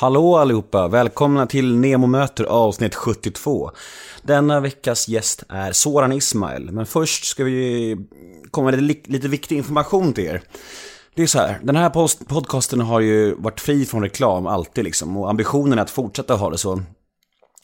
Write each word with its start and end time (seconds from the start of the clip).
Hallå 0.00 0.36
allihopa! 0.36 0.88
Välkomna 0.88 1.46
till 1.46 1.76
Nemo 1.76 2.06
möter 2.06 2.44
avsnitt 2.44 2.94
72. 2.94 3.70
Denna 4.22 4.60
veckas 4.60 5.08
gäst 5.08 5.42
är 5.48 5.72
Soran 5.72 6.12
Ismail, 6.12 6.72
men 6.72 6.86
först 6.86 7.24
ska 7.24 7.44
vi 7.44 7.96
komma 8.50 8.70
med 8.70 8.82
lite, 8.82 9.10
lite 9.10 9.28
viktig 9.28 9.56
information 9.56 10.12
till 10.12 10.24
er. 10.24 10.42
Det 11.14 11.22
är 11.22 11.26
så 11.26 11.38
här, 11.38 11.58
den 11.62 11.76
här 11.76 11.90
post, 11.90 12.28
podcasten 12.28 12.80
har 12.80 13.00
ju 13.00 13.34
varit 13.34 13.60
fri 13.60 13.86
från 13.86 14.02
reklam 14.02 14.46
alltid 14.46 14.84
liksom, 14.84 15.16
och 15.16 15.30
ambitionen 15.30 15.78
är 15.78 15.82
att 15.82 15.90
fortsätta 15.90 16.34
ha 16.34 16.50
det 16.50 16.58
så. 16.58 16.82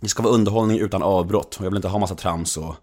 Det 0.01 0.09
ska 0.09 0.23
vara 0.23 0.35
underhållning 0.35 0.79
utan 0.79 1.03
avbrott, 1.03 1.57
och 1.59 1.64
jag 1.64 1.71
vill 1.71 1.79
inte 1.79 1.89
ha 1.89 1.98
massa 1.98 2.14
trams 2.14 2.57
och 2.57 2.75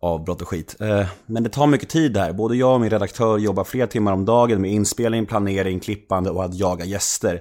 avbrott 0.00 0.42
och 0.42 0.48
skit. 0.48 0.76
Eh, 0.80 1.06
men 1.26 1.42
det 1.42 1.50
tar 1.50 1.66
mycket 1.66 1.88
tid 1.88 2.16
här. 2.16 2.32
Både 2.32 2.56
jag 2.56 2.74
och 2.74 2.80
min 2.80 2.90
redaktör 2.90 3.38
jobbar 3.38 3.64
flera 3.64 3.86
timmar 3.86 4.12
om 4.12 4.24
dagen 4.24 4.60
med 4.60 4.72
inspelning, 4.72 5.26
planering, 5.26 5.80
klippande 5.80 6.30
och 6.30 6.44
att 6.44 6.54
jaga 6.54 6.84
gäster. 6.84 7.40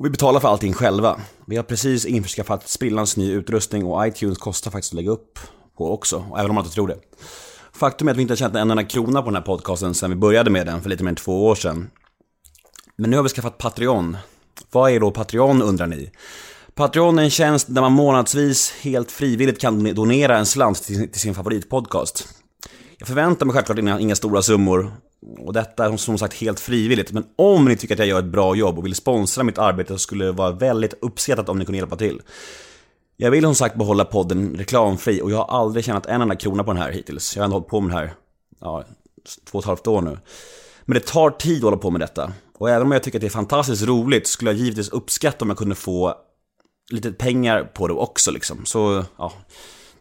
Och 0.00 0.06
vi 0.06 0.10
betalar 0.10 0.40
för 0.40 0.48
allting 0.48 0.72
själva. 0.72 1.20
Vi 1.46 1.56
har 1.56 1.62
precis 1.62 2.04
införskaffat 2.04 2.68
sprillans 2.68 3.16
ny 3.16 3.32
utrustning 3.32 3.84
och 3.84 4.06
iTunes 4.06 4.38
kostar 4.38 4.70
faktiskt 4.70 4.92
att 4.92 4.96
lägga 4.96 5.10
upp 5.10 5.38
på 5.76 5.92
också, 5.92 6.24
även 6.38 6.50
om 6.50 6.54
man 6.54 6.64
inte 6.64 6.74
tror 6.74 6.88
det. 6.88 6.98
Faktum 7.72 8.08
är 8.08 8.12
att 8.12 8.18
vi 8.18 8.22
inte 8.22 8.32
har 8.32 8.36
tjänat 8.36 8.56
en 8.56 8.70
enda 8.70 8.84
krona 8.84 9.22
på 9.22 9.26
den 9.26 9.34
här 9.34 9.42
podcasten 9.42 9.94
sedan 9.94 10.10
vi 10.10 10.16
började 10.16 10.50
med 10.50 10.66
den 10.66 10.82
för 10.82 10.90
lite 10.90 11.04
mer 11.04 11.08
än 11.08 11.16
två 11.16 11.46
år 11.46 11.54
sedan. 11.54 11.90
Men 12.96 13.10
nu 13.10 13.16
har 13.16 13.22
vi 13.22 13.28
skaffat 13.28 13.58
Patreon. 13.58 14.16
Vad 14.70 14.90
är 14.90 15.00
då 15.00 15.10
Patreon 15.10 15.62
undrar 15.62 15.86
ni? 15.86 16.10
Patreon 16.74 17.18
är 17.18 17.22
en 17.22 17.30
tjänst 17.30 17.66
där 17.70 17.80
man 17.80 17.92
månadsvis 17.92 18.72
helt 18.80 19.12
frivilligt 19.12 19.60
kan 19.60 19.94
donera 19.94 20.38
en 20.38 20.46
slant 20.46 20.82
till 20.82 21.12
sin, 21.12 21.34
favoritpodcast. 21.34 22.28
Jag 22.98 23.08
förväntar 23.08 23.46
mig 23.46 23.54
självklart 23.54 23.78
inga, 23.78 24.00
inga 24.00 24.16
stora 24.16 24.42
summor. 24.42 24.92
Och 25.38 25.52
detta 25.52 25.84
är 25.84 25.96
som 25.96 26.18
sagt 26.18 26.34
helt 26.34 26.60
frivilligt. 26.60 27.12
Men 27.12 27.24
om 27.36 27.64
ni 27.64 27.76
tycker 27.76 27.94
att 27.94 27.98
jag 27.98 28.08
gör 28.08 28.18
ett 28.18 28.24
bra 28.24 28.54
jobb 28.54 28.78
och 28.78 28.86
vill 28.86 28.94
sponsra 28.94 29.44
mitt 29.44 29.58
arbete 29.58 29.92
så 29.92 29.98
skulle 29.98 30.24
det 30.24 30.32
vara 30.32 30.50
väldigt 30.50 30.94
uppskattat 31.00 31.48
om 31.48 31.58
ni 31.58 31.64
kunde 31.64 31.78
hjälpa 31.78 31.96
till. 31.96 32.22
Jag 33.16 33.30
vill 33.30 33.44
som 33.44 33.54
sagt 33.54 33.76
behålla 33.76 34.04
podden 34.04 34.54
reklamfri 34.56 35.22
och 35.22 35.30
jag 35.30 35.36
har 35.36 35.60
aldrig 35.60 35.84
tjänat 35.84 36.06
en 36.06 36.22
enda 36.22 36.36
krona 36.36 36.64
på 36.64 36.72
den 36.72 36.82
här 36.82 36.92
hittills. 36.92 37.36
Jag 37.36 37.42
har 37.42 37.44
ändå 37.44 37.56
hållit 37.56 37.68
på 37.68 37.80
med 37.80 37.90
den 37.90 37.98
här, 37.98 38.14
ja, 38.60 38.84
två 39.44 39.58
och 39.58 39.64
ett 39.64 39.68
halvt 39.68 39.86
år 39.86 40.00
nu. 40.00 40.18
Men 40.84 40.94
det 40.94 41.06
tar 41.06 41.30
tid 41.30 41.56
att 41.56 41.62
hålla 41.62 41.76
på 41.76 41.90
med 41.90 42.00
detta. 42.00 42.32
Och 42.58 42.70
även 42.70 42.86
om 42.86 42.92
jag 42.92 43.02
tycker 43.02 43.18
att 43.18 43.20
det 43.20 43.26
är 43.26 43.30
fantastiskt 43.30 43.82
roligt 43.82 44.26
skulle 44.26 44.50
jag 44.50 44.58
givetvis 44.58 44.88
uppskatta 44.88 45.44
om 45.44 45.48
jag 45.48 45.58
kunde 45.58 45.74
få 45.74 46.14
lite 46.90 47.12
pengar 47.12 47.64
på 47.64 47.88
det 47.88 47.94
också 47.94 48.30
liksom. 48.30 48.64
Så, 48.64 49.04
ja. 49.16 49.32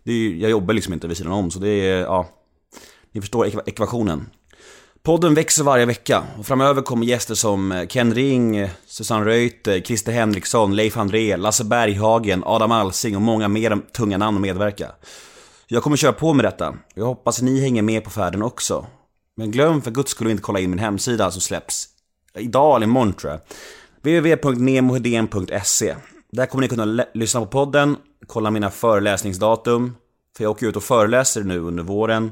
Det 0.03 0.11
är, 0.11 0.30
jag 0.30 0.52
jobbar 0.52 0.73
liksom 0.73 0.93
inte 0.93 1.08
vid 1.08 1.17
sidan 1.17 1.31
om, 1.31 1.52
så 1.52 1.59
det 1.59 1.69
är, 1.69 1.99
ja. 1.99 2.27
Ni 3.11 3.21
förstår 3.21 3.69
ekvationen. 3.69 4.30
Podden 5.03 5.33
växer 5.33 5.64
varje 5.64 5.86
vecka 5.86 6.23
och 6.39 6.45
framöver 6.45 6.81
kommer 6.81 7.05
gäster 7.05 7.36
som 7.36 7.72
eh, 7.72 7.88
Ken 7.88 8.14
Ring, 8.14 8.58
eh, 8.58 8.69
Susanne 8.86 9.25
Reuter, 9.25 9.81
Christer 9.81 10.11
Henriksson, 10.11 10.75
Leif 10.75 10.97
André, 10.97 11.38
Lasse 11.38 11.64
Berghagen, 11.64 12.44
Adam 12.45 12.72
Alsing 12.72 13.16
och 13.16 13.22
många 13.22 13.47
mer 13.47 13.77
tunga 13.92 14.17
namn 14.17 14.38
att 14.38 14.42
medverka. 14.42 14.92
Jag 15.67 15.83
kommer 15.83 15.97
köra 15.97 16.14
på 16.14 16.33
med 16.33 16.45
detta. 16.45 16.75
Jag 16.94 17.05
hoppas 17.05 17.42
ni 17.42 17.61
hänger 17.61 17.81
med 17.81 18.03
på 18.03 18.09
färden 18.09 18.42
också. 18.42 18.86
Men 19.38 19.52
glöm 19.52 19.81
för 19.81 19.92
guds 19.92 20.11
skull 20.11 20.30
inte 20.30 20.44
kolla 20.44 20.59
in 20.59 20.70
min 20.70 20.80
hemsida 20.80 21.31
som 21.31 21.42
släpps 21.42 21.88
idag 22.38 22.75
eller 22.75 22.88
imorgon 22.88 23.14
tror 23.14 23.31
jag. 23.31 23.42
www.nemohedén.se 24.02 25.95
Där 26.31 26.45
kommer 26.45 26.61
ni 26.61 26.67
kunna 26.67 27.05
lyssna 27.14 27.39
på 27.39 27.45
podden, 27.45 27.97
kolla 28.27 28.52
mina 28.52 28.72
föreläsningsdatum, 28.72 29.95
för 30.38 30.44
jag 30.44 30.52
åker 30.52 30.67
ut 30.67 30.75
och 30.75 30.83
föreläser 30.83 31.44
nu 31.44 31.59
under 31.59 31.83
våren. 31.83 32.31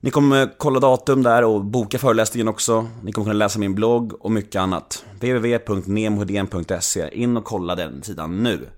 Ni 0.00 0.10
kommer 0.10 0.58
kolla 0.58 0.80
datum 0.80 1.22
där 1.22 1.44
och 1.44 1.64
boka 1.64 1.98
föreläsningen 1.98 2.48
också. 2.48 2.88
Ni 3.02 3.12
kommer 3.12 3.24
kunna 3.24 3.38
läsa 3.38 3.58
min 3.58 3.74
blogg 3.74 4.12
och 4.24 4.30
mycket 4.30 4.60
annat. 4.60 5.04
www.nemohedén.se 5.20 7.08
In 7.12 7.36
och 7.36 7.44
kolla 7.44 7.74
den 7.74 8.02
sidan 8.02 8.42
nu. 8.42 8.68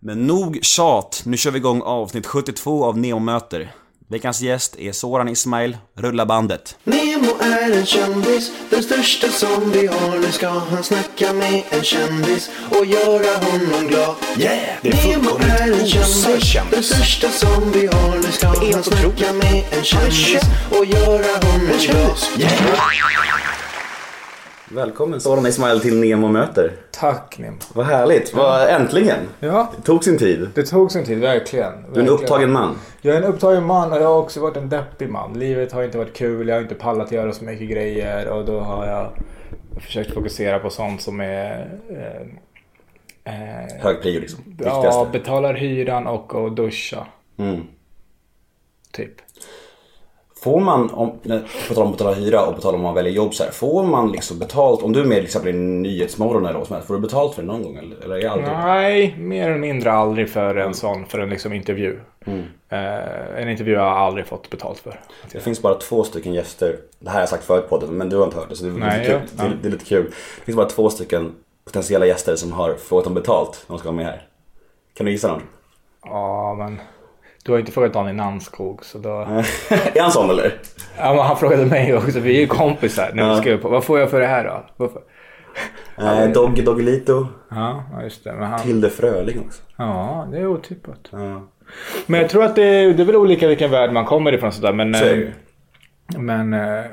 Men 0.00 0.26
nog 0.26 0.58
tjat, 0.62 1.22
nu 1.26 1.36
kör 1.36 1.50
vi 1.50 1.58
igång 1.58 1.82
avsnitt 1.82 2.26
72 2.26 2.84
av 2.84 2.98
neomöter. 2.98 3.74
Veckans 4.08 4.40
gäst 4.40 4.76
är 4.78 4.92
Soran 4.92 5.28
Ismail, 5.28 5.76
rulla 5.96 6.26
bandet. 6.26 6.76
Nemo 6.84 7.36
är 7.40 7.72
en 7.78 7.86
kändis, 7.86 8.52
den 8.70 8.82
största 8.82 9.28
som 9.28 9.70
vi 9.72 9.86
har. 9.86 10.18
Nu 10.18 10.32
ska 10.32 10.48
han 10.48 10.84
snacka 10.84 11.32
med 11.32 11.62
en 11.70 11.82
kändis 11.82 12.50
och 12.70 12.86
göra 12.86 13.36
honom 13.44 13.88
glad. 13.88 14.14
Yeah! 14.38 14.78
Det 14.82 14.88
är 14.88 15.06
Nemo 15.06 15.24
fullkomligt 15.24 15.60
är 15.60 15.72
en 15.72 16.04
osar 16.04 16.30
kändis, 16.30 16.44
kändis. 16.44 16.72
den 16.74 16.82
största 16.82 17.30
som 17.30 17.72
vi 17.72 17.86
har. 17.86 18.16
Nu 18.16 18.32
ska 18.32 18.46
han 18.46 18.82
snacka 18.82 19.32
med 19.32 19.64
en 19.70 19.84
kändis 19.84 20.42
och 20.70 20.84
göra 20.84 21.46
honom 21.46 21.70
glad. 21.78 22.18
Yeah! 22.38 23.35
Välkommen 24.70 25.20
Soran 25.20 25.46
Ismail 25.46 25.80
till 25.80 26.00
Nemo 26.00 26.28
möter. 26.28 26.72
Tack 26.90 27.38
Nim. 27.38 27.58
Vad 27.74 27.86
härligt, 27.86 28.34
vad 28.34 28.68
äntligen. 28.68 29.18
Ja, 29.40 29.72
Det 29.76 29.82
tog 29.82 30.04
sin 30.04 30.18
tid. 30.18 30.48
det 30.54 30.62
tog 30.62 30.92
sin 30.92 31.04
tid, 31.04 31.18
verkligen. 31.18 31.72
Du 31.92 32.00
är 32.00 32.04
en 32.04 32.10
upptagen 32.10 32.52
man. 32.52 32.76
Jag 33.00 33.14
är 33.16 33.22
en 33.22 33.24
upptagen 33.24 33.64
man 33.66 33.92
och 33.92 33.98
jag 33.98 34.06
har 34.06 34.18
också 34.18 34.40
varit 34.40 34.56
en 34.56 34.68
deppig 34.68 35.08
man. 35.10 35.38
Livet 35.38 35.72
har 35.72 35.82
inte 35.82 35.98
varit 35.98 36.14
kul, 36.16 36.48
jag 36.48 36.54
har 36.54 36.62
inte 36.62 36.74
pallat 36.74 37.12
göra 37.12 37.32
så 37.32 37.44
mycket 37.44 37.70
grejer 37.70 38.28
och 38.28 38.44
då 38.44 38.60
har 38.60 38.86
jag 38.86 39.10
försökt 39.82 40.14
fokusera 40.14 40.58
på 40.58 40.70
sånt 40.70 41.02
som 41.02 41.20
är... 41.20 41.68
Eh, 43.24 43.34
eh, 43.34 43.82
Hög 43.82 44.02
prio 44.02 44.20
liksom. 44.20 44.44
ja, 44.46 44.52
Viktigaste. 44.74 45.18
betalar 45.18 45.54
hyran 45.54 46.06
och, 46.06 46.34
och 46.34 46.52
duscha. 46.52 47.06
Mm. 47.38 47.60
Typ. 48.92 49.12
Får 50.46 50.60
man, 50.60 50.90
om, 50.90 51.10
på 51.68 51.74
tal 51.74 51.84
om 51.84 51.90
att 51.92 51.98
betala 51.98 52.14
hyra 52.16 52.46
och 52.46 52.54
på 52.54 52.60
tal 52.60 52.74
om 52.74 52.80
att 52.80 52.84
man 52.84 52.94
väljer 52.94 53.12
jobb 53.12 53.34
så 53.34 53.44
här, 53.44 53.50
Får 53.50 53.82
man 53.82 54.12
liksom 54.12 54.38
betalt, 54.38 54.82
om 54.82 54.92
du 54.92 55.00
är 55.00 55.04
med 55.04 55.16
till 55.16 55.24
exempel 55.24 55.54
i 55.54 55.58
Nyhetsmorgon 55.58 56.46
eller 56.46 56.58
vad 56.58 56.66
som 56.66 56.74
helst, 56.74 56.86
får 56.86 56.94
du 56.94 57.00
betalt 57.00 57.34
för 57.34 57.42
det 57.42 57.48
någon 57.48 57.62
gång 57.62 57.76
eller? 57.76 58.04
Eller 58.04 58.28
aldrig? 58.28 58.48
Nej, 58.48 59.16
mer 59.18 59.48
eller 59.48 59.58
mindre 59.58 59.92
aldrig 59.92 60.30
för 60.30 60.54
en 60.56 60.74
sån, 60.74 61.06
för 61.06 61.18
en 61.18 61.30
liksom 61.30 61.52
intervju. 61.52 61.98
Eh, 62.68 63.40
en 63.42 63.48
intervju 63.48 63.76
har 63.76 63.86
jag 63.86 63.96
aldrig 63.96 64.26
fått 64.26 64.50
betalt 64.50 64.78
för. 64.78 65.00
Det 65.32 65.40
finns 65.40 65.62
bara 65.62 65.74
två 65.74 66.04
stycken 66.04 66.34
gäster, 66.34 66.76
det 66.98 67.08
här 67.08 67.14
har 67.14 67.22
jag 67.22 67.28
sagt 67.28 67.44
förut 67.44 67.68
på 67.68 67.78
podden 67.78 67.94
men 67.96 68.08
du 68.08 68.16
har 68.16 68.24
inte 68.24 68.36
hört 68.36 68.48
det 68.48 68.56
så 68.56 68.64
det 68.64 68.70
är, 68.70 68.74
Nej, 68.74 68.98
lite, 68.98 69.10
kul. 69.10 69.20
ja. 69.38 69.44
Det, 69.44 69.56
det 69.62 69.68
är 69.68 69.72
lite 69.72 69.84
kul. 69.84 70.04
Det 70.38 70.44
finns 70.44 70.56
bara 70.56 70.68
två 70.68 70.90
stycken 70.90 71.32
potentiella 71.64 72.06
gäster 72.06 72.36
som 72.36 72.52
har 72.52 72.74
frågat 72.74 73.04
dem 73.04 73.14
betalt 73.14 73.64
när 73.68 73.74
de 73.74 73.78
ska 73.78 73.88
vara 73.88 73.96
med 73.96 74.06
här. 74.06 74.26
Kan 74.96 75.06
du 75.06 75.12
gissa 75.12 75.28
någon? 75.28 75.42
Ja, 76.04 76.54
men 76.58 76.80
du 77.46 77.52
har 77.52 77.58
inte 77.58 77.72
frågat 77.72 77.92
Daniel 77.92 78.16
Nanskog 78.16 78.84
så 78.84 78.98
då... 78.98 79.10
är 79.94 80.00
han 80.00 80.10
sån 80.10 80.30
eller? 80.30 80.54
Ja, 80.98 81.14
men 81.14 81.24
han 81.24 81.36
frågade 81.36 81.66
mig 81.66 81.96
också. 81.96 82.20
Vi 82.20 82.36
är 82.36 82.40
ju 82.40 82.46
kompisar 82.46 83.10
när 83.14 83.34
vi 83.34 83.40
skrev 83.40 83.62
på. 83.62 83.68
Vad 83.68 83.84
får 83.84 83.98
jag 83.98 84.10
för 84.10 84.20
det 84.20 84.26
här 84.26 84.44
då? 84.44 84.66
Varför? 84.76 85.00
Eh, 85.98 86.32
Doggy 86.32 86.62
Doggelito, 86.62 87.26
Ja, 87.50 87.84
just 88.02 88.24
det. 88.24 88.32
Men 88.32 88.42
han... 88.42 88.60
Tilde 88.60 88.90
Fröling 88.90 89.40
också. 89.46 89.62
Ja, 89.76 90.28
det 90.32 90.38
är 90.38 90.46
otippat. 90.46 91.08
Ja. 91.10 91.48
Men 92.06 92.20
jag 92.20 92.30
tror 92.30 92.44
att 92.44 92.56
det 92.56 92.62
är, 92.62 92.94
det 92.94 93.02
är 93.02 93.06
väl 93.06 93.16
olika 93.16 93.48
vilken 93.48 93.70
värld 93.70 93.92
man 93.92 94.04
kommer 94.04 94.32
ifrån 94.32 94.52
sådär. 94.52 94.72
Men, 94.72 94.94
Så 94.94 95.04
eh, 95.04 95.28
men 96.18 96.52
eh, 96.52 96.84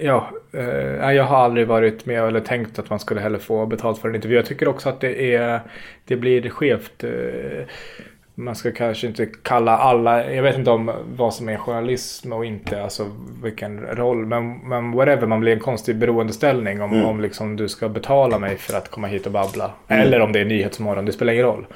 ja, 0.00 0.30
eh, 0.52 1.12
jag 1.12 1.24
har 1.24 1.36
aldrig 1.36 1.66
varit 1.66 2.06
med 2.06 2.22
eller 2.24 2.40
tänkt 2.40 2.78
att 2.78 2.90
man 2.90 2.98
skulle 2.98 3.20
heller 3.20 3.38
få 3.38 3.66
betalt 3.66 3.98
för 3.98 4.08
en 4.08 4.14
intervju. 4.14 4.36
Jag 4.36 4.46
tycker 4.46 4.68
också 4.68 4.88
att 4.88 5.00
det 5.00 5.34
är, 5.34 5.60
det 6.04 6.16
blir 6.16 6.48
skevt. 6.48 7.04
Eh, 8.36 8.42
Man 8.42 8.54
ska 8.56 8.72
kanske 8.72 9.06
inte 9.06 9.26
kalla 9.26 9.78
alla, 9.78 10.32
jag 10.32 10.42
vet 10.42 10.58
inte 10.58 10.70
om 10.70 10.90
vad 11.16 11.34
som 11.34 11.48
är 11.48 11.56
journalism 11.56 12.32
och 12.32 12.44
inte, 12.46 12.82
alltså 12.82 13.06
vilken 13.42 13.80
roll. 13.80 14.26
Men, 14.26 14.58
men 14.58 14.92
whatever, 14.92 15.26
man 15.26 15.40
blir 15.40 15.52
en 15.52 15.60
konstig 15.60 15.96
beroendeställning 15.96 16.82
om, 16.82 17.04
om 17.04 17.20
liksom 17.20 17.56
du 17.56 17.68
ska 17.68 17.88
betala 17.88 18.38
mig 18.38 18.56
för 18.56 18.78
att 18.78 18.88
komma 18.90 19.06
hit 19.06 19.26
och 19.26 19.32
babbla. 19.32 19.70
Eller 19.88 20.20
om 20.20 20.32
det 20.32 20.40
är 20.40 20.44
Nyhetsmorgon, 20.44 21.04
det 21.04 21.12
spelar 21.12 21.32
ingen 21.32 21.44
roll. 21.46 21.66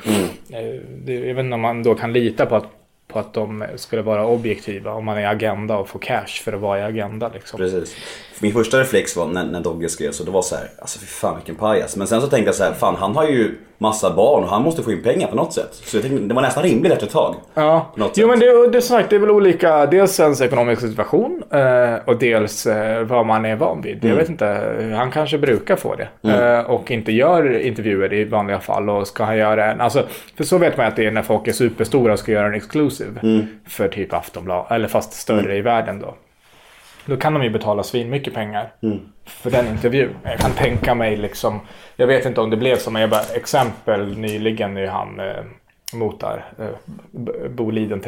Eh, 0.52 0.58
Det, 1.04 1.14
jag 1.14 1.34
vet 1.34 1.44
inte 1.44 1.54
om 1.54 1.60
man 1.60 1.82
då 1.82 1.94
kan 1.94 2.12
lita 2.12 2.46
på 2.46 2.56
att, 2.56 2.66
på 3.08 3.18
att 3.18 3.34
de 3.34 3.64
skulle 3.76 4.02
vara 4.02 4.26
objektiva 4.26 4.92
om 4.92 5.04
man 5.04 5.18
är 5.18 5.26
Agenda 5.26 5.76
och 5.76 5.88
får 5.88 5.98
cash 5.98 6.42
för 6.44 6.52
att 6.52 6.60
vara 6.60 6.78
i 6.78 6.82
Agenda. 6.82 7.30
Liksom. 7.34 7.58
Precis. 7.58 7.96
Min 8.40 8.52
första 8.52 8.80
reflex 8.80 9.16
var 9.16 9.26
när, 9.26 9.44
när 9.44 9.60
Dogge 9.60 9.88
skrev 9.88 10.10
så 10.10 10.24
det 10.24 10.30
var 10.30 10.42
så 10.42 10.56
här, 10.56 10.70
alltså 10.78 10.98
fy 10.98 11.06
fan 11.06 11.36
vilken 11.36 11.54
pajas. 11.54 11.96
Men 11.96 12.06
sen 12.06 12.20
så 12.20 12.26
tänkte 12.26 12.48
jag 12.48 12.54
så 12.54 12.64
här, 12.64 12.72
fan 12.72 12.96
han 12.96 13.16
har 13.16 13.28
ju 13.28 13.54
massa 13.78 14.14
barn 14.14 14.42
och 14.44 14.50
han 14.50 14.62
måste 14.62 14.82
få 14.82 14.92
in 14.92 15.02
pengar 15.02 15.28
på 15.28 15.36
något 15.36 15.52
sätt. 15.52 15.68
Så 15.72 15.96
jag 15.96 16.04
tänkte, 16.04 16.26
det 16.26 16.34
var 16.34 16.42
nästan 16.42 16.62
rimligt 16.62 16.92
efter 16.92 17.06
ett 17.06 17.12
tag. 17.12 17.34
Ja, 17.54 17.92
jo 17.96 18.04
sätt. 18.14 18.26
men 18.28 18.38
det, 18.38 18.68
det 18.68 18.78
är 18.78 18.80
sagt, 18.80 19.10
det 19.10 19.16
är 19.16 19.20
väl 19.20 19.30
olika, 19.30 19.86
dels 19.86 20.20
ens 20.20 20.40
ekonomisk 20.40 20.82
situation 20.82 21.42
eh, 21.50 21.94
och 22.04 22.18
dels 22.18 22.66
eh, 22.66 23.02
vad 23.02 23.26
man 23.26 23.44
är 23.44 23.56
van 23.56 23.82
vid. 23.82 23.96
Mm. 23.96 24.08
Jag 24.08 24.16
vet 24.16 24.28
inte, 24.28 24.46
han 24.96 25.10
kanske 25.10 25.38
brukar 25.38 25.76
få 25.76 25.94
det. 25.94 26.30
Eh, 26.32 26.70
och 26.70 26.90
inte 26.90 27.12
gör 27.12 27.58
intervjuer 27.58 28.12
i 28.12 28.24
vanliga 28.24 28.60
fall 28.60 28.90
och 28.90 29.06
ska 29.06 29.24
han 29.24 29.36
göra 29.36 29.72
en, 29.72 29.80
alltså, 29.80 30.02
för 30.36 30.44
så 30.44 30.58
vet 30.58 30.76
man 30.76 30.86
att 30.86 30.96
det 30.96 31.06
är 31.06 31.10
när 31.10 31.22
folk 31.22 31.48
är 31.48 31.52
superstora 31.52 32.12
och 32.12 32.18
ska 32.18 32.32
göra 32.32 32.46
en 32.46 32.54
exclusive 32.54 33.20
Mm. 33.22 33.46
för 33.68 33.88
typ 33.88 34.12
Aftonbladet, 34.12 34.72
eller 34.72 34.88
fast 34.88 35.12
större 35.12 35.56
i 35.56 35.60
världen 35.60 35.98
då. 36.00 36.14
Då 37.06 37.16
kan 37.16 37.34
de 37.34 37.42
ju 37.44 37.50
betala 37.50 37.82
svin 37.82 38.10
mycket 38.10 38.34
pengar 38.34 38.72
Mm. 38.82 39.00
för 39.24 39.50
den 39.50 39.66
intervjun. 39.66 40.16
Jag 40.22 40.38
kan 40.38 40.50
tänka 40.50 40.94
mig 40.94 41.16
liksom, 41.16 41.60
jag 41.96 42.06
vet 42.06 42.26
inte 42.26 42.40
om 42.40 42.50
det 42.50 42.56
blev 42.56 42.76
så, 42.76 42.90
men 42.90 43.00
jag 43.02 43.10
bara, 43.10 43.22
exempel 43.34 44.18
nyligen 44.18 44.76
är 44.76 44.86
han 44.86 45.20
eh, 45.20 45.44
motar, 45.94 46.44
eh, 46.58 46.66
B- 47.10 47.32
Boliden, 47.48 48.00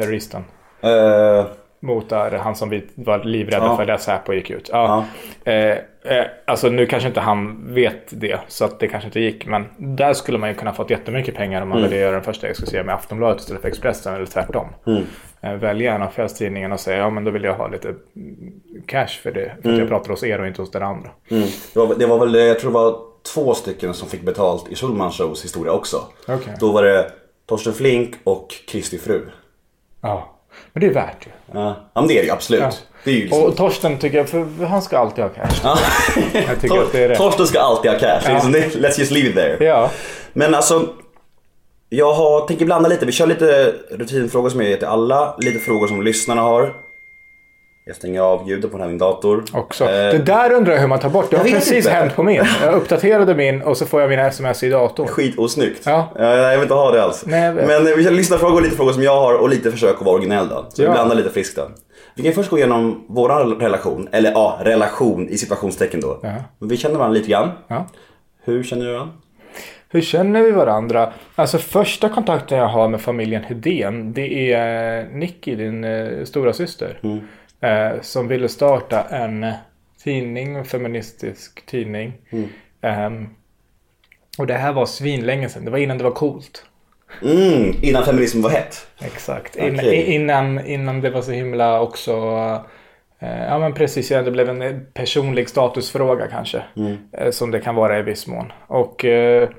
Uh, 1.83 1.87
motar, 1.89 2.31
han 2.31 2.55
som 2.55 2.69
vi 2.69 2.83
var 2.95 3.23
livrädda 3.23 3.65
Ja. 3.65 3.77
för 3.77 3.85
där 3.85 3.97
Säpo 3.97 4.33
gick 4.33 4.49
ut. 4.49 4.69
Ja. 4.73 5.05
Eh, 5.43 5.53
eh, 6.03 6.25
alltså 6.47 6.69
nu 6.69 6.85
kanske 6.85 7.07
inte 7.09 7.19
han 7.19 7.73
vet 7.73 8.03
det, 8.09 8.39
så 8.47 8.65
att 8.65 8.79
det 8.79 8.87
kanske 8.87 9.07
inte 9.07 9.19
gick. 9.19 9.45
Men 9.45 9.65
där 9.77 10.13
skulle 10.13 10.37
man 10.37 10.49
ju 10.49 10.55
kunna 10.55 10.73
fått 10.73 10.89
jättemycket 10.89 11.35
pengar 11.35 11.61
om 11.61 11.69
man 11.69 11.77
Mm. 11.77 11.89
ville 11.89 12.01
göra 12.01 12.11
den 12.11 12.23
första 12.23 12.47
exklusiva 12.47 12.83
med 12.83 12.95
Aftonbladet 12.95 13.39
istället 13.41 13.61
för 13.61 13.69
Expressen 13.69 14.13
eller 14.15 14.25
tvärtom. 14.25 14.67
Mm. 14.87 15.03
Eh, 15.41 15.53
välja 15.53 15.95
en 15.95 16.01
av 16.01 16.07
kvällstidningarna 16.07 16.73
och 16.73 16.79
säga 16.79 16.97
ja 16.97 17.09
men 17.09 17.23
då 17.23 17.31
vill 17.31 17.43
jag 17.43 17.53
ha 17.53 17.67
lite 17.67 17.87
mm, 17.87 18.51
cash 18.85 19.07
för 19.23 19.31
det. 19.31 19.51
För 19.61 19.71
att 19.73 19.77
jag 19.79 19.87
pratar 19.87 20.09
hos 20.09 20.23
er 20.23 20.41
och 20.41 20.47
inte 20.47 20.61
hos 20.61 20.71
den 20.71 20.83
andra. 20.83 21.09
Mm. 21.31 21.43
Det, 21.73 21.79
var, 21.79 21.95
det 21.95 22.05
var 22.05 22.19
väl, 22.19 22.35
jag 22.35 22.59
tror 22.59 22.71
det 22.71 22.73
var 22.77 22.99
två 23.33 23.53
stycken 23.53 23.93
som 23.93 24.09
fick 24.09 24.21
betalt 24.21 24.71
i 24.71 24.75
Schulman 24.75 25.11
shows 25.11 25.43
historia 25.43 25.71
också. 25.71 25.97
Okej. 26.27 26.53
Då 26.59 26.71
var 26.71 26.83
det 26.83 27.11
Torsten 27.45 27.73
Flink 27.73 28.15
och 28.23 28.47
Kristi 28.67 28.97
fru. 28.97 29.21
Ja, 30.01 30.35
men 30.73 30.81
det 30.81 30.87
är 30.87 30.93
värt 30.93 31.27
ju. 31.27 31.31
Ja, 31.53 31.75
ja 31.93 32.01
men 32.01 32.07
det 32.07 32.13
är 32.13 32.21
det 32.21 32.25
ju 32.25 32.31
absolut. 32.31 32.61
Ja. 32.61 32.71
Det 33.03 33.11
är 33.11 33.15
ju 33.15 33.21
liksom... 33.21 33.43
Och 33.43 33.57
Torsten 33.57 33.97
tycker 33.97 34.17
jag, 34.17 34.29
för 34.29 34.65
han 34.65 34.81
ska 34.81 34.97
alltid 34.97 35.23
ha 35.23 35.29
cash. 35.29 35.59
Ja. 35.63 35.77
Jag 36.33 36.61
tycker 36.61 36.81
att 36.81 36.91
det 36.91 37.03
är 37.03 37.09
rätt. 37.09 37.17
Torsten 37.17 37.47
ska 37.47 37.59
alltid 37.59 37.91
ha 37.91 37.99
cash. 37.99 38.29
Är 38.29 38.33
liksom 38.33 38.55
Let's 38.55 38.99
just 38.99 39.11
leave 39.11 39.29
it 39.29 39.35
there. 39.35 39.65
Ja. 39.65 39.91
Men 40.33 40.55
alltså, 40.55 40.87
jag 41.89 42.13
har, 42.13 42.47
tänker 42.47 42.65
blanda 42.65 42.89
lite. 42.89 43.05
Vi 43.05 43.11
kör 43.11 43.27
lite 43.27 43.73
rutinfrågor 43.91 44.49
som 44.49 44.61
jag 44.61 44.69
ger 44.69 44.77
till 44.77 44.87
alla. 44.87 45.35
Lite 45.37 45.59
frågor 45.59 45.87
som 45.87 46.01
lyssnarna 46.01 46.41
har. 46.41 46.73
Jag 47.89 47.95
stänger 47.95 48.21
av 48.21 48.49
ljudet 48.49 48.71
på 48.71 48.77
den 48.77 48.81
här 48.81 48.87
min 48.89 48.97
dator. 48.97 49.43
Också. 49.53 49.83
Eh, 49.85 49.89
Det 49.89 50.17
där 50.17 50.51
undrar 50.53 50.73
jag 50.73 50.79
hur 50.81 50.87
man 50.87 50.99
tar 50.99 51.09
bort. 51.09 51.31
Det 51.31 51.37
har 51.37 51.43
precis 51.43 51.71
inte. 51.77 51.89
hänt 51.89 52.15
på 52.15 52.23
min. 52.23 52.43
Jag 52.63 52.73
uppdaterade 52.73 53.35
min 53.35 53.61
och 53.61 53.77
så 53.77 53.85
får 53.85 54.01
jag 54.01 54.09
mina 54.09 54.27
sms 54.27 54.63
i 54.63 54.69
datorn. 54.69 55.07
Skitosnyggt. 55.07 55.81
Ja. 55.85 56.07
Eh, 56.19 56.25
Jag 56.25 56.51
vill 56.51 56.61
inte 56.61 56.73
ha 56.73 56.91
det 56.91 57.03
alls. 57.03 57.23
Nej. 57.27 57.53
Men 57.53 57.87
eh, 57.87 57.93
vi 57.97 58.03
kör 58.03 58.11
lyssnarfrågor 58.11 58.55
och 58.55 58.61
lite 58.61 58.75
frågor 58.75 58.91
som 58.91 59.03
jag 59.03 59.15
har 59.21 59.33
och 59.33 59.49
lite 59.49 59.71
försök 59.71 59.95
att 59.99 60.05
vara 60.05 60.15
originell 60.15 60.47
då. 60.49 60.65
Så 60.69 60.81
vi 60.81 60.87
Ja. 60.87 60.91
blandar 60.93 61.15
lite 61.15 61.29
friskt 61.29 61.55
då. 61.57 61.67
Vi 62.15 62.23
kan 62.23 62.33
först 62.33 62.49
gå 62.49 62.57
igenom 62.57 63.05
våran 63.07 63.59
relation. 63.59 64.07
Eller 64.11 64.31
ja, 64.31 64.59
relation 64.63 65.29
i 65.29 65.37
situationstecken 65.37 66.01
då. 66.01 66.19
Ja. 66.23 66.33
Vi 66.59 66.77
känner 66.77 66.95
varandra 66.95 67.17
lite 67.17 67.29
grann. 67.31 67.49
Ja. 67.67 67.85
Hur 68.43 68.63
känner 68.63 68.85
du 68.85 68.91
varandra? 68.93 69.13
Hur 69.91 70.01
känner 70.01 70.41
vi 70.41 70.51
varandra? 70.51 71.13
Alltså 71.35 71.57
första 71.57 72.09
kontakten 72.09 72.57
jag 72.57 72.67
har 72.67 72.87
med 72.87 73.01
familjen 73.01 73.43
Hedén, 73.43 74.13
det 74.13 74.53
är 74.53 75.03
Nicky, 75.13 75.55
din 75.55 75.83
eh, 75.83 76.23
stora 76.25 76.53
syster. 76.53 76.99
Eh, 77.61 78.01
som 78.01 78.27
ville 78.27 78.49
starta 78.49 79.03
en 79.03 79.45
tidning, 80.03 80.55
en 80.55 80.65
feministisk 80.65 81.65
tidning. 81.65 82.13
Ehm, 82.81 83.29
och 84.37 84.47
det 84.47 84.53
här 84.53 84.73
var 84.73 84.85
svinlänge 84.85 85.49
sedan, 85.49 85.65
det 85.65 85.71
var 85.71 85.77
innan 85.77 85.97
det 85.97 86.03
var 86.03 86.11
coolt. 86.11 86.65
Mm, 87.21 87.73
innan 87.81 88.05
feminism 88.05 88.41
var 88.41 88.49
hett. 88.49 88.87
Exakt. 89.01 89.55
In, 89.55 89.75
Okej. 89.75 90.03
innan, 90.03 90.65
innan 90.65 91.01
det 91.01 91.09
var 91.09 91.21
så 91.21 91.31
himla 91.31 91.81
också... 91.81 92.13
Eh, 93.19 93.43
ja 93.43 93.59
men 93.59 93.73
precis, 93.73 94.11
ja, 94.11 94.21
det 94.21 94.31
blev 94.31 94.49
en 94.49 94.61
eh, 94.61 94.75
personlig 94.93 95.49
statusfråga 95.49 96.27
kanske. 96.27 96.63
Eh, 97.11 97.31
som 97.31 97.51
det 97.51 97.59
kan 97.59 97.75
vara 97.75 97.99
i 97.99 98.01
viss 98.01 98.27
mån. 98.27 98.51
Och 98.67 99.05
eh, 99.05 99.49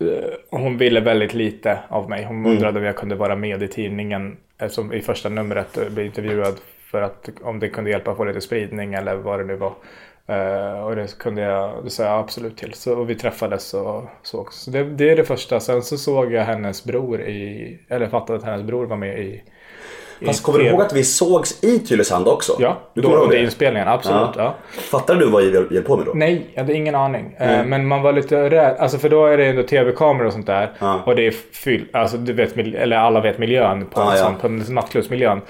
eh, 0.00 0.08
hon 0.50 0.78
ville 0.78 1.00
väldigt 1.00 1.34
lite 1.34 1.78
av 1.88 2.10
mig. 2.10 2.24
Hon 2.24 2.46
undrade 2.46 2.78
om 2.78 2.84
jag 2.84 2.96
kunde 2.96 3.14
vara 3.14 3.36
med 3.36 3.62
i 3.62 3.68
tidningen. 3.68 4.36
Eh, 4.58 4.68
som 4.68 4.92
i 4.92 5.00
första 5.00 5.28
numret 5.28 5.78
eh, 5.78 5.88
bli 5.88 6.06
intervjuad. 6.06 6.54
För 6.90 7.02
att 7.02 7.28
om 7.42 7.60
det 7.60 7.68
kunde 7.68 7.90
hjälpa 7.90 8.14
få 8.14 8.24
lite 8.24 8.40
spridning 8.40 8.94
eller 8.94 9.14
vad 9.14 9.38
det 9.38 9.44
nu 9.44 9.56
var. 9.56 9.72
Eh, 10.26 10.84
och 10.86 10.96
det 10.96 11.18
kunde 11.18 11.42
jag, 11.42 11.84
det 11.84 11.90
sa 11.90 12.02
jag 12.02 12.18
absolut 12.18 12.56
till. 12.56 12.74
Så 12.74 12.98
och 12.98 13.10
vi 13.10 13.14
träffades 13.14 13.74
och 13.74 14.04
så 14.22 14.40
också. 14.40 14.58
Så 14.58 14.70
det, 14.70 14.84
det 14.84 15.10
är 15.10 15.16
det 15.16 15.24
första. 15.24 15.60
Sen 15.60 15.82
så 15.82 15.96
såg 15.96 16.32
jag 16.32 16.44
hennes 16.44 16.84
bror 16.84 17.20
i, 17.20 17.78
eller 17.88 18.06
fattade 18.08 18.38
att 18.38 18.44
hennes 18.44 18.62
bror 18.62 18.86
var 18.86 18.96
med 18.96 19.18
i 19.18 19.42
Fast 20.26 20.42
kommer 20.42 20.58
du 20.58 20.66
ihåg 20.66 20.80
att 20.80 20.92
vi 20.92 21.04
sågs 21.04 21.64
i 21.64 21.78
Tylösand 21.78 22.28
också? 22.28 22.56
Ja, 22.58 22.76
du 22.94 23.00
då 23.00 23.16
under 23.16 23.36
det? 23.36 23.42
inspelningen. 23.42 23.88
Absolut. 23.88 24.36
Ja. 24.36 24.54
Fattar 24.70 25.14
du 25.14 25.30
vad 25.30 25.42
vi 25.44 25.54
höll 25.76 25.82
på 25.82 25.96
med 25.96 26.06
då? 26.06 26.12
Nej, 26.14 26.46
jag 26.54 26.62
hade 26.62 26.74
ingen 26.74 26.94
aning. 26.94 27.36
Eh, 27.38 27.64
Men 27.66 27.86
man 27.86 28.02
var 28.02 28.12
lite 28.12 28.50
rädd. 28.50 28.76
Alltså 28.78 28.98
för 28.98 29.08
då 29.08 29.26
är 29.26 29.36
det 29.36 29.46
ändå 29.46 29.62
tv-kameror 29.62 30.26
och 30.26 30.32
sånt 30.32 30.46
där. 30.46 30.72
Ja. 30.78 31.02
Och 31.06 31.16
det 31.16 31.26
är 31.26 31.30
fyll, 31.30 31.88
alltså 31.92 32.16
du 32.16 32.32
vet, 32.32 32.56
eller 32.58 32.96
alla 32.96 33.20
vet 33.20 33.38
miljön 33.38 33.86
på, 33.86 34.00
Ja, 34.00 34.12
en 34.12 34.18
ja. 34.18 34.34
på 34.40 34.48
nattklubbsmiljön. 34.48 35.40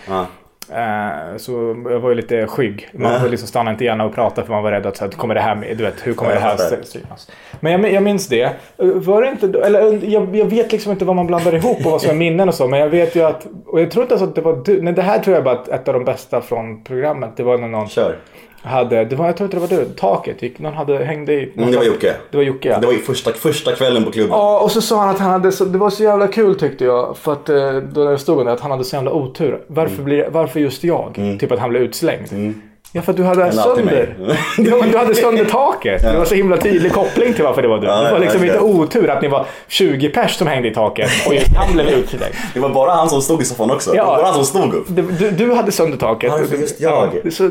Eh, 0.70 1.36
så 1.36 1.52
jag 1.90 2.00
var 2.00 2.08
ju 2.08 2.14
lite 2.14 2.46
skygg. 2.46 2.88
Man 2.92 3.30
liksom 3.30 3.48
stanna 3.48 3.70
inte 3.70 3.84
gärna 3.84 4.04
och 4.04 4.14
prata 4.14 4.42
för 4.42 4.52
man 4.52 4.62
var 4.62 4.72
rädd 4.72 4.86
att 4.86 4.96
så 4.96 5.04
här, 5.04 5.10
kommer 5.10 5.34
det 5.34 5.40
här 5.40 5.54
med, 5.54 5.76
du 5.76 5.84
vet, 5.84 6.06
hur 6.06 6.14
kommer 6.14 6.34
det 6.34 6.40
här 6.40 6.56
synas? 6.82 7.30
Men 7.60 7.72
jag, 7.72 7.92
jag 7.92 8.02
minns 8.02 8.28
det. 8.28 8.50
Var 8.76 9.22
det 9.22 9.28
inte, 9.28 9.60
eller 9.60 10.04
jag, 10.04 10.36
jag 10.36 10.46
vet 10.46 10.72
liksom 10.72 10.92
inte 10.92 11.04
vad 11.04 11.16
man 11.16 11.26
blandar 11.26 11.54
ihop 11.54 11.86
och 11.86 11.92
vad 11.92 12.02
som 12.02 12.10
är 12.10 12.14
minnen 12.14 12.48
och 12.48 12.54
så. 12.54 12.68
Men 12.68 12.80
jag 12.80 12.88
vet 12.88 13.16
ju 13.16 13.22
att, 13.22 13.46
och 13.66 13.80
jag 13.80 13.90
tror 13.90 14.02
inte 14.02 14.14
ens 14.14 14.28
att 14.28 14.34
det 14.34 14.40
var 14.40 14.62
du. 14.64 14.82
Nej, 14.82 14.92
det 14.92 15.02
här 15.02 15.18
tror 15.18 15.34
jag 15.34 15.44
bara 15.44 15.54
att 15.54 15.68
ett 15.68 15.88
av 15.88 15.94
de 15.94 16.04
bästa 16.04 16.40
från 16.40 16.84
programmet. 16.84 17.30
Det 17.36 17.42
var 17.42 17.58
när 17.58 17.68
någon 17.68 17.88
Kör. 17.88 18.16
Hade, 18.62 19.04
det 19.04 19.16
var, 19.16 19.26
jag 19.26 19.36
tror 19.36 19.44
inte 19.44 19.56
det 19.56 19.76
var 19.76 19.84
du, 19.84 19.84
taket 19.94 20.42
gick, 20.42 20.58
någon 20.58 20.74
hade, 20.74 21.04
hängde 21.04 21.32
i. 21.32 21.52
Mm, 21.56 21.70
det 21.70 21.76
var 21.76 21.84
Jocke. 21.84 22.14
Det 22.30 22.36
var 22.36 22.44
Jocke 22.44 22.68
ja. 22.68 22.78
Det 22.78 22.86
var 22.86 22.92
ju 22.92 22.98
första, 22.98 23.32
första 23.32 23.72
kvällen 23.72 24.04
på 24.04 24.10
klubben. 24.10 24.30
Ja, 24.38 24.60
och 24.60 24.70
så 24.70 24.80
sa 24.80 25.00
han 25.00 25.08
att 25.08 25.18
han 25.18 25.30
hade 25.30 25.52
så, 25.52 25.64
det 25.64 25.78
var 25.78 25.90
så 25.90 26.02
jävla 26.02 26.28
kul 26.28 26.58
tyckte 26.58 26.84
jag. 26.84 27.16
För 27.16 27.32
att 27.32 27.48
eh, 27.48 27.56
då 27.76 28.04
när 28.04 28.10
det 28.10 28.18
stod 28.18 28.38
under 28.40 28.52
att 28.52 28.60
han 28.60 28.70
hade 28.70 28.84
så 28.84 28.96
jävla 28.96 29.12
otur. 29.12 29.60
Varför, 29.66 29.92
Mm. 29.94 30.04
blir, 30.04 30.28
varför 30.30 30.60
just 30.60 30.84
jag? 30.84 31.36
Typ 31.40 31.52
att 31.52 31.58
han 31.58 31.70
blev 31.70 31.82
utslängd. 31.82 32.54
Ja, 32.92 33.02
för 33.02 33.12
att 33.12 33.16
du 33.16 33.24
hade 33.24 33.52
sönder. 33.52 34.16
ja, 34.58 34.76
men 34.80 34.90
du 34.90 34.98
hade 34.98 35.14
sönder 35.14 35.44
taket. 35.44 36.02
Det 36.02 36.18
var 36.18 36.24
så 36.24 36.34
himla 36.34 36.56
tydlig 36.56 36.92
koppling 36.92 37.34
till 37.34 37.44
varför 37.44 37.62
det 37.62 37.68
var 37.68 37.78
du. 37.78 37.86
Ja, 37.86 38.02
det 38.02 38.12
var 38.12 38.18
liksom 38.18 38.40
ja, 38.40 38.46
inte 38.46 38.64
ja. 38.64 38.82
otur 38.82 39.10
att 39.10 39.22
ni 39.22 39.28
var 39.28 39.46
20 39.68 40.08
pers 40.08 40.36
som 40.36 40.46
hängde 40.46 40.68
i 40.68 40.74
taket 40.74 41.10
och 41.26 41.34
just 41.34 41.46
han 41.56 41.72
blev 41.72 41.88
utslängd. 41.88 42.34
Det 42.54 42.60
var 42.60 42.68
bara 42.68 42.90
han 42.90 43.10
som 43.10 43.22
stod 43.22 43.42
i 43.42 43.44
soffan 43.44 43.70
också. 43.70 43.94
Ja. 43.94 44.02
Det 44.02 44.10
var 44.10 44.16
bara 44.16 44.26
han 44.26 44.34
som 44.34 44.44
stod 44.44 44.74
upp. 44.74 44.86
Du, 44.88 45.30
du, 45.30 45.54
hade 45.54 45.72
sönder 45.72 45.98
taket. 45.98 46.30
Varför 46.30 46.56
just 46.56 46.80
jag? 46.80 47.10
Ja, 47.24 47.30
så, 47.30 47.50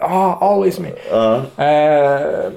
ah, 0.00 0.52
always 0.52 0.78
me. 0.78 0.88
Ja. 1.10 1.34
Eh, 1.64 2.50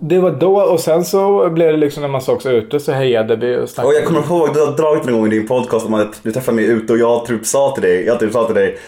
det 0.00 0.18
var 0.18 0.30
då 0.30 0.60
och 0.60 0.80
sen 0.80 1.04
så 1.04 1.50
blev 1.50 1.72
det 1.72 1.78
liksom 1.78 2.00
när 2.02 2.08
man 2.08 2.22
sågs 2.22 2.46
ute 2.46 2.80
så 2.80 2.92
hejade 2.92 3.36
vi 3.36 3.56
och 3.56 3.62
Och 3.62 3.68
snackade. 3.68 3.94
jag 3.94 4.04
kommer 4.04 4.20
ihåg, 4.20 4.54
du 4.54 4.60
har 4.60 4.72
dragit 4.72 5.04
någon 5.04 5.14
gång 5.14 5.26
i 5.26 5.30
din 5.30 5.46
podcast 5.46 5.86
om 5.86 5.94
att 5.94 6.20
du 6.22 6.32
träffade 6.32 6.56
mig 6.56 6.64
ute 6.64 6.92
och 6.92 6.98
jag 6.98 7.26
typ 7.26 7.46
sa 7.46 7.70
till 7.70 7.82
dig, 7.82 8.06
jag 8.06 8.20
typ 8.20 8.32
sa 8.32 8.44
till 8.44 8.54
dig 8.54 8.78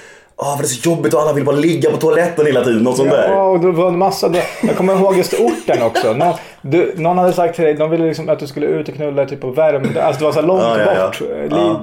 Åh 0.42 0.48
vad 0.48 0.58
det 0.58 0.64
är 0.64 0.66
så 0.66 0.90
jobbigt 0.90 1.14
och 1.14 1.20
alla 1.20 1.32
vill 1.32 1.44
bara 1.44 1.56
ligga 1.56 1.90
på 1.90 1.96
toaletten 1.96 2.46
hela 2.46 2.64
tiden, 2.64 2.82
något 2.82 2.96
sånt 2.96 3.10
där. 3.10 3.28
Ja, 3.28 3.42
och 3.42 3.60
det 3.60 3.70
var 3.70 3.88
en 3.88 3.98
massa. 3.98 4.34
Jag 4.62 4.76
kommer 4.76 4.94
ihåg 4.94 5.16
just 5.16 5.34
orten 5.40 5.82
också. 5.82 6.12
Någon, 6.12 6.34
du, 6.62 6.94
någon 6.96 7.18
hade 7.18 7.32
sagt 7.32 7.54
till 7.56 7.64
dig, 7.64 7.74
de 7.74 7.90
ville 7.90 8.06
liksom 8.06 8.28
att 8.28 8.38
du 8.38 8.46
skulle 8.46 8.66
ut 8.66 8.88
och 8.88 8.94
knulla 8.94 9.26
typ 9.26 9.40
på 9.40 9.50
Värmdö. 9.50 10.02
Alltså 10.02 10.18
det 10.18 10.24
var 10.24 10.32
så 10.32 10.42
långt 10.42 10.62
Ja, 10.62 10.78
ja, 10.78 10.94
ja. 10.94 11.06
bort. 11.06 11.20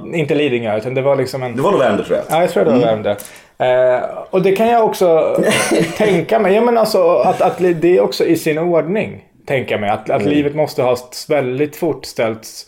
Li, 0.05 0.19
Inte 0.19 0.35
Lidingö, 0.35 0.77
utan 0.77 0.93
det 0.93 1.01
var 1.01 1.15
liksom 1.15 1.43
en... 1.43 1.55
Det 1.55 1.61
var 1.61 1.71
nog 1.71 1.79
Värmdö 1.79 2.03
tror 2.03 2.17
jag. 2.17 2.25
Ja, 2.37 2.41
jag 2.41 2.51
tror 2.51 2.65
det 2.65 2.71
var 2.71 2.79
Värmdö. 2.79 3.15
Eh, 3.59 4.03
och 4.29 4.41
det 4.41 4.51
kan 4.51 4.67
jag 4.67 4.85
också 4.85 5.37
tänka 5.97 6.39
mig. 6.39 6.55
Ja, 6.55 6.61
men 6.61 6.77
alltså, 6.77 7.15
att, 7.15 7.41
att 7.41 7.57
det 7.57 7.97
är 7.97 8.01
också 8.01 8.25
i 8.25 8.35
sin 8.35 8.57
ordning. 8.57 9.23
Tänka 9.47 9.77
mig. 9.77 9.89
Att, 9.89 10.09
att 10.09 10.23
livet 10.23 10.55
måste 10.55 10.81
ha 10.83 10.97
väldigt 11.29 11.75
fort 11.75 12.05
ställts... 12.05 12.65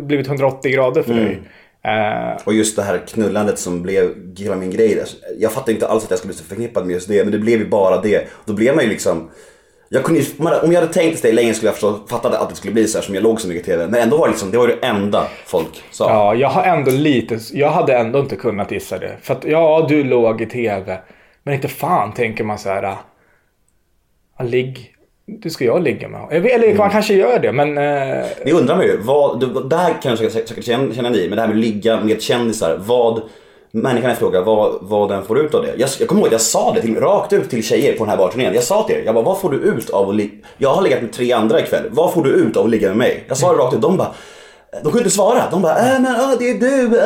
Blivit 0.00 0.26
180 0.26 0.72
grader 0.72 1.02
för 1.02 1.14
dig. 1.14 1.42
Eh, 1.84 2.40
Och 2.44 2.54
just 2.54 2.76
det 2.76 2.82
här 2.82 2.98
knullandet 3.08 3.58
som 3.58 3.82
blev 3.82 4.14
hela 4.38 4.56
min 4.56 4.70
grej. 4.70 4.94
där. 4.94 5.08
Jag 5.38 5.52
fattade 5.52 5.72
inte 5.72 5.88
alls 5.88 6.04
att 6.04 6.10
jag 6.10 6.18
skulle 6.18 6.32
bli 6.32 6.38
så 6.38 6.44
förknippad 6.44 6.86
med 6.86 6.94
just 6.94 7.08
det, 7.08 7.24
men 7.24 7.32
det 7.32 7.38
blev 7.38 7.58
ju 7.58 7.68
bara 7.68 8.00
det. 8.00 8.28
Då 8.44 8.52
blev 8.52 8.74
man 8.74 8.84
ju 8.84 8.90
liksom 8.90 9.30
jag 9.88 10.04
kunde, 10.04 10.20
om 10.38 10.72
jag 10.72 10.80
hade 10.80 10.92
tänkt 10.92 11.22
det 11.22 11.32
länge 11.32 11.54
skulle 11.54 11.68
jag 11.68 11.74
förstå, 11.74 12.00
fattat 12.10 12.34
att 12.34 12.48
det 12.50 12.54
skulle 12.56 12.72
bli 12.74 12.86
så 12.88 12.98
här 12.98 13.04
som 13.04 13.14
jag 13.14 13.24
låg 13.24 13.40
så 13.40 13.48
mycket 13.48 13.62
i 13.62 13.66
TV. 13.66 13.86
Men 13.86 14.02
ändå 14.02 14.16
var 14.16 14.26
det 14.26 14.30
liksom, 14.30 14.50
det 14.50 14.58
var 14.58 14.68
det 14.68 14.78
enda 14.86 15.26
folk 15.46 15.82
sa. 15.90 16.10
Ja, 16.10 16.34
jag 16.34 16.48
har 16.48 16.62
ändå 16.62 16.90
lite, 16.90 17.38
jag 17.52 17.70
hade 17.70 17.96
ändå 17.96 18.18
inte 18.18 18.36
kunnat 18.36 18.70
gissa 18.70 18.98
det. 18.98 19.16
För 19.22 19.34
att 19.34 19.44
ja, 19.44 19.86
du 19.88 20.04
låg 20.04 20.40
i 20.40 20.46
tv. 20.46 21.00
Men 21.42 21.54
inte 21.54 21.68
fan 21.68 22.14
tänker 22.14 22.44
man 22.44 22.58
så 22.58 22.68
här. 22.68 22.96
Ja, 24.38 24.44
ligg. 24.44 24.93
Du 25.26 25.50
ska 25.50 25.64
jag 25.64 25.82
ligga 25.82 26.08
med. 26.08 26.20
Eller 26.30 26.74
man 26.74 26.90
kanske 26.90 27.14
gör 27.14 27.38
det, 27.38 27.52
men... 27.52 27.78
Eh, 27.78 28.26
Det 28.44 28.52
undrar 28.52 28.76
man 28.76 28.84
ju, 28.84 28.96
vad, 28.96 29.40
det, 29.40 29.68
det 29.68 29.76
här 29.76 30.02
kan 30.02 30.16
jag 30.20 30.32
säkert 30.32 30.64
känna 30.64 31.10
ni, 31.10 31.28
men 31.28 31.36
det 31.36 31.40
här 31.40 31.48
med 31.48 31.56
att 31.56 31.64
ligga 31.64 32.00
med 32.00 32.22
kändisar, 32.22 32.78
vad 32.80 33.22
Människan 33.76 34.10
är 34.10 34.14
fråga 34.14 34.40
vad, 34.40 34.78
vad 34.80 35.08
den 35.08 35.22
får 35.24 35.38
ut 35.38 35.54
av 35.54 35.62
det. 35.62 35.74
Jag, 35.76 35.88
jag 36.00 36.08
kommer 36.08 36.20
ihåg 36.20 36.26
att 36.26 36.32
jag 36.32 36.40
sa 36.40 36.72
det 36.72 36.80
till, 36.80 37.00
rakt 37.00 37.32
ut 37.32 37.50
till 37.50 37.62
tjejer 37.64 37.92
på 37.92 37.98
den 38.04 38.08
här 38.10 38.16
barturnén. 38.16 38.54
Jag 38.54 38.62
sa 38.62 38.82
till 38.82 38.96
er, 38.96 39.02
jag 39.04 39.14
bara, 39.14 39.24
vad 39.24 39.40
får 39.40 39.50
du 39.50 39.56
ut 39.56 39.90
av 39.90 40.08
att 40.08 40.14
ligga? 40.14 40.32
Jag 40.58 40.74
har 40.74 40.82
legat 40.82 41.02
med 41.02 41.12
tre 41.12 41.32
andra 41.32 41.60
ikväll. 41.60 41.84
Vad 41.90 42.12
får 42.12 42.24
du 42.24 42.30
ut 42.30 42.56
av 42.56 42.64
att 42.64 42.70
ligga 42.70 42.88
med 42.88 42.96
mig? 42.96 43.24
Jag 43.28 43.36
sa 43.36 43.52
det 43.52 43.58
rakt 43.58 43.74
ut, 43.74 43.80
de 43.80 43.96
bara, 43.96 44.14
de 44.72 44.82
kunde 44.82 44.98
inte 44.98 45.10
svara. 45.10 45.42
De 45.50 45.62
bara, 45.62 45.78
äh, 45.78 46.00
men 46.00 46.06
äh, 46.06 46.38
det 46.38 46.50
är 46.50 46.54
du, 46.54 47.00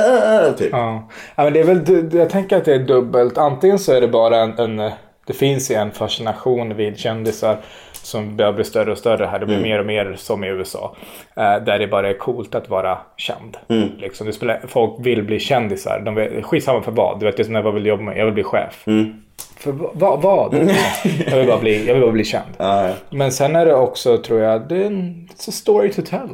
äh, 0.48 0.54
typ. 0.54 0.68
ja. 0.72 1.08
ja, 1.36 1.44
men 1.44 1.52
det 1.52 1.60
är 1.60 1.64
väl, 1.64 2.10
jag 2.12 2.30
tänker 2.30 2.56
att 2.56 2.64
det 2.64 2.74
är 2.74 2.78
dubbelt. 2.78 3.38
Antingen 3.38 3.78
så 3.78 3.92
är 3.92 4.00
det 4.00 4.08
bara 4.08 4.36
en, 4.40 4.58
en 4.58 4.78
eh, 4.78 4.92
det 5.26 5.32
finns 5.32 5.70
ju 5.70 5.74
en 5.74 5.90
fascination 5.90 6.76
vid 6.76 6.98
kändisar 6.98 7.56
som 8.08 8.36
börjar 8.36 8.52
bli 8.52 8.64
större 8.64 8.92
och 8.92 8.98
större 8.98 9.26
här. 9.26 9.38
Det 9.38 9.46
blir 9.46 9.56
mer 9.62 9.78
och 9.78 9.86
mer 9.86 10.14
som 10.16 10.44
i 10.44 10.48
USA. 10.48 10.96
Eh, 11.36 11.64
där 11.64 11.78
det 11.78 11.86
bara 11.86 12.08
är 12.08 12.14
coolt 12.18 12.54
att 12.54 12.68
vara 12.68 12.98
känd. 13.16 13.56
Liksom, 13.98 14.26
det 14.26 14.32
spelar, 14.32 14.60
folk 14.68 15.06
vill 15.06 15.22
bli 15.22 15.40
kändisar. 15.40 16.02
De 16.04 16.14
vill, 16.14 16.42
skitsamma 16.42 16.82
för 16.82 16.92
vad. 16.92 17.20
Du 17.20 17.26
vet, 17.26 17.36
det 17.36 17.42
är 17.42 17.44
som 17.44 17.52
när 17.52 17.62
jag 17.62 17.72
vill 17.72 17.86
jobba 17.86 18.02
med. 18.02 18.18
Jag 18.18 18.24
vill 18.24 18.34
bli 18.34 18.44
chef. 18.44 18.82
För 19.56 19.72
va- 19.72 19.90
va- 19.92 20.16
vad? 20.22 20.54
jag, 21.26 21.36
vill 21.36 21.46
bara 21.46 21.58
bli, 21.58 21.86
jag 21.86 21.94
vill 21.94 22.02
bara 22.02 22.12
bli 22.12 22.24
känd. 22.24 22.44
Ja, 22.58 22.88
ja. 22.88 22.94
Men 23.10 23.32
sen 23.32 23.56
är 23.56 23.66
det 23.66 23.74
också, 23.74 24.18
tror 24.18 24.40
jag, 24.40 24.68
det 24.68 24.76
är 24.76 24.84
en 24.86 25.28
it's 25.36 25.48
a 25.48 25.52
story 25.52 25.92
to 25.92 26.02
tell. 26.02 26.28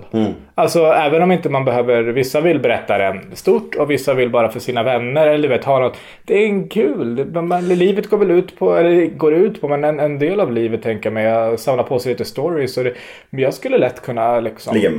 Alltså 0.55 0.85
även 0.85 1.23
om 1.23 1.33
inte 1.33 1.49
man 1.49 1.65
behöver, 1.65 2.03
vissa 2.03 2.41
vill 2.41 2.59
berätta 2.61 2.99
den 2.99 3.21
stort 3.37 3.75
och 3.75 3.91
vissa 3.91 4.15
vill 4.15 4.31
bara 4.31 4.49
för 4.49 4.61
sina 4.61 4.83
vänner 4.83 5.27
eller 5.27 5.49
vet 5.49 5.65
ha 5.65 5.79
något. 5.79 5.97
Det 6.25 6.35
är 6.35 6.47
en 6.47 6.69
kul, 6.69 7.33
det- 7.33 7.43
man, 7.43 7.69
livet 7.69 8.11
går 8.11 8.19
väl 8.19 8.31
ut 8.31 8.59
på, 8.59 8.75
eller 8.77 9.07
går 9.07 9.35
ut 9.35 9.61
på, 9.61 9.69
men 9.69 9.85
en, 9.85 10.01
en 10.01 10.19
del 10.19 10.41
av 10.41 10.53
livet 10.53 10.83
tänker 10.83 11.07
jag 11.07 11.15
mig, 11.15 11.27
att 11.33 11.61
samla 11.61 11.83
på 11.83 11.99
sig 11.99 12.13
lite 12.13 12.25
stories. 12.25 12.77
Och 12.77 12.85
det, 12.85 12.93
men 13.31 13.41
jag 13.43 13.55
skulle 13.55 13.79
lätt 13.79 14.03
kunna 14.03 14.41
liksom... 14.41 14.75
Ligga 14.75 14.91
med 14.91 14.97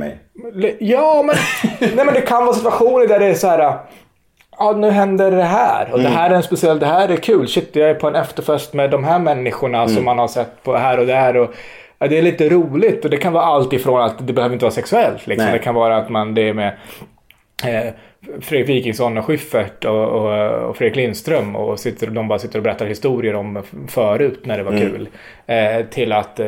mig. 0.54 0.76
Ja, 0.80 1.22
men, 1.26 1.36
nej, 1.96 2.04
men 2.06 2.14
det 2.14 2.20
kan 2.20 2.44
vara 2.44 2.54
situationer 2.56 3.06
där 3.06 3.18
det 3.18 3.26
är 3.26 3.34
så 3.34 3.46
här. 3.48 3.76
Ja, 4.58 4.72
nu 4.72 4.90
händer 4.90 5.30
det 5.30 5.42
här. 5.42 5.92
Och 5.92 5.98
det 5.98 6.08
här 6.08 6.30
är 6.30 6.34
en 6.34 6.42
speciell, 6.42 6.78
det 6.78 6.86
här 6.86 7.08
är 7.08 7.16
kul. 7.16 7.48
Shit, 7.48 7.76
jag 7.76 7.90
är 7.90 7.94
på 7.94 8.08
en 8.08 8.14
efterfest 8.14 8.72
med 8.74 8.90
de 8.90 9.04
här 9.04 9.18
människorna 9.18 9.88
som 9.88 10.04
man 10.04 10.18
har 10.18 10.28
sett 10.28 10.62
på 10.62 10.76
här 10.76 10.98
och 10.98 11.06
där. 11.06 11.36
Och, 11.36 11.54
ja, 11.98 12.06
det 12.06 12.18
är 12.18 12.22
lite 12.22 12.48
roligt 12.48 13.04
och 13.04 13.10
det 13.10 13.16
kan 13.16 13.32
vara 13.32 13.44
allt 13.44 13.72
ifrån 13.72 14.02
att 14.02 14.26
det 14.26 14.32
behöver 14.32 14.52
inte 14.52 14.64
vara 14.64 14.74
sexuellt. 14.74 15.26
Liksom. 15.26 15.52
Det 15.52 15.58
kan 15.58 15.74
vara 15.74 15.96
att 15.96 16.08
man, 16.08 16.34
det 16.34 16.48
är 16.48 16.54
med 16.54 16.76
eh, 17.64 17.92
Fredrik 18.40 18.68
Wikingsson 18.68 19.18
och 19.18 19.24
Schyffert 19.24 19.84
och, 19.84 20.04
och, 20.08 20.50
och 20.68 20.76
Fredrik 20.76 20.96
Lindström 20.96 21.56
och 21.56 21.80
sitter, 21.80 22.06
de 22.06 22.28
bara 22.28 22.38
sitter 22.38 22.58
och 22.58 22.62
berättar 22.62 22.86
historier 22.86 23.34
om 23.34 23.62
förut 23.88 24.40
när 24.46 24.58
det 24.58 24.64
var 24.64 24.78
kul. 24.78 25.08
Eh, 25.46 25.86
till 25.90 26.12
att 26.12 26.40
eh, 26.40 26.46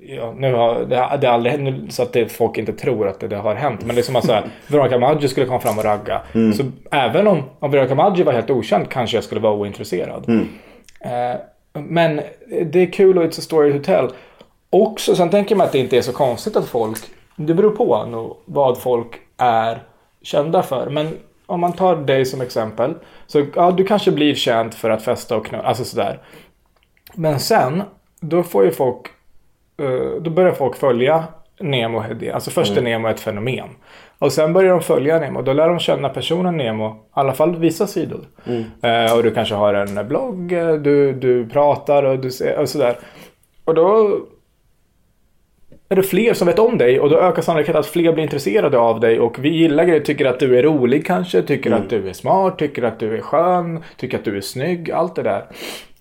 ja, 0.00 0.34
nu 0.36 0.54
har 0.54 0.74
det, 0.84 1.18
det 1.20 1.30
aldrig 1.30 1.52
hänt, 1.52 1.62
nu- 1.64 1.86
så 1.90 2.02
att 2.02 2.12
det, 2.12 2.32
folk 2.32 2.58
inte 2.58 2.72
tror 2.72 3.08
att 3.08 3.20
det, 3.20 3.28
det 3.28 3.36
har 3.36 3.54
hänt. 3.54 3.84
Men 3.84 3.96
det 3.96 4.00
är 4.00 4.02
som 4.02 4.16
att 4.16 4.26
säga, 4.26 4.42
Veronica 4.68 4.98
Maggio 4.98 5.28
skulle 5.28 5.46
komma 5.46 5.60
fram 5.60 5.78
och 5.78 5.84
ragga. 5.84 6.20
Så 6.52 6.64
även 6.90 7.26
om, 7.26 7.42
om 7.58 7.70
Veronica 7.70 7.94
Maggio 7.94 8.24
var 8.24 8.32
helt 8.32 8.50
okänd 8.50 8.88
kanske 8.88 9.16
jag 9.16 9.24
skulle 9.24 9.40
vara 9.40 9.54
ointresserad. 9.54 10.24
Eh, 11.00 11.40
men 11.82 12.20
det 12.72 12.80
är 12.82 12.92
kul 12.92 13.18
och 13.18 13.24
it's 13.24 13.38
a 13.38 13.42
story 13.42 13.72
to 13.72 13.84
tell. 13.84 14.08
Också, 14.70 15.14
sen 15.16 15.30
tänker 15.30 15.56
man 15.56 15.66
att 15.66 15.72
det 15.72 15.78
inte 15.78 15.96
är 15.96 16.02
så 16.02 16.12
konstigt 16.12 16.56
att 16.56 16.68
folk, 16.68 16.98
det 17.36 17.54
beror 17.54 17.70
på 17.70 18.04
nog 18.06 18.36
vad 18.44 18.78
folk 18.80 19.06
är 19.36 19.78
kända 20.22 20.62
för. 20.62 20.90
Men 20.90 21.18
om 21.46 21.60
man 21.60 21.72
tar 21.72 21.96
dig 21.96 22.24
som 22.24 22.40
exempel, 22.40 22.94
så 23.26 23.46
ja, 23.54 23.70
du 23.70 23.84
kanske 23.84 24.10
blir 24.10 24.34
känd 24.34 24.74
för 24.74 24.90
att 24.90 25.02
festa 25.02 25.36
och 25.36 25.46
knulla, 25.46 25.62
alltså 25.64 25.84
sådär. 25.84 26.18
Men 27.14 27.40
sen, 27.40 27.82
då 28.20 28.42
får 28.42 28.64
ju 28.64 28.70
folk, 28.70 29.06
eh, 29.76 30.22
då 30.22 30.30
börjar 30.30 30.52
folk 30.52 30.76
följa 30.76 31.24
Nemo 31.60 32.00
Hedén. 32.00 32.34
Alltså 32.34 32.50
först 32.50 32.76
är 32.76 32.82
Nemo 32.82 33.08
ett 33.08 33.20
fenomen. 33.20 33.68
Och 34.18 34.32
sen 34.32 34.52
börjar 34.52 34.70
de 34.70 34.82
följa 34.82 35.18
Nemo. 35.18 35.42
Då 35.42 35.52
lär 35.52 35.68
de 35.68 35.78
känna 35.78 36.08
personen 36.08 36.56
Nemo, 36.56 36.88
i 36.88 36.96
alla 37.10 37.32
fall 37.32 37.56
vissa 37.56 37.86
sidor. 37.86 38.20
Eh, 38.82 39.16
och 39.16 39.22
du 39.22 39.30
kanske 39.30 39.54
har 39.54 39.74
en 39.74 40.08
blogg, 40.08 40.52
eh, 40.52 40.74
du, 40.74 41.12
du 41.12 41.48
pratar 41.48 42.02
och, 42.02 42.18
du 42.18 42.30
ser, 42.30 42.58
och 42.58 42.68
sådär. 42.68 42.98
Och 43.64 43.74
då 43.74 44.18
är 45.92 45.96
det 45.96 46.02
fler 46.02 46.34
som 46.34 46.46
vet 46.46 46.58
om 46.58 46.78
dig 46.78 47.00
och 47.00 47.10
då 47.10 47.18
ökar 47.18 47.42
sannolikheten 47.42 47.80
att 47.80 47.86
fler 47.86 48.12
blir 48.12 48.24
intresserade 48.24 48.78
av 48.78 49.00
dig 49.00 49.20
och 49.20 49.44
vi 49.44 49.48
gillar 49.48 49.86
dig, 49.86 50.04
tycker 50.04 50.24
att 50.24 50.40
du 50.40 50.58
är 50.58 50.62
rolig 50.62 51.06
kanske, 51.06 51.42
tycker 51.42 51.72
att 51.72 51.90
du 51.90 52.08
är 52.08 52.12
smart, 52.12 52.58
tycker 52.58 52.82
att 52.82 52.98
du 52.98 53.16
är 53.16 53.20
skön, 53.20 53.84
tycker 53.96 54.18
att 54.18 54.24
du 54.24 54.36
är 54.36 54.40
snygg, 54.40 54.90
allt 54.90 55.16
det 55.16 55.22
där. 55.22 55.44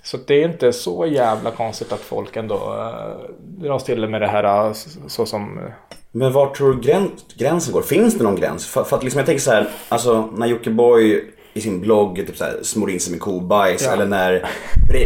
Så 0.03 0.17
det 0.27 0.43
är 0.43 0.47
inte 0.47 0.73
så 0.73 1.05
jävla 1.05 1.51
konstigt 1.51 1.91
att 1.91 1.99
folk 1.99 2.35
ändå 2.35 2.55
äh, 2.55 3.29
dras 3.39 3.83
till 3.83 4.07
med 4.07 4.21
det 4.21 4.27
här 4.27 4.67
äh, 4.67 4.73
så 5.07 5.25
som... 5.25 5.57
eh, 5.57 5.63
Men 6.11 6.33
var 6.33 6.49
tror 6.49 6.73
du 6.73 6.81
gräns, 6.81 7.11
gränsen 7.37 7.73
går? 7.73 7.81
Finns 7.81 8.17
det 8.17 8.23
någon 8.23 8.35
gräns? 8.35 8.67
För, 8.67 8.83
för 8.83 8.97
att 8.97 9.03
liksom 9.03 9.19
jag 9.19 9.25
tänker 9.25 9.41
så 9.41 9.51
här, 9.51 9.67
alltså 9.89 10.29
när 10.37 10.47
Jockiboi 10.47 11.23
i 11.59 11.61
sin 11.61 11.79
blogg 11.81 12.15
typ 12.15 12.37
så 12.37 12.43
här, 12.43 12.53
smorde 12.63 12.91
in 12.93 12.99
sig 12.99 13.11
med 13.11 13.19
kobajs 13.21 13.83
Ja. 13.85 13.93
eller 13.93 14.05
när, 14.05 14.45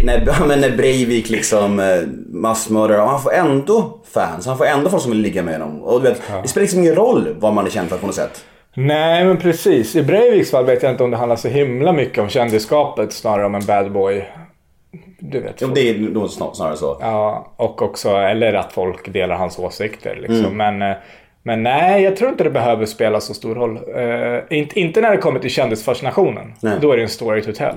när, 0.03 0.24
ja, 0.27 0.45
men 0.48 0.62
när 0.62 0.77
Breivik 0.77 1.29
liksom 1.29 1.79
eh, 1.79 1.86
massmördare 2.27 3.01
och 3.01 3.10
han 3.10 3.22
får 3.22 3.33
ändå 3.33 4.00
fans, 4.13 4.45
han 4.45 4.57
får 4.57 4.65
ändå 4.65 4.89
folk 4.89 5.01
som 5.03 5.12
vill 5.12 5.22
ligga 5.22 5.43
med 5.43 5.60
honom. 5.62 5.81
Och 5.81 6.01
du 6.01 6.10
vet, 6.10 6.22
det 6.43 6.48
spelar 6.48 6.62
liksom 6.63 6.79
ingen 6.79 6.95
roll 6.95 7.36
vad 7.39 7.53
man 7.53 7.65
är 7.65 7.69
känd 7.69 7.89
för 7.89 7.98
på 7.98 8.05
något 8.05 8.15
sätt. 8.15 8.45
Nej 8.75 9.25
men 9.25 9.38
precis. 9.38 9.95
I 9.95 10.03
Breiviks 10.03 10.51
fall 10.51 10.65
vet 10.65 10.83
jag 10.83 10.91
inte 10.91 11.03
om 11.03 11.12
det 11.12 11.17
handlar 11.17 11.36
så 11.36 11.48
himla 11.48 11.93
mycket 11.93 12.17
om 12.19 12.29
kändisskapet 12.29 13.13
snarare 13.13 13.45
om 13.45 13.55
en 13.55 13.65
bad 13.65 13.91
boy. 13.91 14.25
Du 15.19 15.39
vet. 15.39 15.55
Jo, 15.62 15.67
det 15.75 15.89
är 15.89 16.00
nog 16.00 16.24
snar- 16.29 16.53
snarare 16.53 16.77
så. 16.77 16.98
Ja, 17.01 17.53
och 17.57 17.81
också, 17.81 18.10
eller 18.10 18.53
att 18.53 18.74
folk 18.74 19.13
delar 19.13 19.36
hans 19.36 19.60
åsikter. 19.60 20.15
Liksom. 20.27 20.57
Men, 20.57 20.81
eh, 20.81 20.95
men 21.43 21.63
nej, 21.63 22.03
jag 22.03 22.15
tror 22.15 22.29
inte 22.29 22.43
det 22.43 22.50
behöver 22.50 22.85
spela 22.85 23.19
så 23.19 23.33
stor 23.33 23.55
roll. 23.55 23.79
Eh, 23.95 24.57
inte, 24.57 24.79
inte 24.79 25.01
när 25.01 25.12
det 25.12 25.17
kommer 25.17 25.39
till 25.39 25.50
kändisfascinationen. 25.50 26.53
Nej. 26.62 26.77
Då 26.81 26.91
är 26.91 26.97
det 26.97 27.03
en 27.03 27.09
story 27.09 27.41
to 27.41 27.51
tell. 27.51 27.75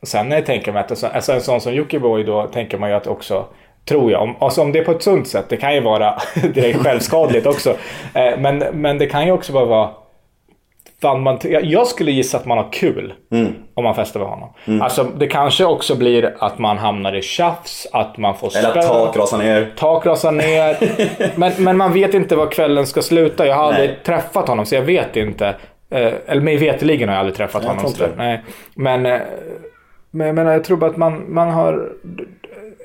Och 0.00 0.08
sen 0.08 0.28
när 0.28 0.36
jag 0.36 0.46
tänker 0.46 0.72
mig 0.72 0.80
att 0.80 0.90
alltså, 0.90 1.06
alltså 1.06 1.32
en 1.32 1.40
sån 1.40 1.60
som 1.60 1.74
Jockiboi 1.74 2.22
då 2.22 2.46
tänker 2.46 2.78
man 2.78 2.90
ju 2.90 2.96
att 2.96 3.06
också 3.06 3.46
Tror 3.84 4.12
jag. 4.12 4.22
Om, 4.22 4.36
alltså 4.38 4.62
om 4.62 4.72
det 4.72 4.78
är 4.78 4.84
på 4.84 4.90
ett 4.90 5.02
sunt 5.02 5.28
sätt. 5.28 5.44
Det 5.48 5.56
kan 5.56 5.74
ju 5.74 5.80
vara 5.80 6.18
direkt 6.54 6.78
självskadligt 6.78 7.46
också. 7.46 7.70
Eh, 8.14 8.38
men, 8.38 8.58
men 8.58 8.98
det 8.98 9.06
kan 9.06 9.26
ju 9.26 9.32
också 9.32 9.52
bara 9.52 9.64
vara 9.64 9.90
Fan, 11.02 11.22
man, 11.22 11.38
jag 11.62 11.86
skulle 11.86 12.10
gissa 12.10 12.38
att 12.38 12.46
man 12.46 12.58
har 12.58 12.72
kul 12.72 13.14
om 13.74 13.84
man 13.84 13.94
festar 13.94 14.20
med 14.20 14.28
honom. 14.28 14.50
Alltså, 14.82 15.04
det 15.04 15.26
kanske 15.26 15.64
också 15.64 15.94
blir 15.96 16.36
att 16.38 16.58
man 16.58 16.78
hamnar 16.78 17.16
i 17.16 17.22
tjafs, 17.22 17.86
att 17.92 18.18
man 18.18 18.34
får 18.34 18.56
Eller 18.56 18.78
att 18.78 18.86
tak 18.88 19.16
rasar 19.16 19.38
ner. 19.38 19.72
tak 19.76 20.06
rasar 20.06 20.32
ner. 20.32 20.76
men, 21.38 21.52
men 21.58 21.76
man 21.76 21.92
vet 21.92 22.14
inte 22.14 22.36
var 22.36 22.46
kvällen 22.46 22.86
ska 22.86 23.02
sluta. 23.02 23.46
Jag 23.46 23.56
har 23.56 23.64
aldrig 23.64 23.88
Nej. 23.90 23.98
träffat 24.04 24.48
honom 24.48 24.66
så 24.66 24.74
jag 24.74 24.82
vet 24.82 25.16
inte. 25.16 25.54
Eh, 25.90 26.12
eller 26.26 26.42
mig 26.42 26.56
veterligen 26.56 27.08
har 27.08 27.16
jag 27.16 27.20
aldrig 27.20 27.36
träffat 27.36 27.62
Jag 27.64 27.70
honom. 27.70 27.92
Nej. 28.16 28.42
Men, 28.74 29.06
eh, 29.06 29.20
men 30.10 30.26
jag 30.26 30.34
menar, 30.34 30.52
jag 30.52 30.64
tror 30.64 30.76
bara 30.76 30.90
att 30.90 30.96
man, 30.96 31.34
man 31.34 31.50
har... 31.50 31.92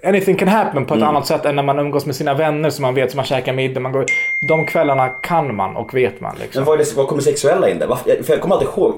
Anything 0.07 0.35
can 0.37 0.47
happen 0.47 0.85
på 0.85 0.93
ett 0.93 0.97
Mm. 1.01 1.09
annat 1.09 1.27
sätt 1.27 1.45
än 1.45 1.55
när 1.55 1.63
man 1.63 1.79
umgås 1.79 2.05
med 2.05 2.15
sina 2.15 2.33
vänner 2.33 2.69
som 2.69 2.81
man 2.81 2.93
vet, 2.95 3.11
som 3.11 3.17
man 3.17 3.25
käkar 3.25 3.53
middag. 3.53 3.79
Man 3.79 3.91
går, 3.91 4.05
de 4.47 4.65
kvällarna 4.65 5.09
kan 5.09 5.55
man 5.55 5.75
och 5.75 5.93
vet 5.93 6.21
man. 6.21 6.35
Liksom. 6.41 6.59
Men 6.59 6.65
vad, 6.65 6.79
det, 6.79 6.95
vad 6.95 7.07
kommer 7.07 7.21
sexuella 7.21 7.69
in 7.69 7.79
där? 7.79 7.87
För 8.23 8.33
jag 8.33 8.41
kommer 8.41 8.55
alltid 8.55 8.69
ihåg... 8.77 8.93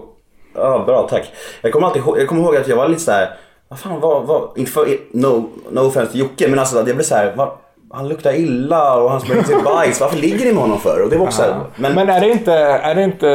Ja, 0.55 0.83
bra, 0.85 1.07
tack. 1.09 1.31
Jag 1.61 1.71
kommer 1.71 1.87
alltid 1.87 2.01
ihåg, 2.01 2.19
jag 2.19 2.27
kommer 2.27 2.41
ihåg 2.41 2.55
att 2.55 2.67
jag 2.67 2.75
var 2.75 2.87
lite 2.87 3.01
så 3.01 3.11
här. 3.11 3.29
Vad 3.67 3.79
fan, 3.79 3.99
vad, 3.99 4.27
vad, 4.27 4.49
inte 4.55 4.71
för, 4.71 4.87
no, 5.11 5.49
no 5.71 5.79
offense 5.79 6.11
till 6.11 6.19
Jocke, 6.21 6.47
men 6.49 6.59
alltså 6.59 6.75
jag 6.75 6.85
blev 6.85 7.01
så 7.01 7.15
här. 7.15 7.33
Vad, 7.35 7.49
han 7.91 8.07
luktar 8.07 8.33
illa 8.33 9.01
och 9.01 9.11
han 9.11 9.21
springer 9.21 9.43
sig 9.43 9.55
bajs. 9.63 10.01
Varför 10.01 10.17
ligger 10.17 10.45
ni 10.45 10.53
med 10.53 10.61
honom 10.61 10.79
för? 10.79 11.01
Och 11.03 11.09
det 11.09 11.17
var 11.17 11.25
också 11.25 11.37
så 11.37 11.43
här, 11.43 11.61
men, 11.75 11.95
Men 11.95 12.09
är 12.09 12.19
det 12.21 12.29
inte, 12.29 12.53
är 12.53 12.95
det 12.95 13.03
inte 13.03 13.27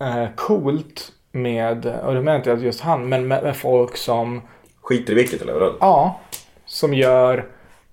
eh, 0.00 0.28
coolt 0.36 1.12
med, 1.32 1.86
och 2.04 2.14
det 2.14 2.20
menar 2.20 2.36
inte 2.36 2.50
just 2.50 2.80
han, 2.80 3.08
men 3.08 3.28
med, 3.28 3.42
med 3.42 3.56
folk 3.56 3.96
som, 3.96 4.42
skiter 4.88 5.12
i 5.12 5.16
vilket 5.16 5.42
eller 5.42 5.52
vadå? 5.52 5.72
ja, 5.80 6.20
som 6.66 6.94
gör 6.94 7.44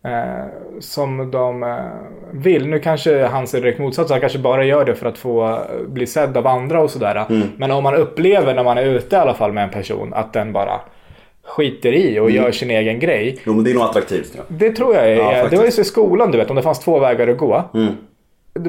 eh, 0.06 0.46
som 0.80 1.32
de 1.32 1.64
eh, 1.64 1.76
vill. 2.32 2.68
Nu 2.68 2.80
kanske 2.80 3.26
han 3.26 3.48
ser 3.48 3.62
direkt 3.62 3.80
motsats, 3.80 4.12
han 4.12 4.20
kanske 4.20 4.40
bara 4.40 4.64
gör 4.66 4.86
det 4.86 4.96
för 4.96 5.06
att 5.10 5.18
få 5.18 5.46
eh, 5.48 5.60
bli 5.88 6.08
sedd 6.08 6.38
av 6.38 6.48
andra 6.48 6.82
och 6.82 6.90
sådär. 6.92 7.26
Mm. 7.30 7.48
Men 7.58 7.72
om 7.72 7.84
man 7.84 7.96
upplever 7.96 8.54
när 8.56 8.64
man 8.64 8.78
är 8.78 8.84
ute 8.86 9.16
i 9.16 9.20
alla 9.20 9.34
fall 9.34 9.54
med 9.54 9.64
en 9.64 9.70
person 9.70 10.14
att 10.14 10.34
den 10.34 10.54
bara 10.54 10.80
skiter 11.44 11.94
i 11.94 12.20
och 12.20 12.30
Mm. 12.30 12.36
gör 12.44 12.52
sin 12.52 12.72
egen 12.72 13.00
grej. 13.00 13.38
Jo 13.46 13.54
men 13.54 13.64
det 13.64 13.70
är 13.72 13.74
nog 13.74 13.84
attraktivt. 13.84 14.34
Ja. 14.38 14.42
Det 14.48 14.72
tror 14.72 14.96
jag 14.96 15.12
är, 15.12 15.16
Ja, 15.16 15.48
det 15.50 15.58
var 15.58 15.66
ju 15.66 15.72
så 15.72 15.82
i 15.82 15.84
skolan 15.84 16.32
du 16.32 16.38
vet, 16.38 16.50
om 16.50 16.56
det 16.56 16.62
fanns 16.62 16.80
två 16.80 17.00
vägar 17.00 17.28
att 17.28 17.38
gå. 17.38 17.64
Mm. 17.74 17.94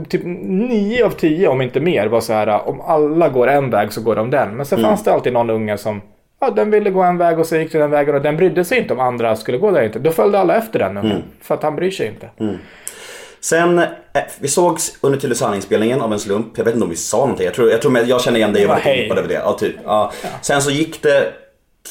Typ 0.09 0.21
nio 0.25 1.07
av 1.07 1.11
tio, 1.11 1.49
om 1.49 1.63
inte 1.63 1.81
mer, 1.81 2.07
var 2.07 2.21
så 2.21 2.33
här 2.33 2.69
om 2.69 2.81
alla 2.81 3.29
går 3.29 3.47
en 3.49 3.71
väg 3.71 3.93
så 3.93 4.01
går 4.03 4.17
de 4.17 4.31
den. 4.31 4.57
Men 4.57 4.67
sen 4.67 4.79
Mm. 4.79 4.89
fanns 4.91 5.05
det 5.05 5.13
alltid 5.13 5.33
någon 5.33 5.51
unge 5.51 5.79
som 5.79 6.01
Ja, 6.47 6.53
den 6.57 6.71
ville 6.71 6.91
gå 6.91 7.03
en 7.03 7.19
väg 7.19 7.39
och 7.39 7.47
så 7.47 7.57
gick 7.57 7.73
den 7.73 7.91
vägen 7.91 8.15
och 8.15 8.23
den 8.23 8.37
brydde 8.37 8.65
sig 8.65 8.79
inte 8.79 8.93
om 8.95 9.01
andra 9.01 9.37
skulle 9.37 9.59
gå 9.59 9.71
där 9.71 9.83
inte. 9.83 9.99
Då 9.99 10.11
följde 10.11 10.39
alla 10.39 10.57
efter 10.57 10.79
den. 10.79 10.97
Mm. 10.97 11.23
För 11.43 11.55
att 11.55 11.63
han 11.63 11.77
bryr 11.77 11.91
sig 11.91 12.07
inte. 12.07 12.31
Sen, 13.41 13.79
eh, 13.79 13.87
vi 14.41 14.49
sågs 14.49 14.99
under 15.01 15.19
Tylösandinspelningen 15.19 16.01
av 16.01 16.13
en 16.13 16.19
slump. 16.19 16.47
Jag 16.59 16.65
vet 16.65 16.75
inte 16.75 16.85
om 16.85 16.91
vi 16.91 16.97
sa 16.97 17.17
någonting. 17.19 17.45
Jag 17.45 17.55
tror 17.55 17.71
jag, 17.71 17.83
tror 17.83 17.99
jag 17.99 18.21
känner 18.21 18.39
igen 18.39 18.53
dig 18.53 18.67
och 18.67 18.71
Ja, 18.73 18.79
var 19.09 19.17
lite 19.17 19.23
det. 19.29 19.35
Ja, 19.35 19.53
typ. 19.53 19.77
Ja. 19.85 20.13
Sen 20.43 20.63
så 20.63 20.71
gick 20.71 21.03
det 21.03 21.33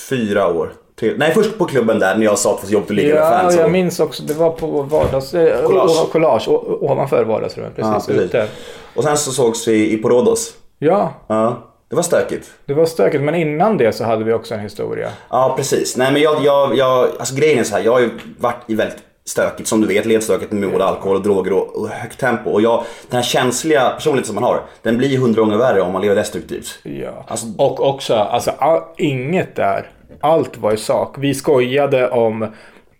fyra 0.10 0.48
år. 0.48 0.74
Till, 1.00 1.16
nej, 1.18 1.32
först 1.34 1.58
på 1.58 1.66
klubben 1.66 2.00
där 2.00 2.16
när 2.16 2.24
jag 2.26 2.38
sa 2.40 2.54
att 2.54 2.62
det 2.62 2.68
var 2.68 2.74
jobbigt 2.74 2.90
att 2.90 2.96
ligga 2.96 3.14
med 3.14 3.24
Ja, 3.24 3.30
fans. 3.42 3.56
jag 3.56 3.66
och- 3.66 3.72
minns 3.72 4.00
också. 4.00 4.24
Det 4.24 4.34
var 4.34 4.50
på 4.52 4.82
vardags... 4.82 5.34
eh, 5.34 5.66
Collage. 5.68 6.12
Collage. 6.12 6.48
Ovanför 6.82 7.24
vardagsrummet. 7.24 7.76
Precis, 7.76 7.92
Ja, 7.94 8.14
precis. 8.14 8.22
ute. 8.22 8.48
Och 8.96 9.04
sen 9.04 9.18
så 9.18 9.32
sågs 9.32 9.68
vi 9.68 9.92
i 9.94 9.98
Porodos. 9.98 10.54
Ja, 10.80 11.14
Ja, 11.28 11.64
det 11.90 11.96
var 11.96 12.04
stökigt. 12.04 12.52
det 12.66 12.74
var 12.74 12.86
stökigt. 12.86 13.24
Men 13.24 13.36
innan 13.36 13.78
det 13.78 13.92
så 13.92 14.04
hade 14.04 14.24
vi 14.24 14.34
också 14.34 14.54
en 14.54 14.60
historia. 14.60 15.10
Ja, 15.30 15.54
precis. 15.58 15.98
Nej 15.98 16.12
men 16.12 16.22
jag, 16.22 16.44
jag, 16.44 16.78
jag 16.78 17.10
alltså 17.20 17.36
grejen 17.36 17.60
är 17.60 17.64
så 17.64 17.76
här. 17.76 17.84
Jag 17.84 17.92
har 17.92 18.00
ju 18.00 18.10
varit 18.40 18.70
i 18.70 18.76
väldigt 18.76 18.98
stökigt, 19.28 19.70
som 19.70 19.82
du 19.82 19.88
vet, 19.88 20.06
ledstökigt 20.06 20.52
med 20.52 20.72
både 20.72 20.86
alkohol 20.86 21.16
och 21.16 21.24
droger 21.24 21.54
och, 21.54 21.76
och 21.76 21.90
högt 21.90 22.20
tempo. 22.20 22.50
Och 22.50 22.62
jag, 22.62 22.84
den 23.10 23.16
här 23.16 23.24
känsliga 23.24 23.90
personligheten 23.90 24.26
som 24.26 24.36
man 24.36 24.44
har, 24.44 24.62
den 24.82 24.98
blir 24.98 25.08
ju 25.08 25.18
hundra 25.18 25.42
gånger 25.42 25.58
värre 25.58 25.82
om 25.82 25.94
man 25.94 26.02
lever 26.02 26.16
destruktivt. 26.16 26.80
Ja. 26.84 27.26
Alltså- 27.28 27.48
och 27.58 27.90
också, 27.90 28.14
alltså 28.16 28.52
all, 28.58 28.82
inget 28.98 29.56
där. 29.56 29.90
Allt 30.22 30.58
var 30.58 30.72
i 30.74 30.78
sak. 30.78 31.16
Vi 31.20 31.34
skojade 31.34 32.10
om 32.10 32.48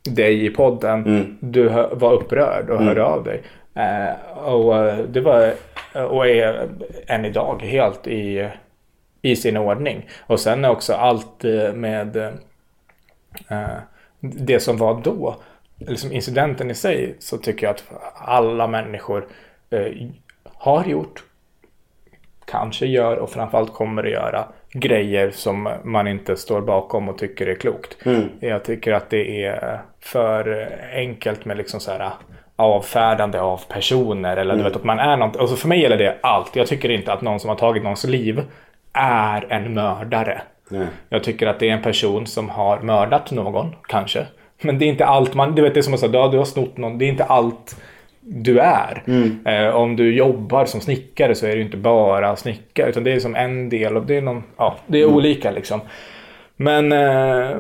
dig 0.10 0.46
i 0.46 0.50
podden. 0.50 1.06
Mm. 1.06 1.38
Du 1.40 1.70
var 1.92 2.14
upprörd 2.14 2.70
och 2.70 2.84
hörde 2.84 3.04
av 3.06 3.24
dig. 3.24 3.42
Eh, 3.76 4.44
och 4.44 4.78
eh, 4.78 4.98
det 4.98 5.22
var, 5.22 5.54
och 6.10 6.28
är 6.28 6.68
än 7.08 7.26
idag 7.26 7.62
helt 7.62 8.08
i, 8.08 8.50
i 9.26 9.36
sin 9.36 9.58
ordning. 9.58 10.10
Och 10.28 10.40
sen 10.40 10.66
är 10.66 10.70
också 10.70 10.94
allt 10.94 11.46
eh, 11.46 11.74
med, 11.74 12.18
eh, 13.50 13.78
det 14.20 14.60
som 14.60 14.78
var 14.78 15.02
då, 15.04 15.36
liksom 15.78 16.12
incidenten 16.12 16.72
i 16.72 16.76
sig, 16.76 17.16
så 17.20 17.38
tycker 17.38 17.68
jag 17.68 17.76
att 17.76 17.84
alla 18.16 18.68
människor 18.68 19.28
eh, 19.70 19.92
har 20.44 20.86
gjort, 20.86 21.24
kanske 22.46 22.86
gör 22.86 23.18
och 23.18 23.30
framförallt 23.30 23.74
kommer 23.74 24.04
att 24.04 24.12
göra 24.12 24.46
grejer 24.74 25.32
som 25.32 25.70
man 25.84 26.08
inte 26.08 26.38
står 26.38 26.62
bakom 26.62 27.10
och 27.10 27.18
tycker 27.18 27.48
är 27.48 27.56
klokt. 27.56 27.98
Jag 28.40 28.64
tycker 28.64 28.94
att 28.94 29.10
det 29.10 29.46
är 29.46 29.82
för 30.00 30.70
enkelt 30.94 31.46
med 31.46 31.58
liksom 31.58 31.80
så 31.80 31.92
här 31.92 32.12
avfärdande 32.56 33.40
av 33.40 33.62
personer 33.68 34.38
eller 34.38 34.56
du 34.56 34.64
vet 34.64 34.76
att 34.76 34.84
man 34.84 35.00
är 35.00 35.18
något. 35.18 35.38
Alltså 35.38 35.56
för 35.56 35.68
mig 35.68 35.82
gäller 35.82 35.98
det 35.98 36.18
allt. 36.22 36.56
Jag 36.56 36.68
tycker 36.68 36.92
inte 36.92 37.14
att 37.14 37.22
någon 37.22 37.40
som 37.40 37.50
har 37.50 37.58
tagit 37.58 37.84
någons 37.84 38.04
liv 38.04 38.44
är 38.96 39.54
en 39.54 39.74
mördare. 39.74 40.42
Nej. 40.70 40.88
Jag 41.10 41.24
tycker 41.24 41.48
att 41.48 41.60
det 41.60 41.70
är 41.70 41.74
en 41.74 41.82
person 41.82 42.28
som 42.28 42.50
har 42.50 42.80
mördat 42.80 43.32
någon, 43.32 43.76
kanske. 43.88 44.26
Men 44.62 44.80
det 44.80 44.86
är 44.86 44.88
inte 44.88 45.06
allt 45.06 45.34
man, 45.34 45.56
du 45.56 45.62
vet 45.62 45.74
det 45.74 45.80
är 45.80 45.82
som 45.82 45.94
att 45.94 46.00
säga, 46.00 46.28
du 46.28 46.38
har 46.38 46.46
snott 46.46 46.78
någon, 46.78 46.98
det 46.98 47.06
är 47.06 47.10
inte 47.10 47.24
allt 47.24 47.82
du 48.20 48.60
är. 48.60 49.04
Eh, 49.46 49.76
om 49.76 49.96
du 49.96 50.16
jobbar 50.16 50.66
som 50.66 50.82
snickare 50.82 51.36
så 51.36 51.46
är 51.46 51.50
det 51.50 51.58
ju 51.58 51.64
inte 51.64 51.78
bara 51.78 52.36
snickare 52.36 52.90
utan 52.90 53.04
det 53.04 53.12
är 53.12 53.20
som 53.20 53.36
en 53.36 53.70
del 53.70 53.98
och 53.98 54.06
det 54.06 54.18
är 54.18 54.22
någon, 54.22 54.44
ja, 54.58 54.76
det 54.88 54.98
är 54.98 55.06
olika 55.06 55.52
liksom. 55.52 55.82
Men, 56.56 56.92
eh, 56.92 57.58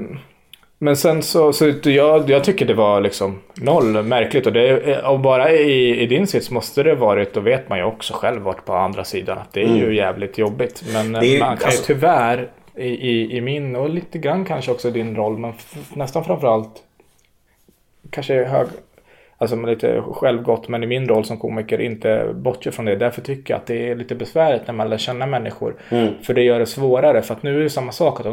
men 0.78 0.98
sen 0.98 1.22
så, 1.22 1.54
så 1.54 1.74
jag, 1.84 2.30
jag 2.30 2.44
tycker 2.44 2.66
det 2.66 2.74
var 2.74 3.02
liksom 3.02 3.40
noll 3.56 4.04
märkligt 4.04 4.46
och, 4.48 4.54
det, 4.54 5.02
och 5.02 5.20
bara 5.20 5.52
i, 5.52 6.02
i 6.02 6.06
din 6.06 6.28
sits 6.28 6.52
måste 6.52 6.84
det 6.84 6.96
varit, 6.96 7.34
då 7.34 7.40
vet 7.40 7.70
man 7.70 7.78
ju 7.78 7.84
också 7.84 8.14
själv 8.14 8.42
varit 8.42 8.66
på 8.66 8.74
andra 8.74 9.04
sidan 9.04 9.38
att 9.38 9.54
det 9.54 9.62
är 9.64 9.76
ju 9.76 9.96
jävligt 9.96 10.38
jobbigt. 10.38 10.84
Men 10.94 11.16
eh, 11.16 11.22
Det 11.22 11.28
är 11.28 11.34
ju- 11.34 11.40
man 11.40 11.50
kan 11.50 11.60
ju 11.60 11.66
alltså- 11.66 11.84
tyvärr 11.86 12.50
i, 12.76 12.88
i, 12.88 13.38
i 13.38 13.42
min 13.42 13.76
och 13.76 13.90
lite 13.90 14.18
grann 14.18 14.46
kanske 14.46 14.72
också 14.72 14.88
i 14.88 14.92
din 14.92 15.16
roll, 15.16 15.38
men 15.38 15.54
nästan 15.94 16.24
framförallt 16.24 16.84
kanske 18.10 18.44
hög, 18.44 18.68
alltså 19.38 19.56
lite 19.56 20.02
självgott, 20.02 20.68
men 20.68 20.84
i 20.84 20.88
min 20.88 21.08
roll 21.08 21.26
som 21.26 21.38
komiker 21.38 21.82
inte 21.82 22.32
bortse 22.36 22.72
från 22.72 22.86
det. 22.86 22.96
Därför 22.96 23.22
tycker 23.22 23.54
jag 23.54 23.60
att 23.60 23.68
det 23.68 23.90
är 23.90 23.96
lite 23.96 24.16
besvärligt 24.16 24.68
när 24.68 24.74
man 24.74 24.90
lär 24.90 24.98
känna 24.98 25.26
människor. 25.26 25.76
För 26.24 26.34
det 26.34 26.44
gör 26.44 26.60
det 26.60 26.66
svårare, 26.66 27.22
för 27.22 27.34
att 27.34 27.44
nu 27.44 27.60
är 27.60 27.64
det 27.64 27.70
samma 27.70 27.92
sak. 27.92 28.20
Att 28.20 28.26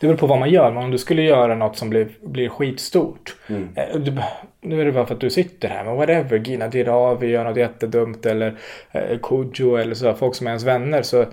det 0.00 0.06
beror 0.06 0.16
på 0.18 0.26
vad 0.26 0.38
man 0.38 0.50
gör, 0.50 0.70
men 0.72 0.82
om 0.84 0.90
du 0.90 0.98
skulle 0.98 1.22
göra 1.22 1.54
något 1.54 1.76
som 1.76 1.90
blir, 1.90 2.08
blir 2.20 2.48
skitstort. 2.48 3.36
eh, 3.76 3.96
Du, 3.98 4.12
nu 4.60 4.80
är 4.80 4.84
det 4.84 4.92
bara 4.92 5.06
för 5.06 5.14
att 5.14 5.20
du 5.20 5.30
sitter 5.30 5.68
här, 5.68 5.84
men 5.84 5.96
whatever, 5.96 6.38
Gina 6.38 6.68
Dirawi 6.68 7.26
gör 7.26 7.44
något 7.44 7.56
jättedumt 7.56 8.26
eller 8.26 8.54
eh, 8.92 9.18
Kodjo 9.18 9.76
eller 9.76 9.94
så, 9.94 10.14
folk 10.14 10.34
som 10.34 10.46
är 10.46 10.50
ens 10.50 10.64
vänner. 10.64 11.02
så 11.02 11.26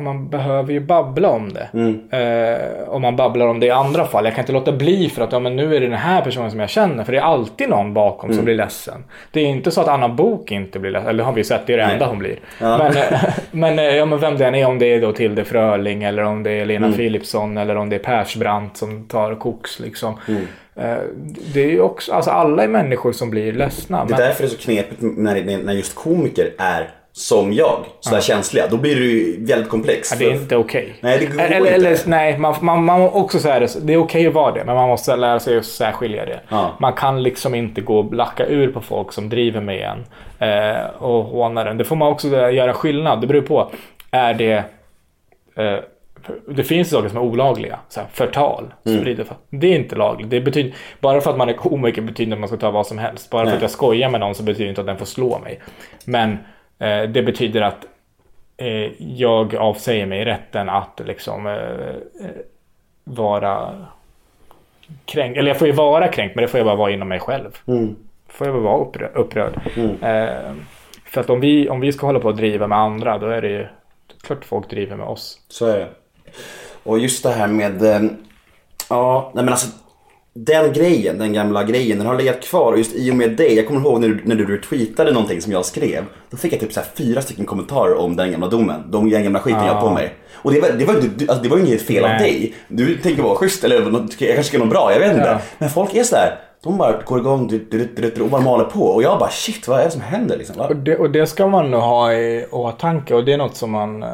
man 0.00 0.28
behöver 0.28 0.72
ju 0.72 0.80
babbla 0.80 1.28
om 1.30 1.52
det. 1.52 1.68
Eh, 2.16 2.88
om 2.88 3.02
man 3.02 3.16
babblar 3.16 3.46
om 3.46 3.60
det 3.60 3.66
i 3.66 3.70
andra 3.70 4.04
fall. 4.04 4.24
Jag 4.24 4.34
kan 4.34 4.42
inte 4.42 4.52
låta 4.52 4.72
bli 4.72 5.08
för 5.08 5.22
att 5.22 5.32
ja, 5.32 5.38
men 5.38 5.56
nu 5.56 5.76
är 5.76 5.80
det 5.80 5.86
den 5.86 5.98
här 5.98 6.20
personen 6.22 6.50
som 6.50 6.60
jag 6.60 6.70
känner. 6.70 7.04
För 7.04 7.12
det 7.12 7.18
är 7.18 7.22
alltid 7.22 7.68
någon 7.68 7.94
bakom 7.94 8.32
som 8.34 8.44
blir 8.44 8.54
ledsen. 8.54 9.04
Det 9.30 9.40
är 9.40 9.46
inte 9.46 9.70
så 9.70 9.80
att 9.80 9.88
Anna 9.88 10.08
Bok 10.08 10.52
inte 10.52 10.78
blir 10.78 10.90
ledsen. 10.90 11.08
Eller 11.10 11.24
har 11.24 11.32
vi 11.32 11.44
sett, 11.44 11.66
det 11.66 11.72
är 11.72 11.76
det 11.76 11.82
enda 11.82 12.06
hon 12.06 12.18
blir. 12.18 12.36
Ja. 12.60 12.78
Men, 12.78 12.96
eh, 12.96 13.20
men, 13.50 13.78
eh, 13.78 13.84
ja, 13.84 14.04
men 14.06 14.18
vem 14.18 14.36
det 14.38 14.46
än 14.46 14.54
är, 14.54 14.66
om 14.66 14.78
det 14.78 14.86
är 14.94 15.00
då 15.00 15.12
Tilde 15.12 15.44
Fröling 15.44 16.02
eller 16.02 16.22
om 16.22 16.42
det 16.42 16.50
är 16.50 16.64
Lena 16.64 16.92
Philipsson 16.92 17.56
eller 17.56 17.76
om 17.76 17.88
det 17.88 17.96
är 17.96 18.00
Persbrandt 18.00 18.76
som 18.76 19.04
tar 19.08 19.34
koks 19.34 19.80
liksom. 19.80 20.14
Eh, 20.76 20.96
det 21.54 21.60
är 21.74 21.80
också, 21.80 22.12
alltså 22.12 22.30
alla 22.30 22.62
är 22.64 22.68
människor 22.68 23.12
som 23.12 23.30
blir 23.30 23.52
ledsna. 23.52 24.04
Det 24.04 24.14
är 24.14 24.18
men- 24.18 24.26
därför 24.26 24.42
det 24.42 24.46
är 24.46 24.50
så 24.50 24.58
knepigt 24.58 25.00
när- 25.00 25.62
när 25.64 25.72
just 25.72 25.94
komiker 25.94 26.50
är 26.58 26.90
som 27.16 27.52
jag, 27.52 27.84
sådär 28.00 28.20
känsliga. 28.20 28.66
Då 28.70 28.76
blir 28.76 28.94
det 28.94 29.00
ju 29.00 29.44
väldigt 29.46 29.68
komplext. 29.68 30.12
Ja, 30.12 30.18
det 30.18 30.32
är 30.32 30.40
inte 30.40 30.56
okej. 30.56 30.94
Nej, 31.00 31.18
det 31.18 31.26
går 31.26 31.40
eller, 31.40 31.56
inte. 31.58 31.70
eller 31.70 31.98
nej, 32.06 32.38
man, 32.38 32.54
man, 32.60 32.84
man 32.84 33.02
också 33.02 33.38
säga 33.38 33.60
det. 33.60 33.86
Det 33.86 33.92
är 33.92 33.96
okej 33.96 34.26
att 34.26 34.34
vara 34.34 34.52
det, 34.52 34.64
men 34.64 34.74
man 34.74 34.88
måste 34.88 35.16
lära 35.16 35.40
sig 35.40 35.58
att 35.58 35.64
särskilja 35.64 36.24
det. 36.24 36.40
Ja. 36.48 36.76
Man 36.80 36.92
kan 36.92 37.22
liksom 37.22 37.54
inte 37.54 37.80
gå 37.80 37.98
och 37.98 38.14
lacka 38.14 38.46
ur 38.46 38.72
på 38.72 38.80
folk 38.80 39.12
som 39.12 39.28
driver 39.28 39.60
med 39.60 39.90
en 39.90 40.04
eh, 40.48 40.86
och 40.98 41.24
håna 41.24 41.64
den. 41.64 41.76
Det 41.78 41.84
får 41.84 41.96
man 41.96 42.08
också 42.08 42.28
göra 42.28 42.72
skillnad. 42.74 43.20
Det 43.20 43.26
beror 43.26 43.42
på. 43.42 43.70
Är 44.10 44.34
det... 44.34 44.64
Eh, 45.56 45.78
det 46.48 46.64
finns 46.64 46.90
saker 46.90 47.08
som 47.08 47.18
är 47.18 47.22
olagliga. 47.22 47.78
Så 47.88 48.00
här, 48.00 48.08
förtal. 48.12 48.74
Mm. 48.86 49.16
för- 49.16 49.36
Det 49.50 49.66
är 49.66 49.76
inte 49.76 49.96
lagligt. 49.96 50.30
Det 50.30 50.40
betyder, 50.40 50.74
bara 51.00 51.20
för 51.20 51.30
att 51.30 51.36
man 51.36 51.48
är 51.48 51.52
komiker 51.52 52.02
betyder 52.02 52.32
att 52.32 52.38
man 52.40 52.48
ska 52.48 52.56
ta 52.56 52.70
vad 52.70 52.86
som 52.86 52.98
helst. 52.98 53.30
Bara 53.30 53.40
för 53.42 53.46
Nej. 53.46 53.56
att 53.56 53.62
jag 53.62 53.70
skojar 53.70 54.10
med 54.10 54.20
någon 54.20 54.34
så 54.34 54.42
betyder 54.42 54.64
det 54.64 54.68
inte 54.68 54.80
att 54.80 54.86
den 54.86 54.98
får 54.98 55.06
slå 55.06 55.38
mig. 55.38 55.60
Men 56.04 56.38
det 56.78 57.22
betyder 57.26 57.62
att 57.62 57.86
eh, 58.56 59.02
jag 59.02 59.54
avsäger 59.54 60.06
mig 60.06 60.24
rätten 60.24 60.68
att 60.68 61.00
liksom 61.04 61.46
eh, 61.46 61.52
eh, 61.54 62.36
vara 63.04 63.84
kränkt. 65.04 65.38
Eller 65.38 65.48
jag 65.48 65.58
får 65.58 65.66
ju 65.66 65.72
vara 65.72 66.08
kränkt 66.08 66.34
men 66.34 66.42
det 66.42 66.48
får 66.48 66.58
jag 66.58 66.66
bara 66.66 66.76
vara 66.76 66.90
inom 66.90 67.08
mig 67.08 67.20
själv. 67.20 67.58
Mm. 67.66 67.96
får 68.28 68.46
jag 68.46 68.54
bara 68.54 68.62
vara 68.62 68.82
upprörd. 68.82 69.10
upprörd. 69.14 69.60
Eh, 70.02 70.52
för 71.04 71.20
att 71.20 71.30
om 71.30 71.40
vi, 71.40 71.68
om 71.68 71.80
vi 71.80 71.92
ska 71.92 72.06
hålla 72.06 72.20
på 72.20 72.28
och 72.28 72.36
driva 72.36 72.66
med 72.66 72.78
andra 72.78 73.18
då 73.18 73.26
är 73.26 73.42
det 73.42 73.48
ju 73.48 73.66
klart 74.22 74.44
folk 74.44 74.70
driver 74.70 74.96
med 74.96 75.06
oss. 75.06 75.40
Så 75.48 75.66
är 75.66 75.78
det. 75.78 75.88
Och 76.82 76.98
just 76.98 77.22
det 77.22 77.30
här 77.30 77.48
med, 77.48 77.82
eh, 77.82 78.10
ja, 78.90 79.30
nej 79.34 79.44
men 79.44 79.52
alltså 79.52 79.68
den 80.36 80.72
grejen, 80.72 81.18
den 81.18 81.32
gamla 81.32 81.64
grejen, 81.64 81.98
den 81.98 82.06
har 82.06 82.14
legat 82.16 82.40
kvar 82.40 82.72
och 82.72 82.78
just 82.78 82.94
i 82.96 83.10
och 83.10 83.14
med 83.14 83.30
dig, 83.36 83.54
jag 83.56 83.66
kommer 83.66 83.80
ihåg 83.80 84.00
när 84.00 84.08
du, 84.08 84.20
när 84.24 84.34
du 84.36 84.56
retweetade 84.56 85.12
någonting 85.12 85.40
som 85.40 85.52
jag 85.52 85.64
skrev. 85.64 86.04
Då 86.30 86.36
fick 86.36 86.52
jag 86.52 86.60
typ 86.60 86.72
så 86.72 86.80
fyra 86.94 87.22
stycken 87.22 87.44
kommentarer 87.46 87.96
om 87.96 88.16
den 88.16 88.30
gamla 88.32 88.46
domen, 88.48 88.90
de 88.90 89.10
den 89.10 89.22
gamla 89.24 89.40
skiten 89.40 89.64
jag 89.66 89.74
har 89.74 89.88
på 89.88 89.94
mig. 89.94 90.14
Och 90.34 90.52
det 90.52 90.60
var, 90.60 90.68
det 90.78 90.84
var, 90.84 90.94
du- 90.94 91.26
alltså 91.28 91.42
det 91.42 91.48
var 91.48 91.58
inget 91.58 91.82
fel 91.82 92.04
av 92.04 92.10
Nej. 92.10 92.18
dig. 92.18 92.54
Du 92.68 92.96
tänker 92.96 93.22
vara 93.22 93.34
schysst 93.34 93.64
eller 93.64 93.90
något- 93.90 94.20
jag 94.20 94.34
kanske 94.34 94.42
ska 94.50 94.58
något 94.58 94.70
bra, 94.70 94.92
jag 94.92 94.98
vet 95.00 95.16
inte. 95.16 95.28
Ja. 95.28 95.38
Men 95.58 95.70
folk 95.70 95.94
är 95.94 96.02
så 96.02 96.16
här, 96.16 96.38
de 96.62 96.78
bara 96.78 97.02
går 97.04 97.18
igång 97.18 97.50
och 98.20 98.28
bara 98.30 98.40
maler 98.42 98.64
på. 98.64 98.80
Och 98.80 99.02
jag 99.02 99.18
bara 99.18 99.30
shit, 99.30 99.68
vad 99.68 99.80
är 99.80 99.84
det 99.84 99.90
som 99.90 100.00
händer 100.00 100.36
liksom? 100.36 100.60
Och 100.60 100.76
det, 100.76 100.96
och 100.96 101.10
det 101.10 101.26
ska 101.26 101.46
man 101.46 101.70
nog 101.70 101.80
ha 101.80 102.12
i 102.12 102.46
åtanke 102.50 103.14
och 103.14 103.24
det 103.24 103.32
är 103.32 103.38
något 103.38 103.56
som 103.56 103.70
man, 103.70 104.02
eh, 104.02 104.08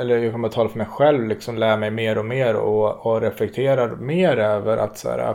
eller 0.00 0.16
jag 0.18 0.40
bara 0.40 0.52
tala 0.52 0.68
för 0.68 0.78
mig 0.78 0.86
själv, 0.90 1.28
liksom 1.28 1.58
lär 1.58 1.76
mig 1.76 1.90
mer 1.90 2.18
och 2.18 2.24
mer 2.24 2.54
och, 2.56 3.06
och 3.06 3.20
reflekterar 3.20 3.96
mer 3.96 4.36
över 4.36 4.76
att 4.76 4.98
så 4.98 5.08
här, 5.08 5.34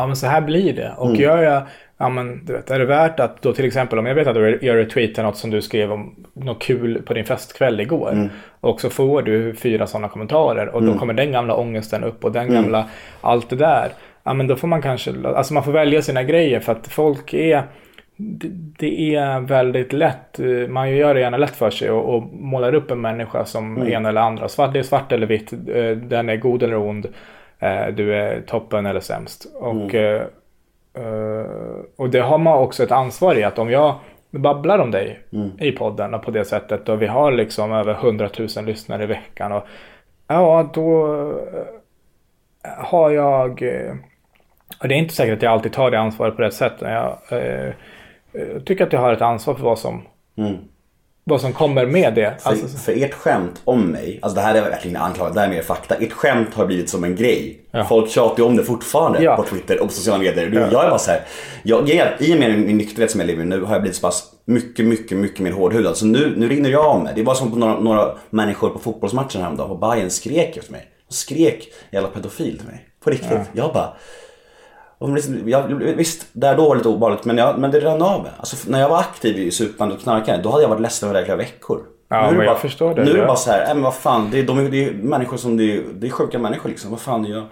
ja 0.00 0.06
men 0.06 0.16
så 0.16 0.26
här 0.26 0.40
blir 0.40 0.72
det. 0.72 0.92
Och 0.96 1.16
gör 1.16 1.42
jag, 1.42 1.62
ja 1.98 2.08
men 2.08 2.44
du 2.44 2.52
vet, 2.52 2.70
är 2.70 2.78
det 2.78 2.84
värt 2.84 3.20
att 3.20 3.42
då 3.42 3.52
till 3.52 3.64
exempel 3.64 3.98
om 3.98 4.06
jag 4.06 4.14
vet 4.14 4.26
att 4.26 4.34
du 4.34 4.58
gör 4.62 4.76
retweetar 4.76 5.22
något 5.22 5.36
som 5.36 5.50
du 5.50 5.62
skrev 5.62 5.92
om 5.92 6.14
något 6.34 6.62
kul 6.62 7.02
på 7.02 7.14
din 7.14 7.24
festkväll 7.24 7.80
igår. 7.80 8.30
Och 8.60 8.80
så 8.80 8.90
får 8.90 9.22
du 9.22 9.54
fyra 9.54 9.86
sådana 9.86 10.08
kommentarer 10.08 10.68
och 10.68 10.82
då 10.82 10.98
kommer 10.98 11.14
den 11.14 11.32
gamla 11.32 11.54
ångesten 11.54 12.04
upp 12.04 12.24
och 12.24 12.32
den 12.32 12.52
gamla, 12.52 12.88
allt 13.20 13.50
det 13.50 13.56
där. 13.56 13.88
Ja 14.22 14.34
men 14.34 14.46
då 14.46 14.56
får 14.56 14.68
man 14.68 14.82
kanske, 14.82 15.14
alltså 15.24 15.54
man 15.54 15.64
får 15.64 15.72
välja 15.72 16.02
sina 16.02 16.22
grejer 16.22 16.60
för 16.60 16.72
att 16.72 16.88
folk 16.88 17.34
är 17.34 17.62
det, 18.78 19.14
är 19.14 19.40
väldigt 19.40 19.92
lätt, 19.92 20.40
eh, 20.40 20.68
man 20.68 20.90
gör 20.90 21.14
det 21.14 21.20
gärna 21.20 21.36
lätt 21.36 21.56
för 21.56 21.70
sig 21.70 21.90
och, 21.90 22.14
och 22.14 22.22
målar 22.32 22.74
upp 22.74 22.90
en 22.90 23.00
människa 23.00 23.44
som 23.44 23.82
en 23.82 24.06
eller 24.06 24.20
andra. 24.20 24.48
Svart, 24.48 24.72
det 24.72 24.78
är 24.78 24.82
svart 24.82 25.12
eller 25.12 25.26
vitt, 25.26 25.52
eh, 25.52 25.90
den 25.90 26.28
är 26.28 26.36
god 26.36 26.62
eller 26.62 26.76
ond, 26.76 27.06
du 27.96 28.14
är 28.14 28.40
toppen 28.40 28.86
eller 28.86 29.00
sämst. 29.00 29.46
Och, 29.54 29.94
eh, 29.94 30.22
eh, 30.94 31.46
och 31.96 32.10
det 32.10 32.20
har 32.20 32.38
man 32.38 32.58
också 32.58 32.82
ett 32.82 32.92
ansvar 32.92 33.34
i 33.34 33.44
att 33.44 33.58
om 33.58 33.70
jag 33.70 33.94
babblar 34.30 34.78
om 34.78 34.90
dig 34.90 35.20
i 35.58 35.72
podden 35.72 36.14
och 36.14 36.22
på 36.22 36.30
det 36.30 36.44
sättet 36.44 36.88
och 36.88 37.02
vi 37.02 37.06
har 37.06 37.32
liksom 37.32 37.72
över 37.72 37.94
100 37.94 38.28
000 38.56 38.64
lyssnare 38.64 39.02
i 39.02 39.06
veckan 39.06 39.52
och 39.52 39.66
ja 40.26 40.70
då 40.74 41.14
eh, 42.64 42.70
har 42.78 43.10
jag 43.10 43.62
eh, 43.62 43.94
och 44.80 44.88
det 44.88 44.94
är 44.94 44.98
inte 44.98 45.14
säkert 45.14 45.36
att 45.36 45.42
jag 45.42 45.52
alltid 45.52 45.72
tar 45.72 45.90
det 45.90 45.98
ansvaret 45.98 46.36
på 46.36 46.42
rätt 46.42 46.54
sätt. 46.54 46.72
Men 46.80 46.92
jag 46.92 47.18
eh, 47.30 47.68
eh, 48.32 48.62
tycker 48.64 48.86
att 48.86 48.92
jag 48.92 49.00
har 49.00 49.12
ett 49.12 49.22
ansvar 49.22 49.54
för 49.54 49.62
vad 49.64 49.78
som, 49.78 50.02
Mm. 50.36 50.56
Vad 51.24 51.40
som 51.40 51.52
kommer 51.52 51.86
med 51.86 52.14
det. 52.14 52.36
För, 52.42 52.50
Alltså, 52.50 52.78
för 52.78 52.92
ert 53.02 53.14
skämt 53.14 53.60
om 53.64 53.86
mig, 53.86 54.18
alltså 54.22 54.36
det 54.36 54.40
här 54.42 54.54
är 54.54 54.62
verkligen 54.62 54.96
anklagat, 54.96 55.34
det 55.34 55.40
här 55.40 55.48
är 55.48 55.52
mer 55.52 55.62
fakta. 55.62 55.94
Ert 55.94 56.12
skämt 56.12 56.54
har 56.54 56.66
blivit 56.66 56.90
som 56.90 57.04
en 57.04 57.16
grej. 57.16 57.60
Ja. 57.70 57.84
Folk 57.84 58.10
tjatar 58.10 58.38
ju 58.38 58.44
om 58.44 58.56
det 58.56 58.64
fortfarande 58.64 59.22
Ja. 59.22 59.36
på 59.36 59.42
Twitter 59.42 59.80
och 59.80 59.86
på 59.88 59.92
sociala 59.92 60.18
medier. 60.18 60.50
Jag 60.72 60.84
är 60.84 60.90
bara 60.90 60.98
så 60.98 61.10
här, 61.10 61.20
jag, 61.62 61.88
jag, 61.88 62.08
i 62.18 62.34
och 62.34 62.38
med 62.38 62.58
min 62.58 62.76
nykterhet 62.78 63.10
som 63.10 63.20
jag 63.20 63.26
lever 63.26 63.42
i 63.42 63.46
nu 63.46 63.60
har 63.60 63.72
jag 63.72 63.82
blivit 63.82 63.96
så 63.96 64.06
pass 64.06 64.24
mycket, 64.44 64.84
mycket, 64.86 65.18
mycket 65.18 65.40
mer 65.40 65.52
hårdhudad. 65.52 65.96
Så 65.96 66.06
nu, 66.06 66.34
nu 66.36 66.48
rinner 66.48 66.70
jag 66.70 66.86
av 66.86 67.02
mig. 67.02 67.12
Det 67.16 67.22
var 67.22 67.34
som 67.34 67.50
på 67.50 67.56
några, 67.58 67.80
några 67.80 68.14
människor 68.30 68.70
på 68.70 68.78
fotbollsmatchen 68.78 69.42
häromdagen 69.42 69.68
på 69.68 69.76
Bayern 69.86 70.10
skrek 70.10 70.56
efter 70.56 70.72
mig. 70.72 70.86
De 71.08 71.14
skrek 71.14 71.68
jävla 71.92 72.08
pedofil 72.08 72.58
till 72.58 72.66
mig. 72.66 72.86
På 73.04 73.10
riktigt. 73.10 73.38
Jag 73.52 73.72
bara 73.72 73.92
och 75.00 75.14
liksom, 75.14 75.48
jag, 75.48 75.62
visst, 75.96 76.26
där 76.32 76.56
då 76.56 76.62
var 76.62 76.74
det 76.74 76.78
lite 76.78 76.88
obehagligt 76.88 77.24
men, 77.24 77.38
jag, 77.38 77.58
men 77.58 77.70
det 77.70 77.80
rann 77.80 78.02
av. 78.02 78.28
Alltså, 78.36 78.70
när 78.70 78.80
jag 78.80 78.88
var 78.88 78.98
aktiv 78.98 79.38
i 79.38 79.50
supande 79.50 79.94
och 79.94 80.00
knarkande 80.00 80.42
då 80.42 80.50
hade 80.50 80.62
jag 80.62 80.68
varit 80.68 80.80
ledsen 80.80 81.08
över 81.08 81.20
det 81.20 81.24
flera 81.24 81.38
veckor. 81.38 81.80
Ja, 82.08 82.30
nu 82.30 82.36
men 82.36 82.46
jag 82.46 82.54
bara, 82.54 82.60
förstår 82.60 82.94
det. 82.94 83.04
Nu 83.04 83.10
är 83.10 83.16
det 83.16 83.26
bara 83.26 83.36
så 83.36 83.50
här, 83.50 83.68
äh, 83.68 83.74
men 83.74 83.82
vad 83.82 83.94
fan, 83.94 84.28
det 84.30 84.38
är, 84.38 84.42
de, 84.42 84.70
det 84.70 84.84
är 84.84 84.92
människor 84.92 85.36
som, 85.36 85.56
det 85.56 85.76
är, 85.76 85.82
det 85.94 86.06
är 86.06 86.10
sjuka 86.10 86.38
människor 86.38 86.68
liksom. 86.68 86.90
Vad 86.90 87.00
fan, 87.00 87.24
jag... 87.24 87.44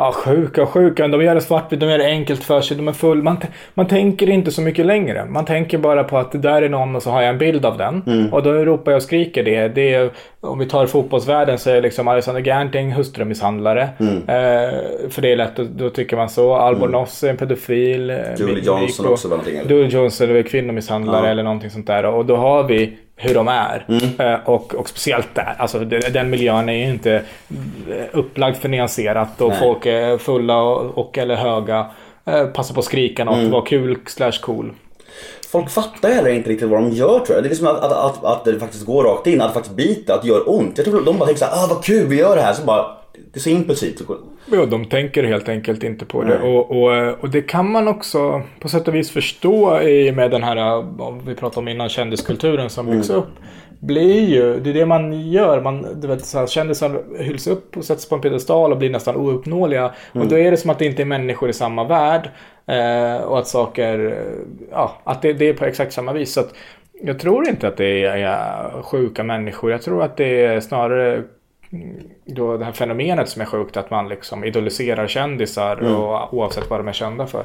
Ja, 0.00 0.12
sjuka 0.12 0.62
och 0.62 0.68
sjuka. 0.68 1.08
De 1.08 1.22
gör 1.22 1.34
det 1.34 1.40
svartvitt, 1.40 1.80
de 1.80 1.86
gör 1.90 1.98
det 1.98 2.06
enkelt 2.06 2.44
för 2.44 2.60
sig. 2.60 2.76
De 2.76 2.88
är 2.88 2.92
full. 2.92 3.22
Man, 3.22 3.36
man 3.74 3.86
tänker 3.86 4.30
inte 4.30 4.50
så 4.50 4.62
mycket 4.62 4.86
längre. 4.86 5.24
Man 5.24 5.44
tänker 5.44 5.78
bara 5.78 6.04
på 6.04 6.18
att 6.18 6.32
det 6.32 6.38
där 6.38 6.62
är 6.62 6.68
någon 6.68 6.96
och 6.96 7.02
så 7.02 7.10
har 7.10 7.22
jag 7.22 7.30
en 7.30 7.38
bild 7.38 7.66
av 7.66 7.78
den. 7.78 8.02
Mm. 8.06 8.32
Och 8.32 8.42
då 8.42 8.52
ropar 8.52 8.92
jag 8.92 8.96
och 8.96 9.02
skriker 9.02 9.44
det. 9.44 9.68
det 9.68 9.94
är, 9.94 10.10
om 10.40 10.58
vi 10.58 10.66
tar 10.66 10.86
fotbollsvärlden 10.86 11.58
så 11.58 11.70
är 11.70 11.82
liksom 11.82 12.08
Alexander 12.08 12.42
Gernting 12.42 12.92
hustrumisshandlare. 12.92 13.88
Mm. 14.00 14.16
Eh, 14.16 14.78
för 15.10 15.22
det 15.22 15.32
är 15.32 15.36
lätt, 15.36 15.56
då, 15.56 15.64
då 15.76 15.90
tycker 15.90 16.16
man 16.16 16.28
så. 16.28 16.54
Albornoz 16.54 17.24
är 17.24 17.30
en 17.30 17.36
pedofil. 17.36 18.10
eh, 18.10 18.16
Julie 18.38 18.64
Johnson 18.64 19.06
också 19.06 19.28
var 19.28 19.36
någonting? 19.36 19.60
Julie 19.68 19.88
Johnson 19.88 20.36
är 20.36 20.42
kvinnomisshandlare 20.42 21.24
Ja. 21.26 21.30
eller 21.30 21.42
någonting 21.42 21.70
sånt 21.70 21.86
där. 21.86 22.04
Och 22.06 22.26
då 22.26 22.36
har 22.36 22.62
vi 22.64 22.96
hur 23.18 23.34
de 23.34 23.48
är. 23.48 23.84
Mm. 23.88 24.32
Eh, 24.34 24.48
och, 24.48 24.74
och 24.74 24.88
speciellt 24.88 25.34
där. 25.34 25.54
Alltså 25.58 25.78
den, 25.78 26.30
miljön 26.30 26.68
är 26.68 26.72
ju 26.72 26.84
inte 26.90 27.14
eh, 27.14 28.04
upplagd 28.12 28.56
för 28.56 28.68
nyanserat 28.68 29.40
och 29.40 29.48
Nej. 29.48 29.58
folk 29.58 29.86
är 29.86 30.18
fulla 30.18 30.60
och, 30.62 30.98
och 30.98 31.18
eller 31.18 31.34
höga. 31.36 31.86
Eh, 32.24 32.46
passar 32.46 32.74
på 32.74 32.80
att 32.80 32.86
skrika 32.86 33.24
något, 33.24 33.38
Mm. 33.38 33.50
vara 33.50 33.64
kul 33.66 33.98
slash 34.06 34.32
cool. 34.42 34.72
Folk 35.50 35.70
fattar 35.70 36.08
heller 36.10 36.30
inte 36.30 36.50
riktigt 36.50 36.68
vad 36.68 36.82
de 36.82 36.90
gör 36.90 37.18
tror 37.18 37.36
jag. 37.36 37.42
Det 37.44 37.50
är 37.50 37.54
som 37.54 37.66
att, 37.66 37.84
att, 37.84 37.92
att, 37.92 38.24
att 38.24 38.44
det 38.44 38.60
faktiskt 38.60 38.86
går 38.86 39.04
rakt 39.04 39.26
in, 39.26 39.40
att 39.40 39.48
det 39.48 39.54
faktiskt 39.54 39.76
biter, 39.76 40.14
att 40.14 40.22
det 40.22 40.28
gör 40.28 40.50
ont. 40.50 40.78
Jag 40.78 40.86
tror 40.86 41.04
de 41.04 41.18
bara 41.18 41.26
tänker 41.26 41.38
såhär, 41.38 41.64
ah 41.64 41.66
vad 41.70 41.84
kul 41.84 42.06
vi 42.06 42.16
gör 42.18 42.36
det 42.36 42.42
här. 42.42 42.52
Så 42.52 42.62
bara, 42.62 42.86
det 43.32 43.38
är 43.38 43.40
så 43.40 43.50
impulsivt. 43.50 44.02
Ja, 44.52 44.66
de 44.66 44.84
tänker 44.84 45.24
helt 45.24 45.48
enkelt 45.48 45.82
inte 45.82 46.04
på 46.04 46.22
det. 46.22 46.38
Och, 46.38 46.82
och, 46.82 46.96
eh, 46.96 47.14
och 47.20 47.30
det 47.30 47.42
kan 47.42 47.70
man 47.70 47.88
också 47.88 48.42
på 48.60 48.68
sätt 48.68 48.88
och 48.88 48.94
vis 48.94 49.10
förstå 49.10 49.80
i 49.80 50.12
med 50.12 50.30
den 50.30 50.42
här, 50.42 50.56
eh, 50.56 50.84
vi 51.26 51.34
pratade 51.34 51.60
om 51.60 51.68
innan, 51.68 51.88
kändiskulturen 51.88 52.70
som 52.70 52.86
byggs 52.86 53.10
upp. 53.10 53.28
Blir 53.80 54.20
ju, 54.20 54.60
det 54.60 54.70
är 54.70 54.74
det 54.74 54.86
man 54.86 55.30
gör. 55.30 55.60
Man, 55.60 56.00
du 56.00 56.08
vet, 56.08 56.24
så 56.24 56.38
här, 56.38 56.46
kändisar 56.46 57.02
hylls 57.18 57.46
upp 57.46 57.76
och 57.76 57.84
sätts 57.84 58.08
på 58.08 58.14
en 58.14 58.20
piedestal 58.20 58.72
och 58.72 58.78
blir 58.78 58.90
nästan 58.90 59.16
ouppnåeliga. 59.16 59.92
Och 60.12 60.28
då 60.28 60.38
är 60.38 60.50
det 60.50 60.56
som 60.56 60.70
att 60.70 60.78
det 60.78 60.86
inte 60.86 61.02
är 61.02 61.06
människor 61.06 61.48
i 61.48 61.52
samma 61.52 61.84
värld. 61.84 62.30
Eh, 62.66 63.22
och 63.22 63.38
att 63.38 63.46
saker, 63.46 64.06
eh, 64.06 64.68
ja, 64.70 65.00
att 65.04 65.22
det, 65.22 65.32
det 65.32 65.48
är 65.48 65.54
på 65.54 65.64
exakt 65.64 65.92
samma 65.92 66.12
vis. 66.12 66.32
Så 66.32 66.40
att 66.40 66.54
jag 67.02 67.18
tror 67.18 67.48
inte 67.48 67.68
att 67.68 67.76
det 67.76 68.04
är, 68.04 68.16
är 68.16 68.82
sjuka 68.82 69.24
människor. 69.24 69.70
Jag 69.70 69.82
tror 69.82 70.02
att 70.02 70.16
det 70.16 70.44
är 70.44 70.60
snarare 70.60 71.22
då 72.24 72.56
det 72.56 72.64
här 72.64 72.72
fenomenet 72.72 73.28
som 73.28 73.42
är 73.42 73.46
sjukt 73.46 73.76
att 73.76 73.90
man 73.90 74.08
liksom 74.08 74.44
idoliserar 74.44 75.06
kändisar 75.06 75.76
och, 75.82 76.34
oavsett 76.34 76.70
vad 76.70 76.80
de 76.80 76.88
är 76.88 76.92
kända 76.92 77.26
för. 77.26 77.42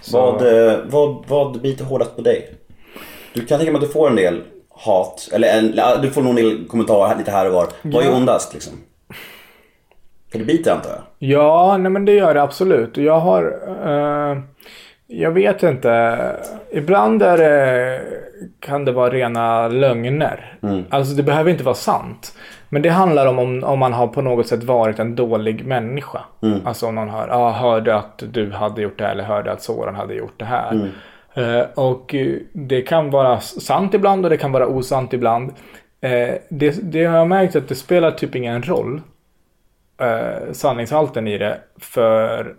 Så, 0.00 0.20
Vad, 0.20 0.68
eh, 0.68 0.78
vad, 0.86 1.24
vad 1.28 1.60
biter 1.60 1.84
hårdast 1.84 2.16
på 2.16 2.22
dig? 2.22 2.54
Du 3.32 3.46
kan 3.46 3.58
tänka 3.58 3.72
mig 3.72 3.78
att 3.82 3.86
du 3.86 3.92
får 3.92 4.08
en 4.08 4.16
del 4.16 4.42
hat, 4.70 5.28
eller 5.32 5.48
en, 5.48 6.02
du 6.02 6.10
får 6.10 6.22
nog 6.22 6.30
en 6.30 6.36
del 6.36 6.68
kommentarer 6.68 7.18
lite 7.18 7.30
här 7.30 7.46
och 7.46 7.52
var. 7.52 7.66
Vad 7.82 8.04
är 8.04 8.14
ondast 8.14 8.54
liksom? 8.54 8.72
För 10.32 10.38
det 10.38 10.44
biter 10.44 10.72
antar 10.72 10.90
jag? 10.90 11.00
Ja, 11.18 11.76
nej 11.76 11.90
men 11.92 12.04
det 12.04 12.12
gör 12.12 12.34
det 12.34 12.42
absolut. 12.42 12.96
Jag 12.96 13.20
har... 13.20 13.60
Eh, 13.86 14.38
jag 15.10 15.30
vet 15.30 15.62
inte. 15.62 16.18
Ibland 16.72 17.22
är 17.22 17.38
det, 17.38 18.00
kan 18.60 18.84
det 18.84 18.92
vara 18.92 19.10
rena 19.10 19.68
lögner. 19.68 20.58
Alltså 20.90 21.14
det 21.14 21.22
behöver 21.22 21.50
inte 21.50 21.64
vara 21.64 21.74
sant. 21.74 22.34
Men 22.68 22.82
det 22.82 22.88
handlar 22.88 23.26
om, 23.26 23.38
om 23.38 23.64
om 23.64 23.78
man 23.78 23.92
har 23.92 24.06
på 24.06 24.22
något 24.22 24.46
sätt 24.46 24.64
varit 24.64 24.98
en 24.98 25.14
dålig 25.16 25.66
människa. 25.66 26.20
Alltså 26.64 26.86
om 26.86 26.94
någon 26.94 27.08
hör, 27.08 27.28
ah, 27.28 27.50
hörde 27.52 27.96
att 27.96 28.22
du 28.32 28.50
hade 28.52 28.82
gjort 28.82 28.98
det 28.98 29.04
här 29.04 29.12
eller 29.12 29.24
hörde 29.24 29.52
att 29.52 29.62
Soran 29.62 29.94
hade 29.94 30.14
gjort 30.14 30.34
det 30.36 30.44
här. 30.44 30.90
Eh, 31.34 31.66
och 31.74 32.14
eh, 32.14 32.36
det 32.52 32.82
kan 32.82 33.10
vara 33.10 33.40
sant 33.40 33.94
ibland 33.94 34.24
och 34.24 34.30
det 34.30 34.36
kan 34.36 34.52
vara 34.52 34.66
osant 34.66 35.12
ibland. 35.12 35.52
Eh, 36.00 36.34
det, 36.48 36.92
det 36.92 37.04
har 37.04 37.16
jag 37.18 37.28
märkt 37.28 37.56
att 37.56 37.68
det 37.68 37.74
spelar 37.74 38.10
typ 38.10 38.34
ingen 38.34 38.62
roll 38.62 39.00
eh, 40.00 40.52
sanningshalten 40.52 41.28
i 41.28 41.38
det 41.38 41.58
för 41.80 42.54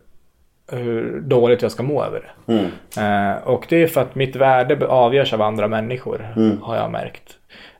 hur 0.71 1.21
dåligt 1.21 1.61
jag 1.61 1.71
ska 1.71 1.83
må 1.83 2.03
över 2.03 2.19
det. 2.45 2.53
Eh, 3.01 3.47
och 3.47 3.65
det 3.69 3.83
är 3.83 3.87
för 3.87 4.01
att 4.01 4.15
mitt 4.15 4.35
värde 4.35 4.87
avgörs 4.87 5.33
av 5.33 5.41
andra 5.41 5.67
människor, 5.67 6.27
har 6.61 6.75
jag 6.75 6.91
märkt. 6.91 7.35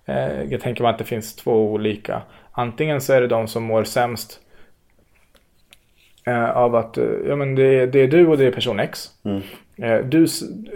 Eh, 0.10 0.43
jag 0.50 0.62
tänker 0.62 0.84
mig 0.84 0.89
att 0.89 0.98
det 0.98 1.04
finns 1.04 1.36
två 1.36 1.72
olika. 1.72 2.22
Antingen 2.52 3.02
så 3.02 3.13
är 3.13 3.22
det 3.22 3.28
de 3.28 3.48
som 3.48 3.63
mår 3.63 3.84
sämst 3.84 4.39
eh, 6.26 6.58
av 6.58 6.76
att 6.76 6.98
eh, 6.98 7.06
ja, 7.28 7.36
men 7.36 7.56
det, 7.56 7.63
är, 7.63 7.88
det 7.88 8.00
är 8.00 8.08
du 8.08 8.28
och 8.28 8.38
det 8.38 8.45
är 8.45 8.52
person 8.52 8.80
X. 8.80 9.10
Eh, 9.78 9.98
du, 10.06 10.28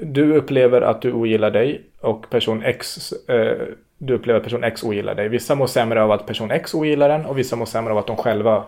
du 0.01 0.35
upplever 0.35 0.81
att 0.81 1.01
du 1.01 1.13
ogillar 1.13 1.51
dig 1.51 1.81
och 2.01 2.29
person 2.29 2.63
X 2.63 3.13
du 3.97 4.13
upplever 4.13 4.39
att 4.39 4.43
person 4.43 4.63
X 4.63 4.83
ogillar 4.83 5.15
dig. 5.15 5.29
Vissa 5.29 5.55
mår 5.55 5.67
sämre 5.67 6.03
av 6.03 6.11
att 6.11 6.25
person 6.27 6.51
X 6.51 6.73
ogillar 6.73 7.09
den 7.09 7.25
och 7.25 7.37
vissa 7.37 7.55
mår 7.55 7.65
sämre 7.65 7.91
av 7.91 7.97
att 7.97 8.07
de 8.07 8.17
själva 8.17 8.63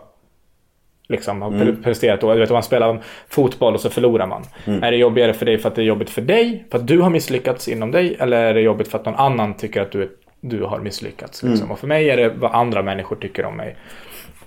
liksom 1.08 1.42
har 1.42 1.52
pre- 1.52 1.84
presterat. 1.84 2.24
Och, 2.24 2.34
du 2.34 2.40
vet, 2.40 2.50
om 2.50 2.54
man 2.54 2.64
spelar 2.64 3.04
fotboll 3.28 3.74
och 3.74 3.80
så 3.80 3.90
förlorar 3.90 4.28
man. 4.28 4.44
Är 4.84 4.92
det 4.92 4.98
jobbigare 4.98 5.34
för 5.34 5.46
dig 5.46 5.58
för 5.58 5.70
att 5.70 5.76
det 5.76 5.82
är 5.82 5.86
jobbigt 5.86 6.10
för 6.10 6.22
dig? 6.22 6.66
För 6.72 6.78
att 6.78 6.88
du 6.88 7.00
har 7.00 7.10
misslyckats 7.10 7.68
inom 7.68 7.92
dig? 7.92 8.16
Eller 8.20 8.38
är 8.38 8.54
det 8.54 8.62
jobbigt 8.62 8.88
för 8.88 8.98
att 8.98 9.06
någon 9.06 9.16
annan 9.16 9.54
tycker 9.54 9.82
att 9.82 9.92
du, 9.92 10.18
du 10.50 10.64
har 10.64 10.80
misslyckats? 10.80 11.44
Liksom? 11.44 11.72
Och 11.72 11.80
för 11.80 11.88
mig 11.88 12.10
är 12.10 12.18
det 12.18 12.30
vad 12.30 12.52
andra 12.52 12.84
människor 12.84 13.16
tycker 13.16 13.46
om 13.46 13.58
mig. 13.58 13.76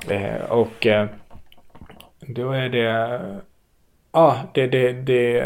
Eh, 0.09 0.51
och 0.51 0.87
eh, 0.87 1.07
då 2.21 2.53
är 2.53 2.69
det... 2.69 3.21
Ja, 4.13 4.37
det, 4.55 4.67
det, 4.67 4.93
det, 4.93 5.43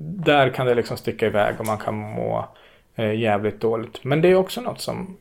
där 0.00 0.50
kan 0.50 0.66
det 0.66 0.74
liksom 0.74 0.96
sticka 0.96 1.26
iväg 1.26 1.54
och 1.58 1.66
man 1.66 1.78
kan 1.78 1.94
må 1.94 2.48
eh, 2.96 3.14
jävligt 3.14 3.60
dåligt. 3.60 4.04
Men 4.04 4.20
det 4.20 4.28
är 4.28 4.34
också 4.34 4.60
något 4.60 4.80
som 4.80 5.16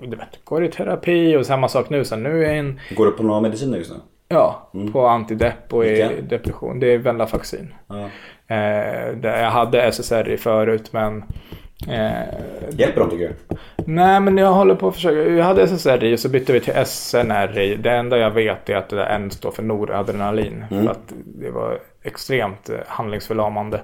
du 0.00 0.16
vet, 0.16 0.44
går 0.44 0.64
i 0.64 0.68
terapi 0.68 1.36
och 1.36 1.46
samma 1.46 1.68
sak 1.68 1.90
nu. 1.90 2.04
Så 2.04 2.16
nu 2.16 2.44
är 2.44 2.54
en, 2.54 2.80
Går 2.96 3.06
du 3.06 3.12
på 3.12 3.22
några 3.22 3.40
mediciner 3.40 3.78
just 3.78 3.90
nu? 3.90 3.96
ja, 4.32 4.70
på 4.92 5.06
antidepp 5.06 5.72
och 5.72 5.84
i 5.86 6.20
depression. 6.28 6.80
Det 6.80 6.86
är 6.86 6.98
Venlafaxin. 6.98 7.74
Ja. 7.86 8.08
Eh, 8.46 9.18
jag 9.22 9.50
hade 9.50 9.82
SSRI 9.82 10.36
förut 10.36 10.92
men 10.92 11.24
eh, 11.88 12.10
Hjälper 12.70 13.00
de 13.00 13.10
tycker 13.10 13.28
du? 13.48 13.56
Nej, 13.86 14.20
men 14.20 14.38
jag 14.38 14.52
håller 14.52 14.74
på 14.74 14.88
att 14.88 14.94
försöka. 14.94 15.30
Jag 15.30 15.44
hade 15.44 15.62
SSRI 15.62 16.14
och 16.14 16.20
så 16.20 16.28
bytte 16.28 16.52
vi 16.52 16.60
till 16.60 16.74
SNRI. 16.86 17.76
Det 17.76 17.90
enda 17.90 18.18
jag 18.18 18.30
vet 18.30 18.68
är 18.70 18.76
att 18.76 18.88
det 18.88 18.96
där 18.96 19.06
N 19.06 19.30
står 19.30 19.50
för 19.50 19.62
noradrenalin. 19.62 20.64
För 20.68 20.90
att 20.90 21.12
det 21.24 21.50
var 21.50 21.78
extremt 22.02 22.70
eh, 22.70 22.76
handlingsförlamande. 22.86 23.80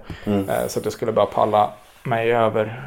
Eh, 0.49 0.67
Så 0.69 0.79
att 0.79 0.85
jag 0.85 0.93
skulle 0.93 1.13
bara 1.13 1.27
palla 1.27 1.71
mig 2.03 2.33
över 2.33 2.83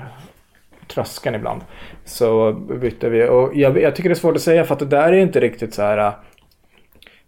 tröskeln 0.87 1.35
ibland. 1.35 1.61
Så 2.05 2.51
bytte 2.53 3.09
vi. 3.09 3.27
Och 3.27 3.55
jag, 3.55 3.81
jag 3.81 3.95
tycker 3.95 4.09
det 4.09 4.13
är 4.13 4.19
svårt 4.19 4.35
att 4.35 4.41
säga 4.41 4.63
för 4.63 4.73
att 4.73 4.79
det 4.79 4.85
där 4.85 5.13
är 5.13 5.17
inte 5.17 5.39
riktigt 5.39 5.73
så 5.73 5.81
här. 5.81 5.97
eh, 5.97 6.13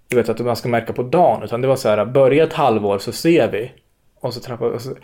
Du 0.07 0.15
vet 0.17 0.29
att 0.29 0.39
man 0.39 0.55
ska 0.55 0.69
märka 0.69 0.93
på 0.93 1.03
dagen. 1.03 1.43
Utan 1.43 1.61
det 1.61 1.67
var 1.67 1.75
så 1.75 1.89
här. 1.89 2.05
Börja 2.05 2.43
ett 2.43 2.53
halvår 2.53 2.97
så 2.97 3.11
ser 3.11 3.51
vi. 3.51 3.71
Och 4.23 4.33
så 4.33 4.39
trappar 4.39 4.65
och 4.65 4.81
så, 4.81 4.95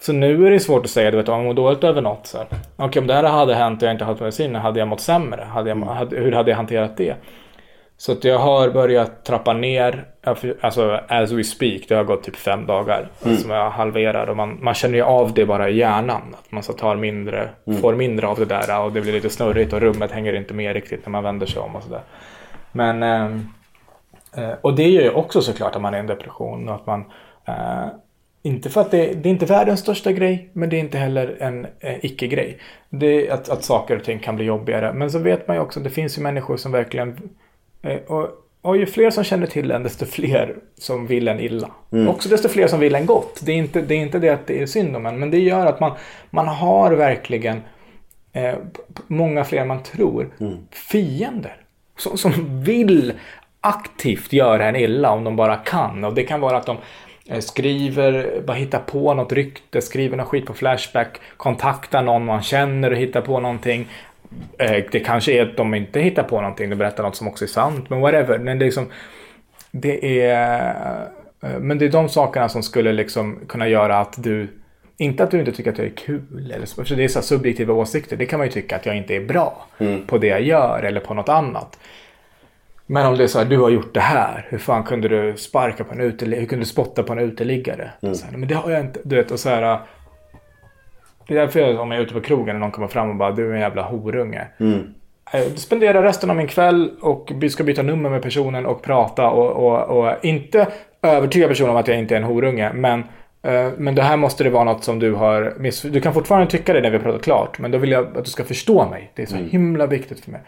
så 0.00 0.12
nu 0.12 0.46
är 0.46 0.50
det 0.50 0.60
svårt 0.60 0.84
att 0.84 0.90
säga, 0.90 1.10
du 1.10 1.16
vet 1.16 1.28
om 1.28 1.36
man 1.36 1.44
mår 1.44 1.54
dåligt 1.54 1.84
över 1.84 2.02
något. 2.02 2.26
så. 2.26 2.38
Okej, 2.76 3.00
om 3.00 3.06
det 3.06 3.14
här 3.14 3.22
hade 3.24 3.54
hänt 3.54 3.82
och 3.82 3.88
jag 3.88 3.94
inte 3.94 4.04
hade 4.04 4.20
mediciner, 4.20 4.60
hade 4.60 4.78
jag 4.78 4.88
mått 4.88 5.00
sämre? 5.00 5.46
Hade 5.50 5.70
jag, 5.70 5.76
hade, 5.76 6.16
hur 6.16 6.32
hade 6.32 6.50
jag 6.50 6.56
hanterat 6.56 6.96
det? 6.96 7.16
Så 7.96 8.12
att 8.12 8.24
jag 8.24 8.38
har 8.38 8.70
börjat 8.70 9.24
trappa 9.24 9.52
ner, 9.52 10.04
alltså 10.60 11.00
as 11.08 11.30
we 11.32 11.44
speak, 11.44 11.88
det 11.88 11.94
har 11.94 12.04
gått 12.04 12.22
typ 12.22 12.36
fem 12.36 12.66
dagar 12.66 13.08
som 13.42 13.50
jag 13.50 13.70
halverar 13.70 14.26
och 14.30 14.36
man, 14.36 14.58
man 14.60 14.74
känner 14.74 14.94
ju 14.94 15.02
av 15.02 15.34
det 15.34 15.46
bara 15.46 15.68
i 15.68 15.76
hjärnan. 15.76 16.22
Att 16.38 16.52
man 16.52 16.62
så 16.62 16.72
tar 16.72 16.96
mindre, 16.96 17.48
får 17.80 17.94
mindre 17.94 18.26
av 18.26 18.38
det 18.38 18.44
där 18.44 18.80
och 18.80 18.92
det 18.92 19.00
blir 19.00 19.12
lite 19.12 19.30
snurrigt 19.30 19.72
och 19.72 19.80
rummet 19.80 20.10
hänger 20.10 20.32
inte 20.32 20.54
med 20.54 20.72
riktigt 20.72 21.06
när 21.06 21.10
man 21.10 21.24
vänder 21.24 21.46
sig 21.46 21.62
om 21.62 21.76
och 21.76 21.82
sådär. 21.82 22.02
Men, 22.72 23.02
ehm, 23.02 23.48
eh, 24.36 24.52
och 24.60 24.74
det 24.74 24.88
gör 24.88 25.02
ju 25.02 25.10
också 25.10 25.42
såklart 25.42 25.76
att 25.76 25.82
man 25.82 25.94
är 25.94 25.98
i 25.98 26.00
en 26.00 26.06
depression 26.06 26.68
och 26.68 26.74
att 26.74 26.86
man 26.86 27.04
eh, 27.44 27.86
inte 28.42 28.70
för 28.70 28.80
att 28.80 28.90
det, 28.90 29.14
det 29.14 29.28
är 29.28 29.30
inte 29.30 29.46
världens 29.46 29.80
största 29.80 30.12
grej, 30.12 30.50
men 30.52 30.70
det 30.70 30.76
är 30.76 30.80
inte 30.80 30.98
heller 30.98 31.36
en 31.40 31.66
eh, 31.80 32.04
icke-grej. 32.04 32.58
Det 32.90 33.28
är 33.28 33.32
att, 33.32 33.48
att 33.48 33.64
saker 33.64 33.96
och 33.96 34.04
ting 34.04 34.18
kan 34.18 34.36
bli 34.36 34.44
jobbigare. 34.44 34.92
Men 34.92 35.10
så 35.10 35.18
vet 35.18 35.48
man 35.48 35.56
ju 35.56 35.62
också 35.62 35.80
att 35.80 35.84
det 35.84 35.90
finns 35.90 36.18
ju 36.18 36.22
människor 36.22 36.56
som 36.56 36.72
verkligen... 36.72 37.30
Eh, 37.82 37.96
och, 38.06 38.28
och 38.62 38.76
ju 38.76 38.86
fler 38.86 39.10
som 39.10 39.24
känner 39.24 39.46
till 39.46 39.70
en, 39.70 39.82
desto 39.82 40.06
fler 40.06 40.56
som 40.78 41.06
vill 41.06 41.28
en 41.28 41.40
illa. 41.40 41.70
Också 42.08 42.28
desto 42.28 42.48
fler 42.48 42.66
som 42.66 42.80
vill 42.80 42.94
en 42.94 43.06
gott. 43.06 43.40
Det 43.44 43.52
är 43.52 43.56
inte 43.56 43.80
det, 43.80 43.94
är 43.94 43.98
inte 43.98 44.18
det 44.18 44.28
att 44.28 44.46
det 44.46 44.62
är 44.62 44.66
synd 44.66 44.96
om 44.96 45.06
en, 45.06 45.18
men 45.18 45.30
det 45.30 45.38
gör 45.38 45.66
att 45.66 45.80
man, 45.80 45.92
man 46.30 46.48
har 46.48 46.92
verkligen 46.92 47.62
eh, 48.32 48.54
många 49.06 49.44
fler 49.44 49.60
än 49.60 49.68
man 49.68 49.82
tror 49.82 50.30
fiender. 50.70 51.56
Som, 51.96 52.18
som 52.18 52.62
vill 52.62 53.12
aktivt 53.60 54.32
göra 54.32 54.66
en 54.66 54.76
illa 54.76 55.10
om 55.10 55.24
de 55.24 55.36
bara 55.36 55.56
kan. 55.56 56.04
Och 56.04 56.14
det 56.14 56.22
kan 56.22 56.40
vara 56.40 56.56
att 56.56 56.66
de 56.66 56.76
skriver, 57.40 58.40
bara 58.46 58.56
hittar 58.56 58.78
på 58.78 59.14
något 59.14 59.32
rykte, 59.32 59.80
skriver 59.80 60.16
något 60.16 60.28
skit 60.28 60.46
på 60.46 60.54
Flashback, 60.54 61.20
kontaktar 61.36 62.02
någon 62.02 62.24
man 62.24 62.42
känner 62.42 62.90
och 62.90 62.96
hittar 62.96 63.20
på 63.20 63.40
någonting. 63.40 63.88
Eh, 64.58 64.84
Det 64.92 65.00
kanske 65.00 65.32
är 65.32 65.42
att 65.42 65.56
de 65.56 65.74
inte 65.74 66.00
hittar 66.00 66.22
på 66.22 66.40
någonting, 66.40 66.70
de 66.70 66.76
berättar 66.76 67.02
något 67.02 67.16
som 67.16 67.28
också 67.28 67.44
är 67.44 67.48
sant, 67.48 67.90
men 67.90 68.00
whatever. 68.00 68.38
Men 68.38 68.58
det 68.58 68.64
är 68.64 68.66
liksom, 68.66 68.86
det 69.70 70.20
är, 70.22 70.74
eh, 71.42 71.58
men 71.58 71.78
det 71.78 71.84
är 71.84 71.88
de 71.90 72.08
sakerna 72.08 72.48
som 72.48 72.62
skulle 72.62 72.92
liksom 72.92 73.38
kunna 73.48 73.68
göra 73.68 73.98
att 73.98 74.22
du, 74.22 74.48
inte 74.96 75.24
att 75.24 75.30
du 75.30 75.38
inte 75.38 75.52
tycker 75.52 75.72
att 75.72 75.78
jag 75.78 75.86
är 75.86 75.96
kul, 75.96 76.52
eller 76.54 76.66
så, 76.66 76.84
för 76.84 76.96
det 76.96 77.04
är 77.04 77.08
så 77.08 77.22
subjektiva 77.22 77.74
åsikter, 77.74 78.16
det 78.16 78.26
kan 78.26 78.38
man 78.38 78.46
ju 78.46 78.52
tycka 78.52 78.76
att 78.76 78.86
jag 78.86 78.96
inte 78.96 79.14
är 79.16 79.20
bra 79.20 79.66
på 80.06 80.18
det 80.18 80.26
jag 80.26 80.42
gör 80.42 80.82
eller 80.82 81.00
på 81.00 81.14
något 81.14 81.28
annat. 81.28 81.78
Men 82.90 83.06
om 83.06 83.16
det 83.16 83.22
är 83.22 83.26
så 83.26 83.38
här, 83.38 83.46
du 83.46 83.58
har 83.58 83.70
gjort 83.70 83.94
det 83.94 84.00
här. 84.00 84.46
Hur 84.48 84.58
fan 84.58 84.82
kunde 84.82 85.08
du 85.08 85.36
sparka 85.36 85.84
på 85.84 85.94
en 85.94 86.00
uteliggare? 86.00 86.40
Hur 86.40 86.48
kunde 86.48 86.64
du 86.64 86.68
spotta 86.68 87.02
på 87.02 87.12
en 87.12 87.18
uteliggare? 87.18 87.90
Så 88.00 88.26
här, 88.26 88.36
men 88.36 88.48
det 88.48 88.54
har 88.54 88.70
jag 88.70 88.80
inte. 88.80 89.00
Du 89.04 89.16
vet, 89.16 89.30
och 89.30 89.40
så 89.40 89.48
här. 89.48 89.80
Det 91.28 91.34
är 91.34 91.38
därför 91.38 91.60
jag, 91.60 91.80
om 91.80 91.90
jag 91.90 92.00
är 92.00 92.04
ute 92.04 92.14
på 92.14 92.20
krogen 92.20 92.56
och 92.56 92.60
någon 92.60 92.70
kommer 92.70 92.88
fram 92.88 93.10
och 93.10 93.16
bara, 93.16 93.30
du 93.30 93.50
är 93.50 93.54
en 93.54 93.60
jävla 93.60 93.82
horunge. 93.82 94.46
Jag 95.32 95.58
spenderar 95.58 96.02
resten 96.02 96.30
av 96.30 96.36
min 96.36 96.46
kväll 96.46 96.90
och 97.00 97.32
ska 97.50 97.64
byta 97.64 97.82
nummer 97.82 98.10
med 98.10 98.22
personen 98.22 98.66
och 98.66 98.82
prata 98.82 99.30
och, 99.30 99.50
och, 99.50 99.98
och 99.98 100.24
inte 100.24 100.66
övertyga 101.02 101.48
personen 101.48 101.70
om 101.70 101.76
att 101.76 101.88
jag 101.88 101.98
inte 101.98 102.14
är 102.14 102.18
en 102.18 102.24
horunge. 102.24 102.72
Men, 102.72 103.04
eh, 103.42 103.68
men 103.76 103.94
det 103.94 104.02
här 104.02 104.16
måste 104.16 104.44
det 104.44 104.50
vara 104.50 104.64
något 104.64 104.84
som 104.84 104.98
du 104.98 105.14
har 105.14 105.54
miss... 105.58 105.82
Du 105.82 106.00
kan 106.00 106.14
fortfarande 106.14 106.50
tycka 106.50 106.72
det 106.72 106.80
när 106.80 106.90
vi 106.90 106.96
har 106.96 107.04
pratat 107.04 107.22
klart. 107.22 107.58
Men 107.58 107.70
då 107.70 107.78
vill 107.78 107.90
jag 107.90 108.16
att 108.16 108.24
du 108.24 108.30
ska 108.30 108.44
förstå 108.44 108.88
mig. 108.88 109.12
Det 109.14 109.22
är 109.22 109.26
så 109.26 109.36
himla 109.36 109.86
viktigt 109.86 110.20
för 110.20 110.30
mig. 110.30 110.40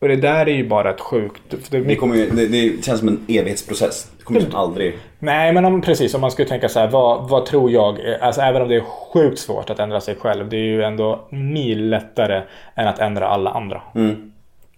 Och 0.00 0.08
det 0.08 0.16
där 0.16 0.46
är 0.48 0.54
ju 0.54 0.68
bara 0.68 0.90
ett 0.90 1.00
sjukt... 1.00 1.42
Det 1.70 1.76
är 1.76 1.80
Det, 1.82 1.96
kommer 1.96 2.16
ju, 2.16 2.30
det, 2.30 2.46
det 2.46 2.84
känns 2.84 2.98
som 2.98 3.08
en 3.08 3.20
evighetsprocess. 3.28 4.10
Det 4.18 4.24
kommer 4.24 4.40
liksom 4.40 4.58
aldrig... 4.60 4.98
Nej, 5.18 5.52
men 5.52 5.64
om, 5.64 5.80
precis. 5.82 6.14
Om 6.14 6.20
man 6.20 6.30
skulle 6.30 6.48
tänka 6.48 6.68
så 6.68 6.80
här, 6.80 6.88
vad, 6.88 7.28
vad 7.28 7.46
tror 7.46 7.70
jag? 7.70 8.00
är- 8.00 8.18
Alltså 8.22 8.40
även 8.40 8.62
om 8.62 8.68
det 8.68 8.76
är 8.76 8.84
sjukt 9.12 9.38
svårt 9.38 9.70
att 9.70 9.78
ändra 9.78 10.00
sig 10.00 10.14
själv. 10.16 10.48
Det 10.48 10.56
är 10.56 10.60
ju 10.64 10.82
ändå 10.82 11.28
mil 11.30 11.88
lättare 11.90 12.42
än 12.74 12.88
att 12.88 12.98
ändra 12.98 13.28
alla 13.28 13.50
andra. 13.50 13.82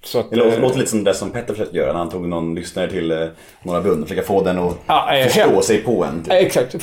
Så 0.03 0.21
att, 0.21 0.31
Det 0.31 0.37
låter, 0.37 0.53
eh, 0.57 0.61
låter 0.61 0.79
lite 0.79 0.91
som 0.91 1.05
det 1.05 1.15
som 1.15 1.31
Petter 1.31 1.55
försökte 1.55 1.77
göra 1.77 1.93
när 1.93 1.99
han 1.99 2.11
tog 2.11 2.29
någon 2.29 2.55
lyssnare 2.55 2.91
till 2.91 3.11
eh, 3.11 3.19
Norra 3.63 3.81
Brunn. 3.81 4.03
Försöka 4.03 4.23
få 4.23 4.43
den 4.43 4.59
att 4.59 4.77
Ja, 4.87 5.17
eh, 5.17 5.25
förstå 5.25 5.41
helt- 5.41 5.65
sig 5.65 5.79
på 5.79 6.05
en. 6.05 6.23
Typ. 6.25 6.33
Exakt. 6.33 6.75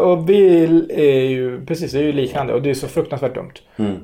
Och 0.00 0.30
vi 0.30 0.64
är 0.90 1.28
ju, 1.28 1.66
precis, 1.66 1.92
det 1.92 1.98
är 1.98 2.02
ju 2.02 2.12
liknande 2.12 2.52
och 2.54 2.62
det 2.62 2.70
är 2.70 2.74
så 2.74 2.88
fruktansvärt 2.88 3.34
dumt. 3.34 3.52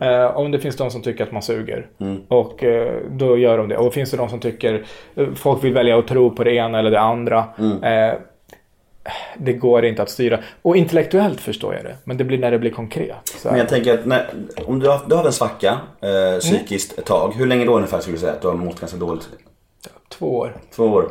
Eh, 0.00 0.36
om 0.36 0.50
det 0.50 0.58
finns 0.58 0.76
de 0.76 0.90
som 0.90 1.02
tycker 1.02 1.24
att 1.24 1.32
man 1.32 1.42
suger 1.42 1.86
och 2.28 2.64
eh, 2.64 2.92
då 3.10 3.38
gör 3.38 3.58
de 3.58 3.68
det. 3.68 3.76
Och 3.76 3.94
finns 3.94 4.10
det 4.10 4.16
de 4.16 4.28
som 4.28 4.40
tycker, 4.40 4.84
folk 5.34 5.64
vill 5.64 5.72
välja 5.74 5.98
att 5.98 6.06
tro 6.08 6.30
på 6.30 6.44
det 6.44 6.52
ena 6.54 6.78
eller 6.78 6.90
det 6.90 7.00
andra. 7.00 7.44
Eh, 7.82 8.14
det 9.38 9.52
går 9.52 9.84
inte 9.84 10.02
att 10.02 10.10
styra. 10.10 10.38
Och 10.62 10.76
intellektuellt 10.76 11.40
förstår 11.40 11.74
jag 11.74 11.84
det, 11.84 11.96
men 12.04 12.16
det 12.16 12.24
blir 12.24 12.38
när 12.38 12.50
det 12.50 12.58
blir 12.58 12.70
konkret. 12.70 13.16
Så. 13.24 13.48
Men 13.48 13.58
jag 13.58 13.68
tänker 13.68 13.94
att 13.94 14.06
när, 14.06 14.26
om 14.66 14.78
du 14.78 14.88
har, 14.88 15.00
du 15.06 15.14
har 15.14 15.24
en 15.24 15.32
svacka 15.32 15.78
eh, 16.00 16.38
psykiskt 16.40 16.98
ett 16.98 17.04
tag. 17.04 17.34
Hur 17.36 17.46
länge 17.46 17.64
då 17.64 17.76
ungefär 17.76 18.00
skulle 18.00 18.16
du 18.16 18.20
säga 18.20 18.32
att 18.32 18.42
du 18.42 18.48
har 18.48 18.54
mått 18.54 18.80
ganska 18.80 18.98
dåligt? 18.98 19.28
Två 20.08 20.38
år. 20.38 20.56
Två 20.74 20.84
år. 20.84 21.10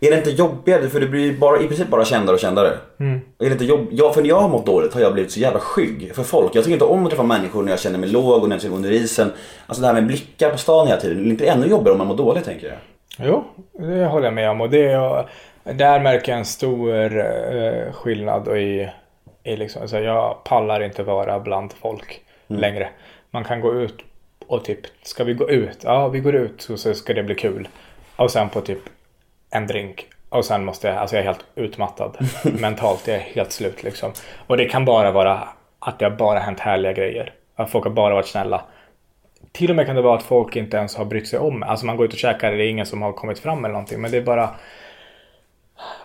Är 0.00 0.10
det 0.10 0.16
inte 0.16 0.30
jobbigare? 0.30 0.88
För 0.88 1.00
det 1.00 1.06
blir 1.06 1.38
bara, 1.38 1.60
i 1.60 1.66
princip 1.66 1.88
bara 1.88 2.04
kändare 2.04 2.34
och 2.34 2.40
kändare. 2.40 2.68
Är 2.98 3.20
det 3.38 3.52
inte 3.52 3.64
jobb... 3.64 3.88
ja, 3.90 4.12
för 4.12 4.22
när 4.22 4.28
jag 4.28 4.40
har 4.40 4.48
mått 4.48 4.66
dåligt 4.66 4.94
har 4.94 5.00
jag 5.00 5.12
blivit 5.12 5.32
så 5.32 5.40
jävla 5.40 5.60
skygg 5.60 6.12
för 6.14 6.22
folk. 6.22 6.54
Jag 6.54 6.64
tycker 6.64 6.72
inte 6.72 6.84
om 6.84 7.04
att 7.04 7.10
träffa 7.10 7.22
människor 7.22 7.62
när 7.62 7.72
jag 7.72 7.80
känner 7.80 7.98
mig 7.98 8.08
låg 8.08 8.42
och 8.42 8.48
när 8.48 8.56
jag 8.56 8.62
känner 8.62 8.78
mig 8.78 8.88
under 8.88 9.04
isen. 9.04 9.32
Alltså 9.66 9.80
det 9.80 9.86
här 9.86 9.94
med 9.94 10.06
blickar 10.06 10.50
på 10.50 10.58
stan 10.58 10.86
hela 10.86 11.00
tiden. 11.00 11.16
Det 11.22 11.28
är 11.28 11.30
inte 11.30 11.46
ännu 11.46 11.66
jobbigare 11.66 11.92
om 11.92 11.98
man 11.98 12.06
mår 12.06 12.16
dåligt 12.16 12.44
tänker 12.44 12.66
jag. 12.66 12.76
Jo, 13.18 13.44
det 13.78 14.06
håller 14.06 14.24
jag 14.24 14.34
med 14.34 14.50
om. 14.50 14.60
Och 14.60 14.70
det 14.70 14.84
är, 14.84 15.28
där 15.64 16.00
märker 16.00 16.32
jag 16.32 16.38
en 16.38 16.44
stor 16.44 17.18
eh, 17.18 17.92
skillnad 17.92 18.48
i, 18.58 18.90
i 19.42 19.56
liksom, 19.56 19.82
alltså 19.82 19.98
jag 19.98 20.44
pallar 20.44 20.80
inte 20.80 21.02
vara 21.02 21.40
bland 21.40 21.72
folk 21.72 22.20
längre. 22.46 22.88
Man 23.30 23.44
kan 23.44 23.60
gå 23.60 23.74
ut 23.74 23.94
och 24.46 24.64
typ, 24.64 24.80
ska 25.02 25.24
vi 25.24 25.34
gå 25.34 25.50
ut? 25.50 25.78
Ja, 25.84 26.08
vi 26.08 26.20
går 26.20 26.34
ut 26.34 26.68
och 26.70 26.78
så 26.78 26.94
ska 26.94 27.14
det 27.14 27.22
bli 27.22 27.34
kul. 27.34 27.68
Och 28.16 28.30
sen 28.30 28.48
på 28.48 28.60
typ 28.60 28.78
en 29.50 29.66
drink. 29.66 30.06
Och 30.28 30.44
sen 30.44 30.64
måste 30.64 30.88
jag, 30.88 30.96
alltså 30.96 31.16
jag 31.16 31.22
är 31.22 31.26
helt 31.26 31.44
utmattad 31.54 32.16
mentalt. 32.60 33.08
Jag 33.08 33.16
är 33.16 33.20
helt 33.20 33.52
slut 33.52 33.82
liksom. 33.82 34.12
Och 34.46 34.56
det 34.56 34.64
kan 34.64 34.84
bara 34.84 35.10
vara 35.10 35.48
att 35.78 35.98
det 35.98 36.04
har 36.04 36.16
bara 36.16 36.38
hänt 36.38 36.60
härliga 36.60 36.92
grejer. 36.92 37.32
Att 37.56 37.70
folk 37.70 37.84
har 37.84 37.92
bara 37.92 38.14
varit 38.14 38.26
snälla. 38.26 38.64
Till 39.52 39.70
och 39.70 39.76
med 39.76 39.86
kan 39.86 39.96
det 39.96 40.02
vara 40.02 40.16
att 40.16 40.22
folk 40.22 40.56
inte 40.56 40.76
ens 40.76 40.96
har 40.96 41.04
brytt 41.04 41.28
sig 41.28 41.38
om. 41.38 41.62
Alltså 41.62 41.86
man 41.86 41.96
går 41.96 42.06
ut 42.06 42.12
och 42.12 42.18
käkar, 42.18 42.52
det 42.52 42.64
är 42.64 42.68
ingen 42.68 42.86
som 42.86 43.02
har 43.02 43.12
kommit 43.12 43.38
fram 43.38 43.64
eller 43.64 43.72
någonting. 43.72 44.00
Men 44.00 44.10
det 44.10 44.16
är 44.16 44.22
bara... 44.22 44.50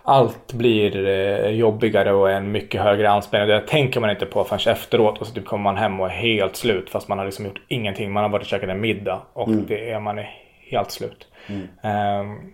Allt 0.04 0.54
blir 0.54 1.08
eh, 1.08 1.50
jobbigare 1.50 2.14
och 2.14 2.32
en 2.32 2.52
mycket 2.52 2.82
högre 2.82 3.10
anspänning. 3.10 3.48
Det 3.48 3.68
tänker 3.68 4.00
man 4.00 4.10
inte 4.10 4.26
på 4.26 4.44
förrän 4.44 4.74
efteråt. 4.74 5.18
Och 5.22 5.28
så 5.28 5.34
typ 5.34 5.46
kommer 5.46 5.64
man 5.64 5.78
hem 5.78 6.00
och 6.00 6.06
är 6.06 6.12
helt 6.12 6.56
slut. 6.56 6.90
Fast 6.90 7.08
man 7.08 7.18
har 7.18 7.26
liksom 7.26 7.46
gjort 7.46 7.62
ingenting. 7.68 8.12
Man 8.12 8.24
har 8.24 8.30
varit 8.30 8.44
och 8.44 8.48
käkat 8.48 8.70
en 8.70 8.82
middag. 8.82 9.22
Och 9.34 9.50
det 9.50 9.92
är 9.92 10.00
man 10.00 10.20
är 10.20 10.30
helt 10.72 10.92
slut. 10.92 11.28
Ehm, 11.84 12.54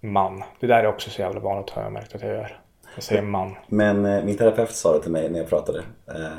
man. 0.00 0.42
Det 0.60 0.66
där 0.66 0.84
är 0.84 0.86
också 0.86 1.10
så 1.10 1.20
jävla 1.20 1.40
vanligt 1.40 1.70
har 1.70 1.82
jag 1.82 1.92
märkt 1.92 2.14
att 2.14 2.22
jag 2.22 2.30
gör. 2.30 2.60
Jag 2.94 3.04
säger 3.04 3.22
man. 3.22 3.56
Men 3.66 4.06
eh, 4.06 4.24
min 4.24 4.36
terapeut 4.36 4.70
sa 4.70 4.92
det 4.92 5.02
till 5.02 5.12
mig 5.12 5.30
när 5.30 5.38
jag 5.38 5.48
pratade. 5.48 5.78
Eh, 6.08 6.38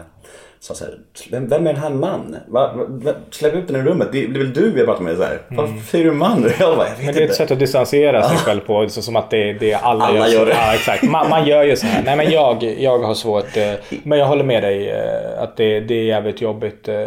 sa 0.59 0.73
så 0.73 0.85
här, 0.85 0.93
vem, 1.31 1.47
vem 1.47 1.67
är 1.67 1.73
den 1.73 1.81
här 1.81 1.89
man? 1.89 2.35
Va, 2.47 2.71
va, 2.87 3.11
släpp 3.31 3.53
ut 3.53 3.67
den 3.67 3.75
ur 3.75 3.83
rummet. 3.83 4.07
Det, 4.11 4.27
det 4.27 4.39
är 4.39 4.43
väl 4.43 4.53
du 4.53 4.73
jag 4.77 4.85
pratar 4.85 5.03
med 5.03 5.17
så 5.17 5.23
här. 5.23 5.41
Varför 5.47 5.73
säger 5.91 6.05
du 6.05 6.11
man? 6.11 6.45
Jag 6.59 6.77
bara, 6.77 6.87
jag 6.87 6.95
vet 6.95 7.05
Men 7.05 7.13
det 7.15 7.21
är 7.23 7.25
ett 7.25 7.35
sätt 7.35 7.51
att 7.51 7.59
distansera 7.59 8.23
sig 8.23 8.37
själv 8.37 8.59
på. 8.59 8.89
Så 8.89 9.01
som 9.01 9.15
att 9.15 9.29
det, 9.29 9.53
det 9.53 9.71
är 9.71 9.77
alla, 9.83 10.05
Alla 10.05 10.25
så. 10.25 10.33
gör 10.33 10.45
det. 10.45 10.51
Ja, 10.51 10.73
exakt. 10.73 11.03
Man, 11.03 11.29
man 11.29 11.45
gör 11.47 11.63
ju 11.63 11.75
så 11.75 11.85
här. 11.85 12.03
Nej 12.03 12.15
men 12.17 12.31
jag, 12.31 12.63
jag 12.63 12.99
har 12.99 13.13
svårt. 13.13 13.57
eh, 13.57 13.73
Men 14.03 14.19
jag 14.19 14.25
håller 14.25 14.43
med 14.43 14.63
dig 14.63 14.89
eh, 14.91 15.43
att 15.43 15.57
det, 15.57 15.79
det 15.79 15.93
är 15.95 16.03
jävligt 16.03 16.41
jobbigt. 16.41 16.87
eh, 16.87 17.05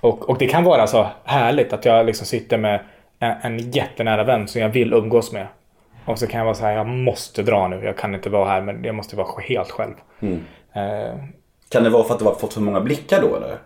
Och, 0.00 0.28
och 0.30 0.38
det 0.38 0.46
kan 0.46 0.64
vara 0.64 0.86
så 0.86 1.06
härligt 1.24 1.72
att 1.72 1.84
jag 1.84 2.06
liksom 2.06 2.26
sitter 2.26 2.58
med 2.58 2.80
en, 3.18 3.34
en 3.42 3.70
jättenära 3.70 4.24
vän 4.24 4.48
som 4.48 4.60
jag 4.60 4.68
vill 4.68 4.92
umgås 4.92 5.32
med. 5.32 5.46
Och 6.04 6.18
så 6.18 6.26
kan 6.26 6.38
jag 6.38 6.44
vara 6.44 6.54
så 6.54 6.64
här, 6.64 6.72
jag 6.72 6.86
måste 6.86 7.42
dra 7.42 7.68
nu. 7.68 7.80
Jag 7.84 7.96
kan 7.96 8.14
inte 8.14 8.30
vara 8.30 8.48
här 8.48 8.60
men 8.60 8.84
jag 8.84 8.94
måste 8.94 9.16
vara 9.16 9.28
helt 9.48 9.70
själv. 9.70 9.94
Mm. 10.20 10.40
Eh, 11.68 11.72
Kan 11.72 11.84
det 11.84 11.90
vara 11.90 12.04
för 12.04 12.14
att 12.14 12.18
du 12.20 12.24
har 12.26 12.34
fått 12.34 12.54
för 12.54 12.60
många 12.60 12.80
blickar 12.80 13.22
då 13.22 13.36
eller? 13.36 13.58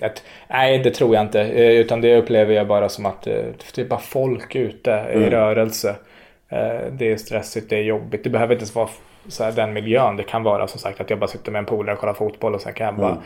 Ett, 0.00 0.22
nej, 0.48 0.78
det 0.78 0.90
tror 0.90 1.14
jag 1.14 1.24
inte. 1.24 1.40
Eh, 1.40 1.70
Utan 1.70 2.00
det 2.00 2.16
upplever 2.16 2.54
jag 2.54 2.66
bara 2.66 2.88
som 2.88 3.06
att 3.06 3.26
eh, 3.26 3.32
det 3.74 3.80
är 3.80 3.84
bara 3.84 4.00
folk 4.00 4.54
ute 4.56 4.90
i 5.14 5.30
rörelse. 5.30 5.94
Eh, 6.48 6.92
Det 6.92 7.12
är 7.12 7.16
stressigt, 7.16 7.70
det 7.70 7.76
är 7.76 7.82
jobbigt. 7.82 8.24
Det 8.24 8.30
behöver 8.30 8.54
inte 8.54 8.62
ens 8.62 8.74
vara 8.74 8.88
så 9.28 9.44
här, 9.44 9.52
den 9.52 9.72
miljön. 9.72 10.16
Det 10.16 10.22
kan 10.22 10.42
vara 10.42 10.68
som 10.68 10.80
sagt 10.80 11.00
att 11.00 11.10
jag 11.10 11.18
bara 11.18 11.26
sitter 11.30 11.52
med 11.52 11.58
en 11.58 11.66
polare 11.66 11.94
och 11.94 12.00
kollar 12.00 12.14
fotboll 12.14 12.54
och 12.54 12.60
sen 12.60 12.72
kan 12.72 12.86
jag 12.86 12.96
bara 12.96 13.16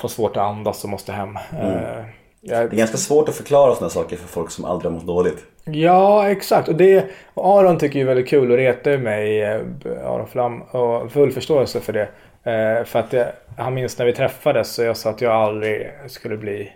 få 0.00 0.08
svårt 0.08 0.36
att 0.36 0.42
andas 0.42 0.84
och 0.84 0.90
måste 0.90 1.12
hem. 1.12 1.36
Eh, 1.36 2.04
jag, 2.40 2.70
Det 2.70 2.74
är 2.74 2.78
ganska 2.78 2.96
svårt 2.96 3.28
att 3.28 3.34
förklara 3.34 3.74
sådana 3.74 3.90
saker 3.90 4.16
för 4.16 4.28
folk 4.28 4.50
som 4.50 4.64
aldrig 4.64 4.92
har 4.92 4.96
mått 4.98 5.06
dåligt. 5.06 5.44
Ja, 5.64 6.28
exakt. 6.30 6.68
Och 6.68 6.74
det, 6.74 7.04
Aron 7.34 7.78
tycker 7.78 7.98
ju 7.98 8.04
väldigt 8.04 8.28
kul 8.28 8.50
och 8.50 8.56
retar 8.56 8.98
mig, 8.98 9.42
eh, 9.42 9.60
Aron 10.04 10.26
Flam, 10.26 10.62
och 10.62 11.12
full 11.12 11.32
förståelse 11.32 11.80
för 11.80 11.92
det. 11.92 12.08
Eh, 12.46 12.84
för 12.84 12.98
att 12.98 13.12
jag, 13.12 13.26
han 13.56 13.74
minns 13.74 13.98
när 13.98 14.06
vi 14.06 14.12
träffades 14.12 14.74
så 14.74 14.82
jag 14.82 14.96
sa 14.96 15.10
att 15.10 15.20
jag 15.20 15.32
aldrig 15.32 15.90
skulle 16.06 16.36
bli 16.36 16.72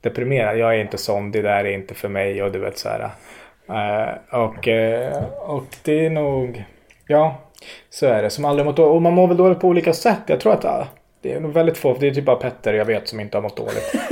deprimerad. 0.00 0.58
Jag 0.58 0.74
är 0.74 0.80
inte 0.80 0.98
sån, 0.98 1.30
det 1.30 1.42
där 1.42 1.64
är 1.64 1.72
inte 1.72 1.94
för 1.94 2.08
mig 2.08 2.42
och 2.42 2.52
du 2.52 2.58
vet 2.58 2.78
så 2.78 2.88
här. 2.88 3.10
Eh, 3.68 4.40
och, 4.40 4.68
eh, 4.68 5.24
och 5.40 5.76
det 5.82 6.06
är 6.06 6.10
nog, 6.10 6.64
ja, 7.06 7.36
så 7.90 8.06
är 8.06 8.22
det. 8.22 8.30
Som 8.30 8.44
aldrig 8.44 8.66
mått. 8.66 8.78
Och 8.78 9.02
man 9.02 9.14
mår 9.14 9.28
väl 9.28 9.36
dåligt 9.36 9.60
på 9.60 9.68
olika 9.68 9.92
sätt. 9.92 10.22
Jag 10.26 10.40
tror 10.40 10.52
att 10.52 10.95
det 11.26 11.32
är 11.32 11.40
nog 11.40 11.52
väldigt 11.52 11.78
få, 11.78 11.96
det 12.00 12.08
är 12.08 12.14
typ 12.14 12.24
bara 12.24 12.36
Petter 12.36 12.74
jag 12.74 12.84
vet 12.84 13.08
som 13.08 13.20
inte 13.20 13.36
har 13.36 13.42
mått 13.42 13.56
dåligt. 13.56 13.94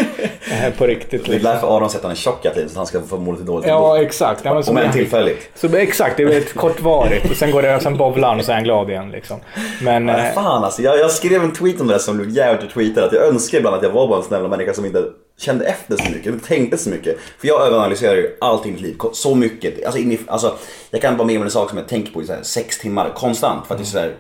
Eh, 0.52 0.72
på 0.72 0.86
riktigt. 0.86 1.24
Det 1.24 1.30
är 1.30 1.32
Liksom. 1.32 1.50
därför 1.52 1.76
Aron 1.76 1.90
sätter 1.90 2.02
han 2.02 2.10
är 2.10 2.16
tjock 2.16 2.44
hela 2.44 2.54
tiden 2.54 2.68
så 2.70 2.76
han 2.76 2.86
ska 2.86 3.02
få 3.02 3.16
må 3.16 3.32
lite 3.32 3.44
dåligt 3.44 3.68
Ja, 3.68 4.02
exakt. 4.02 4.44
Ja, 4.44 4.62
Om 4.68 4.76
än 4.76 4.92
tillfälligt. 4.92 5.50
så 5.54 5.76
exakt, 5.76 6.16
det 6.16 6.22
är 6.22 6.38
ett 6.38 6.54
kortvarigt. 6.54 7.30
Och 7.30 7.36
sen 7.36 7.50
går 7.50 7.62
det, 7.62 7.80
sen 7.80 7.96
bowlar 7.96 8.28
han 8.28 8.38
och 8.38 8.44
så 8.44 8.50
är 8.50 8.54
han 8.54 8.64
glad 8.64 8.90
igen 8.90 9.10
liksom. 9.10 9.40
Men... 9.82 10.04
Men 10.04 10.26
eh, 10.26 10.32
fan 10.32 10.64
alltså, 10.64 10.82
jag, 10.82 10.98
jag 10.98 11.10
skrev 11.10 11.42
en 11.42 11.52
tweet 11.52 11.80
om 11.80 11.86
det 11.86 11.98
som 11.98 12.16
blev 12.16 12.30
jävligt 12.30 12.70
tweetad. 12.70 13.04
Att 13.04 13.12
jag 13.12 13.26
önskar 13.26 13.58
ibland 13.58 13.76
att 13.76 13.82
jag 13.82 13.90
var 13.90 14.08
bara 14.08 14.18
en 14.18 14.24
snäll 14.24 14.48
människa 14.48 14.72
som 14.74 14.84
inte 14.84 15.04
kände 15.38 15.64
efter 15.64 15.96
så 15.96 16.10
mycket, 16.12 16.26
inte 16.26 16.48
tänkte 16.48 16.78
så 16.78 16.90
mycket. 16.90 17.18
För 17.38 17.48
jag 17.48 17.66
överanalyserar 17.66 18.14
ju 18.14 18.36
allt 18.40 18.66
i 18.66 18.70
mitt 18.70 18.80
liv, 18.80 18.96
så 19.12 19.34
mycket. 19.34 19.84
Alltså, 19.84 20.00
in 20.00 20.12
i, 20.12 20.18
alltså, 20.26 20.54
jag 20.90 21.00
kan 21.02 21.16
vara 21.16 21.26
med 21.26 21.36
om 21.36 21.42
en 21.42 21.50
sak 21.50 21.68
som 21.68 21.78
jag 21.78 21.88
tänker 21.88 22.12
på 22.12 22.22
i 22.22 22.26
så 22.26 22.32
här, 22.32 22.42
sex 22.42 22.78
timmar 22.78 23.10
konstant. 23.14 23.66
För 23.66 23.74
att 23.74 23.80
det 23.80 23.84
är 23.84 23.86
så 23.86 23.98
här, 23.98 24.12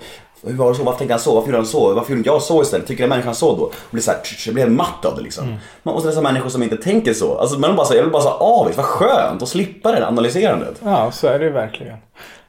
hur 0.46 0.54
var 0.54 0.68
det 0.68 0.74
så? 0.74 0.82
Varför 0.82 0.98
tänkte 0.98 1.14
han 1.14 1.20
så? 1.20 1.34
Varför 1.34 1.48
gjorde 1.48 1.58
han 1.58 1.66
så? 1.66 1.94
Varför 1.94 2.10
gjorde 2.10 2.18
inte 2.18 2.28
jag 2.30 2.42
så 2.42 2.62
istället? 2.62 2.86
Tycker 2.86 3.02
den 3.02 3.10
människan 3.10 3.34
så 3.34 3.56
då? 3.56 3.62
Och 3.62 3.74
blir 3.90 4.02
så 4.02 4.10
här, 4.10 4.18
tsch, 4.22 4.52
blir 4.52 4.66
matt 4.66 5.04
av 5.04 5.16
det 5.16 5.22
liksom. 5.22 5.56
Man 5.82 5.94
måste 5.94 6.08
dessa 6.08 6.20
människor 6.20 6.48
som 6.48 6.62
inte 6.62 6.76
tänker 6.76 7.12
så. 7.14 7.38
Alltså, 7.38 7.58
man 7.58 7.76
bara 7.76 7.86
så, 7.86 7.94
jag 7.94 8.02
vill 8.02 8.12
bara 8.12 8.22
så 8.22 8.28
avis, 8.30 8.76
vad 8.76 8.86
skönt 8.86 9.42
att 9.42 9.48
slippa 9.48 9.92
det 9.92 9.98
där 10.00 10.06
analyserandet. 10.06 10.80
Ja, 10.84 11.10
så 11.10 11.26
är 11.26 11.38
det 11.38 11.44
ju 11.44 11.50
verkligen. 11.50 11.96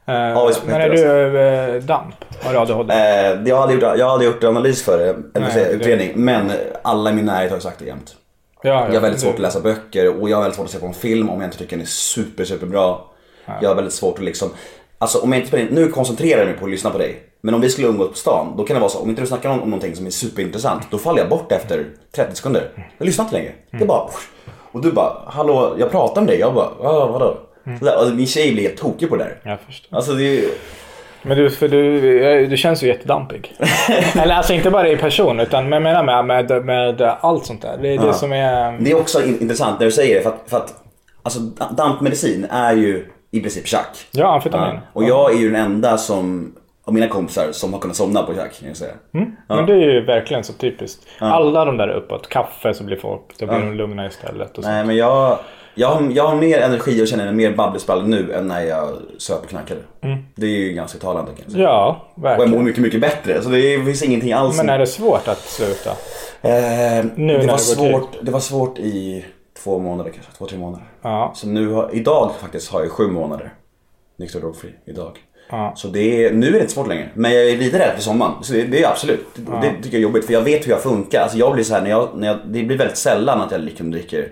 Eh, 0.07 0.47
visst, 0.47 0.61
men 0.67 0.81
är 0.81 0.89
du 0.89 1.39
eh, 1.39 1.81
damp? 1.83 2.15
Har 2.43 2.53
du 2.53 2.59
ADHD? 2.59 2.93
Eh, 2.93 3.41
jag, 3.49 3.57
hade 3.57 3.73
gjort, 3.73 3.83
jag 3.83 4.09
hade 4.09 4.25
gjort 4.25 4.43
analys 4.43 4.83
för 4.83 4.97
det, 4.97 5.03
eller 5.09 5.23
Nej, 5.33 5.51
säger 5.51 5.65
jag, 5.65 5.75
det- 5.79 5.83
utredning. 5.83 6.11
Men 6.15 6.51
alla 6.81 7.09
i 7.09 7.13
min 7.13 7.25
närhet 7.25 7.49
har 7.51 7.57
ju 7.57 7.61
sagt 7.61 7.79
det 7.79 7.85
jämt. 7.85 8.15
ja, 8.61 8.85
Jag 8.87 8.93
har 8.93 9.01
väldigt 9.01 9.21
svårt 9.21 9.33
att 9.33 9.39
läsa 9.39 9.59
böcker 9.59 10.21
och 10.21 10.29
jag 10.29 10.37
har 10.37 10.41
väldigt 10.41 10.55
svårt 10.57 10.65
att 10.65 10.71
se 10.71 10.79
på 10.79 10.85
en 10.85 10.93
film 10.93 11.29
om 11.29 11.41
jag 11.41 11.47
inte 11.47 11.57
tycker 11.57 11.71
den 11.75 11.81
är 11.81 11.89
super, 11.89 12.45
super 12.45 12.67
bra. 12.67 13.11
Jag 13.61 13.69
har 13.69 13.75
väldigt 13.75 13.93
svårt 13.93 14.17
att 14.19 14.23
liksom, 14.25 14.49
alltså 14.97 15.19
om 15.19 15.33
jag 15.33 15.41
inte 15.41 15.67
nu 15.71 15.87
koncentrerar 15.87 16.39
jag 16.39 16.47
mig 16.47 16.57
på 16.57 16.65
att 16.65 16.71
lyssna 16.71 16.89
på 16.89 16.97
dig. 16.97 17.23
Men 17.45 17.53
om 17.53 17.61
vi 17.61 17.69
skulle 17.69 17.87
umgås 17.87 18.09
på 18.09 18.15
stan, 18.17 18.53
då 18.57 18.63
kan 18.63 18.73
det 18.73 18.79
vara 18.79 18.89
så, 18.89 18.99
om 18.99 19.09
inte 19.09 19.21
du 19.21 19.27
snackar 19.27 19.49
om, 19.49 19.61
om 19.61 19.69
någonting 19.69 19.95
som 19.95 20.05
är 20.05 20.09
superintressant, 20.09 20.83
då 20.91 20.97
faller 20.97 21.19
jag 21.19 21.29
bort 21.29 21.51
efter 21.51 21.85
30 22.15 22.35
sekunder. 22.35 22.69
Jag 22.97 23.05
lyssnar 23.05 23.25
inte 23.25 23.35
längre. 23.37 23.51
Det 23.71 23.83
är 23.83 23.85
bara, 23.87 24.09
och 24.71 24.81
du 24.81 24.91
bara, 24.91 25.13
hallå, 25.27 25.75
jag 25.79 25.91
pratar 25.91 26.21
med 26.21 26.27
dig. 26.27 26.39
Jag 26.39 26.53
bara, 26.53 26.69
ah, 26.81 27.07
vadå? 27.07 27.37
Så 27.79 27.85
där, 27.85 27.91
alltså, 27.95 28.13
min 28.15 28.27
tjej 28.27 28.53
blir 28.53 28.63
helt 28.63 28.77
tokig 28.77 29.09
på 29.09 29.15
det 29.15 29.23
där. 29.23 29.39
Jag 29.43 29.59
förstår. 29.59 29.97
Alltså 29.97 30.13
det 30.13 30.23
är 30.23 30.31
ju, 30.41 30.49
Men 31.23 31.37
du, 31.37 31.49
för 31.49 31.67
du, 31.67 32.47
du 32.47 32.57
känns 32.57 32.83
ju 32.83 32.87
jättedampig. 32.87 33.53
Eller 34.15 34.35
alltså 34.35 34.53
inte 34.53 34.71
bara 34.71 34.89
i 34.89 34.97
person 34.97 35.39
utan 35.39 35.69
med, 35.69 35.81
med, 35.81 36.05
med, 36.05 36.25
med, 36.25 36.65
med 36.65 37.01
allt 37.21 37.45
sånt 37.45 37.61
där. 37.61 37.77
Det 37.81 37.89
är 37.89 37.97
det 37.97 38.13
som 38.13 38.33
är... 38.33 38.77
Det 38.79 38.91
är 38.91 38.95
också 38.99 39.23
in- 39.25 39.41
intressant 39.41 39.79
när 39.79 39.85
du 39.85 39.91
säger 39.91 40.15
det 40.15 40.21
för 40.21 40.29
att, 40.29 40.43
för 40.49 40.57
att 40.57 40.73
alltså, 41.23 41.39
da- 41.39 41.71
dampmedicin 41.77 42.45
är 42.49 42.73
ju 42.75 43.05
i 43.31 43.39
princip 43.41 43.67
tjack. 43.67 44.07
Ja, 44.11 44.33
amfetamin. 44.35 44.79
Och 44.93 45.03
jag 45.03 45.31
är 45.33 45.37
ju 45.37 45.51
den 45.51 45.61
enda 45.61 45.97
som, 45.97 46.55
av 46.85 46.93
mina 46.93 47.07
kompisar 47.07 47.51
som 47.51 47.73
har 47.73 47.79
kunnat 47.79 47.97
somna 47.97 48.23
på 48.23 48.33
tjack 48.33 48.59
kan 48.59 48.67
jag 48.67 48.77
säga. 48.77 48.93
Men 49.47 49.65
det 49.65 49.73
är 49.73 49.91
ju 49.93 50.05
verkligen 50.05 50.43
så 50.43 50.53
typiskt. 50.53 51.07
Alla 51.19 51.65
de 51.65 51.77
där 51.77 51.87
uppåt, 51.89 52.29
kaffe 52.29 52.73
så 52.73 52.83
blir 52.83 52.97
folk, 52.97 53.21
då 53.39 53.45
blir 53.45 53.59
de 53.59 53.73
lugna 53.73 54.07
istället. 54.07 54.57
Och. 54.57 54.63
Nej 54.63 54.85
men 54.85 54.95
jag, 54.95 55.39
jag, 55.75 55.87
har, 55.87 56.11
jag 56.11 56.27
har 56.27 56.35
mer 56.35 56.59
energi 56.59 57.03
och 57.03 57.07
känner 57.07 57.25
mig 57.25 57.33
mer 57.33 57.51
babbelsprall 57.57 58.07
nu 58.07 58.33
än 58.33 58.47
när 58.47 58.61
jag 58.61 58.89
söp 59.17 59.43
och 59.43 59.49
knarkade. 59.49 59.79
Det 60.35 60.45
är 60.45 60.49
ju 60.49 60.73
ganska 60.73 60.99
talande 60.99 61.31
kan 61.31 61.41
jag 61.43 61.51
säga. 61.51 61.63
Ja, 61.63 62.05
Och 62.15 62.17
jag 62.17 62.23
verkligen. 62.23 62.51
mår 62.51 62.59
mycket, 62.59 62.81
mycket 62.81 63.01
bättre. 63.01 63.41
Så 63.41 63.49
det 63.49 63.85
finns 63.85 64.03
ingenting 64.03 64.33
alls. 64.33 64.57
Men 64.57 64.69
är 64.69 64.79
det 64.79 64.87
svårt 64.87 65.27
att 65.27 65.39
sluta? 65.39 65.89
eh, 66.41 67.05
när 67.15 67.39
det, 67.39 67.47
var 67.47 67.57
svårt, 67.57 68.09
det 68.21 68.31
var 68.31 68.39
svårt 68.39 68.79
i 68.79 69.25
två 69.63 69.79
månader 69.79 70.11
kanske. 70.11 70.31
Två, 70.37 70.45
tre 70.45 70.57
månader. 70.57 70.85
Ja. 71.01 71.31
Så 71.35 71.47
nu 71.47 71.67
har, 71.67 71.89
idag 71.93 72.31
faktiskt 72.41 72.71
har 72.71 72.81
jag 72.81 72.91
sju 72.91 73.07
månader 73.07 73.53
nykter 74.17 74.37
och 74.37 74.41
drogfri 74.41 74.69
idag. 74.85 75.17
Ja. 75.49 75.73
Så 75.75 75.87
det 75.87 76.25
är, 76.25 76.31
nu 76.33 76.47
är 76.47 76.51
det 76.51 76.59
inte 76.59 76.73
svårt 76.73 76.87
längre. 76.87 77.09
Men 77.13 77.33
jag 77.33 77.49
är 77.49 77.57
lite 77.57 77.79
rädd 77.79 77.91
för 77.95 78.01
sommaren. 78.01 78.31
Så 78.41 78.53
det, 78.53 78.63
det 78.63 78.83
är 78.83 78.89
absolut. 78.89 79.25
Det, 79.35 79.41
det 79.61 79.69
tycker 79.83 79.87
jag 79.87 79.93
är 79.99 80.03
jobbigt 80.03 80.25
för 80.25 80.33
jag 80.33 80.41
vet 80.41 80.65
hur 80.67 80.71
jag 80.71 80.81
funkar. 80.83 81.21
Alltså 81.21 81.37
jag 81.37 81.53
blir 81.53 81.63
så 81.63 81.73
här, 81.73 81.81
när 81.81 81.89
jag, 81.89 82.09
när 82.15 82.27
jag, 82.27 82.37
det 82.45 82.63
blir 82.63 82.77
väldigt 82.77 82.97
sällan 82.97 83.41
att 83.41 83.51
jag 83.51 83.61
liksom 83.61 83.91
dricker 83.91 84.29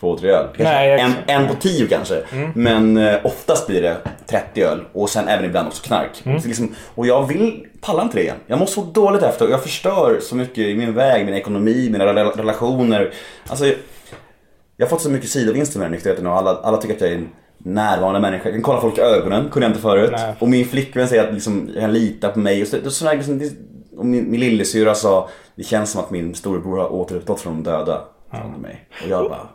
två, 0.00 0.18
tre 0.18 0.30
öl. 0.30 0.46
Nej, 0.64 1.00
en, 1.00 1.12
en 1.26 1.48
på 1.48 1.54
tio 1.54 1.86
kanske. 1.86 2.22
Men 2.54 2.96
eh, 2.96 3.14
oftast 3.24 3.66
blir 3.66 3.82
det 3.82 3.96
30 4.26 4.62
öl 4.62 4.80
och 4.92 5.10
sen 5.10 5.28
även 5.28 5.44
ibland 5.44 5.68
också 5.68 5.82
knark. 5.82 6.10
Så 6.42 6.48
liksom, 6.48 6.74
och 6.94 7.06
jag 7.06 7.26
vill, 7.26 7.66
pallar 7.80 8.02
inte 8.02 8.16
det 8.16 8.22
igen. 8.22 8.36
Jag 8.46 8.58
mår 8.58 8.66
så 8.66 8.80
dåligt 8.80 9.22
efter 9.22 9.44
och 9.46 9.52
jag 9.52 9.62
förstör 9.62 10.18
så 10.22 10.36
mycket 10.36 10.58
i 10.58 10.74
min 10.74 10.94
väg, 10.94 11.24
min 11.26 11.34
ekonomi, 11.34 11.88
mina 11.92 12.04
rela- 12.06 12.36
relationer. 12.36 13.12
Alltså, 13.48 13.64
jag 14.76 14.86
har 14.86 14.90
fått 14.90 15.02
så 15.02 15.10
mycket 15.10 15.30
sidovinster 15.30 15.78
med 15.78 15.84
den 15.86 15.92
nykterheten 15.92 16.26
och 16.26 16.36
alla, 16.36 16.50
alla 16.62 16.76
tycker 16.76 16.94
att 16.94 17.00
jag 17.00 17.10
är 17.10 17.14
en 17.14 17.28
närvarande 17.64 18.20
människa. 18.20 18.44
Jag 18.44 18.52
kan 18.52 18.62
kolla 18.62 18.80
folk 18.80 18.98
i 18.98 19.00
ögonen, 19.00 19.48
kunde 19.50 19.66
jag 19.66 19.70
inte 19.70 19.82
förut. 19.82 20.10
Nej. 20.12 20.34
Och 20.38 20.48
min 20.48 20.64
flickvän 20.64 21.08
säger 21.08 21.24
att 21.28 21.34
liksom, 21.34 21.70
jag 21.74 21.80
kan 21.80 21.92
lita 21.92 22.28
på 22.28 22.38
mig. 22.38 22.62
Och, 22.62 22.68
så, 22.68 22.90
så, 22.90 23.12
liksom, 23.12 23.38
det, 23.38 23.50
och 23.98 24.06
min, 24.06 24.30
min 24.30 24.40
lillasyrra 24.40 24.94
sa, 24.94 25.28
det 25.54 25.62
känns 25.62 25.90
som 25.90 26.00
att 26.00 26.10
min 26.10 26.34
storebror 26.34 26.78
har 26.78 26.92
återuppstått 26.92 27.40
från 27.40 27.62
de 27.62 27.70
döda. 27.70 28.00
Ja. 28.30 28.38
Mig. 28.62 28.84
Och 29.04 29.08
jag 29.10 29.30
bara, 29.30 29.48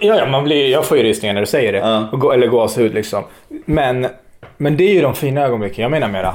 Ja, 0.00 0.18
ja 0.18 0.26
man 0.26 0.44
blir, 0.44 0.70
jag 0.70 0.84
får 0.84 0.96
ju 0.96 1.02
rysningar 1.02 1.34
när 1.34 1.40
du 1.40 1.46
säger 1.46 1.72
det. 1.72 1.78
Ja. 1.78 2.08
Och 2.12 2.20
gå, 2.20 2.32
eller 2.32 2.46
gåshud 2.46 2.94
liksom. 2.94 3.24
Men, 3.48 4.06
men 4.56 4.76
det 4.76 4.84
är 4.84 4.94
ju 4.94 5.00
de 5.00 5.14
fina 5.14 5.40
ögonblicken. 5.42 5.82
Jag 5.82 5.90
menar 5.90 6.08
mera, 6.08 6.34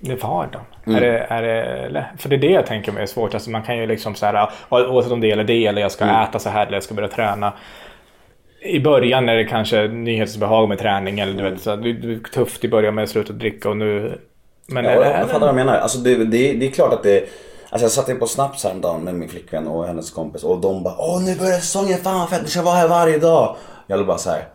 det 0.00 0.12
är 0.12 0.16
vardagen. 0.16 0.66
Mm. 0.86 0.96
Är 0.96 1.00
det, 1.00 1.18
är 1.18 1.42
det, 1.42 2.06
för 2.18 2.28
det 2.28 2.36
är 2.36 2.40
det 2.40 2.50
jag 2.50 2.66
tänker 2.66 2.92
mig 2.92 3.02
är 3.02 3.06
svårt. 3.06 3.34
Alltså 3.34 3.50
man 3.50 3.62
kan 3.62 3.78
ju 3.78 3.86
liksom 3.86 4.14
så 4.14 4.26
här, 4.26 4.48
oavsett 4.70 5.12
om 5.12 5.20
det 5.20 5.30
eller 5.30 5.44
det, 5.44 5.66
eller 5.66 5.82
jag 5.82 5.92
ska 5.92 6.04
Mm. 6.04 6.22
äta 6.22 6.38
så 6.38 6.48
här, 6.48 6.66
eller 6.66 6.76
jag 6.76 6.82
ska 6.82 6.94
börja 6.94 7.08
träna. 7.08 7.52
I 8.66 8.80
början 8.80 9.28
är 9.28 9.36
det 9.36 9.44
kanske 9.44 9.88
nyhetsbehag 9.88 10.68
med 10.68 10.78
träning, 10.78 11.20
eller 11.20 11.32
du 11.32 11.50
vet, 11.50 11.60
så 11.60 11.76
det 11.76 11.92
det 11.92 12.12
är 12.12 12.18
tufft 12.18 12.64
i 12.64 12.68
början 12.68 12.94
med 12.94 13.04
att 13.04 13.10
sluta 13.10 13.32
dricka 13.32 13.68
och 13.68 13.76
nu... 13.76 14.20
Men 14.66 14.84
Ja, 14.84 14.90
är, 14.90 15.00
är, 15.00 15.18
jag 15.18 15.26
fattar 15.26 15.40
vad 15.40 15.48
du 15.48 15.56
menar. 15.56 15.78
Alltså 15.78 15.98
det, 15.98 16.16
det, 16.16 16.52
det 16.52 16.66
är 16.66 16.70
klart 16.70 16.92
att 16.92 17.02
det... 17.02 17.28
Alltså 17.70 17.84
jag 17.84 17.92
satt 17.92 18.18
på 18.18 18.26
Snaps 18.26 18.64
häromdagen 18.64 19.04
med 19.04 19.14
min 19.14 19.28
flickvän 19.28 19.66
och 19.66 19.86
hennes 19.86 20.10
kompis 20.10 20.44
och 20.44 20.60
de 20.60 20.82
bara 20.82 20.94
Åh 20.98 21.22
nu 21.22 21.36
börjar 21.36 21.58
säsongen, 21.58 21.98
fan 21.98 22.18
vad 22.18 22.30
fett, 22.30 22.42
vi 22.44 22.48
ska 22.48 22.62
vara 22.62 22.74
här 22.74 22.88
varje 22.88 23.18
dag. 23.18 23.56
Jag 23.86 23.98
blev 23.98 24.06
bara 24.06 24.18
så 24.18 24.30
här. 24.30 24.48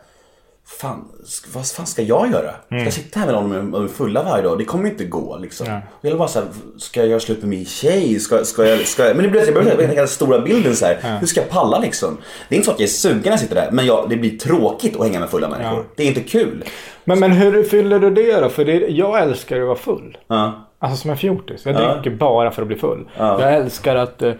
Fan, 0.79 1.07
vad 1.53 1.67
fan 1.67 1.85
ska 1.85 2.01
jag 2.01 2.31
göra? 2.31 2.51
Ska 2.65 2.75
jag 2.75 2.93
sitta 2.93 3.19
här 3.19 3.25
med 3.27 3.35
någon 3.35 3.73
och 3.83 3.91
fulla 3.91 4.23
varje 4.23 4.43
dag? 4.43 4.57
Det 4.57 4.65
kommer 4.65 4.85
ju 4.85 4.91
inte 4.91 5.05
gå 5.05 5.37
liksom. 5.37 5.67
Ja. 5.67 5.81
Jag 6.09 6.17
bara 6.17 6.27
så 6.27 6.39
här, 6.39 6.47
ska 6.77 6.99
jag 6.99 7.09
göra 7.09 7.19
slut 7.19 7.39
med 7.39 7.49
min 7.49 7.65
tjej? 7.65 8.19
Ska, 8.19 8.45
ska 8.45 8.65
jag, 8.65 8.79
ska 8.87 9.05
jag... 9.05 9.15
Men 9.15 9.23
det 9.25 9.31
blir 9.31 9.45
jag 9.45 9.53
börjar 9.53 9.77
tänka 9.77 9.95
den 9.95 10.07
stora 10.07 10.39
bilden 10.39 10.75
så 10.75 10.85
här. 10.85 11.17
Hur 11.19 11.27
ska 11.27 11.41
jag 11.41 11.49
palla 11.49 11.79
liksom? 11.79 12.17
Det 12.49 12.55
är 12.55 12.57
inte 12.57 12.65
så 12.65 12.71
att 12.71 12.79
jag 12.79 12.87
är 12.87 12.91
sugen 12.91 13.21
när 13.23 13.31
jag 13.31 13.39
sitter 13.39 13.55
där, 13.55 13.69
men 13.71 13.85
jag, 13.85 14.09
det 14.09 14.15
blir 14.15 14.37
tråkigt 14.37 14.95
att 14.99 15.03
hänga 15.07 15.19
med 15.19 15.29
fulla 15.29 15.49
människor. 15.49 15.77
Ja. 15.77 15.83
Det 15.95 16.03
är 16.03 16.07
inte 16.07 16.21
kul. 16.21 16.63
men, 17.05 17.19
men 17.19 17.31
hur 17.31 17.63
fyller 17.63 17.99
du 17.99 18.09
det 18.09 18.39
då? 18.39 18.49
För 18.49 18.65
det, 18.65 18.73
jag 18.73 19.21
älskar 19.21 19.59
att 19.61 19.67
vara 19.67 19.77
full. 19.77 20.17
Ja. 20.27 20.67
Alltså 20.79 21.01
som 21.01 21.11
en 21.11 21.17
fjortis. 21.17 21.65
Jag 21.65 21.75
Ja. 21.75 21.93
dricker 21.93 22.17
bara 22.17 22.51
för 22.51 22.61
att 22.61 22.67
bli 22.67 22.77
full. 22.77 23.09
Ja. 23.17 23.41
Jag 23.41 23.53
älskar 23.55 23.95
att 23.95 24.21
eh, 24.21 24.33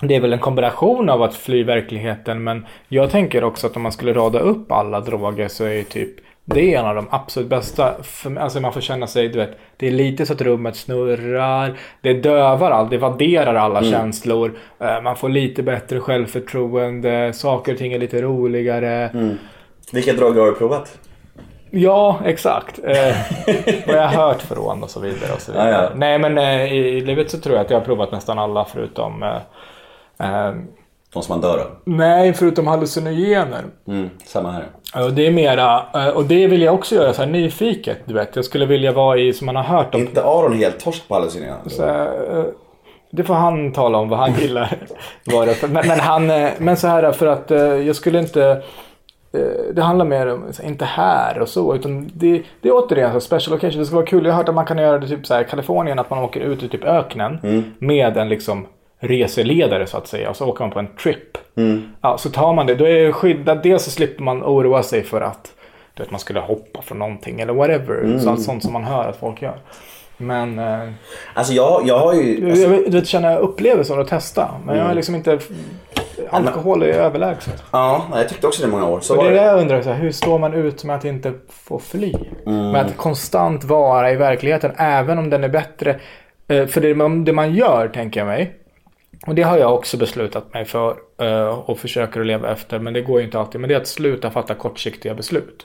det 0.00 0.14
är 0.14 0.20
väl 0.20 0.32
en 0.32 0.38
kombination 0.38 1.08
av 1.08 1.22
att 1.22 1.34
fly 1.34 1.64
verkligheten 1.64 2.44
men 2.44 2.66
jag 2.88 3.10
tänker 3.10 3.44
också 3.44 3.66
att 3.66 3.76
om 3.76 3.82
man 3.82 3.92
skulle 3.92 4.12
rada 4.12 4.38
upp 4.38 4.72
alla 4.72 5.00
droger 5.00 5.48
så 5.48 5.64
är 5.64 5.72
ju 5.72 5.82
typ 5.82 6.10
det 6.48 6.74
är 6.74 6.78
en 6.78 6.86
av 6.86 6.94
de 6.94 7.06
absolut 7.10 7.48
bästa. 7.48 7.94
Alltså 8.38 8.60
man 8.60 8.72
får 8.72 8.80
känna 8.80 9.06
sig, 9.06 9.28
du 9.28 9.38
vet, 9.38 9.58
det 9.76 9.86
är 9.86 9.90
lite 9.90 10.26
så 10.26 10.32
att 10.32 10.40
rummet 10.40 10.76
snurrar. 10.76 11.78
Det 12.00 12.12
dövar 12.12 12.70
allt, 12.70 12.90
det 12.90 12.98
vadderar 12.98 13.54
alla 13.54 13.82
känslor. 13.82 14.58
Eh, 14.80 15.02
Man 15.02 15.16
får 15.16 15.28
lite 15.28 15.62
bättre 15.62 16.00
självförtroende, 16.00 17.32
saker 17.32 17.72
och 17.72 17.78
ting 17.78 17.92
är 17.92 17.98
lite 17.98 18.22
roligare. 18.22 19.10
Vilka 19.92 20.12
droger 20.12 20.40
har 20.40 20.46
du 20.48 20.54
provat? 20.54 20.98
Ja, 21.70 22.20
exakt. 22.24 22.78
Eh, 22.84 23.16
vad 23.86 23.96
jag 23.96 24.08
har 24.08 24.26
hört 24.26 24.42
från 24.42 24.82
och 24.82 24.90
så 24.90 25.00
vidare. 25.00 25.32
Och 25.34 25.40
så 25.40 25.52
vidare. 25.52 25.70
Ja, 25.70 25.82
ja. 25.82 25.90
Nej, 25.94 26.18
men 26.18 26.38
eh, 26.38 26.72
i, 26.72 27.00
livet 27.00 27.30
så 27.30 27.38
tror 27.38 27.56
jag 27.56 27.64
att 27.64 27.70
jag 27.70 27.78
har 27.78 27.84
provat 27.84 28.12
nästan 28.12 28.38
alla 28.38 28.64
förutom 28.64 29.22
eh, 29.22 29.36
De 31.16 31.22
som 31.22 31.32
man 31.32 31.40
dör 31.40 31.58
av? 31.58 31.66
Nej, 31.84 32.32
förutom 32.32 32.66
hallucinogener. 32.66 33.64
Mm, 33.88 34.10
samma 34.24 34.50
här. 34.50 34.64
Och 35.04 35.12
det 35.12 35.26
är 35.26 35.30
mera, 35.30 35.82
eh, 35.94 36.08
och 36.08 36.24
det 36.24 36.46
vill 36.46 36.62
jag 36.62 36.74
också 36.74 36.94
göra 36.94 37.12
så 37.12 37.22
här 37.22 37.30
nyfiket. 37.30 37.98
Du 38.04 38.14
vet, 38.14 38.36
jag 38.36 38.44
skulle 38.44 38.66
vilja 38.66 38.92
vara 38.92 39.18
i, 39.18 39.32
som 39.32 39.46
man 39.46 39.56
har 39.56 39.62
hört 39.62 39.94
om. 39.94 40.00
inte 40.00 40.24
Aron 40.24 40.52
helt 40.52 40.80
torsk 40.80 41.08
på 41.08 41.14
hallucinera? 41.14 41.54
Så, 41.66 41.84
eh, 41.84 42.44
det 43.10 43.24
får 43.24 43.34
han 43.34 43.72
tala 43.72 43.98
om 43.98 44.08
vad 44.08 44.18
han 44.18 44.34
gillar. 44.34 44.78
Men, 45.68 45.86
men, 45.86 46.00
han, 46.00 46.30
eh, 46.30 46.50
men 46.58 46.76
så 46.76 46.86
här 46.86 47.12
för 47.12 47.26
att 47.26 47.50
jag 47.86 47.96
skulle 47.96 48.18
inte 48.18 48.62
det 49.72 49.82
handlar 49.82 50.04
mer 50.04 50.26
om, 50.26 50.44
inte 50.64 50.84
här 50.84 51.38
och 51.38 51.48
så, 51.48 51.74
utan 51.74 52.10
det, 52.14 52.42
det 52.60 52.68
är 52.68 52.72
återigen 52.72 53.12
så 53.12 53.20
special 53.20 53.56
occasion. 53.56 53.78
Det 53.78 53.86
ska 53.86 53.96
vara 53.96 54.06
kul. 54.06 54.24
Jag 54.24 54.32
har 54.32 54.36
hört 54.38 54.48
att 54.48 54.54
man 54.54 54.66
kan 54.66 54.78
göra 54.78 54.98
det 54.98 55.08
typ 55.08 55.26
så 55.26 55.34
här 55.34 55.40
i 55.40 55.44
Kalifornien, 55.44 55.98
att 55.98 56.10
man 56.10 56.18
åker 56.18 56.40
ut 56.40 56.62
i 56.62 56.68
typ 56.68 56.84
öknen 56.84 57.38
med 57.78 58.16
en 58.16 58.28
liksom 58.28 58.66
reseledare 58.98 59.86
så 59.86 59.96
att 59.96 60.06
säga. 60.08 60.30
Och 60.30 60.36
så 60.36 60.46
åker 60.46 60.64
man 60.64 60.70
på 60.70 60.78
en 60.78 60.88
trip. 61.02 61.38
Ja, 62.00 62.18
så 62.18 62.30
tar 62.30 62.52
man 62.54 62.66
det. 62.66 62.74
Då 62.74 62.84
är 62.88 63.04
det 63.06 63.12
skyddat. 63.12 63.62
Dels 63.62 63.82
så 63.84 63.90
slipper 63.90 64.22
man 64.22 64.42
oroa 64.42 64.82
sig 64.82 65.02
för 65.04 65.20
att 65.20 65.52
du 65.94 66.02
vet, 66.02 66.10
man 66.10 66.20
skulle 66.20 66.40
hoppa 66.40 66.82
från 66.82 66.98
någonting 66.98 67.40
eller 67.40 67.52
whatever. 67.52 68.18
Så 68.18 68.30
allt 68.30 68.42
sånt 68.42 68.62
som 68.62 68.72
man 68.72 68.84
hör 68.84 69.08
att 69.08 69.16
folk 69.16 69.42
gör. 69.42 69.58
Men 70.18 70.58
eh, 70.58 70.88
Alltså 71.34 71.52
jag, 71.52 71.82
jag 71.86 71.98
har 71.98 72.14
ju... 72.14 72.50
Alltså, 72.50 72.62
jag, 72.68 72.84
du 72.84 72.90
vet, 72.90 73.06
känna 73.06 73.36
upplevelser 73.36 73.98
och 73.98 74.08
testa. 74.08 74.48
Men 74.66 74.76
jag 74.76 74.84
har 74.84 74.94
liksom 74.94 75.14
inte... 75.14 75.38
Alkohol 76.30 76.82
är 76.82 76.86
överlägset. 76.86 77.62
ja, 77.72 78.06
jag 78.14 78.28
tyckte 78.28 78.46
också 78.46 78.62
det 78.62 78.68
i 78.68 78.70
många 78.70 78.86
år. 78.88 79.00
Så 79.00 79.16
Och 79.16 79.24
det 79.24 79.30
är 79.30 79.34
det. 79.34 79.42
jag 79.42 79.60
undrar, 79.60 79.82
så 79.82 79.90
här, 79.90 80.00
hur 80.00 80.12
står 80.12 80.38
man 80.38 80.54
ut 80.54 80.84
med 80.84 80.96
att 80.96 81.04
inte 81.04 81.32
få 81.48 81.78
fly? 81.78 82.14
Med 82.44 82.76
att 82.76 82.96
konstant 82.96 83.64
vara 83.64 84.10
i 84.12 84.16
verkligheten, 84.16 84.72
även 84.76 85.18
om 85.18 85.30
den 85.30 85.44
är 85.44 85.48
bättre. 85.48 86.00
Eh, 86.48 86.66
För 86.66 86.80
det 86.80 86.94
man, 86.94 87.24
det 87.24 87.32
man 87.32 87.54
gör, 87.54 87.88
tänker 87.88 88.20
jag 88.20 88.26
mig, 88.26 88.54
och 89.26 89.34
det 89.34 89.42
har 89.42 89.58
jag 89.58 89.74
också 89.74 89.96
beslutat 89.96 90.54
mig 90.54 90.64
för 90.64 90.96
eh, 91.20 91.48
och 91.48 91.78
försöker 91.78 92.20
att 92.20 92.26
leva 92.26 92.52
efter, 92.52 92.78
men 92.78 92.92
det 92.92 93.00
går 93.00 93.18
ju 93.20 93.24
inte 93.24 93.38
alltid. 93.38 93.60
Men 93.60 93.68
det 93.68 93.74
är 93.74 93.80
att 93.80 93.86
sluta 93.86 94.30
fatta 94.30 94.54
kortsiktiga 94.54 95.14
beslut. 95.14 95.62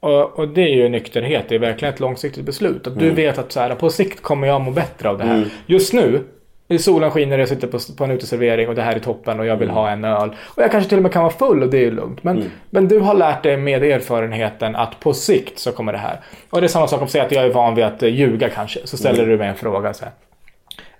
Och, 0.00 0.38
och 0.38 0.48
det 0.48 0.62
är 0.62 0.74
ju 0.76 0.88
nykterhet, 0.88 1.44
det 1.48 1.54
är 1.54 1.58
verkligen 1.58 1.94
ett 1.94 2.00
långsiktigt 2.00 2.44
beslut. 2.44 2.86
Att 2.86 2.98
du 2.98 3.10
vet 3.10 3.38
att 3.38 3.52
så 3.52 3.60
här, 3.60 3.74
på 3.74 3.90
sikt 3.90 4.22
kommer 4.22 4.46
jag 4.46 4.60
må 4.60 4.70
bättre 4.70 5.08
av 5.08 5.18
det 5.18 5.24
här. 5.24 5.44
Just 5.66 5.92
nu, 5.92 6.24
i 6.68 6.78
solen 6.78 7.10
skiner, 7.10 7.38
jag 7.38 7.48
sitter 7.48 7.68
på, 7.68 7.78
på 7.96 8.04
en 8.04 8.10
uteservering 8.10 8.68
och 8.68 8.74
det 8.74 8.82
här 8.82 8.94
är 8.96 8.98
toppen 8.98 9.40
och 9.40 9.46
jag 9.46 9.56
vill 9.56 9.70
ha 9.70 9.90
en 9.90 10.04
öl. 10.04 10.30
Och 10.40 10.62
jag 10.62 10.70
kanske 10.70 10.88
till 10.88 10.98
och 10.98 11.02
med 11.02 11.12
kan 11.12 11.22
vara 11.22 11.32
full 11.32 11.62
och 11.62 11.70
det 11.70 11.78
är 11.78 11.82
ju 11.82 11.90
lugnt. 11.90 12.24
Men, 12.24 12.50
men 12.70 12.88
du 12.88 12.98
har 12.98 13.14
lärt 13.14 13.42
dig 13.42 13.56
med 13.56 13.82
erfarenheten 13.82 14.76
att 14.76 15.00
på 15.00 15.12
sikt 15.14 15.58
så 15.58 15.72
kommer 15.72 15.92
det 15.92 15.98
här. 15.98 16.20
Och 16.50 16.60
det 16.60 16.66
är 16.66 16.68
samma 16.68 16.86
sak 16.88 17.00
om 17.00 17.04
att 17.04 17.10
säga 17.10 17.24
att 17.24 17.32
jag 17.32 17.44
är 17.44 17.52
van 17.52 17.74
vid 17.74 17.84
att 17.84 18.02
ljuga 18.02 18.48
kanske. 18.48 18.80
Så 18.84 18.96
ställer 18.96 19.26
du 19.26 19.38
mig 19.38 19.48
en 19.48 19.54
fråga 19.54 19.94
så 19.94 20.04
här. 20.04 20.12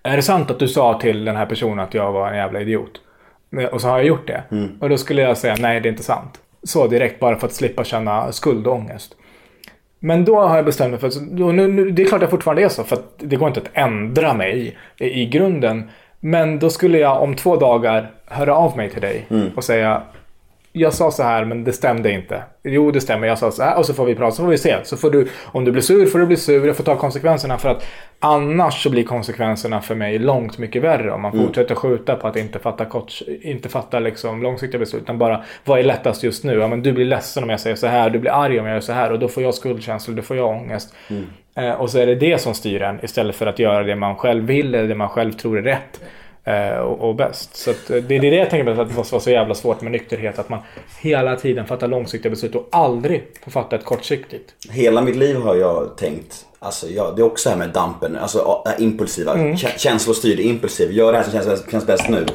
Är 0.03 0.17
det 0.17 0.23
sant 0.23 0.51
att 0.51 0.59
du 0.59 0.69
sa 0.69 0.99
till 1.01 1.25
den 1.25 1.37
här 1.37 1.47
personen 1.47 1.79
att 1.79 1.95
jag 1.95 2.13
var 2.13 2.31
en 2.31 2.37
jävla 2.37 2.61
idiot? 2.61 3.01
Och 3.73 3.81
så 3.81 3.89
har 3.89 3.97
jag 3.97 4.07
gjort 4.07 4.27
det. 4.27 4.43
Och 4.81 4.89
då 4.89 4.97
skulle 4.97 5.23
jag 5.23 5.39
säga 5.39 5.57
nej, 5.61 5.81
det 5.81 5.89
är 5.89 5.91
inte 5.91 6.03
sant. 6.03 6.41
Så 6.63 6.87
direkt, 6.87 7.21
bara 7.21 7.37
för 7.37 7.47
att 7.47 7.53
slippa 7.53 7.85
känna 7.85 8.33
skuld 8.33 8.67
och 8.67 8.75
ångest. 8.75 9.17
Men 9.99 10.25
då 10.25 10.41
har 10.41 10.57
jag 10.57 10.65
bestämt 10.65 10.91
mig 10.91 11.01
för 11.01 11.07
att 11.07 11.31
då, 11.31 11.53
nu, 11.53 11.69
nu, 11.69 11.91
det 11.91 12.03
är 12.03 12.07
klart 12.07 12.21
jag 12.21 12.31
fortfarande 12.31 12.63
är 12.63 12.69
så, 12.69 12.85
för 12.85 12.97
att 12.97 13.15
det 13.17 13.37
går 13.37 13.49
inte 13.49 13.61
att 13.61 13.71
ändra 13.73 14.35
mig 14.35 14.77
i, 14.99 15.23
i 15.23 15.27
grunden. 15.27 15.91
Men 16.21 16.59
då 16.59 16.71
skulle 16.71 16.99
jag 16.99 17.23
om 17.23 17.37
två 17.37 17.57
dagar 17.57 18.11
höra 18.27 18.55
av 18.55 18.77
mig 18.77 18.91
till 18.91 19.01
dig 19.01 19.27
och 19.57 19.65
säga 19.65 20.03
jag 20.73 20.95
sa 20.95 21.11
så 21.11 21.23
här 21.23 21.45
men 21.45 21.65
det 21.65 21.73
stämde 21.73 22.13
inte. 22.13 22.43
Jo 22.63 22.91
det 22.91 23.01
stämmer, 23.01 23.27
jag 23.27 23.39
sa 23.39 23.51
så 23.51 23.63
här 23.63 23.79
och 23.79 23.87
så 23.87 23.95
får 23.95 24.05
vi 24.05 24.15
prata, 24.15 24.37
så 24.37 24.43
får 24.43 24.51
vi 24.51 24.59
se. 24.59 24.77
Så 24.83 24.97
får 24.97 25.11
du, 25.11 25.29
om 25.45 25.65
du 25.65 25.73
blir 25.73 25.83
sur 25.83 26.07
får 26.07 26.19
du 26.19 26.27
bli 26.27 26.37
sur, 26.37 26.67
jag 26.67 26.77
får 26.77 26.85
ta 26.85 26.97
konsekvenserna 26.97 27.59
för 27.59 27.69
att 27.69 27.87
annars 28.21 28.83
så 28.83 28.91
blir 28.91 29.05
konsekvenserna 29.05 29.81
för 29.81 29.95
mig 29.95 30.19
långt 30.19 30.59
mycket 30.59 30.83
värre 30.83 31.13
om 31.13 31.23
man 31.23 31.33
fortsätter 31.33 31.75
skjuta 31.75 32.17
på 32.17 32.29
att 32.29 32.37
inte 32.37 32.59
fatta, 32.59 32.85
kort, 32.85 33.13
inte 33.43 33.69
fatta 33.69 33.99
liksom 33.99 34.43
långsiktiga 34.43 34.79
beslut. 34.79 35.03
Utan 35.03 35.19
bara, 35.19 35.45
vad 35.65 35.79
är 35.79 35.85
lättast 35.85 36.23
just 36.23 36.45
nu? 36.45 36.55
Ja, 36.55 36.69
men 36.69 36.83
du 36.83 36.93
blir 36.93 37.05
ledsen 37.05 37.43
om 37.45 37.51
jag 37.51 37.61
säger 37.61 37.77
så 37.77 37.87
här, 37.87 38.11
du 38.11 38.19
blir 38.19 38.31
arg 38.31 38.61
om 38.61 38.67
jag 38.67 38.75
gör 38.75 38.81
så 38.81 38.93
här 38.93 39.13
och 39.13 39.19
då 39.19 39.29
får 39.29 39.43
jag 39.43 39.55
skuldkänslor, 39.55 40.17
då 40.17 40.23
får 40.23 40.37
jag 40.37 40.49
ångest. 40.49 40.95
Eh, 41.55 41.73
och 41.73 41.91
så 41.91 41.99
är 41.99 42.07
det 42.07 42.15
det 42.15 42.41
som 42.41 42.55
styr 42.55 42.83
en 42.83 43.05
istället 43.05 43.37
för 43.37 43.47
att 43.47 43.59
göra 43.59 43.83
det 43.83 43.97
man 43.97 44.17
själv 44.17 44.45
vill 44.45 44.75
eller 44.75 44.89
det 44.89 44.95
man 44.95 45.09
själv 45.09 45.33
tror 45.33 45.59
är 45.59 45.63
rätt. 45.63 46.01
Eh, 46.45 46.79
och, 46.79 47.09
och 47.09 47.15
bäst. 47.15 47.57
Så 47.57 47.71
att, 47.71 47.91
eh, 47.91 47.97
det, 47.97 48.17
är 48.17 48.21
det 48.21 48.37
jag 48.37 48.51
tänker 48.51 48.75
på, 48.75 48.81
att 48.81 48.89
det 48.89 48.95
måste 48.95 49.15
vara 49.15 49.23
så 49.23 49.31
jävla 49.31 49.55
svårt 49.55 49.81
med 49.81 49.93
nykterhet. 49.93 50.39
Att 50.39 50.49
man 50.49 50.59
hela 51.01 51.37
tiden 51.37 51.67
fattar 51.67 51.89
långsiktiga 51.89 52.31
beslut 52.31 52.55
och 52.55 52.69
aldrig 52.73 53.23
får 53.45 53.51
fatta 53.51 53.77
ett 53.77 53.85
kortsiktigt. 53.85 54.55
Hela 54.71 55.03
mitt 55.03 55.17
liv 55.17 55.37
har 55.37 55.55
jag 55.55 55.97
tänkt, 55.97 56.47
alltså 56.59 56.89
jag, 56.89 57.17
det 57.17 57.23
är 57.23 57.27
också 57.27 57.49
det 57.49 57.53
här 57.53 57.59
med 57.59 57.75
dampen, 57.75 58.17
alltså 58.17 58.63
äh, 58.67 58.85
impulsiva, 58.85 59.35
mm. 59.35 59.57
känslostyrd, 59.57 60.41
impulsiv, 60.41 60.93
gör 60.93 61.13
det 61.13 61.19
här 61.19 61.25
som 61.25 61.33
känns, 61.33 61.71
känns 61.71 61.87
bäst 61.87 62.09
nu. 62.09 62.27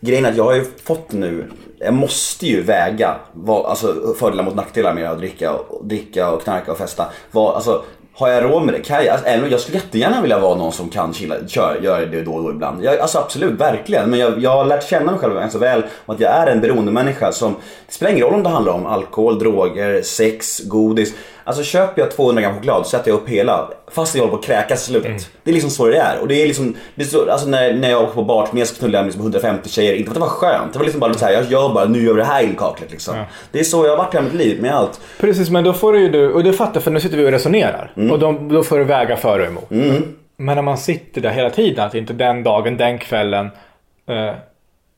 Grejen 0.00 0.24
är 0.24 0.30
att 0.30 0.36
jag 0.36 0.44
har 0.44 0.54
ju 0.54 0.64
fått 0.84 1.12
nu, 1.12 1.44
jag 1.78 1.94
måste 1.94 2.46
ju 2.46 2.62
väga 2.62 3.16
vad, 3.32 3.66
alltså, 3.66 4.14
fördelar 4.18 4.44
mot 4.44 4.54
nackdelar 4.54 4.94
med 4.94 5.10
att 5.10 5.18
dricka, 5.18 5.52
och, 5.52 5.86
dricka 5.86 6.30
och 6.30 6.42
knarka 6.42 6.72
och 6.72 6.78
festa. 6.78 7.12
Vad, 7.30 7.54
alltså, 7.54 7.84
har 8.18 8.28
jag 8.28 8.44
råd 8.44 8.62
med 8.62 8.74
det? 8.74 8.80
Kan 8.80 9.04
jag, 9.04 9.08
alltså, 9.08 9.48
jag 9.50 9.60
skulle 9.60 9.78
jättegärna 9.78 10.20
vilja 10.20 10.38
vara 10.38 10.54
någon 10.54 10.72
som 10.72 10.88
kan 10.88 11.12
chilla, 11.14 11.34
köra, 11.48 11.78
göra 11.78 12.06
det 12.06 12.22
då 12.22 12.32
och 12.32 12.42
då 12.42 12.50
ibland. 12.50 12.84
Jag, 12.84 12.98
alltså 12.98 13.18
absolut, 13.18 13.60
verkligen. 13.60 14.10
Men 14.10 14.18
jag, 14.18 14.38
jag 14.38 14.50
har 14.50 14.64
lärt 14.64 14.88
känna 14.88 15.10
mig 15.10 15.20
själv 15.20 15.34
ganska 15.34 15.58
väl 15.58 15.82
och 16.06 16.14
att 16.14 16.20
jag 16.20 16.32
är 16.32 16.46
en 16.46 16.60
beroendemänniska 16.60 17.32
som, 17.32 17.56
det 17.86 17.92
spelar 17.92 18.12
ingen 18.12 18.24
roll 18.24 18.34
om 18.34 18.42
det 18.42 18.48
handlar 18.48 18.72
om 18.72 18.86
alkohol, 18.86 19.38
droger, 19.38 20.02
sex, 20.02 20.60
godis. 20.64 21.14
Alltså 21.46 21.62
köper 21.62 22.02
jag 22.02 22.10
200 22.10 22.42
gram 22.42 22.54
choklad 22.54 22.84
så 22.84 22.90
sätter 22.90 23.10
jag 23.10 23.20
upp 23.20 23.28
hela 23.28 23.68
fast 23.90 24.14
jag 24.14 24.22
håller 24.22 24.32
på 24.32 24.38
att 24.38 24.44
kräkas 24.44 24.82
i 24.82 24.86
slutet. 24.86 25.10
Mm. 25.10 25.22
Det 25.42 25.50
är 25.50 25.52
liksom 25.52 25.70
så 25.70 25.86
det 25.86 25.98
är. 25.98 26.18
Och 26.20 26.28
det 26.28 26.42
är 26.42 26.46
liksom, 26.46 26.76
det 26.94 27.02
är 27.02 27.06
så, 27.06 27.30
alltså 27.30 27.48
när, 27.48 27.74
när 27.74 27.90
jag 27.90 28.02
åker 28.02 28.14
på 28.14 28.24
barturné 28.24 28.66
så 28.66 28.74
knullar 28.78 28.98
jag 28.98 29.06
liksom 29.06 29.22
150 29.22 29.68
tjejer. 29.68 29.94
Inte 29.94 30.04
för 30.04 30.10
att 30.10 30.14
det 30.14 30.20
var 30.20 30.28
skönt. 30.28 30.72
Det 30.72 30.78
var 30.78 30.84
liksom 30.84 31.00
bara 31.00 31.14
så 31.14 31.24
här, 31.24 31.32
jag 31.32 31.44
gör 31.44 31.74
bara, 31.74 31.84
nu 31.84 32.02
gör 32.02 32.14
vi 32.14 32.20
det 32.20 32.26
här 32.26 32.42
inkaklet 32.42 32.90
liksom. 32.90 33.16
Ja. 33.16 33.24
Det 33.50 33.60
är 33.60 33.64
så 33.64 33.84
jag 33.84 33.90
har 33.90 33.96
varit 33.96 34.14
hela 34.14 34.24
mitt 34.24 34.34
liv 34.34 34.62
med 34.62 34.74
allt. 34.74 35.00
Precis, 35.20 35.50
men 35.50 35.64
då 35.64 35.72
får 35.72 35.92
du 35.92 36.00
ju, 36.00 36.32
och 36.32 36.44
det 36.44 36.52
fattar 36.52 36.80
för 36.80 36.90
nu 36.90 37.00
sitter 37.00 37.16
vi 37.16 37.26
och 37.26 37.30
resonerar. 37.30 37.92
Mm. 37.96 38.10
Och 38.10 38.18
då, 38.18 38.32
då 38.32 38.62
får 38.62 38.78
du 38.78 38.84
väga 38.84 39.16
för 39.16 39.38
och 39.40 39.46
emot. 39.46 39.70
Mm. 39.70 40.02
Men 40.36 40.54
när 40.54 40.62
man 40.62 40.78
sitter 40.78 41.20
där 41.20 41.30
hela 41.30 41.50
tiden, 41.50 41.86
att 41.86 41.94
inte 41.94 42.12
den 42.12 42.42
dagen, 42.42 42.76
den 42.76 42.98
kvällen 42.98 43.50
eh, 44.08 44.34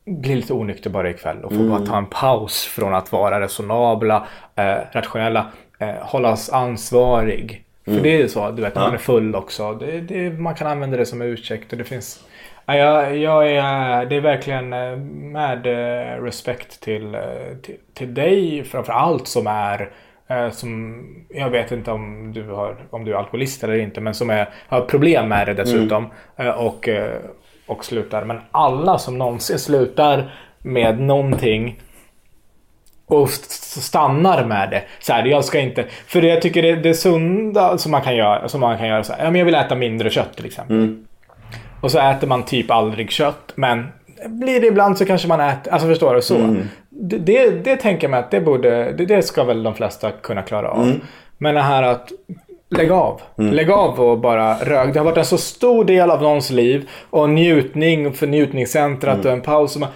blir 0.05 0.35
lite 0.35 0.53
onykter 0.53 0.89
bara 0.89 1.09
ikväll 1.09 1.37
och 1.43 1.51
får 1.51 1.59
mm. 1.59 1.69
bara 1.69 1.85
ta 1.85 1.97
en 1.97 2.05
paus 2.05 2.65
från 2.65 2.93
att 2.93 3.11
vara 3.11 3.39
resonabla, 3.39 4.27
eh, 4.55 4.75
rationella 4.91 5.45
eh, 5.79 5.95
hållas 6.01 6.49
ansvarig. 6.49 7.63
Mm. 7.85 7.97
För 7.97 8.03
det 8.03 8.15
är 8.15 8.17
ju 8.17 8.29
så, 8.29 8.51
du 8.51 8.61
vet, 8.61 8.75
ja. 8.75 8.81
man 8.81 8.93
är 8.93 8.97
full 8.97 9.35
också. 9.35 9.73
Det, 9.73 10.01
det, 10.01 10.29
man 10.29 10.55
kan 10.55 10.67
använda 10.67 10.97
det 10.97 11.05
som 11.05 11.21
ursäkt 11.21 11.71
och 11.71 11.77
det 11.77 11.83
finns... 11.83 12.25
Ja, 12.65 12.75
jag, 12.75 13.17
jag 13.17 13.51
är, 13.51 14.05
det 14.05 14.15
är 14.15 14.21
verkligen 14.21 14.73
eh, 14.73 14.97
med 15.31 15.67
eh, 15.67 16.23
respekt 16.23 16.81
till, 16.81 17.15
eh, 17.15 17.21
till, 17.61 17.77
till 17.93 18.13
dig 18.13 18.63
framför 18.63 18.93
allt 18.93 19.27
som 19.27 19.47
är 19.47 19.89
som, 20.51 21.05
jag 21.29 21.49
vet 21.49 21.71
inte 21.71 21.91
om 21.91 22.33
du, 22.33 22.49
har, 22.49 22.77
om 22.89 23.05
du 23.05 23.11
är 23.11 23.15
alkoholist 23.15 23.63
eller 23.63 23.77
inte, 23.77 24.01
men 24.01 24.13
som 24.13 24.29
är, 24.29 24.49
har 24.67 24.81
problem 24.81 25.29
med 25.29 25.47
det 25.47 25.53
dessutom. 25.53 26.07
Mm. 26.37 26.55
Och, 26.55 26.89
och 27.67 27.85
slutar. 27.85 28.25
Men 28.25 28.39
alla 28.51 28.97
som 28.97 29.17
någonsin 29.17 29.59
slutar 29.59 30.33
med 30.59 30.99
någonting 30.99 31.79
och 33.09 33.29
stannar 33.29 34.45
med 34.45 34.69
det. 34.69 34.83
Så 34.99 35.13
här, 35.13 35.25
jag 35.25 35.45
ska 35.45 35.59
inte... 35.59 35.85
För 36.07 36.21
jag 36.21 36.41
tycker 36.41 36.61
det, 36.61 36.75
det 36.75 36.93
sunda 36.93 37.77
som 37.77 37.91
man 37.91 38.01
kan 38.01 38.15
göra, 38.15 38.49
som 38.49 38.61
man 38.61 38.77
kan 38.77 38.87
göra 38.87 39.03
så 39.03 39.13
här, 39.13 39.23
ja, 39.23 39.31
men 39.31 39.39
jag 39.39 39.45
vill 39.45 39.55
äta 39.55 39.75
mindre 39.75 40.09
kött 40.09 40.35
till 40.35 40.45
exempel. 40.45 40.75
Mm. 40.75 41.05
Och 41.81 41.91
så 41.91 41.99
äter 41.99 42.27
man 42.27 42.43
typ 42.43 42.71
aldrig 42.71 43.11
kött, 43.11 43.51
men 43.55 43.87
blir 44.25 44.61
det 44.61 44.67
ibland 44.67 44.97
så 44.97 45.05
kanske 45.05 45.27
man 45.27 45.39
äter, 45.39 45.73
alltså 45.73 45.87
förstår 45.87 46.15
du? 46.15 46.21
Så. 46.21 46.35
Mm. 46.35 46.67
Det, 46.89 47.17
det, 47.17 47.49
det, 47.49 47.75
tänker 47.75 48.03
jag 48.03 48.11
mig 48.11 48.19
att 48.19 48.31
det 48.31 48.41
borde, 48.41 48.91
det, 48.91 49.05
det, 49.05 49.21
ska 49.21 49.43
väl 49.43 49.63
de 49.63 49.75
flesta 49.75 50.11
kunna 50.11 50.41
klara 50.41 50.69
av. 50.69 50.83
Mm. 50.83 51.01
Men 51.37 51.55
det 51.55 51.61
här 51.61 51.83
att 51.83 52.11
Lägg 52.71 52.91
av. 52.91 53.21
Mm. 53.37 53.53
Lägg 53.53 53.71
av 53.71 53.99
och 53.99 54.19
bara 54.19 54.53
rök. 54.53 54.93
Det 54.93 54.99
har 54.99 55.05
varit 55.05 55.17
en 55.17 55.25
så 55.25 55.37
stor 55.37 55.85
del 55.85 56.11
av 56.11 56.21
någons 56.21 56.49
liv. 56.49 56.89
Och 57.09 57.29
njutning 57.29 58.13
för 58.13 58.27
njutningscentrat 58.27 59.15
mm. 59.15 59.27
och 59.27 59.33
en 59.33 59.41
paus. 59.41 59.75
Och 59.75 59.81
man, 59.81 59.89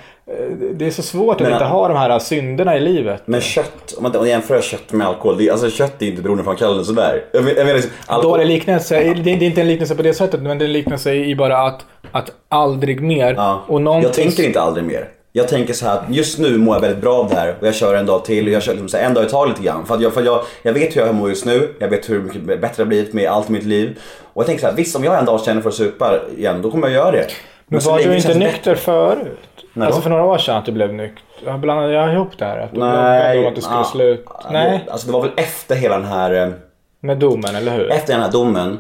det 0.74 0.86
är 0.86 0.92
så 0.92 1.02
svårt 1.02 1.36
att 1.36 1.42
men, 1.42 1.54
inte 1.54 1.66
ha 1.66 1.88
de 1.88 1.98
här 1.98 2.20
synderna 2.20 2.78
i 2.78 2.80
livet. 2.80 3.22
Men 3.26 3.42
kött, 3.42 3.94
om 3.98 4.04
man 4.04 4.28
jämför 4.28 4.62
kött 4.62 4.92
med 4.92 5.08
alkohol. 5.08 5.38
Det, 5.38 5.50
alltså 5.50 5.70
kött 5.70 6.02
är 6.02 6.06
inte 6.06 6.22
beroendeframkallande 6.22 6.86
sådär. 6.86 7.24
Jag, 7.32 7.50
jag 7.50 7.56
menar, 7.56 7.74
liksom, 7.74 7.92
alkohol... 8.06 8.38
Då 8.38 8.44
är 8.44 8.48
det 8.48 8.54
liknelse. 8.54 9.00
Det, 9.00 9.14
det 9.14 9.32
är 9.32 9.44
inte 9.44 9.62
en 9.62 9.68
liknelse 9.68 9.96
på 9.96 10.02
det 10.02 10.14
sättet. 10.14 10.42
Men 10.42 10.58
det 10.58 10.66
är 10.66 10.68
en 10.68 10.74
liknelse 10.74 11.14
i 11.14 11.36
bara 11.36 11.58
att, 11.58 11.86
att 12.12 12.32
aldrig 12.50 13.02
mer. 13.02 13.34
Ja. 13.34 13.64
Och 13.68 13.82
någonting... 13.82 14.08
Jag 14.08 14.14
tänker 14.14 14.44
inte 14.44 14.62
aldrig 14.62 14.86
mer. 14.86 15.10
Jag 15.32 15.48
tänker 15.48 15.74
så 15.74 15.86
här 15.86 15.98
att 15.98 16.04
just 16.10 16.40
nu 16.40 16.58
mår 16.58 16.76
jag 16.76 16.82
väldigt 16.82 17.02
bra 17.02 17.20
av 17.20 17.30
det 17.30 17.36
här 17.36 17.56
och 17.60 17.68
jag 17.68 17.76
kör 17.76 17.96
en 17.96 18.06
dag 18.06 18.26
till 18.26 18.48
och 18.48 18.54
jag 18.54 18.64
kör 18.64 18.72
liksom 18.72 18.90
så 18.90 18.98
en 18.98 19.14
dag 19.14 19.26
i 19.26 19.30
taget 19.30 19.50
lite 19.58 19.70
grann. 19.70 19.86
För, 19.86 19.96
att 19.96 20.02
jag, 20.02 20.14
för 20.14 20.22
jag, 20.22 20.44
jag 20.62 20.74
vet 20.74 20.96
hur 20.96 21.02
jag 21.02 21.16
mår 21.16 21.30
just 21.30 21.46
nu, 21.46 21.76
jag 21.80 21.88
vet 21.88 22.10
hur 22.10 22.22
mycket 22.22 22.42
bättre 22.42 22.70
det 22.76 22.84
har 22.84 22.86
blivit 22.86 23.14
med 23.14 23.30
allt 23.30 23.50
i 23.50 23.52
mitt 23.52 23.64
liv. 23.64 24.00
Och 24.34 24.42
jag 24.42 24.46
tänker 24.46 24.62
så 24.62 24.68
här, 24.68 24.76
visst 24.76 24.96
om 24.96 25.04
jag 25.04 25.20
en 25.20 25.26
dag 25.26 25.42
känner 25.44 25.62
för 25.62 25.70
att 25.70 25.76
supa 25.76 26.20
igen, 26.38 26.62
då 26.62 26.72
kommer 26.72 26.88
jag 26.88 26.96
göra 26.96 27.12
det. 27.12 27.28
Men, 27.68 27.82
Men 27.84 27.92
var 27.92 28.00
du 28.00 28.16
inte 28.16 28.34
nykter 28.34 28.76
förut? 28.76 29.40
Nej, 29.74 29.86
alltså 29.86 30.02
för 30.02 30.10
några 30.10 30.24
år 30.24 30.38
sedan 30.38 30.58
att 30.58 30.66
du 30.66 30.72
blev 30.72 30.94
nykter. 30.94 31.24
Jag 31.46 31.60
blandade 31.60 31.94
jag 31.94 32.14
ihop 32.14 32.38
det 32.38 32.46
här? 32.46 32.58
Att 32.58 32.74
du 32.74 32.80
Nej, 32.80 33.40
om 33.40 33.48
att 33.48 33.56
du 33.56 33.62
skulle 33.62 33.78
ja, 33.78 33.84
sluta? 33.84 34.32
Nej. 34.52 34.88
Alltså 34.90 35.08
det 35.08 35.14
var 35.14 35.22
väl 35.22 35.32
efter 35.36 35.76
hela 35.76 35.98
den 35.98 36.08
här... 36.08 36.48
Eh, 36.48 36.54
Med 37.00 37.18
domen, 37.18 37.56
eller 37.56 37.78
hur? 37.78 37.92
Efter 37.92 38.14
den 38.14 38.22
här 38.22 38.32
domen 38.32 38.78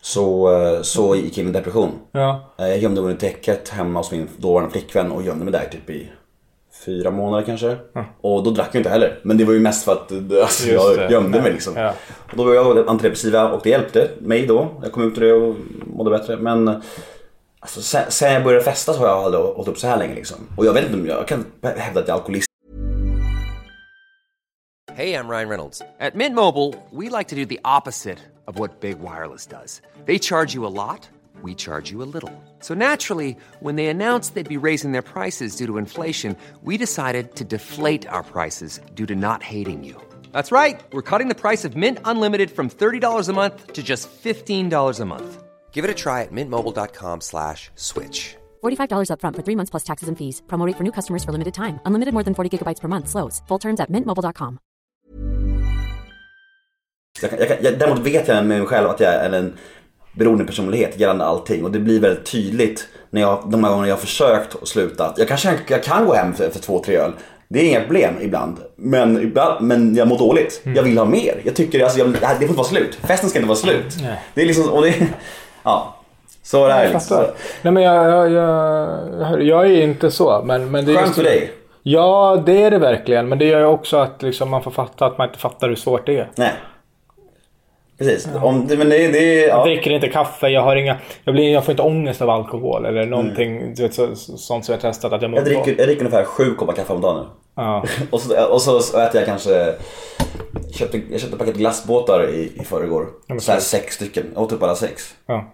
så, 0.00 0.52
eh, 0.52 0.82
så 0.82 1.14
gick 1.14 1.38
jag 1.38 1.44
in 1.44 1.50
i 1.50 1.52
depression. 1.52 1.90
Ja. 2.12 2.40
Eh, 2.58 2.68
jag 2.68 2.78
gömde 2.78 3.00
mig 3.00 3.10
under 3.10 3.20
täcket 3.20 3.68
hemma 3.68 4.00
hos 4.00 4.10
min 4.10 4.28
dåvarande 4.36 4.72
flickvän 4.72 5.12
och 5.12 5.22
gömde 5.22 5.44
mig 5.44 5.52
där 5.52 5.68
typ 5.70 5.90
i 5.90 6.10
fyra 6.86 7.10
månader 7.10 7.44
kanske. 7.46 7.66
Mm. 7.66 8.06
Och 8.20 8.42
då 8.42 8.50
drack 8.50 8.68
jag 8.72 8.80
inte 8.80 8.90
heller. 8.90 9.18
Men 9.22 9.38
det 9.38 9.44
var 9.44 9.52
ju 9.52 9.60
mest 9.60 9.84
för 9.84 9.92
att 9.92 10.12
alltså, 10.42 10.68
jag 10.68 11.10
gömde 11.10 11.38
ja. 11.38 11.42
mig 11.42 11.52
liksom. 11.52 11.76
Ja. 11.76 11.92
Och 12.30 12.36
då 12.36 12.44
var 12.44 12.54
jag 12.54 12.88
antidepressiva 12.88 13.50
och 13.50 13.60
det 13.62 13.70
hjälpte 13.70 14.08
mig 14.18 14.46
då. 14.46 14.68
Jag 14.82 14.92
kom 14.92 15.08
ut 15.08 15.18
ur 15.18 15.20
det 15.20 15.32
och 15.32 15.56
mådde 15.86 16.10
bättre. 16.10 16.36
Men 16.36 16.82
Alltså, 17.60 17.82
sen, 17.82 18.10
sen 18.10 18.32
jag 18.32 18.44
började 18.44 18.64
festa 18.64 18.92
så 18.92 18.98
har 18.98 19.06
jag 19.06 19.24
aldrig 19.24 19.44
hållit 19.44 19.68
upp 19.68 19.78
så 19.78 19.86
här 19.86 19.96
länge 19.96 20.14
liksom. 20.14 20.36
Och 20.56 20.66
jag 20.66 20.72
vet 20.72 20.84
inte 20.84 20.96
om 20.96 21.06
jag 21.06 21.28
kan 21.28 21.46
hävda 21.62 22.00
att 22.00 22.08
jag 22.08 22.08
är 22.08 22.12
alkoholist. 22.12 22.46
Hej, 24.92 25.10
jag 25.10 25.30
Ryan 25.30 25.48
Reynolds. 25.48 25.82
At 26.00 26.14
Mint 26.14 26.34
Mobile, 26.34 26.74
we 26.90 27.18
like 27.18 27.28
to 27.28 27.36
do 27.36 27.46
the 27.46 27.60
opposite 27.64 28.18
of 28.46 28.58
what 28.58 28.80
Big 28.80 28.96
Wireless 28.98 29.46
does. 29.46 29.82
They 30.06 30.18
charge 30.18 30.54
you 30.54 30.66
a 30.66 30.72
lot, 30.86 31.08
we 31.42 31.54
charge 31.54 31.92
you 31.92 32.02
a 32.02 32.08
little. 32.14 32.32
So 32.60 32.74
naturally, 32.74 33.36
when 33.60 33.76
they 33.76 33.86
announced 33.86 34.34
they'd 34.34 34.60
be 34.60 34.66
raising 34.68 34.92
their 34.92 35.02
prices 35.02 35.56
due 35.56 35.66
to 35.66 35.78
inflation, 35.78 36.36
we 36.62 36.76
decided 36.76 37.34
to 37.36 37.44
deflate 37.44 38.08
our 38.08 38.22
prices 38.22 38.80
due 38.94 39.06
to 39.06 39.14
not 39.14 39.42
hating 39.42 39.84
you. 39.84 39.94
That's 40.32 40.52
right. 40.52 40.80
We're 40.92 41.02
cutting 41.10 41.28
the 41.28 41.40
price 41.40 41.64
of 41.64 41.76
Mint 41.76 41.98
Unlimited 42.04 42.50
from 42.50 42.68
$30 42.68 43.28
a 43.28 43.32
month 43.32 43.72
to 43.72 43.82
just 43.82 44.08
$15 44.22 45.00
a 45.00 45.04
month. 45.04 45.49
Give 45.72 45.84
it 45.84 45.90
a 45.90 45.94
try 45.94 46.22
at 46.22 46.32
mintmobile.com 46.32 47.20
slash 47.20 47.70
switch. 47.74 48.36
$45 48.62 49.08
upfront 49.12 49.36
for 49.36 49.42
three 49.42 49.56
months 49.56 49.70
plus 49.70 49.84
taxes 49.84 50.08
and 50.08 50.18
fees. 50.18 50.42
Promote 50.46 50.76
for 50.76 50.84
new 50.84 50.92
customers 50.92 51.24
for 51.24 51.32
limited 51.32 51.54
time. 51.54 51.80
Unlimited 51.86 52.12
more 52.12 52.24
than 52.24 52.34
40 52.34 52.58
gigabytes 52.58 52.80
per 52.80 52.88
month. 52.88 53.08
Slows. 53.08 53.42
Full 53.48 53.58
terms 53.58 53.80
at 53.80 53.90
mintmobile.com. 53.90 54.58
Jag, 57.22 57.32
jag, 57.40 57.62
jag, 57.62 57.78
däremot 57.78 57.98
vet 57.98 58.28
jag 58.28 58.46
med 58.46 58.58
mig 58.58 58.66
själv 58.66 58.88
att 58.88 59.00
jag 59.00 59.14
är 59.14 59.32
en 59.32 59.52
beroende 60.12 60.44
personlighet 60.44 61.00
gällande 61.00 61.24
allting. 61.24 61.64
Och 61.64 61.70
det 61.70 61.78
blir 61.78 62.00
väldigt 62.00 62.24
tydligt 62.24 62.88
när 63.10 63.20
jag, 63.20 63.50
de 63.50 63.64
här 63.64 63.70
gångerna 63.70 63.88
jag 63.88 63.94
har 63.94 64.00
försökt 64.00 64.56
att 64.62 64.68
sluta. 64.68 65.14
Jag 65.16 65.28
kanske 65.28 65.58
jag 65.68 65.82
kan 65.82 66.06
gå 66.06 66.14
hem 66.14 66.34
för, 66.34 66.50
för 66.50 66.60
två, 66.60 66.82
tre 66.84 66.96
öl. 66.96 67.12
Det 67.48 67.60
är 67.60 67.64
inga 67.64 67.80
problem 67.80 68.14
ibland. 68.20 68.56
Men, 68.76 69.22
ibland, 69.22 69.66
men 69.66 69.94
jag 69.94 70.08
mår 70.08 70.18
dåligt. 70.18 70.60
Mm. 70.64 70.76
Jag 70.76 70.82
vill 70.82 70.98
ha 70.98 71.04
mer. 71.04 71.42
Jag 71.44 71.56
tycker 71.56 71.80
alltså, 71.80 71.98
jag, 71.98 72.12
det 72.12 72.18
får 72.20 72.42
inte 72.42 72.52
vara 72.52 72.66
slut. 72.66 72.94
Festen 72.94 73.30
ska 73.30 73.38
inte 73.38 73.48
vara 73.48 73.58
slut. 73.58 73.96
Nej. 74.02 74.20
Det 74.34 74.42
är 74.42 74.46
liksom, 74.46 74.68
och 74.68 74.82
det, 74.82 75.08
Ja, 75.62 75.94
så 76.42 76.66
är 76.66 76.84
det. 76.84 76.92
Liksom. 76.92 77.24
Nej 77.62 77.72
men 77.72 77.82
jag, 77.82 78.10
jag, 78.10 78.32
jag, 78.32 79.42
jag, 79.42 79.66
är 79.66 79.82
inte 79.82 80.10
så. 80.10 80.42
Men, 80.44 80.70
men 80.70 80.84
det 80.84 80.92
är 80.92 80.96
Skönt 80.96 81.14
för 81.14 81.22
dig. 81.22 81.52
Ja, 81.82 82.42
det 82.46 82.62
är 82.62 82.70
det 82.70 82.78
verkligen. 82.78 83.28
Men 83.28 83.38
det 83.38 83.44
gör 83.44 83.60
ju 83.60 83.66
också 83.66 83.96
att 83.96 84.22
liksom, 84.22 84.50
man 84.50 84.62
får 84.62 84.70
fatta 84.70 85.06
att 85.06 85.18
man 85.18 85.28
inte 85.28 85.38
fattar 85.38 85.68
hur 85.68 85.76
svårt 85.76 86.06
det 86.06 86.18
är. 86.18 86.30
Nej. 86.34 86.52
Precis. 88.00 88.28
Ja. 88.34 88.44
Om, 88.44 88.66
men 88.66 88.88
det, 88.88 89.08
det, 89.08 89.34
ja. 89.34 89.46
Jag 89.46 89.66
dricker 89.66 89.90
inte 89.90 90.08
kaffe, 90.08 90.48
jag, 90.48 90.62
har 90.62 90.76
inga, 90.76 90.96
jag, 91.24 91.34
blir, 91.34 91.52
jag 91.52 91.64
får 91.64 91.72
inte 91.72 91.82
ångest 91.82 92.22
av 92.22 92.30
alkohol 92.30 92.86
eller 92.86 93.06
någonting 93.06 93.56
mm. 93.56 93.74
vet, 93.74 93.94
så, 93.94 94.14
sånt 94.16 94.64
som 94.64 94.72
jag 94.72 94.80
testat 94.80 95.12
att 95.12 95.22
jag 95.22 95.30
mår 95.30 95.38
jag 95.38 95.46
dricker, 95.46 95.74
jag 95.78 95.86
dricker 95.86 96.00
ungefär 96.00 96.24
sju 96.24 96.54
koppar 96.54 96.72
kaffe 96.72 96.92
om 96.92 97.00
dagen 97.00 97.16
nu. 97.16 97.28
Ja. 97.54 97.84
och, 98.10 98.20
så, 98.20 98.46
och 98.46 98.62
så 98.62 99.00
äter 99.00 99.20
jag 99.20 99.26
kanske 99.26 99.74
köpte, 100.72 101.00
Jag 101.10 101.20
köpte 101.20 101.34
ett 101.34 101.38
paket 101.38 101.56
glassbåtar 101.56 102.28
i, 102.30 102.52
i 102.60 102.64
förrgår. 102.64 103.06
Ja, 103.26 103.40
så 103.40 103.52
här 103.52 103.60
sex 103.60 103.94
stycken. 103.94 104.24
Jag 104.34 104.42
åt 104.42 104.52
upp 104.52 104.62
alla 104.62 104.74
sex. 104.74 105.14
Ja 105.26 105.44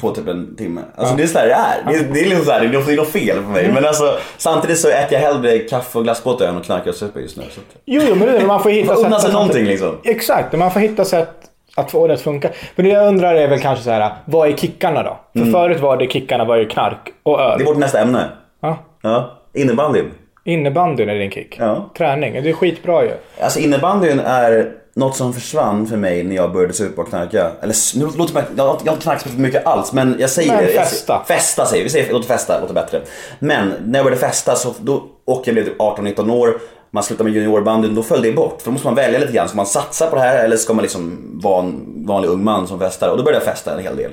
på 0.00 0.10
typ 0.10 0.28
en 0.28 0.56
timme. 0.56 0.80
Alltså 0.96 1.12
ja. 1.12 1.16
det 1.16 1.22
är 1.22 1.26
så 1.26 1.38
det 1.38 1.52
är. 1.52 1.84
Det 1.86 1.94
är, 1.94 2.12
det 2.12 2.20
är 2.20 2.24
liksom 2.24 2.44
så 2.44 2.50
här, 2.50 2.60
det 2.60 2.92
är 2.92 2.96
något 2.96 3.08
fel 3.08 3.42
på 3.42 3.48
mig. 3.48 3.64
Mm. 3.64 3.74
Men 3.74 3.84
alltså 3.84 4.18
samtidigt 4.36 4.78
så 4.78 4.88
äter 4.88 5.12
jag 5.12 5.20
hellre 5.20 5.58
kaffe 5.58 5.98
och 5.98 6.04
glassbåtar 6.04 6.48
än 6.48 6.56
att 6.56 6.64
knarka 6.64 6.90
och 6.90 6.96
supa 6.96 7.20
just 7.20 7.36
nu. 7.36 7.42
Så. 7.50 7.60
Jo, 7.84 8.02
jo, 8.08 8.14
men 8.14 8.28
det 8.28 8.46
man 8.46 8.62
får 8.62 8.70
hitta 8.70 8.96
sätt. 8.96 9.06
Unna 9.06 9.20
sig 9.20 9.32
någonting 9.32 9.64
liksom. 9.64 9.98
Exakt, 10.04 10.52
man 10.52 10.70
får 10.70 10.80
hitta 10.80 11.04
sätt 11.04 11.34
att 11.76 11.90
få 11.90 12.06
det 12.06 12.14
att 12.14 12.20
funka. 12.20 12.50
Men 12.74 12.86
det 12.86 12.92
jag 12.92 13.08
undrar 13.08 13.34
är 13.34 13.48
väl 13.48 13.60
kanske 13.60 13.84
så 13.84 13.90
här, 13.90 14.12
vad 14.24 14.48
är 14.48 14.56
kickarna 14.56 15.02
då? 15.02 15.16
För 15.32 15.40
mm. 15.40 15.52
förut 15.52 15.80
var 15.80 15.96
det 15.96 16.06
kickarna 16.06 16.44
var 16.44 16.56
ju 16.56 16.68
knark 16.68 17.12
och 17.22 17.40
öl. 17.40 17.58
Det 17.58 17.64
är 17.64 17.66
vårt 17.66 17.76
nästa 17.76 18.00
ämne. 18.00 18.28
Ja. 18.60 18.78
ja. 19.02 19.30
Innebandyn. 19.54 20.10
Innebandyn 20.44 21.08
är 21.08 21.14
din 21.14 21.30
kick? 21.30 21.56
Ja. 21.58 21.90
Träning, 21.98 22.42
det 22.42 22.48
är 22.48 22.52
skitbra 22.52 23.04
ju. 23.04 23.10
Alltså 23.40 23.58
innebandyn 23.58 24.20
är 24.20 24.72
något 24.96 25.16
som 25.16 25.32
försvann 25.32 25.86
för 25.86 25.96
mig 25.96 26.24
när 26.24 26.36
jag 26.36 26.52
började 26.52 26.72
supa 26.72 27.02
och 27.02 27.08
knarka. 27.08 27.50
Eller 27.60 27.98
nu 27.98 28.06
låter 28.18 28.34
det 28.34 28.46
jag 28.56 28.66
jag 28.66 28.66
har 28.66 28.92
inte 28.92 29.02
knarkat 29.02 29.32
så 29.32 29.40
mycket 29.40 29.66
alls 29.66 29.92
men 29.92 30.16
jag 30.18 30.30
säger 30.30 30.52
Men 30.52 30.64
det. 30.64 30.72
Jag- 30.72 30.84
festa. 30.84 31.24
Festa 31.28 31.66
säger 31.66 31.82
vi. 31.82 31.84
Vi 31.84 31.90
säger 31.90 32.12
låt 32.12 32.26
festa, 32.26 32.60
låter 32.60 32.74
bättre. 32.74 33.00
Men 33.38 33.74
när 33.84 33.98
jag 33.98 34.04
började 34.04 34.20
festa 34.20 34.54
så 34.54 34.74
då, 34.80 35.02
och 35.24 35.42
jag 35.44 35.54
blev 35.54 35.64
typ 35.64 35.78
18-19 35.78 36.30
år. 36.30 36.60
Man 36.96 37.04
slutar 37.04 37.24
med 37.24 37.32
juniorbandyn, 37.32 37.94
då 37.94 38.02
föll 38.02 38.22
det 38.22 38.32
bort. 38.32 38.62
För 38.62 38.68
då 38.68 38.72
måste 38.72 38.86
man 38.86 38.94
välja 38.94 39.18
lite 39.18 39.32
grann. 39.32 39.48
Ska 39.48 39.56
man 39.56 39.66
satsa 39.66 40.06
på 40.06 40.16
det 40.16 40.22
här 40.22 40.44
eller 40.44 40.56
ska 40.56 40.74
man 40.74 40.82
liksom 40.82 41.18
vara 41.42 41.64
en 41.64 42.04
vanlig 42.06 42.28
ung 42.28 42.44
man 42.44 42.66
som 42.66 42.78
festar? 42.78 43.08
Och 43.08 43.16
då 43.16 43.22
började 43.22 43.44
jag 43.44 43.54
festa 43.54 43.74
en 43.74 43.82
hel 43.82 43.96
del. 43.96 44.10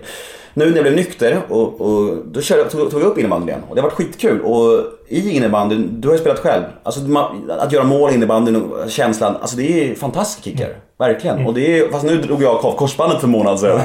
Nu 0.53 0.69
när 0.69 0.75
jag 0.75 0.83
blev 0.83 0.95
nykter 0.95 1.41
och, 1.49 1.81
och 1.81 2.17
då 2.25 2.41
körde, 2.41 2.69
tog, 2.69 2.91
tog 2.91 3.01
jag 3.01 3.07
upp 3.07 3.17
innebandyn 3.17 3.49
igen. 3.49 3.61
Och 3.69 3.75
det 3.75 3.81
har 3.81 3.89
varit 3.89 3.97
skitkul. 3.97 4.41
Och 4.41 4.83
i 5.07 5.31
innebandyn, 5.31 6.01
du 6.01 6.07
har 6.07 6.15
ju 6.15 6.21
spelat 6.21 6.39
själv. 6.39 6.63
Alltså 6.83 7.01
man, 7.01 7.51
att 7.59 7.71
göra 7.71 7.83
mål 7.83 8.11
i 8.11 8.13
innebandyn 8.13 8.55
och 8.55 8.89
känslan. 8.89 9.35
Alltså 9.41 9.57
det 9.57 9.91
är 9.91 9.95
fantastiska 9.95 10.49
kickar. 10.49 10.69
Verkligen. 10.97 11.45
Och 11.45 11.53
det 11.53 11.79
är, 11.79 11.91
fast 11.91 12.05
nu 12.05 12.17
drog 12.17 12.43
jag 12.43 12.65
av 12.65 12.75
korsbandet 12.75 13.19
för 13.19 13.27
en 13.27 13.31
månad 13.31 13.59
sedan. 13.59 13.79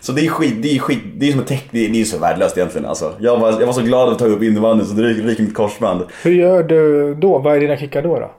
Så 0.00 0.12
det 0.12 0.26
är 0.26 0.28
skit, 0.28 0.54
det 0.62 0.76
är 0.76 0.78
skit, 0.78 1.02
det 1.16 1.28
är 1.28 1.32
som 1.32 1.40
ett 1.40 1.46
teck, 1.46 1.68
det 1.70 1.86
är, 1.86 1.88
det 1.88 2.00
är 2.00 2.04
så 2.04 2.18
värdelöst 2.18 2.58
egentligen. 2.58 2.86
Alltså, 2.86 3.12
jag, 3.18 3.38
var, 3.38 3.60
jag 3.60 3.66
var 3.66 3.72
så 3.72 3.82
glad 3.82 4.08
att 4.08 4.18
ta 4.18 4.26
upp 4.26 4.42
innebandyn 4.42 4.86
så 4.86 4.94
det 4.94 5.02
ryker 5.02 5.42
mitt 5.42 5.54
korsband. 5.54 6.02
Hur 6.22 6.32
gör 6.32 6.62
du 6.62 7.14
då? 7.14 7.38
Vad 7.38 7.56
är 7.56 7.60
dina 7.60 7.76
kickar 7.76 8.02
då? 8.02 8.18
då? 8.18 8.30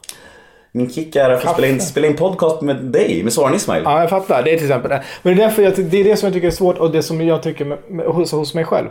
Min 0.76 0.90
kick 0.90 1.16
är 1.16 1.30
att 1.30 1.42
få 1.42 1.48
spela 1.54 1.68
in, 1.68 1.80
spela 1.80 2.08
in 2.08 2.16
podcast 2.16 2.62
med 2.62 2.76
dig, 2.76 3.24
med 3.24 3.34
Soran 3.34 3.56
Ismail. 3.56 3.82
Ja, 3.86 4.00
jag 4.00 4.10
fattar. 4.10 4.44
Det 4.44 4.52
är 4.54 4.56
till 4.58 4.66
exempel 4.66 4.90
det. 4.90 5.04
Men 5.24 5.36
det 5.36 5.44
är, 5.44 5.48
därför 5.48 5.62
jag, 5.64 5.74
det 5.86 5.98
är 5.98 6.04
det 6.04 6.16
som 6.18 6.28
jag 6.28 6.34
tycker 6.34 6.48
är 6.48 6.52
svårt 6.52 6.78
och 6.78 6.92
det 6.92 7.04
som 7.04 7.22
jag 7.22 7.44
tycker 7.44 7.66
med, 7.66 7.78
med, 7.90 8.06
hos, 8.06 8.32
hos 8.32 8.54
mig 8.54 8.66
själv. 8.66 8.88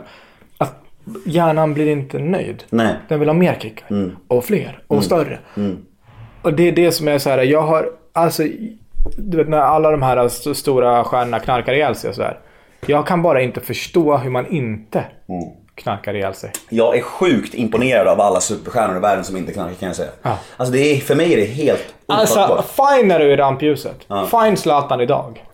Att 0.57 0.75
hjärnan 1.25 1.73
blir 1.73 1.87
inte 1.87 2.19
nöjd. 2.19 2.63
Nej. 2.69 2.93
Den 3.09 3.19
vill 3.19 3.29
ha 3.29 3.33
mer 3.33 3.57
kickar. 3.61 3.87
Och 4.27 4.45
fler. 4.45 4.83
Och 4.87 5.03
större. 5.03 5.39
Och 6.41 6.53
det 6.53 6.67
är 6.67 6.71
det 6.71 6.91
som 6.91 7.07
är 7.07 7.17
så 7.17 7.29
här. 7.29 7.37
Jag 7.43 7.61
har, 7.61 7.89
alltså, 8.13 8.43
du 9.17 9.37
vet 9.37 9.49
när 9.49 9.57
alla 9.57 9.91
de 9.91 10.01
här 10.01 10.25
st- 10.25 10.55
stora 10.55 11.03
stjärnorna 11.03 11.39
knarkar 11.39 11.73
ihjäl 11.73 11.95
sig 11.95 12.09
och 12.09 12.15
så 12.15 12.21
här. 12.21 12.39
Jag 12.85 13.07
kan 13.07 13.21
bara 13.21 13.41
inte 13.41 13.61
förstå 13.61 14.17
hur 14.17 14.29
man 14.29 14.47
inte 14.47 15.03
knarkar 15.75 16.13
ihjäl 16.15 16.33
sig. 16.33 16.51
Jag 16.69 16.97
är 16.97 17.01
sjukt 17.01 17.53
imponerad 17.53 18.07
av 18.07 18.21
alla 18.21 18.41
superstjärnor 18.41 18.97
i 18.97 18.99
världen 18.99 19.23
som 19.23 19.37
inte 19.37 19.53
knarkar 19.53 19.73
kan 19.75 19.87
jag 19.87 19.95
säga. 19.95 20.09
Ja. 20.21 20.37
Alltså 20.57 20.73
det 20.73 20.79
är, 20.79 20.97
för 20.97 21.15
mig 21.15 21.33
är 21.33 21.37
det 21.37 21.45
helt 21.45 21.93
Alltså, 22.07 22.63
fine 22.77 23.07
när 23.07 23.19
du 23.19 23.25
är 23.25 23.29
i 23.33 23.35
rampljuset. 23.35 24.07
Fine 24.31 24.57
Zlatan 24.57 25.01
idag. 25.01 25.45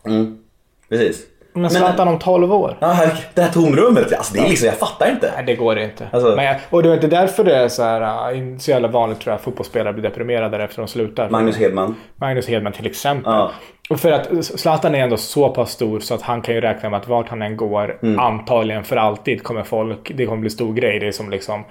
Precis. 0.90 1.26
Men 1.54 1.70
Zlatan 1.70 2.08
om 2.08 2.20
12 2.20 2.54
år. 2.54 2.78
Ja, 2.80 3.08
det 3.34 3.42
här 3.42 3.52
tomrummet, 3.52 4.14
alltså 4.14 4.34
det 4.34 4.40
är 4.40 4.50
liksom, 4.50 4.66
jag 4.68 4.78
fattar 4.78 5.12
inte. 5.12 5.32
Nej, 5.36 5.46
det 5.46 5.56
går 5.56 5.80
inte. 5.80 6.08
Alltså- 6.12 6.36
Men 6.36 6.46
jag, 6.46 6.56
och 6.70 6.84
det 6.84 6.90
är 6.90 6.94
inte 6.94 7.08
därför 7.08 7.44
det 7.44 7.56
är 7.56 7.68
så 7.68 7.84
här, 7.84 8.32
äh, 8.34 8.58
så 8.58 8.72
jävla 8.72 8.88
vanligt 8.88 9.20
tror 9.20 9.34
jag, 9.34 9.42
fotbollsspelare 9.42 9.94
blir 9.94 10.04
deprimerade 10.04 10.64
efter 10.64 10.82
de 10.82 10.88
slutar. 10.88 11.30
Magnus 11.30 11.58
Hedman. 11.58 11.96
Magnus 12.16 12.48
Hedman 12.48 12.74
till 12.74 12.86
exempel. 12.86 13.34
Ja. 13.34 13.52
Och 13.90 14.00
för 14.00 14.12
att 14.12 14.46
Zlatan 14.46 14.96
är 14.96 15.00
ändå 15.04 15.18
så 15.18 15.50
pass 15.50 15.72
stor 15.72 16.00
så 16.00 16.14
att 16.16 16.22
han 16.22 16.42
kan 16.42 16.56
ju 16.56 16.62
räkna 16.62 16.90
med 16.90 17.00
att 17.00 17.08
vart 17.08 17.30
han 17.30 17.42
än 17.42 17.58
går, 17.58 17.98
Mm. 18.04 18.20
antagligen 18.20 18.84
för 18.84 18.96
alltid 18.98 19.44
kommer 19.44 19.64
folk, 19.64 20.12
det 20.16 20.26
kommer 20.26 20.42
bli 20.42 20.50
stor 20.50 20.74
grej. 20.74 21.00
Det 21.00 21.08
är 21.08 21.12
som 21.12 21.30
liksom 21.30 21.64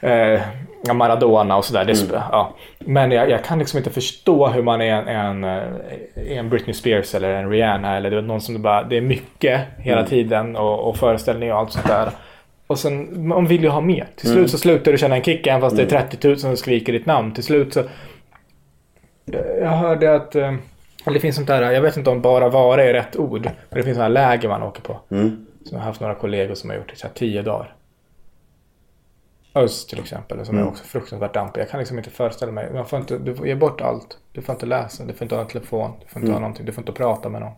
eh, 0.00 0.40
Maradona 0.94 1.56
och 1.56 1.64
sådär. 1.64 1.84
Det 1.84 1.92
Mm. 2.02 2.22
Ja. 2.32 2.54
Men 2.78 3.10
jag, 3.10 3.30
jag 3.30 3.44
kan 3.44 3.58
liksom 3.58 3.78
inte 3.78 3.90
förstå 3.90 4.46
hur 4.48 4.62
man 4.62 4.80
är 4.80 4.92
en, 4.94 5.08
en, 5.08 5.44
eh, 5.44 6.38
en 6.38 6.48
Britney 6.48 6.74
Spears 6.74 7.14
eller 7.14 7.30
en 7.30 7.50
Rihanna 7.50 7.96
eller 7.96 8.10
det 8.10 8.20
någon 8.22 8.40
som 8.40 8.62
bara, 8.62 8.82
det 8.82 8.96
är 8.96 9.00
mycket 9.00 9.60
hela 9.78 9.98
Mm. 9.98 10.10
tiden 10.10 10.56
och, 10.56 10.88
och 10.88 10.96
föreställningar 10.96 11.54
och 11.54 11.60
allt 11.60 11.72
sånt 11.72 11.86
där. 11.86 12.08
Och 12.66 12.78
sen, 12.78 13.28
man 13.28 13.46
vill 13.46 13.62
ju 13.62 13.68
ha 13.68 13.80
mer. 13.80 14.06
Till 14.16 14.28
Mm. 14.30 14.38
slut 14.38 14.50
så 14.50 14.58
slutar 14.58 14.92
du 14.92 14.98
känna 14.98 15.16
en 15.16 15.22
kick 15.22 15.46
även 15.46 15.60
fast 15.60 15.76
det 15.76 15.82
är 15.82 15.86
30 15.86 16.28
000 16.28 16.38
som 16.38 16.56
skriker 16.56 16.92
ditt 16.92 17.06
namn. 17.06 17.32
Till 17.34 17.44
slut 17.44 17.74
så... 17.74 17.82
Jag 19.60 19.68
hörde 19.70 20.14
att... 20.14 20.34
eh, 20.34 20.52
Det 21.12 21.20
finns 21.20 21.36
sånt 21.36 21.48
där, 21.48 21.72
jag 21.72 21.80
vet 21.80 21.96
inte 21.96 22.10
om 22.10 22.20
bara 22.22 22.48
vara 22.48 22.84
är 22.84 22.92
rätt 22.92 23.16
ord. 23.16 23.44
Men 23.44 23.78
det 23.78 23.82
finns 23.82 23.96
sådana 23.96 24.02
här 24.18 24.30
läger 24.30 24.48
man 24.48 24.62
åker 24.62 24.82
på. 24.82 25.00
Mm. 25.10 25.46
Så 25.64 25.74
jag 25.74 25.78
har 25.78 25.86
haft 25.86 26.00
några 26.00 26.14
kollegor 26.14 26.54
som 26.54 26.70
har 26.70 26.76
gjort 26.76 26.92
så 26.96 27.06
här 27.06 27.14
tio 27.14 27.42
dagar. 27.42 27.74
Öst 29.54 29.88
till 29.88 29.98
exempel, 30.00 30.46
som 30.46 30.54
Mm. 30.54 30.66
är 30.66 30.70
också 30.70 30.84
fruktansvärt 30.84 31.34
dampig. 31.34 31.60
Jag 31.60 31.68
kan 31.70 31.80
liksom 31.80 31.98
inte 31.98 32.10
föreställa 32.10 32.52
mig. 32.52 32.72
Man 32.72 32.86
får 32.86 32.98
inte, 32.98 33.18
du 33.18 33.34
får 33.34 33.46
ge 33.46 33.54
bort 33.54 33.80
allt. 33.80 34.18
Du 34.32 34.42
får 34.42 34.52
inte 34.54 34.66
läsa, 34.66 35.04
du 35.04 35.12
får 35.12 35.24
inte 35.24 35.34
ha 35.34 35.42
en 35.42 35.48
telefon, 35.48 35.90
du 36.00 36.06
får 36.08 36.20
inte 36.20 36.26
Mm. 36.30 36.32
ha 36.32 36.40
någonting, 36.40 36.66
du 36.66 36.72
får 36.72 36.82
inte 36.82 36.92
prata 36.92 37.28
med 37.28 37.40
någon. 37.40 37.52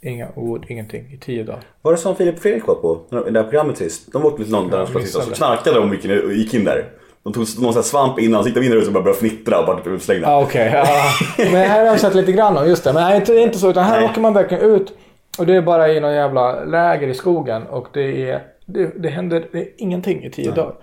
Inga 0.00 0.28
ord, 0.34 0.66
ingenting 0.68 1.12
i 1.12 1.18
tio 1.18 1.44
dagar. 1.44 1.60
Var 1.82 1.92
det 1.92 1.98
som 1.98 2.16
Filip 2.16 2.34
och 2.36 2.42
Fredrik 2.42 2.66
var 2.66 2.74
på? 2.74 3.00
I 3.28 3.30
det 3.30 3.38
här 3.42 3.48
programmet 3.48 3.78
sist. 3.78 4.12
De 4.12 4.24
åkte 4.24 4.42
till 4.42 4.52
London 4.52 4.80
och 4.82 4.94
missade 4.94 5.24
så 5.24 5.30
knarkade 5.30 5.76
de 5.76 5.90
och 5.90 6.24
och 6.24 6.32
gick 6.32 6.54
in 6.54 6.64
där. 6.64 6.88
De 7.32 7.46
tog 7.46 7.62
någon 7.62 7.72
sån 7.72 7.82
svamp 7.82 8.18
in 8.18 8.34
i 8.34 8.68
huset 8.68 8.96
och 8.96 9.02
började 9.02 9.18
fnittra 9.18 9.58
och 9.60 9.66
bara 9.66 9.76
typ 9.76 9.86
utslängda. 9.86 10.28
Ja, 10.28 10.42
okej. 10.42 10.70
ja. 10.74 11.10
Men 11.52 11.68
här 11.68 11.80
har 11.80 11.86
jag 11.86 12.00
sett 12.00 12.14
lite 12.14 12.32
grann 12.32 12.56
om, 12.56 12.68
just 12.68 12.84
det. 12.84 12.92
Men 12.92 13.02
nej, 13.02 13.16
inte, 13.16 13.34
inte 13.34 13.58
så, 13.58 13.70
utan 13.70 13.84
här 13.84 14.00
Nej. 14.00 14.10
åker 14.10 14.20
man 14.20 14.34
verkligen 14.34 14.64
ut 14.64 14.92
och 15.38 15.46
det 15.46 15.54
är 15.54 15.62
bara 15.62 15.88
i 15.88 16.00
någon 16.00 16.14
jävla 16.14 16.64
läger 16.64 17.08
i 17.08 17.14
skogen 17.14 17.66
och 17.66 17.88
det 17.92 18.30
är, 18.30 18.42
det, 18.66 19.02
det 19.02 19.08
händer 19.08 19.44
det 19.52 19.58
är 19.58 19.68
ingenting 19.76 20.24
i 20.24 20.30
tio 20.30 20.50
dagar. 20.50 20.74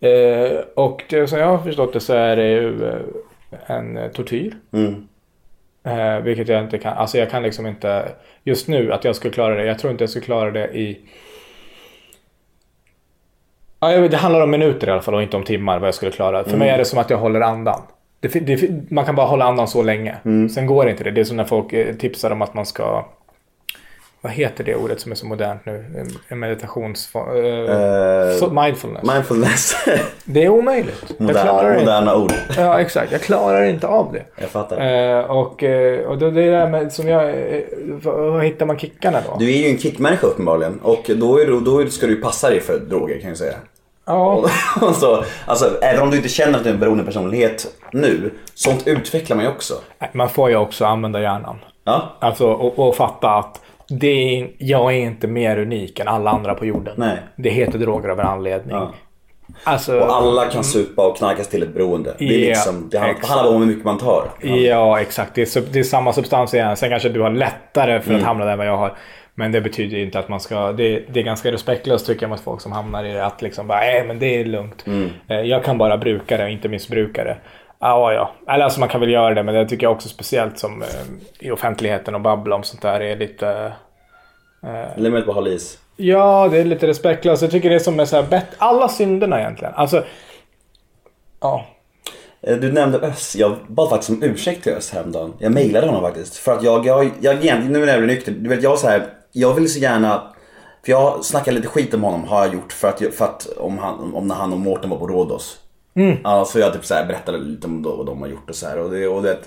Eh, 0.00 0.58
och 0.74 1.04
det, 1.10 1.26
som 1.26 1.38
jag 1.38 1.46
har 1.46 1.58
förstått 1.58 1.92
det 1.92 2.00
så 2.00 2.12
är 2.12 2.36
det 2.36 2.48
ju 2.48 2.88
eh, 2.88 3.00
en 3.66 4.10
tortyr. 4.12 4.56
Mm. 4.72 5.08
Eh, 5.84 6.20
vilket 6.20 6.48
jag 6.48 6.62
inte 6.62 6.78
kan, 6.78 6.96
alltså 6.96 7.18
jag 7.18 7.30
kan 7.30 7.42
liksom 7.42 7.66
inte, 7.66 8.08
just 8.44 8.68
nu 8.68 8.92
att 8.92 9.04
jag 9.04 9.16
skulle 9.16 9.34
klara 9.34 9.54
det, 9.54 9.66
jag 9.66 9.78
tror 9.78 9.90
inte 9.90 10.02
jag 10.02 10.10
skulle 10.10 10.24
klara 10.24 10.50
det 10.50 10.76
i 10.76 10.98
Ja, 13.84 13.92
jag 13.92 14.00
vet, 14.00 14.10
det 14.10 14.16
handlar 14.16 14.40
om 14.40 14.50
minuter 14.50 14.88
i 14.88 14.90
alla 14.90 15.02
fall 15.02 15.14
och 15.14 15.22
inte 15.22 15.36
om 15.36 15.44
timmar 15.44 15.78
vad 15.78 15.86
jag 15.88 15.94
skulle 15.94 16.10
klara. 16.10 16.44
För 16.44 16.56
mig 16.56 16.68
är 16.68 16.78
det 16.78 16.84
som 16.84 16.98
att 16.98 17.10
jag 17.10 17.18
håller 17.18 17.40
andan. 17.40 17.80
Det, 18.20 18.28
det, 18.28 18.70
man 18.90 19.04
kan 19.04 19.14
bara 19.14 19.26
hålla 19.26 19.44
andan 19.44 19.68
så 19.68 19.82
länge. 19.82 20.16
Sen 20.54 20.66
går 20.66 20.88
inte 20.88 21.04
det. 21.04 21.10
Det 21.10 21.20
är 21.20 21.24
som 21.24 21.36
när 21.36 21.44
folk 21.44 21.72
eh, 21.72 21.94
tipsar 21.94 22.30
om 22.30 22.42
att 22.42 22.54
man 22.54 22.66
ska... 22.66 23.04
Vad 24.20 24.32
heter 24.32 24.64
det 24.64 24.74
ordet 24.74 25.00
som 25.00 25.12
är 25.12 25.16
så 25.16 25.26
modernt 25.26 25.66
nu? 25.66 25.72
En- 25.98 26.18
En 26.28 26.38
meditations... 26.38 27.12
Eh, 27.14 28.36
så- 28.38 28.50
mindfulness. 28.50 29.02
Mindfulness. 29.12 29.74
det 30.24 30.44
är 30.44 30.48
omöjligt. 30.48 31.18
moderna, 31.18 31.62
det 31.62 31.78
moderna 31.80 32.16
ord. 32.16 32.32
Ja, 32.56 32.80
exakt. 32.80 33.12
Jag 33.12 33.20
klarar 33.20 33.64
inte 33.64 33.86
av 33.86 34.12
det. 34.12 34.22
Jag 34.40 34.48
fattar. 34.50 34.80
Eh, 35.18 35.24
och, 35.30 35.62
eh, 35.62 36.00
och 36.06 36.18
det, 36.18 36.30
det 36.30 36.42
är 36.42 36.50
det 36.50 36.58
där 36.58 36.68
med 36.68 36.92
som 36.92 37.08
jag... 37.08 37.28
Eh, 37.30 37.60
vad 38.02 38.44
hittar 38.44 38.66
man 38.66 38.78
kickarna 38.78 39.18
då? 39.30 39.36
Du 39.38 39.52
är 39.54 39.58
ju 39.58 39.68
en 39.68 39.78
kickmänniska 39.78 40.26
uppenbarligen. 40.26 40.80
Och 40.82 41.10
då, 41.16 41.38
är, 41.38 41.60
då 41.64 41.86
ska 41.90 42.06
du 42.06 42.16
passa 42.16 42.50
dig 42.50 42.60
för 42.60 42.78
droger 42.78 43.18
kan 43.20 43.28
jag 43.28 43.38
säga. 43.38 43.54
Ja. 44.06 44.44
Och 44.80 44.94
så, 44.94 45.24
alltså, 45.46 45.78
även 45.82 46.02
om 46.02 46.10
du 46.10 46.16
inte 46.16 46.28
känner 46.28 46.58
att 46.58 46.64
du 46.64 46.70
är 46.70 46.74
en 46.74 46.80
beroende 46.80 47.04
personlighet 47.04 47.66
nu, 47.92 48.30
sånt 48.54 48.86
utvecklar 48.86 49.36
man 49.36 49.44
ju 49.44 49.50
också. 49.50 49.74
Man 50.12 50.28
får 50.28 50.50
ju 50.50 50.56
också 50.56 50.84
använda 50.84 51.20
hjärnan. 51.20 51.56
Ja, 51.84 52.02
Alltså 52.18 52.46
och, 52.52 52.78
och 52.88 52.96
fatta 52.96 53.30
att 53.30 53.60
det 53.88 54.38
är, 54.40 54.50
jag 54.58 54.92
är 54.92 54.96
inte 54.98 55.26
mer 55.26 55.58
unik 55.58 55.98
än 55.98 56.08
alla 56.08 56.30
andra 56.30 56.54
på 56.54 56.66
jorden. 56.66 56.94
Nej. 56.96 57.18
Det 57.36 57.50
heter 57.50 57.78
droger 57.78 58.08
av 58.08 58.20
en 58.20 58.26
anledning. 58.26 58.76
Ja. 58.76 58.92
Alltså, 59.64 59.98
och 60.00 60.14
alla 60.16 60.46
kan 60.46 60.64
supa 60.64 61.06
och 61.06 61.16
knarkas 61.16 61.48
till 61.48 61.62
ett 61.62 61.74
beroende. 61.74 62.14
Det, 62.18 62.24
är 62.24 62.30
Ja, 62.40 62.46
liksom, 62.48 62.88
det 62.90 62.98
handlar- 62.98 63.28
handlar 63.28 63.54
om 63.54 63.60
hur 63.62 63.68
mycket 63.68 63.84
man 63.84 63.98
tar. 63.98 64.24
Ja, 64.42 65.00
exakt. 65.00 65.34
Det 65.34 65.56
är, 65.56 65.62
det 65.72 65.78
är 65.78 65.82
samma 65.84 66.12
substans 66.12 66.54
igen. 66.54 66.76
Sen 66.76 66.90
kanske 66.90 67.08
du 67.08 67.20
har 67.20 67.30
lättare 67.30 68.00
för 68.00 68.10
att 68.10 68.18
Mm. 68.18 68.24
hamna 68.24 68.44
där 68.44 68.52
än 68.52 68.58
vad 68.58 68.66
jag 68.66 68.76
har. 68.76 68.96
Men 69.34 69.52
det 69.52 69.60
betyder 69.60 69.98
inte 69.98 70.18
att 70.18 70.28
man 70.28 70.40
ska... 70.40 70.72
Det, 70.72 70.98
det 71.08 71.20
är 71.20 71.24
ganska 71.24 71.52
respektlöst 71.52 72.06
tycker 72.06 72.22
jag 72.22 72.30
mot 72.30 72.40
folk 72.40 72.60
som 72.60 72.72
hamnar 72.72 73.04
i 73.04 73.12
det. 73.12 73.26
Att 73.26 73.42
liksom 73.42 73.66
bara, 73.66 73.80
nej 73.80 74.04
men 74.06 74.18
det 74.18 74.40
är 74.40 74.44
lugnt. 74.44 74.86
Mm. 74.86 75.10
Eh, 75.28 75.40
Jag 75.40 75.64
kan 75.64 75.78
bara 75.78 75.98
bruka 75.98 76.36
det 76.36 76.44
och 76.44 76.50
inte 76.50 76.68
missbruka 76.68 77.24
det. 77.24 77.36
Ja, 77.78 78.12
ja. 78.12 78.32
Eller 78.54 78.64
alltså 78.64 78.80
man 78.80 78.88
kan 78.88 79.00
väl 79.00 79.10
göra 79.10 79.34
det, 79.34 79.42
men 79.42 79.54
det 79.54 79.68
tycker 79.68 79.86
jag 79.86 79.92
också 79.92 80.08
speciellt 80.08 80.58
som 80.58 80.82
eh, 80.82 80.88
i 81.38 81.50
offentligheten 81.50 82.14
och 82.14 82.20
babbla 82.20 82.56
om 82.56 82.62
sånt 82.62 82.82
där 82.82 83.00
är 83.00 83.16
lite... 83.16 83.72
Limit 84.96 85.26
på 85.26 85.32
håll 85.32 85.48
is. 85.48 85.78
Ja, 85.96 86.48
det 86.50 86.58
är 86.58 86.64
lite 86.64 86.86
respektlöst. 86.86 87.42
Jag 87.42 87.50
tycker 87.50 87.68
det 87.68 87.74
är 87.74 87.78
som 87.78 87.96
med 87.96 88.08
så 88.08 88.16
här 88.16 88.22
bett... 88.22 88.46
Alla 88.58 88.88
synderna 88.88 89.40
egentligen. 89.40 89.74
Alltså... 89.74 90.04
Ja. 91.40 91.66
Eh, 92.42 92.56
Du 92.56 92.72
nämnde 92.72 92.98
Öss. 92.98 93.36
Jag 93.36 93.56
bad 93.68 93.90
faktiskt 93.90 94.10
om 94.10 94.22
ursäkt 94.22 94.62
till 94.62 94.72
Öss 94.72 94.92
häromdagen. 94.92 95.32
Jag 95.38 95.52
mejlade 95.52 95.86
honom 95.86 96.02
faktiskt. 96.02 96.36
För 96.36 96.52
att 96.52 96.62
jag, 96.62 96.86
jag, 96.86 97.10
jag 97.20 97.34
egentligen, 97.34 97.72
nu 97.72 97.78
när 97.86 97.92
jag 97.92 98.02
blir 98.02 98.14
nykter, 98.14 98.32
du 98.32 98.48
vet 98.48 98.62
jag 98.62 98.78
så 98.78 98.88
här, 98.88 99.06
jag 99.36 99.54
vill 99.54 99.72
så 99.72 99.78
gärna 99.78 100.34
för 100.84 100.92
jag 100.92 101.24
snackade 101.24 101.56
lite 101.56 101.68
skit 101.68 101.94
om 101.94 102.02
honom 102.02 102.24
har 102.24 102.44
jag 102.44 102.54
gjort 102.54 102.72
för 102.72 102.88
att, 102.88 103.14
för 103.14 103.24
att 103.24 103.46
om, 103.56 103.78
han, 103.78 104.14
om 104.14 104.26
när 104.26 104.34
han 104.34 104.52
och 104.52 104.58
Mårten 104.60 104.90
var 104.90 104.98
på 104.98 105.06
Rhodos. 105.06 105.58
Mm. 105.94 106.16
Ja, 106.24 106.44
så 106.44 106.58
jag 106.58 106.72
typ 106.72 106.84
så 106.84 106.94
här 106.94 107.06
berättade 107.06 107.38
lite 107.38 107.66
om 107.66 107.82
vad 107.82 108.06
de 108.06 108.20
har 108.20 108.28
gjort 108.28 108.50
och 108.50 108.56
så 108.56 108.66
här. 108.66 108.78
Och, 108.78 108.90
det, 108.90 109.08
och, 109.08 109.22
det, 109.22 109.38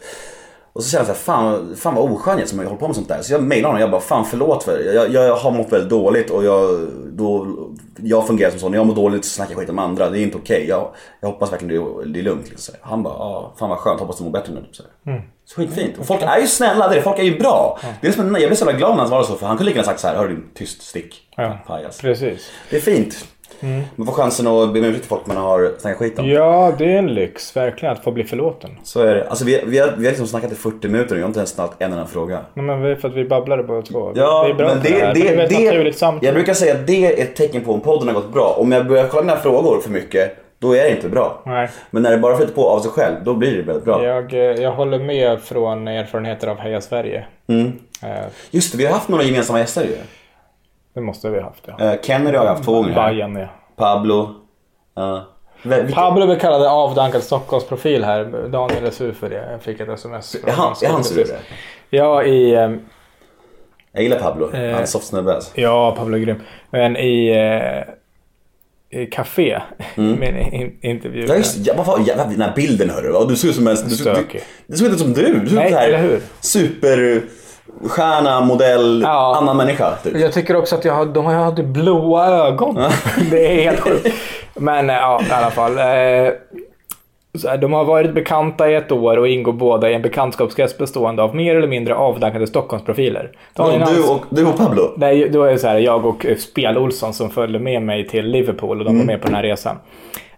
och 0.78 0.84
så 0.84 0.90
kände 0.90 1.08
jag 1.10 1.18
så 1.18 1.32
här, 1.32 1.38
fan, 1.40 1.76
fan 1.76 1.96
vad 1.96 2.12
oskön 2.12 2.40
jag 2.40 2.48
som 2.48 2.60
håller 2.60 2.76
på 2.76 2.88
med 2.88 2.96
sånt 2.96 3.08
där. 3.08 3.22
Så 3.22 3.34
jag 3.34 3.44
mejlade 3.44 3.68
honom 3.68 3.82
jag 3.82 3.92
bara, 3.92 4.02
fan 4.02 4.26
förlåt 4.26 4.64
för 4.64 4.78
det. 4.78 4.94
Jag, 4.94 5.14
jag 5.14 5.36
har 5.36 5.52
mått 5.52 5.74
väldigt 5.74 5.90
dåligt 5.90 6.30
och 6.30 6.44
jag, 6.46 6.88
då, 7.12 7.48
jag 8.04 8.28
fungerar 8.28 8.52
som 8.52 8.60
så. 8.60 8.70
När 8.70 8.78
jag 8.78 8.88
mår 8.88 8.96
dåligt 8.96 9.26
så 9.26 9.30
snackar 9.32 9.52
jag 9.52 9.60
skit 9.60 9.70
om 9.70 9.80
andra. 9.80 10.10
Det 10.10 10.20
är 10.20 10.24
inte 10.24 10.38
okej. 10.38 10.66
Jag, 10.70 10.90
jag 11.20 11.28
hoppas 11.28 11.52
verkligen 11.52 11.76
det 11.76 11.92
är, 12.04 12.06
det 12.14 12.20
är 12.20 12.24
lugnt. 12.24 12.50
Liksom. 12.50 12.76
Han 12.82 13.04
bara, 13.04 13.14
ah, 13.14 13.54
fan 13.60 13.70
vad 13.70 13.78
skönt. 13.78 14.00
Hoppas 14.00 14.18
du 14.18 14.24
mår 14.24 14.32
bättre 14.32 14.54
nu. 14.54 14.66
Så. 14.72 14.84
Så 15.46 15.56
skitfint. 15.62 15.98
Och 16.00 16.06
folk 16.06 16.22
är 16.22 16.40
ju 16.40 16.48
snälla. 16.48 16.88
Det 16.88 16.96
är, 16.98 17.02
folk 17.02 17.20
är 17.20 17.24
ju 17.24 17.40
bra. 17.40 17.80
Det 18.02 18.08
är 18.08 18.12
som, 18.12 18.36
en- 18.36 18.42
jag 18.42 18.50
blev 18.50 18.56
så 18.56 18.66
jävla 18.66 18.78
glad 18.80 18.92
när 18.92 18.98
han 18.98 19.08
svarade 19.08 19.28
så. 19.28 19.36
För 19.36 19.48
han 19.48 19.58
kunde 19.58 19.70
lika 19.70 19.78
gärna 19.80 19.88
sagt 19.90 20.00
så 20.00 20.08
här, 20.08 20.16
hör 20.16 20.28
du 20.28 20.34
din 20.36 20.44
tyst 20.54 20.82
stick. 20.82 21.16
Ja. 21.38 21.58
Pajas. 21.68 21.98
Precis. 22.02 22.50
Det 22.70 22.76
är 22.78 22.82
fint. 22.82 23.26
Man 23.96 24.08
får 24.08 24.14
chansen 24.14 24.48
att 24.48 24.74
be 24.74 24.80
om 24.80 24.86
ursäkt 24.86 25.02
till 25.02 25.10
folk 25.10 25.26
man 25.26 25.38
har 25.38 25.72
snackat 25.80 25.98
skit 26.00 26.20
om. 26.20 26.30
Ja, 26.30 26.74
det 26.78 26.86
är 26.86 26.98
en 26.98 27.14
lyx 27.14 27.56
verkligen 27.56 27.94
att 27.94 28.04
få 28.04 28.12
bli 28.12 28.24
förlåten. 28.24 28.70
Så 28.84 29.02
är 29.02 29.16
det. 29.16 29.28
Alltså 29.30 29.46
vi, 29.46 29.64
vi, 29.66 29.80
har, 29.80 29.88
vi 29.88 30.06
har 30.06 30.12
liksom 30.12 30.28
snackat 30.28 30.52
i 30.52 30.56
40 30.56 30.88
minuter 30.88 31.16
och 31.16 31.20
jag 31.20 31.24
har 31.24 31.28
inte 31.28 31.40
ens 31.40 31.50
snackat 31.50 31.76
en 31.82 31.92
enda 31.94 32.06
fråga. 32.06 32.40
Nej, 32.54 32.66
men 32.66 32.82
det 32.82 32.92
är 32.92 32.96
för 32.96 33.08
att 33.08 33.16
vi 33.16 33.24
babblade 33.26 33.64
båda 33.64 33.82
två. 33.82 34.12
Ja, 34.16 34.44
vi 34.46 34.52
är 34.52 34.56
bra 34.56 34.68
men 34.68 34.78
på 34.82 34.88
det, 34.88 34.94
här. 34.94 35.14
det, 35.14 35.20
Men 35.24 35.40
är 35.40 35.48
det, 35.50 35.66
naturligt 35.66 35.98
samtal. 35.98 36.26
jag 36.26 36.34
brukar 36.36 36.54
säga 36.54 36.74
att 36.74 36.88
det 36.88 37.06
är 37.20 37.24
ett 37.24 37.36
tecken 37.36 37.64
på 37.64 37.74
om 37.74 37.82
podden 37.82 38.08
har 38.08 38.16
gått 38.16 38.34
bra. 38.34 38.56
Om 38.60 38.72
jag 38.72 38.88
börjar 38.88 39.08
kolla 39.08 39.24
mina 39.24 39.38
frågor 39.38 39.80
för 39.82 39.90
mycket, 39.90 40.38
då 40.60 40.76
är 40.76 40.84
det 40.84 40.90
inte 40.92 41.10
bra. 41.10 41.42
Nej. 41.46 41.70
Men 41.92 42.04
när 42.04 42.12
det 42.12 42.18
bara 42.18 42.38
flyter 42.38 42.54
på 42.54 42.70
av 42.70 42.80
sig 42.80 42.92
själv, 42.92 43.16
då 43.24 43.34
blir 43.34 43.58
det 43.58 43.62
väldigt 43.64 43.86
bra. 43.86 44.04
Jag, 44.06 44.34
eh, 44.34 44.40
jag 44.40 44.72
håller 44.72 45.00
med 45.00 45.42
från 45.42 45.88
erfarenheter 45.88 46.48
av 46.48 46.58
Heja 46.58 46.82
Sverige. 46.82 47.26
Mm. 47.48 47.72
Eh, 48.04 48.10
Just 48.52 48.72
det, 48.72 48.78
vi 48.78 48.86
har 48.86 48.94
haft 48.94 49.10
några 49.10 49.24
gemensamma 49.24 49.60
gäster 49.60 49.84
ju. 49.84 49.98
Det 50.98 51.02
måste 51.02 51.30
vi 51.30 51.40
ha 51.40 51.46
haft 51.46 51.64
ja. 51.78 51.94
Uh, 51.94 52.02
Kennedy 52.02 52.38
har 52.38 52.46
jag 52.46 52.52
haft 52.52 52.64
två 52.64 52.74
gånger. 52.74 52.96
Bajen 52.96 53.36
ja. 53.36 53.48
Pablo. 53.76 54.36
Uh, 55.00 55.22
vilka, 55.64 55.96
Pablo 55.96 56.26
blev 56.26 56.40
kallad 56.40 56.68
avdankad 56.68 57.24
Stockholmsprofil 57.24 58.04
här. 58.04 58.48
Daniel 58.48 58.86
är 58.86 58.92
sur 58.92 59.12
för 59.12 59.30
det. 59.30 59.52
Jag 59.52 59.62
fick 59.62 59.80
ett 59.80 59.90
sms. 59.90 60.36
är 60.36 60.52
han, 60.52 60.76
är 60.84 60.90
han 60.90 61.04
sur? 61.04 61.28
Ja, 61.90 62.24
i... 62.24 62.54
eh, 62.54 62.72
Jag 63.92 64.04
gillar 64.04 64.20
Pablo. 64.20 64.46
Eh. 64.46 64.60
Han 64.60 64.62
är 64.62 64.80
en 64.82 64.88
soft 64.88 65.08
snubbe 65.08 65.36
alltså. 65.36 65.62
Ja, 65.62 65.96
Pablo 65.98 66.18
är 66.18 66.22
grym. 66.22 66.42
Men 66.70 66.98
i... 66.98 67.28
Eh, 67.30 67.94
i 69.02 69.06
café. 69.06 69.62
med 69.96 70.30
en 70.30 70.54
in, 70.54 70.78
intervju. 70.82 71.24
Mm. 71.24 71.32
Ja 71.32 71.38
just 71.38 71.58
ja, 71.58 71.74
vad 71.78 71.86
fan, 71.86 72.06
ja, 72.08 72.16
den 72.16 72.42
här 72.42 72.56
bilden 72.56 72.90
hörru. 72.90 73.28
Du 73.28 73.36
ser 73.36 73.48
ut 73.48 73.56
som 73.56 73.68
en... 73.68 73.76
Du, 73.76 73.84
du, 73.84 73.96
Stökig. 73.96 74.42
du 74.68 74.78
ser 74.78 74.86
ut 74.86 75.00
som 75.00 75.14
du. 75.14 75.40
Du 75.40 75.56
Nej, 75.56 75.66
ut 75.66 75.74
så 76.42 76.60
här 76.60 76.94
eller 76.94 77.22
Superstjärna, 77.82 78.42
modell, 78.42 79.02
Ja. 79.02 79.36
annan 79.38 79.58
människa. 79.58 79.96
Typ. 80.04 80.18
Jag 80.18 80.34
tycker 80.34 80.56
också 80.56 80.76
att 80.76 80.86
jag 80.86 80.94
har, 80.94 81.06
de 81.06 81.26
har 81.26 81.34
hade 81.34 81.64
blåa 81.64 82.28
ögon. 82.28 82.76
det 83.32 83.48
är 83.48 83.64
helt 83.64 83.80
sjukt. 83.80 84.08
Men 84.54 84.90
eh, 84.90 84.96
ja, 84.96 85.22
i 85.30 85.32
alla 85.32 85.52
fall. 85.52 85.78
Eh, 85.78 86.34
de 87.60 87.74
har 87.74 87.86
varit 87.86 88.14
bekanta 88.14 88.70
i 88.70 88.76
ett 88.76 88.92
år 88.92 89.18
och 89.18 89.28
ingår 89.28 89.54
båda 89.54 89.90
i 89.90 89.94
en 89.94 90.02
bekantskapskrets 90.02 90.78
bestående 90.78 91.24
av 91.24 91.36
mer 91.36 91.56
eller 91.56 91.68
mindre 91.68 91.96
avdankade 91.96 92.48
Stockholmsprofiler. 92.48 93.32
Daniel 93.54 93.82
du, 93.96 94.04
och, 94.04 94.26
du 94.30 94.46
och 94.46 94.58
Pablo. 94.58 94.94
Nej, 94.98 95.30
då 95.30 95.44
är 95.44 95.52
det 95.52 95.60
så 95.60 95.68
här, 95.68 95.78
jag 95.78 96.06
och 96.06 96.26
eh, 96.26 96.38
Spel-Olsson 96.38 97.14
som 97.14 97.30
följde 97.30 97.60
med 97.60 97.82
mig 97.82 98.08
till 98.08 98.26
Liverpool 98.26 98.80
och 98.80 98.86
de 98.86 98.98
var 98.98 99.06
med 99.06 99.22
på 99.22 99.28
den 99.28 99.36
här 99.36 99.44
resan. 99.44 99.76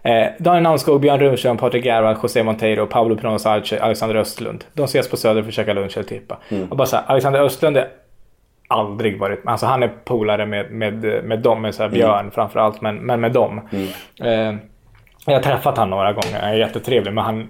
Eh, 0.02 0.26
Daniel 0.38 0.62
Namnskog, 0.62 1.00
Björn 1.00 1.20
Runström, 1.20 1.56
Patrik 1.56 1.84
Gervall, 1.84 2.16
José 2.22 2.42
Monteiro, 2.42 2.86
Pablo 2.86 3.16
Pinoz 3.16 3.46
Arce, 3.46 3.80
Alexander 3.80 4.16
Östlund. 4.16 4.64
De 4.72 4.84
ses 4.84 5.10
på 5.10 5.16
Söder 5.16 5.42
för 5.42 5.48
att 5.48 5.54
käka 5.54 5.72
lunch 5.72 5.96
eller 5.96 6.08
tippa. 6.08 6.38
Och 6.70 6.76
bara 6.76 6.86
så 6.86 6.96
här, 6.96 7.04
Alexander 7.06 7.40
Östlund 7.40 7.76
är 7.76 7.88
aldrig 8.68 9.18
varit 9.18 9.40
Alltså 9.44 9.66
han 9.66 9.82
är 9.82 9.88
polare 10.04 10.46
med, 10.46 10.70
med, 10.70 11.24
med 11.24 11.38
dem, 11.38 11.62
med 11.62 11.74
så 11.74 11.82
här 11.82 11.90
Björn 11.90 12.30
framförallt, 12.30 12.80
men, 12.80 12.96
men 12.96 13.20
med 13.20 13.32
dem. 13.32 13.60
Eh, 14.20 14.54
jag 15.26 15.32
har 15.34 15.42
träffat 15.42 15.76
han 15.78 15.90
några 15.90 16.12
gånger, 16.12 16.38
han 16.40 16.50
är 16.50 16.54
jättetrevlig 16.54 17.12
men 17.12 17.24
han 17.24 17.48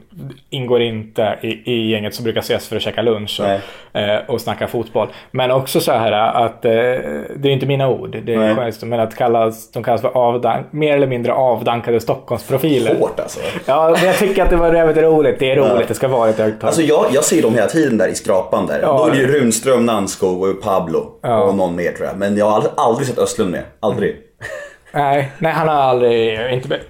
ingår 0.50 0.82
inte 0.82 1.38
i, 1.42 1.48
i 1.72 1.90
gänget 1.90 2.14
som 2.14 2.24
brukar 2.24 2.40
ses 2.40 2.68
för 2.68 2.76
att 2.76 2.82
käka 2.82 3.02
lunch 3.02 3.40
och, 3.40 4.00
eh, 4.00 4.20
och 4.28 4.40
snacka 4.40 4.66
fotboll. 4.66 5.08
Men 5.30 5.50
också 5.50 5.80
så 5.80 5.92
här 5.92 6.12
att 6.12 6.64
eh, 6.64 6.70
det 6.70 7.44
är 7.44 7.48
inte 7.48 7.66
mina 7.66 7.88
ord, 7.88 8.16
det 8.24 8.34
är 8.34 8.54
skönt, 8.54 8.82
men 8.82 9.00
att 9.00 9.16
kallas, 9.16 9.72
de 9.72 9.82
kallas 9.82 10.00
för 10.00 10.16
avdank, 10.16 10.66
mer 10.70 10.96
eller 10.96 11.06
mindre 11.06 11.32
avdankade 11.32 12.00
Stockholmsprofiler. 12.00 12.94
Hårt 12.94 13.20
alltså. 13.20 13.40
Ja, 13.66 13.94
men 13.96 14.06
jag 14.06 14.18
tycker 14.18 14.42
att 14.42 14.50
det 14.50 14.56
var 14.56 14.74
jävligt 14.74 14.96
roligt. 14.96 15.38
Det 15.38 15.50
är 15.50 15.56
roligt, 15.56 15.72
Ja. 15.80 15.82
det 15.88 15.94
ska 15.94 16.08
vara 16.08 16.28
ett 16.30 16.38
högt 16.38 16.64
Alltså 16.64 16.82
jag, 16.82 17.06
jag 17.12 17.24
ser 17.24 17.42
dem 17.42 17.54
hela 17.54 17.66
tiden 17.66 17.98
där 17.98 18.08
i 18.08 18.14
skrapan 18.14 18.66
där. 18.66 18.80
Ja. 18.82 18.98
Då 18.98 19.06
är 19.06 19.10
det 19.10 19.18
ju 19.18 19.40
Runström, 19.40 19.86
Nanskog 19.86 20.42
och 20.42 20.62
Pablo. 20.62 21.06
Ja. 21.22 21.40
Och 21.42 21.54
någon 21.54 21.76
mer 21.76 21.92
tror 21.92 22.06
jag. 22.08 22.16
Men 22.18 22.36
jag 22.36 22.46
har 22.46 22.54
aldrig, 22.54 22.72
aldrig 22.76 23.08
sett 23.08 23.18
Östlund 23.18 23.50
med. 23.50 23.62
Aldrig. 23.80 24.16
Nej, 24.92 25.32
nej, 25.38 25.52
han 25.52 25.68
har 25.68 25.74
aldrig, 25.74 26.52
inte 26.52 26.80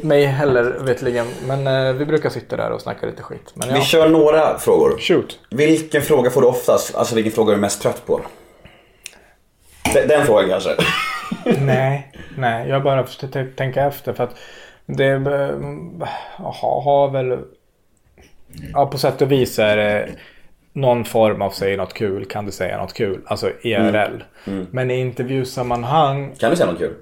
mig 0.00 0.24
heller 0.24 0.62
vetligen. 0.62 1.26
Men 1.46 1.66
eh, 1.66 1.92
vi 1.92 2.04
brukar 2.06 2.30
sitta 2.30 2.56
där 2.56 2.70
och 2.70 2.80
snacka 2.80 3.06
lite 3.06 3.22
skit. 3.22 3.52
Men 3.54 3.68
ja, 3.68 3.74
Vi 3.74 3.80
kör 3.80 4.08
några 4.08 4.58
frågor. 4.58 4.98
shoot. 4.98 5.38
Vilken 5.50 6.02
fråga 6.02 6.30
får 6.30 6.40
du 6.40 6.46
oftast? 6.46 6.94
Alltså 6.94 7.14
vilken 7.14 7.32
fråga 7.32 7.52
är 7.52 7.54
du 7.54 7.60
mest 7.60 7.82
trött 7.82 8.06
på? 8.06 8.20
Den, 9.94 10.08
den 10.08 10.26
frågan 10.26 10.48
kanske. 10.48 10.70
Nej, 11.60 12.12
nej, 12.38 12.68
jag 12.68 12.82
bara 12.82 13.06
försöker 13.06 13.46
tänka 13.56 13.84
efter 13.84 14.12
för 14.12 14.24
att 14.24 14.36
det 14.86 15.10
har, 16.36 16.80
har 16.82 17.10
väl... 17.10 17.38
Ja, 18.72 18.86
på 18.86 18.98
sätt 18.98 19.22
och 19.22 19.32
vis 19.32 19.58
är 19.58 19.76
det 19.76 20.08
någon 20.72 21.04
form 21.04 21.42
av 21.42 21.50
säg 21.50 21.76
något 21.76 21.94
kul, 21.94 22.24
kan 22.24 22.46
du 22.46 22.52
säga 22.52 22.76
något 22.78 22.92
kul? 22.92 23.20
Alltså 23.26 23.50
IRL. 23.62 24.22
Men 24.70 24.90
i 24.90 25.00
intervjusammanhang 25.00 26.34
Kan 26.38 26.50
du 26.50 26.56
säga 26.56 26.70
något 26.70 26.78
kul? 26.78 26.94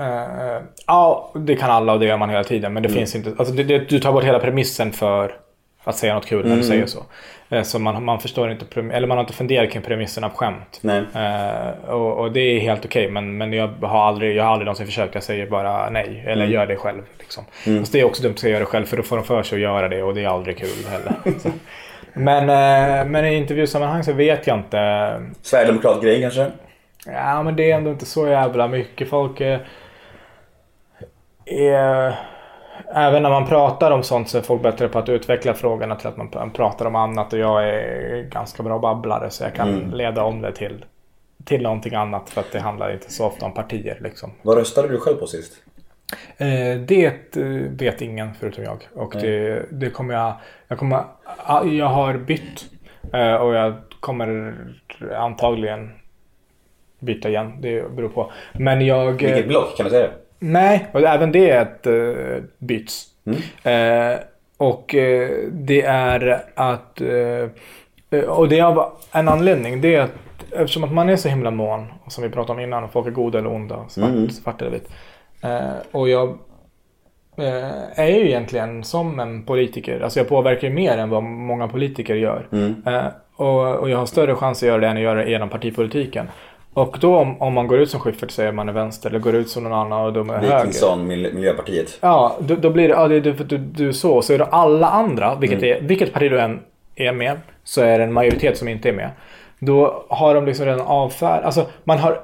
Eh, 0.00 0.62
ja, 0.86 1.32
det 1.34 1.56
kan 1.56 1.70
alla 1.70 1.92
och 1.92 2.00
det 2.00 2.06
gör 2.06 2.16
man 2.16 2.30
hela 2.30 2.44
tiden. 2.44 2.72
Men 2.72 2.82
det 2.82 2.88
finns 2.88 3.14
inte, 3.14 3.34
alltså 3.38 3.54
det, 3.54 3.62
det, 3.62 3.78
du 3.78 3.98
tar 3.98 4.12
bort 4.12 4.24
hela 4.24 4.38
premissen 4.38 4.92
för 4.92 5.36
att 5.84 5.96
säga 5.96 6.14
något 6.14 6.26
kul 6.26 6.48
när 6.48 6.56
du 6.56 6.62
säger 6.62 6.86
så. 6.86 7.04
Eh, 7.48 7.62
så 7.62 7.78
man, 7.78 8.04
man 8.04 8.20
förstår 8.20 8.50
inte, 8.50 8.80
eller 8.80 9.06
man 9.06 9.16
har 9.16 9.24
inte 9.24 9.32
funderat 9.32 9.70
kring 9.70 9.82
premisserna 9.82 10.28
på 10.28 10.36
skämt. 10.36 10.80
Eh, 11.14 11.90
och, 11.90 12.18
och 12.18 12.32
det 12.32 12.40
är 12.40 12.60
helt 12.60 12.84
okej, 12.84 13.10
men, 13.10 13.38
men 13.38 13.52
jag 13.52 13.68
har 13.68 14.08
aldrig, 14.08 14.36
jag 14.36 14.44
har 14.44 14.50
aldrig 14.50 14.66
någonsin 14.66 14.86
försökt. 14.86 15.14
Jag 15.14 15.24
säger 15.24 15.46
bara 15.46 15.90
nej, 15.90 16.24
eller 16.26 16.46
gör 16.46 16.66
det 16.66 16.76
själv. 16.76 17.02
Liksom. 17.18 17.44
Fast 17.80 17.92
det 17.92 18.00
är 18.00 18.04
också 18.04 18.22
dumt 18.22 18.34
att 18.34 18.42
göra 18.42 18.58
det 18.58 18.64
själv, 18.64 18.86
för 18.86 18.96
då 18.96 19.02
får 19.02 19.16
de 19.16 19.24
för 19.24 19.42
sig 19.42 19.56
att 19.56 19.62
göra 19.62 19.88
det 19.88 20.02
och 20.02 20.14
det 20.14 20.24
är 20.24 20.28
aldrig 20.28 20.58
kul 20.58 20.86
heller. 20.90 21.14
Men, 22.12 22.46
men 23.10 23.24
i 23.24 23.34
intervjusammanhang 23.34 24.04
så 24.04 24.12
vet 24.12 24.46
jag 24.46 24.58
inte. 24.58 24.78
Sverigedemokrat-grej 25.42 26.20
kanske? 26.20 26.46
Ja, 27.06 27.42
men 27.42 27.56
det 27.56 27.70
är 27.70 27.76
ändå 27.76 27.90
inte 27.90 28.06
så 28.06 28.28
jävla 28.28 28.68
mycket. 28.68 29.08
Folk 29.08 29.40
är. 31.50 32.14
Även 32.94 33.22
när 33.22 33.30
man 33.30 33.46
pratar 33.46 33.90
om 33.90 34.02
sånt 34.02 34.28
så 34.28 34.38
är 34.38 34.42
folk 34.42 34.62
bättre 34.62 34.88
på 34.88 34.98
att 34.98 35.08
utveckla 35.08 35.54
frågorna 35.54 35.96
till 35.96 36.06
att 36.08 36.16
man 36.16 36.50
pratar 36.50 36.86
om 36.86 36.96
annat. 36.96 37.32
Och 37.32 37.38
jag 37.38 37.68
är 37.68 38.22
ganska 38.22 38.62
bra 38.62 38.78
babblare 38.78 39.30
så 39.30 39.44
jag 39.44 39.54
kan 39.54 39.90
leda 39.90 40.22
om 40.22 40.42
det 40.42 40.52
till, 40.52 40.84
till 41.44 41.62
någonting 41.62 41.94
annat. 41.94 42.30
För 42.30 42.40
att 42.40 42.52
det 42.52 42.60
handlar 42.60 42.92
inte 42.92 43.12
så 43.12 43.26
ofta 43.26 43.46
om 43.46 43.54
partier 43.54 43.98
liksom. 44.00 44.32
Vad 44.42 44.58
röstade 44.58 44.88
du 44.88 44.98
själv 44.98 45.16
på 45.16 45.26
sist? 45.26 45.62
Eh, 46.36 46.80
det 46.80 47.36
vet 47.70 48.02
ingen 48.02 48.34
förutom 48.34 48.64
jag. 48.64 48.88
Och 48.94 49.14
det, 49.20 49.66
det 49.70 49.90
kommer 49.90 50.14
jag... 50.14 50.32
Jag, 50.68 50.78
kommer, 50.78 51.04
jag 51.64 51.86
har 51.86 52.14
bytt. 52.14 52.64
Eh, 53.12 53.34
och 53.34 53.54
jag 53.54 53.74
kommer 54.00 54.54
antagligen 55.16 55.90
byta 56.98 57.28
igen. 57.28 57.56
Det 57.60 57.92
beror 57.96 58.08
på. 58.08 58.32
Men 58.52 58.86
jag... 58.86 59.12
Vilket 59.12 59.48
block? 59.48 59.76
Kan 59.76 59.84
du 59.84 59.90
säga 59.90 60.02
det? 60.02 60.12
Nej, 60.42 60.86
och 60.92 61.00
även 61.00 61.32
det 61.32 61.50
är 61.50 61.62
ett 61.62 61.86
uh, 61.86 62.42
byts. 62.58 63.06
Eh, 63.62 64.18
och 64.56 64.94
eh, 64.94 65.30
det 65.52 65.82
är 65.82 66.42
att... 66.54 67.00
och 68.28 68.48
det 68.48 68.58
är 68.58 68.64
av 68.64 68.92
en 69.12 69.28
anledning. 69.28 69.80
Det 69.80 69.94
är 69.94 70.00
att 70.00 70.12
eftersom 70.50 70.84
att 70.84 70.92
man 70.92 71.08
är 71.08 71.16
så 71.16 71.28
himla 71.28 71.50
mån, 71.50 71.86
och 72.04 72.12
som 72.12 72.24
vi 72.24 72.30
pratade 72.30 72.52
om 72.52 72.60
innan, 72.60 72.88
folk 72.88 73.06
är 73.06 73.10
goda 73.10 73.38
eller 73.38 73.52
onda, 73.52 73.84
svart, 73.88 74.32
svart 74.32 74.62
eller 74.62 74.70
vitt. 74.70 74.90
Och 75.90 76.08
jag 76.08 76.38
är 77.94 78.06
ju 78.08 78.26
egentligen 78.26 78.84
som 78.84 79.20
en 79.20 79.42
politiker. 79.42 80.00
Alltså 80.00 80.20
jag 80.20 80.28
påverkar 80.28 80.70
mer 80.70 80.98
än 80.98 81.10
vad 81.10 81.22
många 81.22 81.68
politiker 81.68 82.14
gör. 82.14 82.48
Eh, 82.86 83.06
och, 83.36 83.76
och 83.76 83.90
jag 83.90 83.98
har 83.98 84.06
större 84.06 84.34
chans 84.34 84.62
att 84.62 84.68
göra 84.68 84.78
det 84.80 84.86
än 84.86 84.96
att 84.96 85.02
göra 85.02 85.24
det 85.24 85.30
genom 85.30 85.48
partipolitiken. 85.48 86.28
Och 86.80 86.96
då 87.00 87.16
om, 87.16 87.42
om 87.42 87.52
man 87.54 87.66
går 87.66 87.78
ut 87.78 87.90
som 87.90 88.00
Schyffert 88.00 88.30
säger 88.30 88.52
man 88.52 88.68
är 88.68 88.72
vänster 88.72 89.10
eller 89.10 89.18
går 89.18 89.34
ut 89.34 89.48
som 89.48 89.64
någon 89.64 89.72
annan 89.72 90.04
och 90.04 90.12
de 90.12 90.30
är 90.30 90.34
höger. 90.38 90.56
Wikingsson, 90.56 91.06
Mil- 91.06 91.34
Miljöpartiet. 91.34 91.98
Ja, 92.00 92.36
då, 92.40 92.54
då 92.54 92.70
blir 92.70 92.88
det, 92.88 92.94
ja, 92.94 93.08
det 93.08 93.20
du, 93.20 93.32
du, 93.32 93.58
du 93.58 93.92
så. 93.92 94.22
Så 94.22 94.32
är 94.32 94.38
det 94.38 94.44
alla 94.44 94.88
andra, 94.88 95.34
vilket, 95.34 95.62
är, 95.62 95.80
vilket 95.80 96.12
parti 96.12 96.30
du 96.30 96.40
än 96.40 96.60
är 96.94 97.12
med, 97.12 97.40
så 97.64 97.82
är 97.82 97.98
det 97.98 98.04
en 98.04 98.12
majoritet 98.12 98.58
som 98.58 98.68
inte 98.68 98.88
är 98.88 98.92
med. 98.92 99.10
Då 99.58 100.04
har 100.08 100.34
de 100.34 100.46
liksom 100.46 100.66
redan 100.66 100.80
avfärdat, 100.80 101.44
alltså 101.44 101.66
man 101.84 101.98
har 101.98 102.20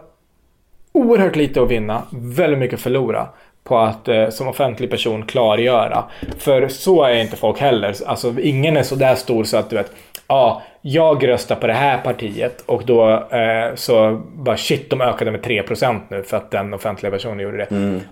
oerhört 0.93 1.37
lite 1.37 1.63
att 1.63 1.71
vinna, 1.71 2.03
väldigt 2.11 2.59
mycket 2.59 2.75
att 2.75 2.81
förlora 2.83 3.27
på 3.65 3.79
att 3.79 4.09
eh, 4.09 4.29
som 4.29 4.49
offentlig 4.49 4.91
person 4.91 5.23
klargöra. 5.27 6.05
För 6.39 6.69
så 6.69 7.03
är 7.05 7.15
inte 7.17 7.37
folk 7.37 7.59
heller. 7.59 7.95
Alltså 8.07 8.35
ingen 8.41 8.77
är 8.77 8.83
så 8.83 8.95
där 8.95 9.15
stor 9.15 9.45
så 9.45 9.57
att 9.57 9.71
du 9.71 9.77
vet, 9.77 9.93
ja, 10.29 10.63
jag 10.81 11.29
röstar 11.29 11.57
på 11.57 11.67
det 11.67 11.73
här 11.73 11.99
partiet 11.99 12.63
och 12.67 12.83
då 12.87 13.11
eh, 13.31 13.75
så 13.75 14.23
bara 14.35 14.57
shit, 14.57 14.91
de 14.91 15.01
ökade 15.01 15.31
med 15.31 15.41
3% 15.41 16.01
nu 16.09 16.23
för 16.23 16.37
att 16.37 16.51
den 16.51 16.75
offentliga 16.75 17.13
personen 17.13 17.41
gjorde 17.41 17.57
det. 17.57 17.67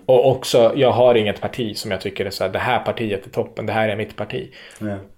Och 0.05 0.31
också, 0.31 0.71
jag 0.75 0.91
har 0.91 1.15
inget 1.15 1.41
parti 1.41 1.77
som 1.77 1.91
jag 1.91 2.01
tycker 2.01 2.25
är 2.25 2.29
så 2.29 2.43
här, 2.43 2.51
det 2.51 2.59
här 2.59 2.79
partiet 2.79 3.25
är 3.25 3.29
toppen, 3.29 3.65
det 3.65 3.73
här 3.73 3.89
är 3.89 3.95
mitt 3.95 4.15
parti. 4.15 4.51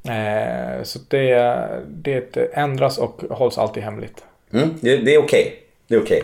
Eh, 0.07 0.83
så 0.83 0.99
det, 1.09 1.67
det 1.87 2.37
ändras 2.53 2.97
och 2.97 3.21
hålls 3.29 3.57
alltid 3.57 3.83
hemligt. 3.83 4.23
Mm, 4.53 4.69
det, 4.81 4.97
det 4.97 5.13
är 5.15 5.19
okej. 5.23 5.53
Det 5.87 5.95
är 5.95 6.01
okej. 6.01 6.21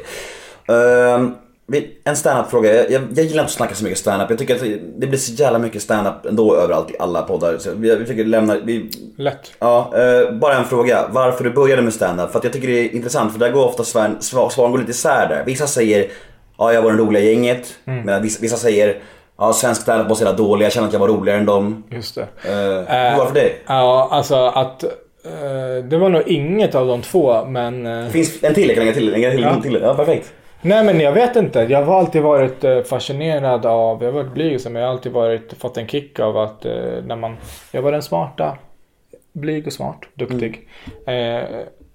Ehm, 0.69 1.35
vi- 1.35 1.42
en 2.03 2.15
standup-fråga. 2.15 2.73
Jag, 2.75 2.91
jag, 2.91 3.01
jag 3.15 3.25
gillar 3.25 3.43
inte 3.43 3.43
att 3.43 3.49
snacka 3.51 3.75
så 3.75 3.83
mycket 3.83 3.99
standup. 3.99 4.29
Jag 4.29 4.39
tycker 4.39 4.55
att 4.55 4.61
det 4.97 5.07
blir 5.07 5.19
så 5.19 5.33
jävla 5.33 5.59
mycket 5.59 5.81
standup 5.81 6.25
ändå 6.25 6.55
överallt 6.55 6.91
i 6.91 6.95
alla 6.99 7.21
poddar. 7.21 7.57
Så 7.57 7.69
vi, 7.75 7.95
vi 7.95 8.05
försöker 8.05 8.25
lämna... 8.25 8.57
Vi, 8.63 8.89
Lätt. 9.17 9.51
ja, 9.59 9.93
eh, 9.97 10.31
bara 10.35 10.55
en 10.55 10.65
fråga. 10.65 11.05
Varför 11.11 11.43
du 11.43 11.49
började 11.51 11.81
med 11.81 11.93
standup? 11.93 12.31
För 12.31 12.37
att 12.39 12.43
jag 12.43 12.53
tycker 12.53 12.67
det 12.67 12.79
är 12.79 12.95
intressant 12.95 13.31
för 13.31 13.39
där 13.39 13.49
går 13.51 13.65
ofta 13.65 13.83
svaren, 13.83 14.21
svar- 14.21 14.49
svaren 14.49 14.71
går 14.71 14.79
lite 14.79 14.91
isär 14.91 15.27
där. 15.29 15.43
Vissa 15.45 15.67
säger 15.67 16.07
ja 16.57 16.73
jag 16.73 16.81
var 16.81 16.89
den 16.91 16.99
roliga 16.99 17.23
gänget. 17.23 17.73
Mm. 17.85 18.05
Medan 18.05 18.21
vissa, 18.21 18.41
vissa 18.41 18.57
säger, 18.57 18.97
ja 19.37 19.53
svensk 19.53 19.81
standup 19.81 20.07
var 20.07 20.15
så 20.15 20.23
jävla 20.23 20.37
dålig, 20.37 20.65
jag 20.65 20.71
känner 20.73 20.87
att 20.87 20.93
jag 20.93 20.99
var 20.99 21.07
roligare 21.07 21.39
än 21.39 21.45
dem. 21.45 21.83
Just 21.91 22.15
det. 22.15 22.21
Eh, 22.21 23.09
hur 23.11 23.17
var 23.17 23.23
det 23.25 23.27
för 23.27 23.33
dig? 23.35 23.55
Ja, 23.67 24.07
alltså 24.11 24.35
att... 24.35 24.83
eh, 24.83 25.85
det 25.89 25.97
var 25.97 26.09
nog 26.09 26.21
inget 26.27 26.75
av 26.75 26.87
de 26.87 27.01
två, 27.01 27.45
men... 27.45 27.85
eh, 27.85 28.03
Det 28.05 28.09
finns 28.11 28.43
en 28.43 28.53
till, 28.53 28.67
jag 28.67 28.75
kan 28.75 28.85
lägga 28.85 28.95
till, 28.95 29.11
lägga 29.11 29.31
till, 29.31 29.41
Ja. 29.41 29.61
till. 29.61 29.79
Ja, 29.81 29.93
perfekt. 29.95 30.33
Nej 30.65 30.83
men 30.83 30.99
jag 30.99 31.11
vet 31.11 31.35
inte. 31.35 31.59
Jag 31.59 31.85
har 31.85 31.99
alltid 31.99 32.21
varit 32.21 32.63
eh, 32.63 32.81
fascinerad 32.81 33.65
av, 33.65 34.03
jag 34.03 34.11
har 34.11 34.23
varit 34.23 34.33
blyg 34.33 34.59
men 34.63 34.75
jag 34.75 34.87
har 34.87 34.93
alltid 34.93 35.11
varit, 35.11 35.53
fått 35.53 35.77
en 35.77 35.87
kick 35.87 36.19
av 36.19 36.37
att 36.37 36.65
eh, 36.65 36.73
när 37.05 37.15
man, 37.15 37.37
jag 37.71 37.81
var 37.81 37.91
den 37.91 38.01
smarta, 38.01 38.57
blyg 39.33 39.67
och 39.67 39.73
smart, 39.73 39.99
duktig. 40.13 40.67
Eh, 41.07 41.43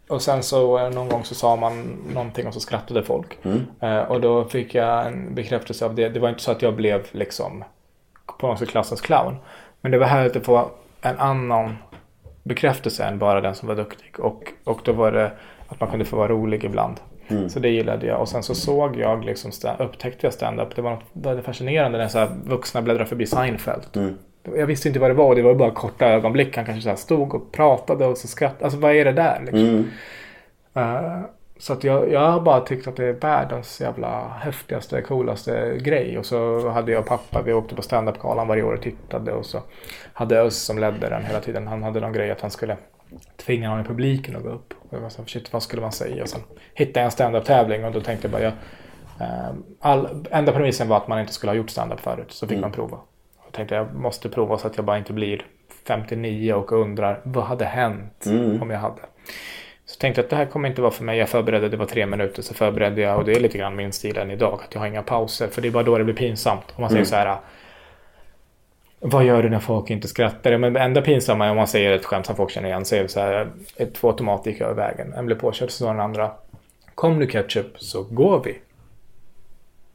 och 0.09 0.23
sen 0.23 0.43
så 0.43 0.79
eh, 0.79 0.91
någon 0.91 1.09
gång 1.09 1.25
så 1.25 1.35
sa 1.35 1.57
man 1.57 1.99
någonting 2.14 2.47
och 2.47 2.55
så 2.55 2.61
skrattade 2.61 3.03
folk. 3.03 3.39
Eh, 3.81 3.99
och 3.99 4.21
då 4.21 4.45
fick 4.45 4.75
jag 4.75 5.07
en 5.07 5.35
bekräftelse 5.35 5.85
av 5.85 5.95
det. 5.95 6.09
Det 6.09 6.21
var 6.21 6.29
inte 6.29 6.43
så 6.43 6.51
att 6.51 6.62
jag 6.62 6.75
blev 6.75 7.07
liksom 7.12 7.64
på 8.39 8.47
något 8.47 8.59
sätt 8.59 8.69
klassens 8.69 9.01
clown. 9.01 9.37
Men 9.81 9.93
det 9.93 9.99
var 9.99 10.07
härligt 10.07 10.37
att 10.37 10.45
få 10.45 10.71
en 11.01 11.19
annan 11.19 11.77
bekräftelse 12.43 13.05
än 13.05 13.19
bara 13.19 13.41
den 13.41 13.55
som 13.55 13.69
var 13.69 13.77
duktig. 13.77 14.21
Och, 14.21 14.53
och 14.64 14.81
då 14.85 14.93
var 14.93 15.12
det 15.12 15.33
att 15.69 15.81
man 15.81 15.91
kunde 15.91 16.05
få 16.05 16.16
vara 16.16 16.29
rolig 16.29 16.64
ibland. 16.64 17.01
Så 17.49 17.59
det 17.59 17.68
gillade 17.68 18.07
jag. 18.07 18.20
Och 18.20 18.29
sen 18.29 18.43
så 18.43 18.55
såg 18.55 18.97
jag, 18.97 19.24
liksom, 19.24 19.51
upptäckte 19.79 20.26
jag 20.26 20.35
stand-up. 20.35 20.76
Det 20.76 20.83
var 20.83 20.91
något 20.91 21.05
väldigt 21.12 21.45
fascinerande 21.45 21.99
när 21.99 22.09
så 22.09 22.18
här 22.18 22.31
vuxna 22.45 22.83
bläddrade 22.83 23.09
förbi 23.09 23.26
Seinfeld. 23.26 23.83
Jag 24.57 24.66
visste 24.66 24.89
inte 24.89 25.01
vad 25.01 25.11
det 25.11 25.14
var. 25.14 25.35
Det 25.35 25.43
var 25.43 25.55
bara 25.55 25.70
korta 25.70 26.07
ögonblick. 26.07 26.57
Han 26.57 26.64
kanske 26.64 26.91
så 26.91 26.97
stod 26.97 27.35
och 27.35 27.53
pratade 27.53 28.07
och 28.07 28.18
så 28.18 28.29
skrattade. 28.29 28.64
Alltså 28.64 28.79
vad 28.81 28.93
är 28.93 29.05
det 29.05 29.12
där? 29.12 29.41
Liksom? 29.41 29.61
Eh, 30.74 31.20
så 31.59 31.72
att 31.72 31.85
jag, 31.85 32.12
jag 32.12 32.31
har 32.31 32.41
bara 32.41 32.61
tyckt 32.61 32.89
att 32.89 32.97
det 32.97 33.05
är 33.05 33.12
världens 33.12 33.81
jävla 33.81 34.29
häftigaste, 34.41 35.03
coolaste 35.03 35.79
grej. 35.81 36.18
Och 36.18 36.26
så 36.26 36.68
hade 36.68 36.93
jag 36.93 37.01
och 37.01 37.07
pappa, 37.07 37.43
vi 37.43 37.53
åkte 37.53 37.74
på 37.74 37.83
standup-galan 37.83 38.49
varje 38.49 38.62
år 38.62 38.74
och 38.74 38.83
tittade. 38.83 39.33
Och 39.33 39.47
så 39.47 39.62
hade 40.12 40.41
Özz 40.41 40.62
som 40.62 40.79
ledde 40.79 41.09
den 41.09 41.24
hela 41.24 41.41
tiden. 41.41 41.66
Han 41.66 41.83
hade 41.83 42.01
någon 42.01 42.12
grej 42.12 42.31
att 42.31 42.41
han 42.41 42.51
skulle 42.51 42.76
tvinga 43.37 43.70
någon 43.70 43.81
i 43.81 43.85
publiken 43.85 44.37
att 44.37 44.43
gå 44.43 44.49
upp. 44.49 44.74
Jag 44.91 45.28
shit 45.28 45.53
vad 45.53 45.62
skulle 45.62 45.82
man 45.82 45.93
säga? 45.93 46.22
Och 46.22 46.28
sen 46.28 46.41
hittade 46.74 47.01
jag 47.01 47.05
en 47.05 47.11
standup-tävling 47.11 47.84
och 47.84 47.93
då 47.93 48.01
tänkte 48.01 48.26
jag 48.28 48.32
bara, 48.32 48.43
jag, 48.43 48.53
eh, 49.20 49.55
all, 49.80 50.26
enda 50.30 50.53
premissen 50.53 50.89
var 50.89 50.97
att 50.97 51.09
man 51.09 51.20
inte 51.20 51.32
skulle 51.32 51.51
ha 51.51 51.57
gjort 51.57 51.70
standup 51.70 52.01
förut. 52.01 52.32
Så 52.32 52.47
fick 52.47 52.61
man 52.61 52.72
prova. 52.72 52.99
Jag 53.45 53.53
tänkte 53.53 53.74
jag 53.74 53.95
måste 53.95 54.28
prova 54.28 54.59
så 54.59 54.66
att 54.66 54.76
jag 54.76 54.84
bara 54.84 54.99
inte 54.99 55.12
blir 55.12 55.47
59 55.86 56.53
och 56.53 56.72
undrar 56.72 57.20
vad 57.24 57.45
hade 57.45 57.64
hänt 57.64 58.24
om 58.62 58.70
jag 58.70 58.78
hade. 58.78 59.03
Så 59.86 59.99
tänkte 59.99 60.20
jag 60.20 60.24
att 60.24 60.30
det 60.30 60.36
här 60.36 60.47
kommer 60.47 60.68
inte 60.68 60.82
vara 60.82 60.93
för 60.93 61.05
mig. 61.05 61.18
Jag 61.18 61.28
förberedde, 61.28 61.68
det 61.68 61.76
var 61.76 61.86
tre 61.86 62.07
minuter, 62.07 62.43
så 62.43 62.55
förberedde 62.55 63.01
jag 63.01 63.18
och 63.18 63.24
det 63.24 63.32
är 63.32 63.41
lite 63.41 63.59
grann 63.59 63.76
min 63.76 63.93
stil 63.93 64.18
än 64.18 64.30
idag. 64.30 64.61
Att 64.64 64.74
jag 64.74 64.80
har 64.80 64.86
inga 64.86 65.03
pauser, 65.03 65.49
för 65.49 65.62
det 65.62 65.68
är 65.68 65.72
bara 65.72 65.82
då 65.82 65.99
det 65.99 66.05
blir 66.05 66.14
pinsamt. 66.14 66.64
Om 66.74 66.80
man 66.80 66.91
säger 66.91 67.05
så 67.05 67.16
här. 67.16 67.39
Vad 69.01 69.25
gör 69.25 69.43
du 69.43 69.49
när 69.51 69.59
folk 69.59 69.91
inte 69.91 70.09
skrattar? 70.09 70.59
Men 70.59 70.73
det 70.73 70.81
enda 70.81 71.03
pinsamma 71.03 71.47
är 71.47 71.51
om 71.51 71.57
man 71.57 71.67
säger 71.67 71.93
ett 71.93 72.05
skämt 72.05 72.27
som 72.27 72.37
folk 72.37 72.51
känner 72.51 72.69
igen. 72.69 72.85
Det 72.91 73.11
så 73.11 73.21
här. 73.21 73.49
Ett, 73.77 73.95
två 73.95 74.13
tomater 74.13 74.51
gick 74.51 74.61
över 74.61 74.75
vägen. 74.75 75.13
En 75.13 75.27
blev 75.27 75.37
påkörd, 75.37 75.71
så 75.71 75.87
den 75.87 76.01
andra. 76.01 76.31
Kom 76.95 77.19
nu 77.19 77.27
ketchup 77.27 77.81
så 77.81 78.03
går 78.03 78.43
vi. 78.45 78.59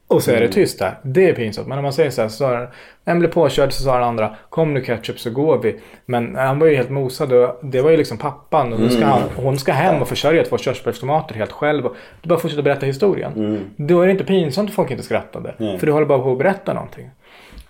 Och 0.08 0.24
så 0.24 0.32
är 0.32 0.42
det 0.42 0.48
tyst 0.48 0.80
där. 0.80 0.98
Det 1.02 1.30
är 1.30 1.34
pinsamt. 1.34 1.68
Men 1.68 1.78
om 1.78 1.84
man 1.84 1.94
säger 1.94 2.10
så 2.10 2.22
här, 2.22 2.30
så 2.30 2.68
en 3.06 3.20
blev 3.20 3.30
påkörd, 3.30 3.74
så 3.74 3.84
sa 3.84 3.94
den 3.94 4.04
andra, 4.04 4.36
kom 4.50 4.74
nu 4.74 4.82
ketchup 4.82 5.20
så 5.20 5.30
går 5.30 5.58
vi. 5.58 5.80
Men 6.06 6.36
han 6.36 6.60
var 6.60 6.68
ju 6.68 6.76
helt 6.76 6.90
mosad 6.90 7.34
och 7.34 7.60
det 7.62 7.82
var 7.82 7.92
ju 7.92 7.98
liksom 7.98 8.18
pappan. 8.18 8.74
Och 8.74 8.92
ska 8.92 9.06
han, 9.06 9.22
hon 9.36 9.58
ska 9.58 9.72
hem 9.72 10.02
och 10.02 10.08
försörja 10.08 10.44
två 10.44 10.58
körsbärstomater 10.58 11.36
helt 11.36 11.52
själv. 11.52 11.86
Och 11.86 11.96
du 12.22 12.30
bara 12.30 12.40
fortsätter 12.40 12.64
berätta 12.64 12.86
historien. 12.86 13.32
Då 13.76 14.02
är 14.02 14.06
det 14.06 14.12
inte 14.12 14.24
pinsamt 14.24 14.70
att 14.70 14.76
folk 14.76 14.92
inte 14.92 15.04
skrattade. 15.04 15.54
För 15.80 15.86
du 15.86 15.92
håller 15.92 16.06
bara 16.06 16.20
på 16.20 16.32
att 16.32 16.38
berätta 16.38 16.74
någonting. 16.74 17.10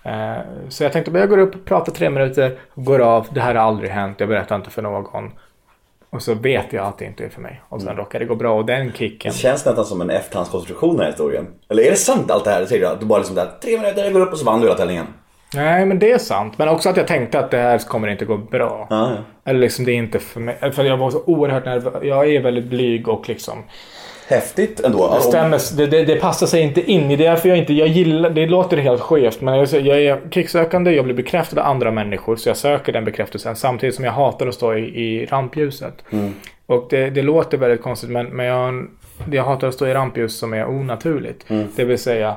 Eh, 0.04 0.38
Så 0.70 0.84
jag 0.84 0.91
tänkte, 0.93 1.12
jag 1.12 1.30
går 1.30 1.38
upp, 1.38 1.66
pratar 1.66 1.91
tre 1.91 2.10
minuter, 2.10 2.58
går 2.76 2.99
av. 2.99 3.28
Det 3.34 3.41
här 3.41 3.56
har 3.56 3.62
aldrig 3.68 3.89
hänt, 3.91 4.20
jag 4.20 4.30
berättar 4.30 4.56
inte 4.56 4.70
för 4.70 4.82
någon. 4.82 5.32
Och 6.10 6.22
så 6.22 6.34
vet 6.34 6.74
jag 6.74 6.86
att 6.86 6.97
det 6.97 7.06
inte 7.06 7.26
är 7.26 7.30
för 7.30 7.41
mig. 7.41 7.62
Och 7.70 7.82
sen 7.82 7.95
råkar 7.95 8.20
det 8.20 8.26
gå 8.26 8.36
bra 8.36 8.54
och 8.58 8.66
den 8.66 8.91
kicken. 8.91 9.32
Det 9.32 9.38
känns 9.38 9.66
nästan 9.66 9.86
som 9.86 10.01
en 10.01 10.10
efterhandskonstruktion 10.10 10.91
den 10.95 10.99
här 10.99 11.12
historien. 11.12 11.47
Eller 11.70 11.84
är 11.84 11.89
det 11.89 11.95
sant 11.95 12.32
allt 12.32 12.43
det 12.43 12.51
här? 12.51 12.66
Säger 12.66 12.82
du 12.82 12.88
att 12.88 12.99
du 12.99 13.06
bara 13.06 13.20
liksom 13.20 13.36
där, 13.36 13.47
tre 13.62 13.78
minuter, 13.78 14.04
jag 14.04 14.14
går 14.14 14.22
upp 14.22 14.32
och 14.32 14.38
så 14.39 14.45
vann 14.45 14.60
du 14.62 14.66
hela 14.68 14.78
tävlingen. 14.78 15.06
Nej, 15.56 15.86
men 15.86 15.99
det 15.99 16.12
är 16.12 16.18
sant. 16.18 16.58
Men 16.58 16.70
också 16.70 16.89
att 16.89 16.97
jag 16.97 17.08
tänkte 17.08 17.39
att 17.39 17.51
det 17.51 17.58
här 17.58 17.78
kommer 17.78 18.08
inte 18.08 18.26
gå 18.26 18.38
bra. 18.38 18.88
Ja, 18.89 19.10
ja. 19.12 19.18
Eller 19.45 19.60
liksom 19.60 19.86
det 19.86 19.91
är 19.91 19.95
inte 19.95 20.20
för 20.20 20.39
mig. 20.39 20.72
För 20.72 20.84
jag 20.84 20.97
var 20.97 21.12
så 21.12 21.24
oerhört 21.26 21.66
nervös. 21.66 21.93
Jag 22.04 22.30
är 22.30 22.41
väldigt 22.41 22.66
blyg 22.66 23.08
och 23.08 23.30
liksom. 23.30 23.64
Häftigt 24.28 24.80
ändå. 24.80 25.13
Det, 25.15 25.21
stämmer, 25.21 25.78
det, 25.78 25.88
det, 25.88 26.05
det 26.05 26.15
passar 26.15 26.47
sig 26.47 26.61
inte 26.61 26.91
in 26.91 27.11
i 27.11 27.15
det. 27.15 27.26
är 27.26 27.30
Därför 27.30 27.49
jag 27.49 27.57
inte, 27.57 27.74
jag 27.74 27.88
gillar, 27.88 28.30
det 28.30 28.45
låter 28.45 28.78
helt 28.78 29.01
skevt. 29.01 29.41
Men 29.41 29.55
jag, 29.55 29.67
jag 29.67 30.01
är 30.01 30.21
kicksökande, 30.32 30.91
jag 30.91 31.05
blir 31.05 31.15
bekräftad 31.15 31.61
av 31.61 31.67
andra 31.67 31.91
människor. 31.91 32.36
Så 32.36 32.49
jag 32.49 32.57
söker 32.57 32.93
den 32.93 33.05
bekräftelsen. 33.05 33.55
Samtidigt 33.55 33.95
som 33.95 34.05
jag 34.05 34.11
hatar 34.11 34.47
att 34.47 34.53
stå 34.53 34.74
i, 34.74 34.82
i 34.82 35.26
rampljuset. 35.26 35.93
Och 36.65 36.88
det, 36.89 37.09
det 37.09 37.21
låter 37.21 37.57
väldigt 37.57 37.82
konstigt. 37.82 38.09
Men, 38.09 38.26
men 38.26 38.45
jag, 38.45 38.88
jag 39.32 39.43
hatar 39.43 39.67
att 39.67 39.74
stå 39.74 39.88
i 39.88 39.93
rampljus 39.93 40.39
som 40.39 40.53
är 40.53 40.69
onaturligt. 40.69 41.45
Det 41.76 41.84
vill 41.86 41.97
säga. 41.97 42.36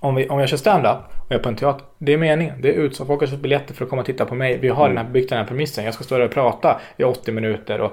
Om, 0.00 0.14
vi, 0.14 0.28
om 0.28 0.40
jag 0.40 0.48
kör 0.48 0.56
stand-up 0.56 0.98
och 1.18 1.32
jag 1.32 1.38
är 1.38 1.42
på 1.42 1.48
en 1.48 1.56
teater. 1.56 1.86
Det 1.98 2.12
är 2.12 2.18
meningen. 2.18 2.54
Det 2.62 2.68
är 2.68 2.72
utsålt. 2.72 3.08
Folk 3.08 3.20
har 3.20 3.26
köpt 3.26 3.42
biljetter 3.42 3.74
för 3.74 3.84
att 3.84 3.90
komma 3.90 4.00
och 4.00 4.06
titta 4.06 4.24
på 4.24 4.34
mig. 4.34 4.58
Vi 4.58 4.68
har 4.68 4.88
den 4.88 4.98
här, 4.98 5.04
byggt 5.04 5.28
den 5.28 5.38
här 5.38 5.46
premissen. 5.46 5.84
Jag 5.84 5.94
ska 5.94 6.04
stå 6.04 6.18
där 6.18 6.24
och 6.24 6.30
prata 6.30 6.80
i 6.96 7.04
80 7.04 7.32
minuter. 7.32 7.80
Och 7.80 7.92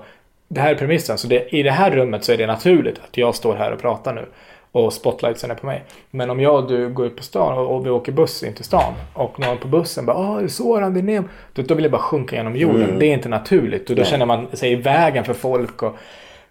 det 0.53 0.61
här 0.61 0.71
är 0.71 0.75
premissen. 0.75 1.17
Så 1.17 1.27
det, 1.27 1.55
i 1.55 1.63
det 1.63 1.71
här 1.71 1.91
rummet 1.91 2.23
så 2.23 2.31
är 2.31 2.37
det 2.37 2.47
naturligt 2.47 2.99
att 3.09 3.17
jag 3.17 3.35
står 3.35 3.55
här 3.55 3.71
och 3.71 3.79
pratar 3.79 4.13
nu. 4.13 4.25
Och 4.71 4.93
spotlightsen 4.93 5.51
är 5.51 5.55
på 5.55 5.65
mig. 5.65 5.83
Men 6.11 6.29
om 6.29 6.39
jag 6.39 6.55
och 6.55 6.67
du 6.67 6.89
går 6.89 7.05
ut 7.05 7.15
på 7.17 7.23
stan 7.23 7.57
och, 7.57 7.75
och 7.75 7.85
vi 7.85 7.89
åker 7.89 8.11
buss 8.11 8.43
in 8.43 8.53
till 8.53 8.65
stan. 8.65 8.93
Och 9.13 9.39
någon 9.39 9.57
på 9.57 9.67
bussen 9.67 10.05
bara 10.05 10.17
Åh, 10.17 10.37
det 10.37 10.43
är 10.43 10.47
Soran, 10.47 10.93
det 10.93 10.99
är 10.99 11.03
Nemo. 11.03 11.27
Då, 11.53 11.61
då 11.61 11.75
vill 11.75 11.83
jag 11.83 11.91
bara 11.91 12.01
sjunka 12.01 12.35
genom 12.35 12.55
jorden. 12.55 12.99
Det 12.99 13.05
är 13.05 13.13
inte 13.13 13.29
naturligt. 13.29 13.89
Och 13.89 13.95
då 13.95 14.03
känner 14.03 14.25
man 14.25 14.47
sig 14.53 14.71
i 14.71 14.75
vägen 14.75 15.23
för 15.23 15.33
folk. 15.33 15.83
Och, 15.83 15.95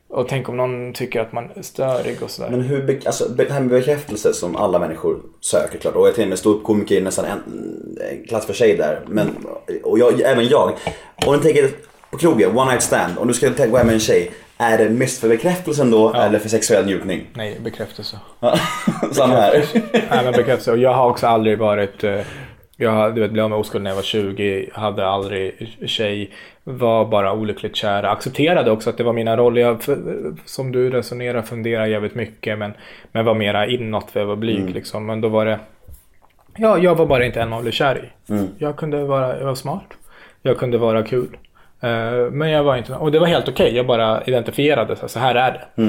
och 0.08 0.28
tänk 0.28 0.48
om 0.48 0.56
någon 0.56 0.92
tycker 0.92 1.20
att 1.20 1.32
man 1.32 1.50
är 1.54 1.62
störig 1.62 2.22
och 2.22 2.30
sådär. 2.30 2.50
Men 2.50 2.60
hur, 2.60 2.82
be- 2.82 3.00
alltså 3.06 3.28
det 3.28 3.52
här 3.52 3.60
med 3.60 3.68
bekräftelse 3.70 4.32
som 4.32 4.56
alla 4.56 4.78
människor 4.78 5.16
söker 5.40 5.78
klart. 5.78 5.94
Och 5.94 6.06
jag 6.06 6.14
till 6.14 6.22
och 6.24 6.28
med 6.28 6.38
ståuppkomiker 6.38 6.96
är 6.96 7.00
nästan 7.00 7.24
en, 7.24 7.42
en 8.10 8.24
klass 8.26 8.46
för 8.46 8.52
sig 8.52 8.76
där. 8.76 9.00
Men, 9.06 9.46
och 9.82 9.98
jag, 9.98 10.20
även 10.20 10.48
jag. 10.48 10.72
Om 11.26 11.32
du 11.36 11.40
tänker 11.40 11.70
på 12.10 12.18
krogen, 12.18 12.58
one 12.58 12.70
night 12.70 12.82
stand. 12.82 13.18
Om 13.18 13.28
du 13.28 13.34
ska 13.34 13.48
gå 13.66 13.76
hem 13.76 13.86
med 13.86 13.94
en 13.94 14.00
tjej. 14.00 14.30
Är 14.58 14.78
det 14.78 14.90
mest 14.90 15.20
för 15.20 15.28
bekräftelsen 15.28 15.90
då 15.90 16.14
eller 16.14 16.38
för 16.38 16.48
sexuell 16.48 16.86
njutning? 16.86 17.26
Nej, 17.34 17.58
bekräftelse. 17.64 18.16
Samma 19.12 19.34
här. 19.34 19.64
Nej, 19.92 20.24
men 20.24 20.32
bekräftelse. 20.32 20.70
Och 20.72 20.78
jag 20.78 20.92
har 20.94 21.10
också 21.10 21.26
aldrig 21.26 21.58
varit... 21.58 22.04
eh, 22.04 22.20
Jag 22.76 23.14
du 23.14 23.20
vet, 23.20 23.30
blev 23.30 23.44
av 23.44 23.50
med 23.50 23.58
oskuld 23.58 23.84
när 23.84 23.90
jag 23.90 23.96
var 23.96 24.02
20. 24.02 24.68
Hade 24.72 25.06
aldrig 25.08 25.76
tjej. 25.86 26.30
Var 26.64 27.04
bara 27.04 27.32
olyckligt 27.32 27.76
kär. 27.76 28.02
Accepterade 28.02 28.70
också 28.70 28.90
att 28.90 28.96
det 28.96 29.04
var 29.04 29.12
mina 29.12 29.36
roller. 29.36 29.60
Jag, 29.62 29.78
som 30.44 30.72
du 30.72 30.90
resonerar, 30.90 31.42
funderar 31.42 31.86
jävligt 31.86 32.14
mycket. 32.14 32.58
Men, 32.58 32.72
men 33.12 33.24
var 33.24 33.34
mera 33.34 33.66
inåt 33.66 34.10
för 34.10 34.20
jag 34.20 34.26
var 34.26 34.36
blyg 34.36 34.70
liksom. 34.70 35.06
Men 35.06 35.20
då 35.20 35.28
var 35.28 35.46
det... 35.46 35.58
Ja, 36.56 36.78
jag 36.78 36.94
var 36.94 37.06
bara 37.06 37.24
inte 37.24 37.40
en 37.40 37.48
man 37.48 37.62
blev 37.62 37.72
kär 37.72 38.04
i. 38.04 38.34
Jag 38.58 38.76
kunde 38.76 39.04
vara... 39.04 39.38
Jag 39.38 39.46
var 39.46 39.54
smart. 39.54 39.86
Jag 40.42 40.58
kunde 40.58 40.78
vara 40.78 41.02
kul. 41.02 41.36
Eh, 41.80 42.30
Men 42.30 42.50
jag 42.50 42.64
var 42.64 42.76
inte... 42.76 42.94
Och 42.94 43.12
det 43.12 43.18
var 43.18 43.26
helt 43.26 43.48
okej. 43.48 43.76
Jag 43.76 43.86
bara 43.86 44.22
identifierade 44.24 44.96
så 45.08 45.18
här, 45.18 45.34
är 45.34 45.52
det. 45.52 45.82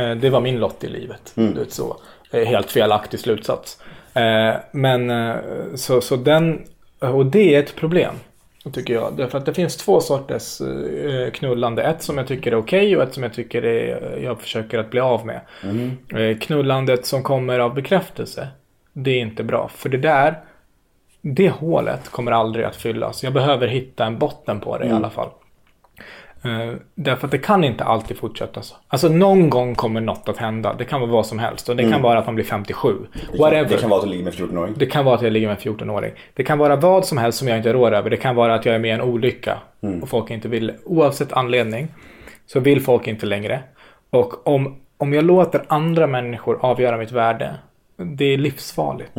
Eh, 0.00 0.16
Det 0.16 0.30
var 0.30 0.40
min 0.40 0.58
lott 0.58 0.84
i 0.84 0.88
livet. 0.88 1.32
Vet 1.34 1.72
så. 1.72 1.96
Eh, 2.32 2.44
Helt 2.44 2.70
felaktig 2.70 3.20
slutsats. 3.20 3.78
Men 4.72 5.12
så, 5.74 6.00
så 6.00 6.16
den... 6.16 6.62
Och 7.00 7.26
det 7.26 7.54
är 7.54 7.58
ett 7.58 7.76
problem. 7.76 8.14
Tycker 8.72 8.94
jag. 8.94 9.12
Därför 9.16 9.38
att 9.38 9.46
det 9.46 9.54
finns 9.54 9.76
två 9.76 10.00
sorters 10.00 10.58
knullande. 11.32 11.82
Ett 11.82 12.02
som 12.02 12.18
jag 12.18 12.26
tycker 12.26 12.52
är 12.52 12.56
okej 12.56 12.96
och 12.96 13.02
ett 13.02 13.14
som 13.14 13.22
jag 13.22 13.34
tycker 13.34 13.64
är, 13.64 14.18
jag 14.22 14.40
försöker 14.40 14.78
att 14.78 14.90
bli 14.90 15.00
av 15.00 15.26
med. 15.26 15.40
Eh, 16.14 16.38
Knullandet 16.38 17.06
som 17.06 17.22
kommer 17.22 17.58
av 17.58 17.74
bekräftelse. 17.74 18.48
Det 18.92 19.10
är 19.10 19.18
inte 19.20 19.44
bra. 19.44 19.70
För 19.74 19.88
det 19.88 19.98
där, 19.98 20.38
det 21.34 21.50
hålet 21.50 22.08
kommer 22.08 22.32
aldrig 22.32 22.64
att 22.64 22.76
fyllas. 22.76 23.22
Jag 23.22 23.32
behöver 23.32 23.68
hitta 23.68 24.04
en 24.04 24.18
botten 24.18 24.60
på 24.60 24.78
det 24.78 24.86
i 24.86 24.90
alla 24.90 25.10
fall. 25.10 25.28
Eh, 26.44 26.74
därför 26.94 27.26
att 27.26 27.30
det 27.30 27.38
kan 27.38 27.64
inte 27.64 27.84
alltid 27.84 28.16
fortsätta 28.16 28.62
så. 28.62 28.76
Alltså 28.88 29.08
någon 29.08 29.50
gång 29.50 29.74
kommer 29.74 30.00
något 30.00 30.28
att 30.28 30.36
hända. 30.36 30.74
Det 30.78 30.84
kan 30.84 31.00
vara 31.00 31.10
vad 31.10 31.26
som 31.26 31.38
helst. 31.38 31.68
Och 31.68 31.76
det 31.76 31.90
kan 31.90 32.02
vara 32.02 32.18
att 32.18 32.26
man 32.26 32.34
blir 32.34 32.44
57. 32.44 32.96
Whatever. 33.38 33.68
Det 33.68 33.76
kan 33.76 33.90
vara 33.90 33.98
att 33.98 34.04
du 34.04 34.10
ligger 34.10 34.24
med 34.24 34.32
en 34.32 34.48
14-åring. 34.48 34.74
Det 34.76 34.86
kan 34.86 35.04
vara 35.04 35.14
att 35.14 35.22
jag 35.22 35.32
ligger 35.32 35.48
med 35.48 35.66
en 35.66 35.74
14-åring. 35.74 36.12
Det 36.34 36.44
kan 36.44 36.58
vara 36.58 36.76
vad 36.76 37.04
som 37.04 37.18
helst 37.18 37.38
som 37.38 37.48
jag 37.48 37.56
inte 37.56 37.72
rår 37.72 37.94
över. 37.94 38.10
Det 38.10 38.16
kan 38.16 38.34
vara 38.34 38.54
att 38.54 38.66
jag 38.66 38.74
är 38.74 38.78
med 38.78 38.88
i 38.88 38.92
en 38.92 39.00
olycka 39.00 39.58
och 40.02 40.08
folk 40.08 40.30
inte 40.30 40.48
vill. 40.48 40.72
Oavsett 40.84 41.32
anledning 41.32 41.88
så 42.46 42.60
vill 42.60 42.82
folk 42.82 43.06
inte 43.06 43.26
längre. 43.26 43.60
Och 44.10 44.46
om, 44.46 44.76
om 44.98 45.12
jag 45.14 45.24
låter 45.24 45.62
andra 45.68 46.06
människor 46.06 46.58
avgöra 46.60 46.96
mitt 46.96 47.12
värde. 47.12 47.54
Det 47.96 48.24
är 48.24 48.38
livsfarligt. 48.38 49.16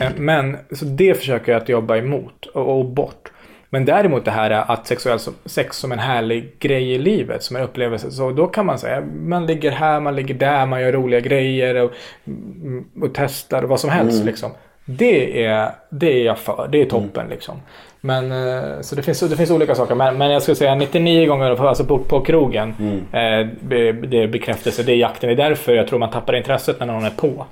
Eh, 0.00 0.10
Men 0.16 0.56
så 0.72 0.84
det 0.84 1.14
försöker 1.14 1.52
jag 1.52 1.62
att 1.62 1.68
jobba 1.68 1.96
emot 1.96 2.46
och, 2.46 2.78
och 2.78 2.84
bort. 2.84 3.32
Men 3.70 3.84
däremot 3.84 4.24
det 4.24 4.30
här 4.30 4.50
att 4.50 4.86
sexuell, 4.86 5.18
sex 5.44 5.76
som 5.76 5.92
en 5.92 5.98
härlig 5.98 6.58
grej 6.58 6.92
i 6.92 6.98
livet, 6.98 7.42
som 7.42 7.56
en 7.56 7.62
upplevelse. 7.62 8.10
Så 8.10 8.30
då 8.30 8.46
kan 8.46 8.66
man 8.66 8.78
säga, 8.78 9.00
man 9.00 9.46
ligger 9.46 9.70
här, 9.70 10.00
man 10.00 10.16
ligger 10.16 10.34
där, 10.34 10.66
man 10.66 10.82
gör 10.82 10.92
roliga 10.92 11.20
grejer 11.20 11.74
och, 11.74 11.92
mm, 12.26 12.84
och 13.02 13.10
testar 13.14 13.62
vad 13.62 13.80
som 13.80 13.90
helst. 13.90 14.24
Liksom. 14.24 14.50
Det, 14.84 15.44
är, 15.44 15.70
det 15.90 16.12
är 16.20 16.24
jag 16.24 16.38
för, 16.38 16.68
det 16.72 16.82
är 16.82 16.86
toppen 16.86 17.28
liksom. 17.28 17.60
Men, 18.00 18.32
eh, 18.32 18.80
så 18.80 18.94
det 18.94 19.02
finns, 19.02 19.20
det 19.20 19.36
finns 19.36 19.50
olika 19.50 19.74
saker. 19.74 19.94
Men, 19.94 20.18
men 20.18 20.30
jag 20.30 20.42
skulle 20.42 20.54
säga 20.56 20.74
99 20.74 21.26
gånger 21.26 21.66
alltså 21.68 21.84
på, 21.84 21.98
på 21.98 22.20
krogen. 22.20 22.74
Eh, 23.12 23.46
be- 23.60 23.92
det 23.92 24.22
är 24.22 24.28
bekräftelse, 24.28 24.82
det 24.82 24.92
är 24.92 24.96
jakten. 24.96 25.28
Det 25.36 25.42
är 25.42 25.48
därför 25.48 25.74
jag 25.74 25.88
tror 25.88 25.98
man 25.98 26.10
tappar 26.10 26.36
intresset 26.36 26.80
när 26.80 26.86
någon 26.86 27.04
är 27.04 27.10
på. 27.10 27.46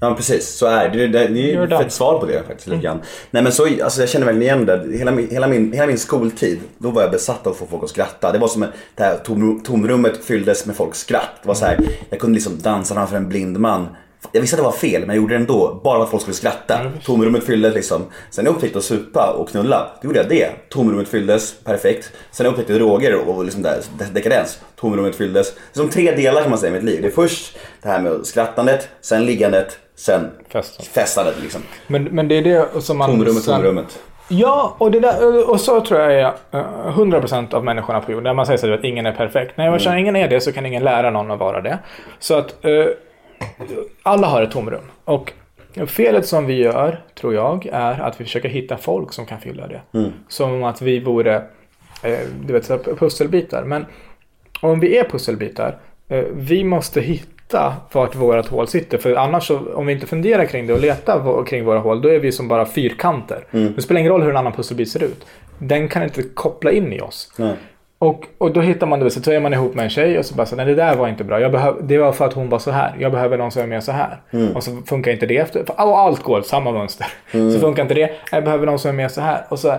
Ja 0.00 0.14
precis, 0.14 0.56
så 0.58 0.66
är 0.66 0.88
det. 0.88 1.06
Det, 1.06 1.26
det, 1.28 1.52
är 1.54 1.82
ett 1.82 1.92
svar 1.92 2.18
på 2.18 2.26
det 2.26 2.42
faktiskt 2.46 2.82
grann. 2.82 3.00
Nej 3.30 3.42
men 3.42 3.52
så, 3.52 3.66
alltså 3.84 4.00
jag 4.00 4.08
känner 4.08 4.26
väl 4.26 4.42
igen 4.42 4.66
det. 4.66 4.86
Hela 4.98 5.10
min, 5.10 5.28
hela, 5.30 5.46
min, 5.46 5.72
hela 5.72 5.86
min 5.86 5.98
skoltid, 5.98 6.60
då 6.78 6.90
var 6.90 7.02
jag 7.02 7.10
besatt 7.10 7.46
av 7.46 7.52
att 7.52 7.58
få 7.58 7.66
folk 7.66 7.82
att 7.84 7.90
skratta. 7.90 8.32
Det 8.32 8.38
var 8.38 8.48
som 8.48 8.62
att 8.62 8.70
det 8.94 9.02
här 9.02 9.16
tom, 9.16 9.60
tomrummet 9.64 10.24
fylldes 10.24 10.66
med 10.66 10.76
folks 10.76 10.98
skratt. 10.98 11.30
Det 11.42 11.48
var 11.48 11.54
så 11.54 11.64
här, 11.64 11.78
jag 12.10 12.20
kunde 12.20 12.34
liksom 12.34 12.58
dansa 12.62 12.94
framför 12.94 13.16
en 13.16 13.28
blind 13.28 13.58
man. 13.60 13.88
Jag 14.32 14.40
visste 14.40 14.56
att 14.56 14.58
det 14.58 14.64
var 14.64 14.72
fel 14.72 15.00
men 15.00 15.08
jag 15.08 15.16
gjorde 15.22 15.34
det 15.34 15.40
ändå, 15.40 15.80
bara 15.84 15.96
för 15.98 16.04
att 16.04 16.10
folk 16.10 16.22
skulle 16.22 16.34
skratta. 16.34 16.78
Tomrummet 17.04 17.44
fylldes 17.44 17.74
liksom. 17.74 18.02
Sen 18.30 18.44
när 18.44 18.50
jag 18.50 18.56
upptäckte 18.56 18.78
att 18.78 18.84
supa 18.84 19.34
och 19.38 19.48
knulla, 19.48 19.86
då 20.02 20.06
gjorde 20.08 20.18
jag 20.18 20.28
det. 20.28 20.48
Tomrummet 20.70 21.08
fylldes, 21.08 21.54
perfekt. 21.64 22.12
Sen 22.30 22.44
när 22.44 22.46
jag 22.46 22.52
upptäckte 22.52 22.72
droger 22.74 23.14
och 23.28 23.44
liksom 23.44 23.62
där, 23.62 23.78
dekadens, 24.12 24.60
tomrummet 24.76 25.16
fylldes. 25.16 25.54
Det 25.54 25.60
är 25.80 25.82
som 25.82 25.88
tre 25.90 26.12
delar 26.14 26.40
kan 26.42 26.50
man 26.50 26.58
säga 26.58 26.70
i 26.70 26.74
mitt 26.74 26.84
liv. 26.84 27.02
Det 27.02 27.08
är 27.08 27.12
först 27.12 27.58
det 27.82 27.88
här 27.88 28.00
med 28.00 28.26
skrattandet, 28.26 28.88
sen 29.00 29.26
liggandet, 29.26 29.78
sen 29.94 30.30
Festen. 30.48 30.86
festandet 30.92 31.34
liksom. 31.42 31.60
Men, 31.86 32.04
men 32.04 32.28
det 32.28 32.34
är 32.34 32.42
det 32.42 32.82
som 32.82 32.98
man... 32.98 33.10
Tomrummet, 33.10 33.42
sen- 33.42 33.54
tomrummet. 33.54 33.98
Ja, 34.28 34.76
och, 34.78 34.90
det 34.90 35.00
där, 35.00 35.50
och 35.50 35.60
så 35.60 35.80
tror 35.80 36.00
jag 36.00 36.12
är 36.14 36.24
eh, 36.52 36.96
100% 36.98 37.54
av 37.54 37.64
människorna 37.64 38.00
på 38.00 38.12
jorden. 38.12 38.24
När 38.24 38.34
man 38.34 38.46
säger 38.46 38.58
så 38.58 38.72
att 38.74 38.84
ingen 38.84 39.06
är 39.06 39.12
perfekt. 39.12 39.52
Nej, 39.56 39.68
eftersom 39.68 39.96
ingen 39.96 40.16
är 40.16 40.28
det 40.28 40.40
så 40.40 40.52
kan 40.52 40.66
ingen 40.66 40.84
lära 40.84 41.10
någon 41.10 41.30
att 41.30 41.38
vara 41.38 41.60
det. 41.60 41.78
Så 42.18 42.34
att 42.34 42.64
eh, 42.64 42.70
alla 44.02 44.26
har 44.26 44.42
ett 44.42 44.50
tomrum. 44.50 44.84
Och 45.04 45.32
felet 45.86 46.26
som 46.26 46.46
vi 46.46 46.54
gör, 46.54 47.00
tror 47.14 47.34
jag, 47.34 47.66
är 47.72 48.00
att 48.00 48.20
vi 48.20 48.24
försöker 48.24 48.48
hitta 48.48 48.76
folk 48.76 49.12
som 49.12 49.26
kan 49.26 49.40
fylla 49.40 49.66
det. 49.66 49.80
Som 50.28 50.64
att 50.64 50.82
vi 50.82 51.00
vore 51.00 51.42
eh, 52.02 52.18
du 52.46 52.52
vet, 52.52 52.98
pusselbitar. 52.98 53.64
Men 53.64 53.86
om 54.60 54.80
vi 54.80 54.98
är 54.98 55.04
pusselbitar, 55.04 55.78
eh, 56.08 56.24
vi 56.32 56.64
måste 56.64 57.00
hitta 57.00 57.74
vart 57.92 58.14
vårat 58.14 58.46
hål 58.46 58.68
sitter. 58.68 58.98
För 58.98 59.14
annars, 59.14 59.50
om 59.50 59.86
vi 59.86 59.92
inte 59.92 60.06
funderar 60.06 60.44
kring 60.44 60.66
det 60.66 60.72
och 60.72 60.80
letar 60.80 61.44
kring 61.44 61.64
våra 61.64 61.78
hål, 61.78 62.02
då 62.02 62.08
är 62.08 62.18
vi 62.18 62.32
som 62.32 62.48
bara 62.48 62.66
fyrkanter. 62.66 63.44
Det 63.50 63.82
spelar 63.82 64.00
ingen 64.00 64.12
roll 64.12 64.22
hur 64.22 64.30
en 64.30 64.36
annan 64.36 64.52
pusselbit 64.52 64.90
ser 64.90 65.02
ut. 65.02 65.26
Den 65.58 65.88
kan 65.88 66.02
inte 66.02 66.22
koppla 66.22 66.72
in 66.72 66.92
i 66.92 67.00
oss. 67.00 67.32
Nej. 67.36 67.54
Och, 67.98 68.24
och 68.38 68.52
då 68.52 68.60
hittar 68.60 68.86
man 68.86 69.00
det, 69.00 69.10
så 69.10 69.32
är 69.32 69.40
man 69.40 69.52
ihop 69.52 69.74
med 69.74 69.84
en 69.84 69.90
tjej 69.90 70.18
och 70.18 70.24
så 70.26 70.34
bara 70.34 70.46
så, 70.46 70.56
nej 70.56 70.66
det 70.66 70.74
där 70.74 70.96
var 70.96 71.08
inte 71.08 71.24
bra. 71.24 71.40
Jag 71.40 71.52
behöv, 71.52 71.74
det 71.82 71.98
var 71.98 72.12
för 72.12 72.24
att 72.24 72.32
hon 72.32 72.48
var 72.48 72.58
så 72.58 72.70
här. 72.70 72.96
Jag 72.98 73.12
behöver 73.12 73.38
någon 73.38 73.50
som 73.50 73.62
är 73.62 73.66
mer 73.66 73.80
så 73.80 73.92
här. 73.92 74.20
Och 74.54 74.62
så 74.62 74.82
funkar 74.86 75.12
inte 75.12 75.26
det 75.26 75.36
efter, 75.36 75.60
och 75.60 75.98
allt 75.98 76.22
går 76.22 76.42
samma 76.42 76.72
mönster. 76.72 77.06
Så 77.32 77.60
funkar 77.60 77.82
inte 77.82 77.94
det, 77.94 78.10
jag 78.32 78.44
behöver 78.44 78.66
någon 78.66 78.78
som 78.78 78.88
är 78.88 78.94
mer 78.94 79.08
så 79.08 79.20
här. 79.20 79.44
Och 79.48 79.58
så, 79.58 79.74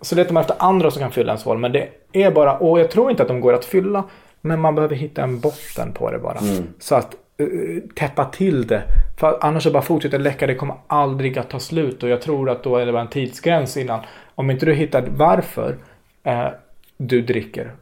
så 0.00 0.14
letar 0.16 0.32
man 0.34 0.40
efter 0.40 0.56
andra 0.58 0.90
som 0.90 1.02
kan 1.02 1.10
fylla 1.10 1.32
ens 1.32 1.44
hål. 1.44 1.58
Men 1.58 1.72
det 1.72 1.88
är 2.12 2.30
bara, 2.30 2.56
och 2.56 2.80
jag 2.80 2.90
tror 2.90 3.10
inte 3.10 3.22
att 3.22 3.28
de 3.28 3.40
går 3.40 3.52
att 3.52 3.64
fylla. 3.64 4.04
Men 4.40 4.60
man 4.60 4.74
behöver 4.74 4.96
hitta 4.96 5.22
en 5.22 5.40
botten 5.40 5.92
på 5.92 6.10
det 6.10 6.18
bara. 6.18 6.38
Så 6.78 6.94
att 6.94 7.14
eh, 7.38 7.46
täppa 7.94 8.24
till 8.24 8.66
det. 8.66 8.82
För 9.18 9.38
annars 9.40 9.62
så 9.62 9.70
bara 9.70 9.82
fortsätter 9.82 10.18
läcka. 10.18 10.46
Det 10.46 10.54
kommer 10.54 10.76
aldrig 10.86 11.38
att 11.38 11.50
ta 11.50 11.58
slut. 11.58 12.02
Och 12.02 12.08
jag 12.08 12.20
tror 12.22 12.50
att 12.50 12.62
då 12.62 12.76
är 12.76 12.86
det 12.86 12.92
bara 12.92 13.02
en 13.02 13.08
tidsgräns 13.08 13.76
innan. 13.76 14.00
Om 14.34 14.50
inte 14.50 14.66
du 14.66 14.74
hittar 14.74 15.04
varför 15.16 15.76
eh, 16.24 16.46
du 17.06 17.22
dricker, 17.22 17.72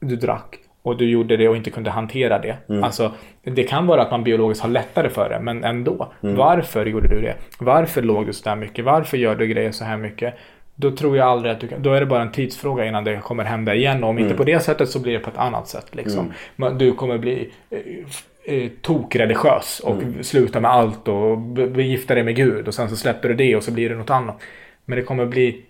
du 0.00 0.16
drack 0.16 0.58
och 0.82 0.96
du 0.96 1.10
gjorde 1.10 1.36
det 1.36 1.48
och 1.48 1.56
inte 1.56 1.70
kunde 1.70 1.90
hantera 1.90 2.38
det. 2.38 2.56
Alltså, 2.84 3.12
det 3.42 3.62
kan 3.62 3.86
vara 3.86 4.02
att 4.02 4.10
man 4.10 4.24
biologiskt 4.24 4.62
har 4.62 4.70
lättare 4.70 5.08
för 5.08 5.28
det, 5.28 5.40
men 5.40 5.64
ändå. 5.64 6.12
Varför 6.36 6.86
gjorde 6.86 7.08
du 7.08 7.20
det? 7.20 7.34
Varför 7.58 8.02
låg 8.02 8.26
du 8.26 8.32
så 8.32 8.48
där 8.48 8.56
mycket? 8.56 8.84
Varför 8.84 9.16
gör 9.16 9.36
du 9.36 9.46
grejer 9.46 9.72
så 9.72 9.84
här 9.84 9.96
mycket? 9.96 10.34
Då 10.74 10.90
tror 10.90 11.16
jag 11.16 11.26
aldrig 11.28 11.52
att 11.52 11.60
du 11.60 11.68
kan, 11.68 11.82
då 11.82 11.92
är 11.92 12.00
det 12.00 12.06
bara 12.06 12.22
en 12.22 12.32
tidsfråga 12.32 12.84
innan 12.86 13.04
det 13.04 13.16
kommer 13.22 13.44
hända 13.44 13.74
igen. 13.74 14.04
Och 14.04 14.10
om 14.10 14.18
inte 14.18 14.34
på 14.34 14.44
det 14.44 14.60
sättet 14.60 14.88
så 14.88 15.00
blir 15.00 15.12
det 15.12 15.18
på 15.18 15.30
ett 15.30 15.38
annat 15.38 15.68
sätt. 15.68 15.94
Liksom. 15.94 16.32
Men 16.56 16.78
Du 16.78 16.92
kommer 16.92 17.18
bli 17.18 17.52
eh, 17.70 18.54
eh, 18.54 18.70
tokreligiös 18.82 19.80
och 19.84 20.02
sluta 20.20 20.60
med 20.60 20.70
allt 20.70 21.08
och 21.08 21.38
begifta 21.38 22.14
dig 22.14 22.24
med 22.24 22.36
Gud. 22.36 22.68
Och 22.68 22.74
sen 22.74 22.88
så 22.88 22.96
släpper 22.96 23.28
du 23.28 23.34
det 23.34 23.56
och 23.56 23.62
så 23.62 23.72
blir 23.72 23.88
det 23.88 23.94
något 23.94 24.10
annat. 24.10 24.40
Men 24.84 24.98
det 24.98 25.04
kommer 25.04 25.26
bli 25.26 25.62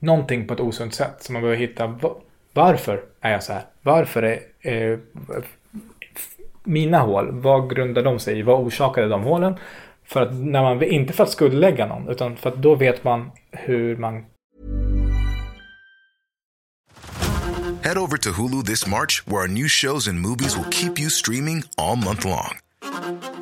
någonting 0.00 0.46
på 0.46 0.54
ett 0.54 0.60
osunt 0.60 0.94
sätt. 0.94 1.16
Så 1.20 1.32
man 1.32 1.42
behöver 1.42 1.60
hitta 1.60 1.98
varför 2.52 3.02
är 3.20 3.32
jag 3.32 3.42
så 3.42 3.52
här? 3.52 3.62
Varför 3.82 4.22
är 4.22 4.40
eh, 4.60 4.98
mina 6.64 6.98
hål, 6.98 7.28
vad 7.32 7.70
grundar 7.70 8.02
de 8.02 8.18
sig 8.18 8.38
i? 8.38 8.42
Vad 8.42 8.60
orsakade 8.60 9.08
de 9.08 9.22
hålen? 9.22 9.54
För 10.04 10.22
att 10.22 10.34
när 10.34 10.62
man, 10.62 10.82
inte 10.82 11.12
för 11.12 11.24
att 11.24 11.30
skuldlägga 11.30 11.86
någon, 11.86 12.08
utan 12.08 12.36
för 12.36 12.50
att 12.50 12.56
då 12.56 12.74
vet 12.74 13.04
man 13.04 13.30
hur 13.50 13.96
man 13.96 14.24
Head 17.82 17.98
over 17.98 18.18
to 18.18 18.32
Hulu 18.32 18.62
this 18.62 18.86
March, 18.86 19.26
where 19.26 19.40
our 19.40 19.48
new 19.48 19.66
shows 19.66 20.06
and 20.06 20.20
movies 20.20 20.56
will 20.56 20.70
keep 20.70 21.00
you 21.00 21.10
streaming 21.10 21.64
all 21.78 21.96
month 21.96 22.26
long. 22.26 22.58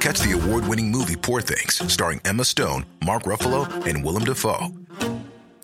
Catch 0.01 0.21
the 0.21 0.33
award 0.33 0.65
winning 0.69 0.93
movie 0.93 1.17
Poor 1.17 1.41
Things, 1.41 1.83
starring 1.93 2.21
Emma 2.25 2.45
Stone, 2.45 2.87
Mark 3.05 3.25
Ruffalo, 3.25 3.67
and 3.87 4.05
Willem 4.05 4.25
Dafoe. 4.25 4.69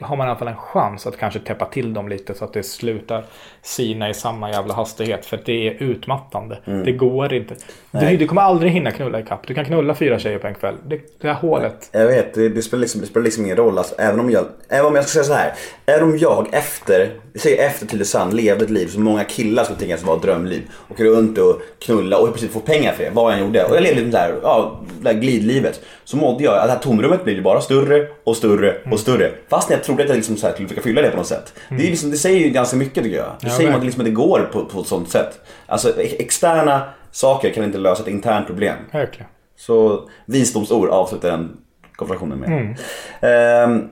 Har 0.00 0.16
man 0.16 0.26
i 0.26 0.30
alla 0.30 0.38
fall 0.38 0.48
en 0.48 0.56
chans 0.56 1.06
att 1.06 1.16
kanske 1.16 1.40
täppa 1.40 1.64
till 1.64 1.94
dem 1.94 2.08
lite 2.08 2.34
så 2.34 2.44
att 2.44 2.52
det 2.52 2.62
slutar 2.62 3.24
sina 3.62 4.10
i 4.10 4.14
samma 4.14 4.50
jävla 4.50 4.74
hastighet. 4.74 5.26
För 5.26 5.36
att 5.36 5.46
det 5.46 5.68
är 5.68 5.82
utmattande. 5.82 6.58
Det 6.84 6.92
går 6.92 7.32
inte. 7.32 7.54
Du, 7.90 8.16
du 8.16 8.26
kommer 8.26 8.42
aldrig 8.42 8.72
hinna 8.72 8.90
knulla 8.90 9.20
ikapp. 9.20 9.46
Du 9.46 9.54
kan 9.54 9.64
knulla 9.64 9.94
fyra 9.94 10.18
tjejer 10.18 10.38
på 10.38 10.46
en 10.46 10.54
kväll. 10.54 10.74
Det, 10.86 11.00
det 11.20 11.28
här 11.28 11.34
hålet. 11.34 11.88
Jag 11.92 12.06
vet, 12.06 12.34
det, 12.34 12.48
det, 12.48 12.62
spelar 12.62 12.80
liksom, 12.80 13.00
det 13.00 13.06
spelar 13.06 13.24
liksom 13.24 13.44
ingen 13.44 13.56
roll. 13.56 13.78
Alltså, 13.78 13.94
även, 13.98 14.20
om 14.20 14.30
jag, 14.30 14.44
även 14.68 14.86
om 14.86 14.94
jag 14.94 15.04
ska 15.04 15.12
säga 15.12 15.24
så 15.24 15.32
här. 15.32 15.54
Även 15.86 16.08
om 16.08 16.18
jag 16.18 16.48
efter, 16.52 17.10
säger 17.34 17.66
efter 17.66 17.86
Tylösand 17.86 18.34
levde 18.34 18.64
ett 18.64 18.70
liv 18.70 18.86
som 18.86 19.02
många 19.02 19.24
killar 19.24 19.64
skulle 19.64 19.78
tänka 19.78 19.96
sig 19.96 20.06
vara 20.06 20.16
ett 20.16 20.22
drömliv. 20.22 20.62
Åka 20.88 21.04
runt 21.04 21.38
och 21.38 21.60
knulla 21.78 22.18
och 22.18 22.28
i 22.28 22.30
princip 22.30 22.52
få 22.52 22.60
pengar 22.60 22.92
för 22.92 23.04
det, 23.04 23.10
vad 23.10 23.32
jag 23.32 23.38
än 23.38 23.46
gjorde. 23.46 23.64
Och 23.64 23.76
jag 23.76 23.82
levde 23.82 24.10
så 24.10 24.16
här, 24.16 24.34
ja, 24.42 24.80
det 25.00 25.08
här 25.08 25.20
glidlivet. 25.20 25.80
Så 26.04 26.16
mådde 26.16 26.44
jag, 26.44 26.54
att 26.58 26.66
det 26.66 26.72
här 26.72 26.78
tomrummet 26.78 27.24
blev 27.24 27.36
ju 27.36 27.42
bara 27.42 27.60
större 27.60 28.08
och 28.24 28.36
större 28.36 28.76
och 28.90 29.00
större. 29.00 29.32
Fast 29.48 29.70
jag 29.70 29.84
trodde 29.88 30.02
att 30.02 30.08
jag 30.08 30.16
liksom 30.16 30.36
så 30.36 30.46
här 30.46 30.54
skulle 30.54 30.68
försöka 30.68 30.84
fylla 30.84 31.02
det 31.02 31.10
på 31.10 31.16
något 31.16 31.26
sätt. 31.26 31.54
Det, 31.68 31.74
är 31.74 31.90
liksom, 31.90 32.10
det 32.10 32.16
säger 32.16 32.40
ju 32.40 32.50
ganska 32.50 32.76
mycket 32.76 33.04
tycker 33.04 33.16
jag. 33.16 33.26
Det 33.40 33.46
Ja, 33.46 33.50
säger 33.50 33.68
att 33.68 33.74
verkligen. 33.74 33.84
liksom, 33.86 34.00
att 34.00 34.04
det 34.04 34.10
går 34.10 34.48
på, 34.52 34.64
på 34.64 34.80
ett 34.80 34.86
sånt 34.86 35.08
sätt. 35.10 35.40
Alltså 35.66 36.00
externa 36.00 36.82
saker 37.10 37.50
kan 37.52 37.64
inte 37.64 37.78
lösa 37.78 38.02
ett 38.02 38.08
internt 38.08 38.46
problem. 38.46 38.76
Verkligen. 38.92 39.28
Så 39.56 40.08
visdomsord 40.26 40.88
avslutar 40.88 41.30
den 41.30 41.56
konversationen 41.96 42.38
med. 42.38 42.76
Ehm, 43.20 43.88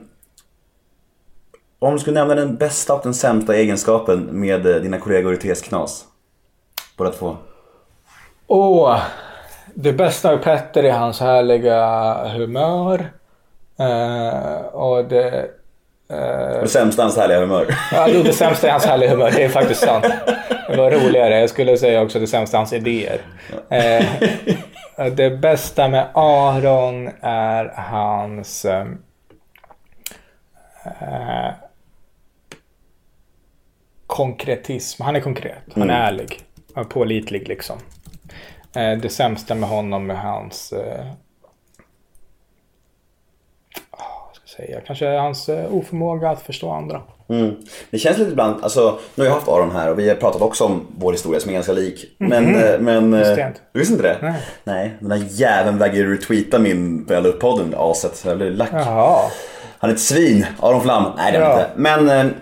om 1.79 1.93
du 1.93 1.99
skulle 1.99 2.19
nämna 2.19 2.35
den 2.35 2.55
bästa 2.55 2.93
och 2.93 2.99
den 3.03 3.13
sämsta 3.13 3.55
egenskapen 3.55 4.19
med 4.31 4.67
eh, 4.67 4.75
dina 4.75 4.99
kollegor 4.99 5.33
i 5.33 5.37
TS 5.37 5.61
Knas? 5.61 6.05
Båda 6.97 7.09
två. 7.11 7.37
Åh, 8.47 8.99
det 9.73 9.93
bästa 9.93 10.31
med 10.31 10.43
Petter 10.43 10.83
är 10.83 10.91
hans 10.91 11.19
härliga 11.19 12.13
humör. 12.29 13.11
Eh, 13.79 14.65
och 14.65 15.05
det... 15.05 15.49
Eh, 16.09 16.61
Det 16.61 16.67
sämsta 16.67 17.01
hans 17.01 17.17
härliga 17.17 17.39
humör. 17.39 17.75
ja, 17.91 18.07
det 18.07 18.33
sämsta 18.33 18.67
är 18.67 18.71
hans 18.71 18.85
härliga 18.85 19.09
humör. 19.09 19.31
Det 19.31 19.43
är 19.43 19.49
faktiskt 19.49 19.81
sant. 19.81 20.05
Det 20.69 20.77
var 20.77 20.91
roligare. 20.91 21.39
Jag 21.39 21.49
skulle 21.49 21.77
säga 21.77 22.01
också 22.01 22.19
det 22.19 22.27
sämsta 22.27 22.57
är 22.57 22.59
hans 22.59 22.73
idéer. 22.73 23.21
Eh, 23.69 24.05
det 25.11 25.29
bästa 25.29 25.87
med 25.87 26.07
Aron 26.13 27.09
är 27.21 27.65
hans... 27.75 28.65
Eh, 28.65 28.87
eh, 31.01 31.51
konkretism. 34.07 35.03
Han 35.03 35.15
är 35.15 35.19
konkret. 35.19 35.63
Han 35.75 35.89
är 35.89 36.07
ärlig. 36.07 36.41
Han 36.75 36.83
är 36.85 36.89
pålitlig 36.89 37.47
liksom. 37.47 37.77
Eh, 38.75 38.91
det 38.91 39.09
sämsta 39.09 39.55
med 39.55 39.69
honom 39.69 40.09
är 40.09 40.15
hans... 40.15 40.73
Eh, 40.73 41.05
ah, 43.91 44.25
vad 44.27 44.35
ska 44.35 44.46
säga. 44.57 44.79
Kanske 44.87 45.07
hans 45.07 45.49
eh, 45.49 45.75
oförmåga 45.75 46.29
att 46.29 46.41
förstå 46.41 46.71
andra. 46.71 47.01
Mm. 47.29 47.55
Det 47.91 47.97
känns 47.97 48.17
lite 48.17 48.31
ibland, 48.31 48.63
alltså 48.63 48.99
nu 49.15 49.23
har 49.23 49.27
jag 49.29 49.33
haft 49.35 49.47
Aron 49.47 49.71
här 49.71 49.91
och 49.91 49.99
vi 49.99 50.09
har 50.09 50.15
pratat 50.15 50.41
också 50.41 50.63
om 50.63 50.87
vår 50.97 51.11
historia 51.11 51.39
som 51.39 51.49
är 51.49 51.53
ganska 51.53 51.71
lik. 51.73 52.15
Men, 52.17 52.55
eh, 52.55 52.79
men 52.79 53.13
eh, 53.13 53.47
du 53.73 53.79
visste 53.79 53.93
inte 53.93 54.07
det? 54.07 54.17
Nej. 54.21 54.33
Nej, 54.63 54.93
den 54.99 55.09
där 55.09 55.21
jäveln 55.29 55.77
vägrar 55.77 55.95
ju 55.95 56.13
retweeta 56.15 56.59
min, 56.59 56.97
när 57.07 57.13
jag 57.15 57.23
la 57.23 57.29
upp 57.29 57.39
podden, 57.39 57.73
aset. 57.77 58.15
Så 58.15 58.27
jag 58.27 58.37
blev 58.37 58.51
lack. 58.51 58.69
Jaha. 58.73 59.19
Han 59.79 59.89
är 59.89 59.93
ett 59.93 59.99
svin, 59.99 60.45
Aron 60.59 60.81
Flam. 60.81 61.03
Nej 61.17 61.31
det 61.31 61.37
är 61.37 61.41
Ja. 61.41 61.51
inte. 61.53 61.69
Men 61.75 62.33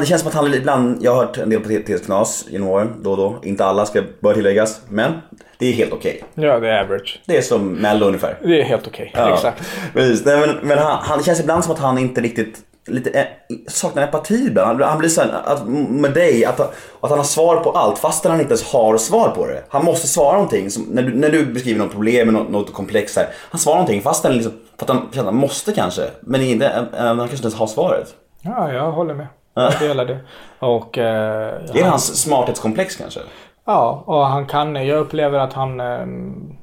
det 0.00 0.06
känns 0.06 0.20
som 0.20 0.28
att 0.28 0.34
han 0.34 0.54
ibland, 0.54 0.98
jag 1.00 1.14
har 1.14 1.24
hört 1.24 1.38
en 1.38 1.50
del 1.50 1.60
på 1.60 1.68
TT's 1.68 2.04
knas 2.04 2.46
genom 2.50 2.68
åren, 2.68 2.94
då 3.02 3.10
och 3.10 3.16
då. 3.16 3.40
Inte 3.42 3.64
alla 3.64 3.86
ska 3.86 4.02
bör 4.20 4.34
tilläggas, 4.34 4.80
men 4.88 5.12
det 5.58 5.66
är 5.66 5.72
helt 5.72 5.92
okej. 5.92 6.24
Ja, 6.34 6.60
det 6.60 6.68
är 6.68 6.84
average. 6.84 7.20
Det 7.26 7.36
är 7.36 7.42
som 7.42 7.74
Mello 7.74 8.06
ungefär. 8.06 8.38
Det 8.42 8.60
är 8.60 8.64
helt 8.64 8.86
okej. 8.86 9.12
Ja, 9.14 9.34
Exakt. 9.34 9.62
Precis. 9.92 10.24
Nej, 10.24 10.40
men, 10.40 10.56
men 10.62 10.78
han, 10.78 10.98
han 11.02 11.18
det 11.18 11.24
känns 11.24 11.40
ibland 11.40 11.64
som 11.64 11.72
att 11.72 11.78
han 11.78 11.98
inte 11.98 12.20
riktigt 12.20 12.58
Lite, 12.86 13.10
eh, 13.10 13.26
saknar 13.68 14.02
empati 14.02 14.34
ibland. 14.34 14.82
Han, 14.82 14.98
blir 14.98 15.08
såhär, 15.08 15.40
att, 15.44 15.68
med 15.68 16.12
dig, 16.14 16.44
att, 16.44 16.60
att 17.00 17.10
han 17.10 17.18
har 17.18 17.24
svar 17.24 17.56
på 17.56 17.70
allt 17.70 17.98
fastän 17.98 18.30
han 18.30 18.40
inte 18.40 18.52
ens 18.52 18.72
har 18.72 18.98
svar 18.98 19.28
på 19.28 19.46
det. 19.46 19.64
Han 19.68 19.84
måste 19.84 20.08
svara 20.08 20.32
någonting, 20.32 20.70
som, 20.70 20.82
när, 20.82 21.02
du, 21.02 21.14
när 21.14 21.30
du 21.30 21.46
beskriver 21.46 21.80
något 21.80 21.92
problem, 21.92 22.28
något, 22.28 22.50
något 22.50 22.72
komplext 22.72 23.16
här. 23.16 23.26
Han 23.50 23.58
svarar 23.60 23.76
någonting 23.76 24.02
fastän 24.02 24.32
liksom, 24.32 24.52
för 24.78 24.84
att 24.84 24.88
han 24.88 25.08
känner 25.12 25.28
att 25.28 25.34
han 25.34 25.40
måste 25.40 25.72
kanske. 25.72 26.02
Men 26.20 26.40
inte, 26.40 26.66
eh, 26.66 27.04
han 27.04 27.18
kanske 27.18 27.36
inte 27.36 27.46
ens 27.46 27.54
har 27.54 27.66
svaret. 27.66 28.14
Ja, 28.40 28.72
jag 28.72 28.92
håller 28.92 29.14
med. 29.14 29.26
Jag 29.54 29.72
delar 29.80 30.04
det. 30.04 30.18
Och... 30.58 30.98
Eh, 30.98 31.60
Det 31.72 31.80
är 31.80 31.88
hans 31.90 32.22
smarthetskomplex 32.22 32.96
kanske. 32.96 33.20
Ja, 33.64 34.02
och 34.06 34.26
han 34.26 34.46
kan, 34.46 34.86
jag 34.86 34.98
upplever 34.98 35.38
att 35.38 35.52
han 35.52 35.80
ehm, 35.80 36.56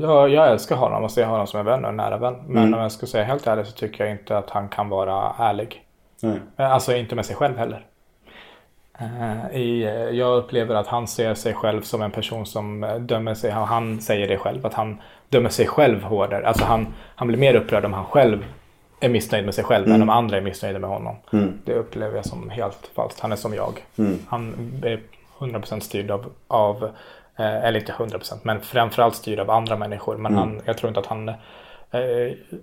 jag, 0.00 0.28
jag 0.28 0.48
älskar 0.50 0.76
honom 0.76 1.04
och 1.04 1.10
ser 1.10 1.24
honom 1.26 1.46
som 1.46 1.60
en 1.60 1.66
vän 1.66 1.84
och 1.84 1.90
en 1.90 1.96
nära 1.96 2.16
vän. 2.16 2.36
Men 2.46 2.74
om 2.74 2.80
jag 2.80 2.92
ska 2.92 3.06
säga 3.06 3.24
helt 3.24 3.46
ärligt 3.46 3.66
så 3.66 3.72
tycker 3.72 4.04
jag 4.04 4.10
inte 4.12 4.38
att 4.38 4.50
han 4.50 4.68
kan 4.68 4.88
vara 4.88 5.32
ärlig. 5.38 5.82
Mm. 6.22 6.40
Eh, 6.56 6.72
Alltså 6.72 6.96
inte 6.96 7.14
med 7.14 7.26
sig 7.26 7.36
själv 7.36 7.58
heller. 7.58 7.86
Eh, 8.98 9.56
I, 9.56 9.84
eh, 9.84 9.92
jag 9.92 10.36
upplever 10.38 10.74
att 10.74 10.86
han 10.86 11.06
ser 11.06 11.34
sig 11.34 11.54
själv 11.54 11.82
som 11.82 12.02
en 12.02 12.10
person 12.10 12.46
som 12.46 12.84
eh, 12.84 12.94
dömer 12.94 13.34
sig, 13.34 13.50
han, 13.50 13.68
han 13.68 14.00
säger 14.00 14.28
det 14.28 14.38
själv, 14.38 14.66
att 14.66 14.74
han 14.74 15.00
dömer 15.28 15.48
sig 15.50 15.66
själv 15.66 16.02
hårdare. 16.02 16.48
Alltså 16.48 16.64
han, 16.64 16.94
han 17.16 17.28
blir 17.28 17.38
mer 17.38 17.54
upprörd 17.54 17.84
om 17.84 17.92
han 17.92 18.04
själv 18.04 18.44
är 19.00 19.08
missnöjd 19.08 19.44
med 19.44 19.54
sig 19.54 19.64
själv 19.64 19.88
än 19.88 20.02
om 20.02 20.10
andra 20.10 20.36
är 20.36 20.40
missnöjda 20.40 20.78
med 20.78 20.90
honom. 20.90 21.16
Det 21.64 21.74
upplever 21.74 22.16
jag 22.16 22.26
som 22.26 22.50
helt 22.50 22.90
falskt. 22.94 23.20
Han 23.20 23.32
är 23.32 23.36
som 23.36 23.54
jag. 23.54 23.84
Han 24.28 24.72
är 24.84 25.00
100% 25.38 25.80
styrd 25.80 26.10
av, 26.10 26.32
av 26.48 26.84
eh, 27.36 27.64
eller 27.64 27.80
inte 27.80 27.92
100% 27.92 28.38
men 28.42 28.60
framförallt 28.60 29.14
styrd 29.14 29.40
av 29.40 29.50
andra 29.50 29.76
människor. 29.76 30.16
Men 30.16 30.32
han, 30.38 30.60
jag 30.64 30.78
tror 30.78 30.88
inte 30.88 31.00
att 31.00 31.06
han 31.06 31.28
eh, 31.28 31.34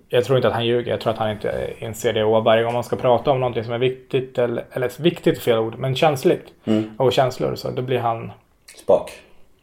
jag 0.08 0.24
tror 0.24 0.38
inte 0.38 0.48
att 0.48 0.54
han 0.54 0.66
ljuger. 0.66 0.90
Jag 0.90 1.00
tror 1.00 1.12
att 1.12 1.18
han 1.18 1.30
inte 1.30 1.72
inser 1.78 2.12
det. 2.12 2.24
Och 2.24 2.44
varje 2.44 2.62
gång 2.62 2.72
man 2.72 2.84
ska 2.84 2.96
prata 2.96 3.30
om 3.30 3.40
någonting 3.40 3.64
som 3.64 3.72
är 3.72 3.78
viktigt, 3.78 4.38
eller, 4.38 4.64
eller 4.72 5.02
viktigt 5.02 5.36
är 5.36 5.40
fel 5.40 5.58
ord, 5.58 5.78
men 5.78 5.96
känsligt. 5.96 6.52
Och 6.96 7.12
känslor, 7.12 7.54
så 7.54 7.70
då 7.70 7.82
blir 7.82 7.98
han 7.98 8.32
Spak. 8.76 9.10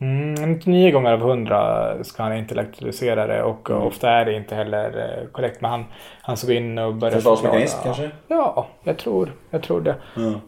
Mm, 0.01 0.59
nio 0.65 0.91
gånger 0.91 1.11
av 1.13 1.19
hundra 1.19 1.93
ska 2.03 2.23
han 2.23 2.37
intellektualisera 2.37 3.27
det 3.27 3.43
och 3.43 3.69
Mm. 3.69 3.81
ofta 3.83 4.09
är 4.11 4.25
det 4.25 4.33
inte 4.33 4.55
heller 4.55 4.85
eh, 5.19 5.27
korrekt. 5.31 5.61
Men 5.61 5.71
han, 5.71 5.85
han 6.21 6.37
gå 6.47 6.53
in 6.53 6.77
och 6.77 6.93
börja 6.93 7.13
Försvarsmekanism 7.15 7.75
förklara. 7.77 7.95
kanske? 7.95 8.17
Ja, 8.27 8.67
jag 8.83 8.97
tror, 8.97 9.31
jag 9.49 9.63
tror 9.63 9.81
det. 9.81 9.95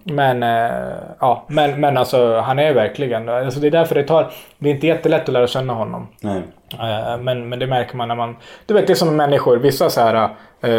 Men, 0.04 0.44
eh, 0.44 0.94
ja, 1.20 1.44
men, 1.48 1.80
men 1.80 1.98
alltså 1.98 2.38
han 2.40 2.60
är 2.60 2.74
verkligen, 2.74 3.30
alltså 3.30 3.60
det 3.60 3.68
är 3.68 3.72
därför 3.72 3.96
det 3.96 4.04
tar, 4.04 4.32
det 4.58 4.70
är 4.70 4.74
inte 4.74 4.88
jättelätt 4.88 5.22
att 5.22 5.34
lära 5.34 5.48
känna 5.48 5.74
honom. 5.74 6.08
Nej. 6.22 6.42
Eh, 6.80 7.18
Men, 7.18 7.50
men 7.50 7.60
det 7.60 7.68
märker 7.68 7.98
man 7.98 8.08
när 8.08 8.16
man... 8.16 8.36
Du 8.66 8.74
vet, 8.74 8.88
det 8.88 8.94
är 8.94 8.96
som 8.96 9.16
människor. 9.16 9.58
Vissa 9.58 9.90
så 9.90 10.02
här, 10.02 10.30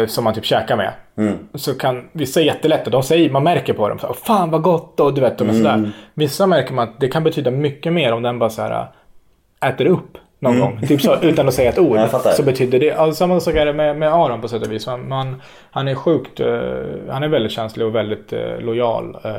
som 0.07 0.23
man 0.23 0.33
typ 0.33 0.45
käkar 0.45 0.77
med. 0.77 0.91
Så 1.55 1.73
kan 1.77 2.09
vissa 2.11 2.39
är 2.41 2.43
jättelätta. 2.45 2.89
De 2.89 3.03
säger, 3.03 3.29
man 3.29 3.43
märker 3.43 3.73
på 3.73 3.89
dem. 3.89 3.99
Så, 3.99 4.07
här, 4.07 4.13
Fan 4.13 4.49
vad 4.51 4.61
gott! 4.61 4.99
Och 4.99 5.13
du 5.13 5.21
vet, 5.21 5.37
de 5.37 5.49
är 5.49 5.53
sådär. 5.53 5.91
Vissa 6.13 6.47
märker 6.47 6.73
man 6.73 6.89
att 6.89 6.99
det 6.99 7.07
kan 7.07 7.23
betyda 7.23 7.51
mycket 7.51 7.93
mer 7.93 8.13
om 8.13 8.21
den 8.23 8.39
bara 8.39 8.49
så 8.49 8.61
här 8.61 8.87
äter 9.65 9.85
upp 9.85 10.17
någon 10.39 10.59
gång. 10.59 10.81
Typ 10.87 11.01
så, 11.01 11.17
utan 11.21 11.47
att 11.47 11.53
säga 11.53 11.69
ett 11.69 11.79
ord. 11.79 11.97
Så 12.35 12.43
betyder 12.43 12.79
det... 12.79 12.91
Alltså, 12.91 13.17
samma 13.19 13.39
sak 13.39 13.55
är 13.55 13.65
det 13.65 13.73
med, 13.73 13.97
med 13.97 14.13
Aron 14.13 14.41
på 14.41 14.47
sätt 14.47 14.65
och 14.65 14.71
vis. 14.71 14.87
Man, 14.87 15.07
man, 15.07 15.41
han 15.71 15.87
är 15.87 15.95
sjukt... 15.95 16.39
eh, 16.39 16.47
han 17.09 17.23
är 17.23 17.27
väldigt 17.27 17.51
känslig 17.51 17.85
och 17.87 17.95
väldigt 17.95 18.33
eh, 18.33 18.59
lojal. 18.59 19.17
eh, 19.23 19.31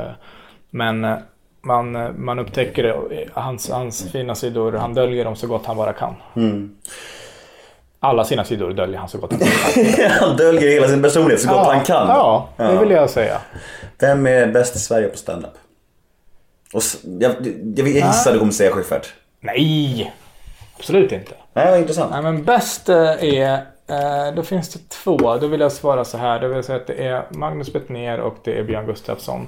men 0.69 1.03
eh, 1.05 1.15
man, 1.61 1.95
eh, 1.95 2.11
man 2.17 2.39
upptäcker 2.39 2.83
det, 2.83 2.89
eh, 2.89 3.29
hans, 3.33 3.71
hans 3.71 4.11
fina 4.11 4.35
sidor. 4.35 4.71
Han 4.73 4.93
döljer 4.93 5.25
dem 5.25 5.35
så 5.35 5.47
gott 5.47 5.65
han 5.65 5.77
bara 5.77 5.93
kan. 5.93 6.13
Alla 8.05 8.23
sina 8.25 8.43
sidor 8.43 8.73
döljer 8.73 8.99
han 8.99 9.09
så 9.09 9.17
gott 9.17 9.31
han 9.31 9.39
kan. 9.39 10.11
han 10.11 10.37
döljer 10.37 10.69
hela 10.71 10.87
sin 10.87 11.01
personlighet 11.01 11.41
så 11.41 11.49
gott 11.49 11.67
han 11.67 11.83
kan. 11.83 12.07
Ja, 12.07 12.49
det 12.57 12.77
vill 12.77 12.91
jag 12.91 13.09
säga. 13.09 13.37
Vem 13.99 14.27
är 14.27 14.47
bäst 14.47 14.75
i 14.75 14.79
Sverige 14.79 15.07
på 15.07 15.17
standup? 15.17 15.51
Och 16.73 16.79
s- 16.81 16.97
jag, 17.19 17.31
jag 17.75 17.87
gissar 17.87 18.33
du 18.33 18.39
kommer 18.39 18.51
säga 18.51 18.71
Schyffert. 18.71 19.13
Nej! 19.39 20.13
Absolut 20.77 21.11
inte. 21.11 21.31
Nej, 21.53 21.69
vad 21.71 21.79
intressant. 21.79 22.11
Nej 22.11 22.21
men 22.21 22.43
bäst 22.43 22.89
eh, 22.89 23.23
är, 23.23 23.53
eh, 23.87 24.33
då 24.35 24.43
finns 24.43 24.73
det 24.73 24.89
två. 24.89 25.17
Då 25.41 25.47
vill 25.47 25.59
jag 25.59 25.71
svara 25.71 26.05
så 26.05 26.17
här. 26.17 26.39
Då 26.39 26.47
vill 26.47 26.55
jag 26.55 26.65
säga 26.65 26.75
att 26.77 26.87
det 26.87 27.07
är 27.07 27.23
Magnus 27.29 27.73
Bettner 27.73 28.19
och 28.19 28.35
det 28.43 28.59
är 28.59 28.63
Björn 28.63 28.85
Gustafsson. 28.85 29.47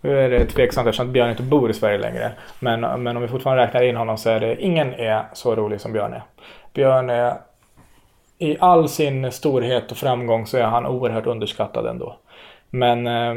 Nu 0.00 0.18
är 0.24 0.30
det 0.30 0.44
tveksamt 0.46 0.88
eftersom 0.88 1.12
Björn 1.12 1.30
inte 1.30 1.42
bor 1.42 1.70
i 1.70 1.74
Sverige 1.74 1.98
längre. 1.98 2.32
Men, 2.60 2.80
men 2.80 3.16
om 3.16 3.22
vi 3.22 3.28
fortfarande 3.28 3.62
räknar 3.62 3.82
in 3.82 3.96
honom 3.96 4.18
så 4.18 4.30
är 4.30 4.40
det 4.40 4.56
ingen 4.62 4.94
är 4.94 5.24
så 5.32 5.54
rolig 5.54 5.80
som 5.80 5.92
Björn 5.92 6.12
är. 6.12 6.22
Björn 6.74 7.10
är 7.10 7.34
i 8.38 8.56
all 8.60 8.88
sin 8.88 9.32
storhet 9.32 9.90
och 9.90 9.96
framgång 9.96 10.46
så 10.46 10.56
är 10.56 10.62
han 10.62 10.86
oerhört 10.86 11.26
underskattad 11.26 11.86
ändå. 11.86 12.16
Men 12.70 13.06
eh, 13.06 13.34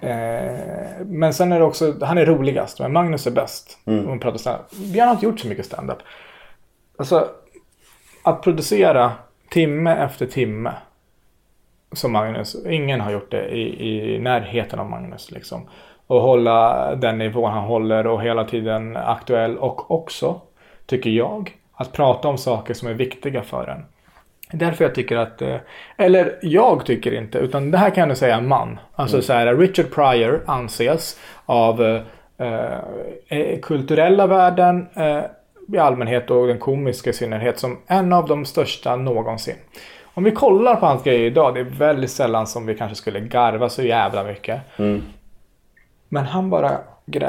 Eh, 0.00 1.06
men 1.06 1.34
sen 1.34 1.52
är 1.52 1.58
det 1.58 1.64
också, 1.64 1.94
han 2.02 2.18
är 2.18 2.26
roligast, 2.26 2.80
men 2.80 2.92
Magnus 2.92 3.26
är 3.26 3.30
bäst. 3.30 3.78
Om 3.84 4.06
man 4.06 4.18
pratar 4.18 4.38
stand-up. 4.38 4.70
Björn 4.92 5.06
har 5.06 5.14
inte 5.14 5.26
gjort 5.26 5.40
så 5.40 5.48
mycket 5.48 5.66
stand-up. 5.66 5.98
Alltså, 6.98 7.28
att 8.22 8.42
producera 8.42 9.12
timme 9.50 9.96
efter 9.96 10.26
timme. 10.26 10.72
Som 11.92 12.12
Magnus, 12.12 12.56
ingen 12.66 13.00
har 13.00 13.10
gjort 13.10 13.30
det 13.30 13.48
i, 13.48 14.14
i 14.14 14.18
närheten 14.18 14.78
av 14.78 14.90
Magnus 14.90 15.30
liksom. 15.30 15.68
Och 16.06 16.20
hålla 16.20 16.94
den 16.94 17.18
nivån 17.18 17.52
han 17.52 17.64
håller 17.64 18.06
och 18.06 18.22
hela 18.22 18.44
tiden 18.44 18.96
aktuell 18.96 19.58
och 19.58 19.90
också, 19.90 20.40
tycker 20.86 21.10
jag, 21.10 21.56
att 21.80 21.92
prata 21.92 22.28
om 22.28 22.38
saker 22.38 22.74
som 22.74 22.88
är 22.88 22.94
viktiga 22.94 23.42
för 23.42 23.66
en. 23.68 23.84
Därför 24.58 24.84
jag 24.84 24.94
tycker 24.94 25.16
att, 25.16 25.42
eh, 25.42 25.56
eller 25.96 26.38
jag 26.42 26.86
tycker 26.86 27.14
inte, 27.14 27.38
utan 27.38 27.70
det 27.70 27.78
här 27.78 27.90
kan 27.90 28.08
jag 28.08 28.18
säga 28.18 28.36
en 28.36 28.48
man. 28.48 28.78
Alltså 28.94 29.22
så 29.22 29.32
här, 29.32 29.54
Richard 29.56 29.94
Pryor 29.94 30.42
anses 30.46 31.20
av 31.46 31.82
eh, 31.84 32.02
eh, 33.28 33.60
kulturella 33.60 34.26
världen 34.26 34.86
eh, 34.94 35.20
i 35.74 35.78
allmänhet 35.78 36.30
och 36.30 36.46
den 36.46 36.58
komiska 36.58 37.10
i 37.10 37.12
synnerhet 37.12 37.58
som 37.58 37.78
en 37.86 38.12
av 38.12 38.26
de 38.28 38.44
största 38.44 38.96
någonsin. 38.96 39.56
Om 40.14 40.24
vi 40.24 40.30
kollar 40.30 40.76
på 40.76 40.86
hans 40.86 41.02
grejer 41.02 41.26
idag, 41.26 41.54
det 41.54 41.60
är 41.60 41.64
väldigt 41.64 42.10
sällan 42.10 42.46
som 42.46 42.66
vi 42.66 42.74
kanske 42.74 42.94
skulle 42.96 43.20
garva 43.20 43.68
så 43.68 43.82
jävla 43.82 44.24
mycket. 44.24 44.60
Men 46.08 46.24
han 46.24 46.50
bara 46.50 46.78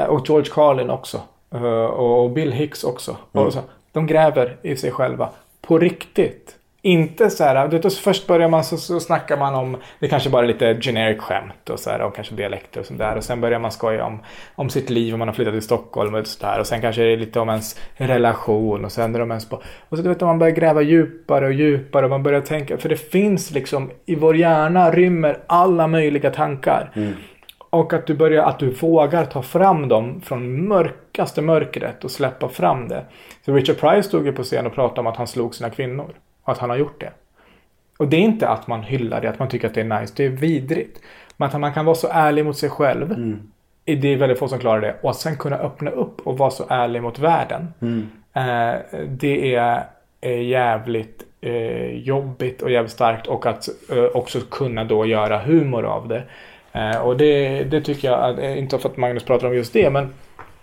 och 0.08 0.28
George 0.28 0.50
Carlin 0.52 0.90
också. 0.90 1.20
Eh, 1.54 1.84
Och 1.84 2.30
Bill 2.30 2.52
Hicks 2.52 2.84
också. 2.84 3.16
Och 3.46 3.52
så, 3.52 3.60
de 3.92 4.06
gräver 4.06 4.56
i 4.62 4.76
sig 4.76 4.90
själva. 4.90 5.28
På 5.60 5.78
riktigt. 5.78 6.56
Inte 6.82 7.30
så 7.30 7.44
här, 7.44 7.68
du 7.68 7.76
vet, 7.76 7.92
så 7.92 8.00
först 8.02 8.26
börjar 8.26 8.48
man 8.48 8.64
så, 8.64 8.76
så 8.76 9.00
snackar 9.00 9.36
man 9.36 9.54
om, 9.54 9.76
det 9.98 10.08
kanske 10.08 10.30
bara 10.30 10.42
är 10.42 10.46
lite 10.46 10.80
generic 10.80 11.20
skämt 11.20 11.70
och 11.70 11.78
så 11.78 11.90
här, 11.90 12.00
och 12.00 12.14
kanske 12.14 12.34
dialekter 12.34 12.80
och 12.80 12.86
sånt 12.86 12.98
där. 12.98 13.16
Och 13.16 13.24
sen 13.24 13.40
börjar 13.40 13.58
man 13.58 13.72
skoja 13.72 14.04
om, 14.04 14.18
om 14.54 14.70
sitt 14.70 14.90
liv, 14.90 15.14
om 15.14 15.18
man 15.18 15.28
har 15.28 15.34
flyttat 15.34 15.54
till 15.54 15.62
Stockholm 15.62 16.14
och 16.14 16.26
sådär. 16.26 16.60
Och 16.60 16.66
sen 16.66 16.80
kanske 16.80 17.02
det 17.02 17.12
är 17.12 17.16
lite 17.16 17.40
om 17.40 17.48
ens 17.48 17.80
relation 17.96 18.84
och 18.84 18.92
sen 18.92 19.14
är 19.14 19.18
de 19.18 19.30
ens 19.30 19.48
på, 19.48 19.56
och 19.88 19.96
så 19.96 20.02
du 20.02 20.08
vet, 20.08 20.20
man 20.20 20.38
börjar 20.38 20.54
gräva 20.54 20.82
djupare 20.82 21.46
och 21.46 21.52
djupare 21.52 22.04
och 22.04 22.10
man 22.10 22.22
börjar 22.22 22.40
tänka, 22.40 22.78
för 22.78 22.88
det 22.88 22.96
finns 22.96 23.50
liksom, 23.50 23.90
i 24.06 24.14
vår 24.14 24.36
hjärna 24.36 24.90
rymmer 24.90 25.38
alla 25.46 25.86
möjliga 25.86 26.30
tankar. 26.30 26.90
Mm. 26.94 27.12
Och 27.70 27.92
att 27.92 28.06
du 28.06 28.14
börjar, 28.14 28.44
att 28.44 28.58
du 28.58 28.70
vågar 28.70 29.24
ta 29.24 29.42
fram 29.42 29.88
dem 29.88 30.20
från 30.20 30.68
mörkaste 30.68 31.42
mörkret 31.42 32.04
och 32.04 32.10
släppa 32.10 32.48
fram 32.48 32.88
det. 32.88 33.04
Så 33.44 33.54
Richard 33.54 33.78
Pryor 33.78 34.02
stod 34.02 34.26
ju 34.26 34.32
på 34.32 34.42
scen 34.42 34.66
och 34.66 34.74
pratade 34.74 35.00
om 35.00 35.06
att 35.06 35.16
han 35.16 35.26
slog 35.26 35.54
sina 35.54 35.70
kvinnor. 35.70 36.14
Och 36.42 36.52
att 36.52 36.58
han 36.58 36.70
har 36.70 36.76
gjort 36.76 37.00
det. 37.00 37.10
Och 37.98 38.08
det 38.08 38.16
är 38.16 38.20
inte 38.20 38.48
att 38.48 38.66
man 38.66 38.82
hyllar 38.82 39.20
det, 39.20 39.30
att 39.30 39.38
man 39.38 39.48
tycker 39.48 39.68
att 39.68 39.74
det 39.74 39.80
är 39.80 40.00
nice. 40.00 40.12
Det 40.16 40.24
är 40.24 40.28
vidrigt. 40.30 41.00
Men 41.36 41.48
att 41.48 41.60
man 41.60 41.72
kan 41.72 41.84
vara 41.84 41.94
så 41.96 42.08
ärlig 42.12 42.44
mot 42.44 42.56
sig 42.58 42.70
själv. 42.70 43.14
Det 43.84 44.12
är 44.12 44.16
väldigt 44.16 44.38
få 44.38 44.48
som 44.48 44.58
klarar 44.58 44.80
det. 44.80 44.96
Och 45.02 45.10
att 45.10 45.16
sen 45.16 45.36
kunna 45.36 45.56
öppna 45.56 45.90
upp 45.90 46.20
och 46.26 46.38
vara 46.38 46.50
så 46.50 46.64
ärlig 46.68 47.02
mot 47.02 47.18
världen. 47.18 47.72
Eh, 48.34 48.80
det 49.08 49.54
är 49.54 49.84
eh, 50.20 50.42
jävligt 50.42 51.22
eh, 51.40 51.92
jobbigt 51.92 52.62
och 52.62 52.70
jävligt 52.70 52.92
starkt. 52.92 53.26
Och 53.26 53.46
att 53.46 53.68
eh, 53.90 54.04
också 54.04 54.40
kunna 54.50 54.84
då 54.84 55.06
göra 55.06 55.38
humor 55.38 55.84
av 55.84 56.08
det. 56.08 56.22
Eh, 56.72 57.00
och 57.00 57.16
det, 57.16 57.64
det 57.64 57.80
tycker 57.80 58.10
jag, 58.10 58.30
att, 58.30 58.38
eh, 58.38 58.58
inte 58.58 58.78
för 58.78 58.88
att 58.88 58.96
Magnus 58.96 59.24
pratar 59.24 59.46
om 59.46 59.54
just 59.54 59.72
det, 59.72 59.90
men 59.90 60.14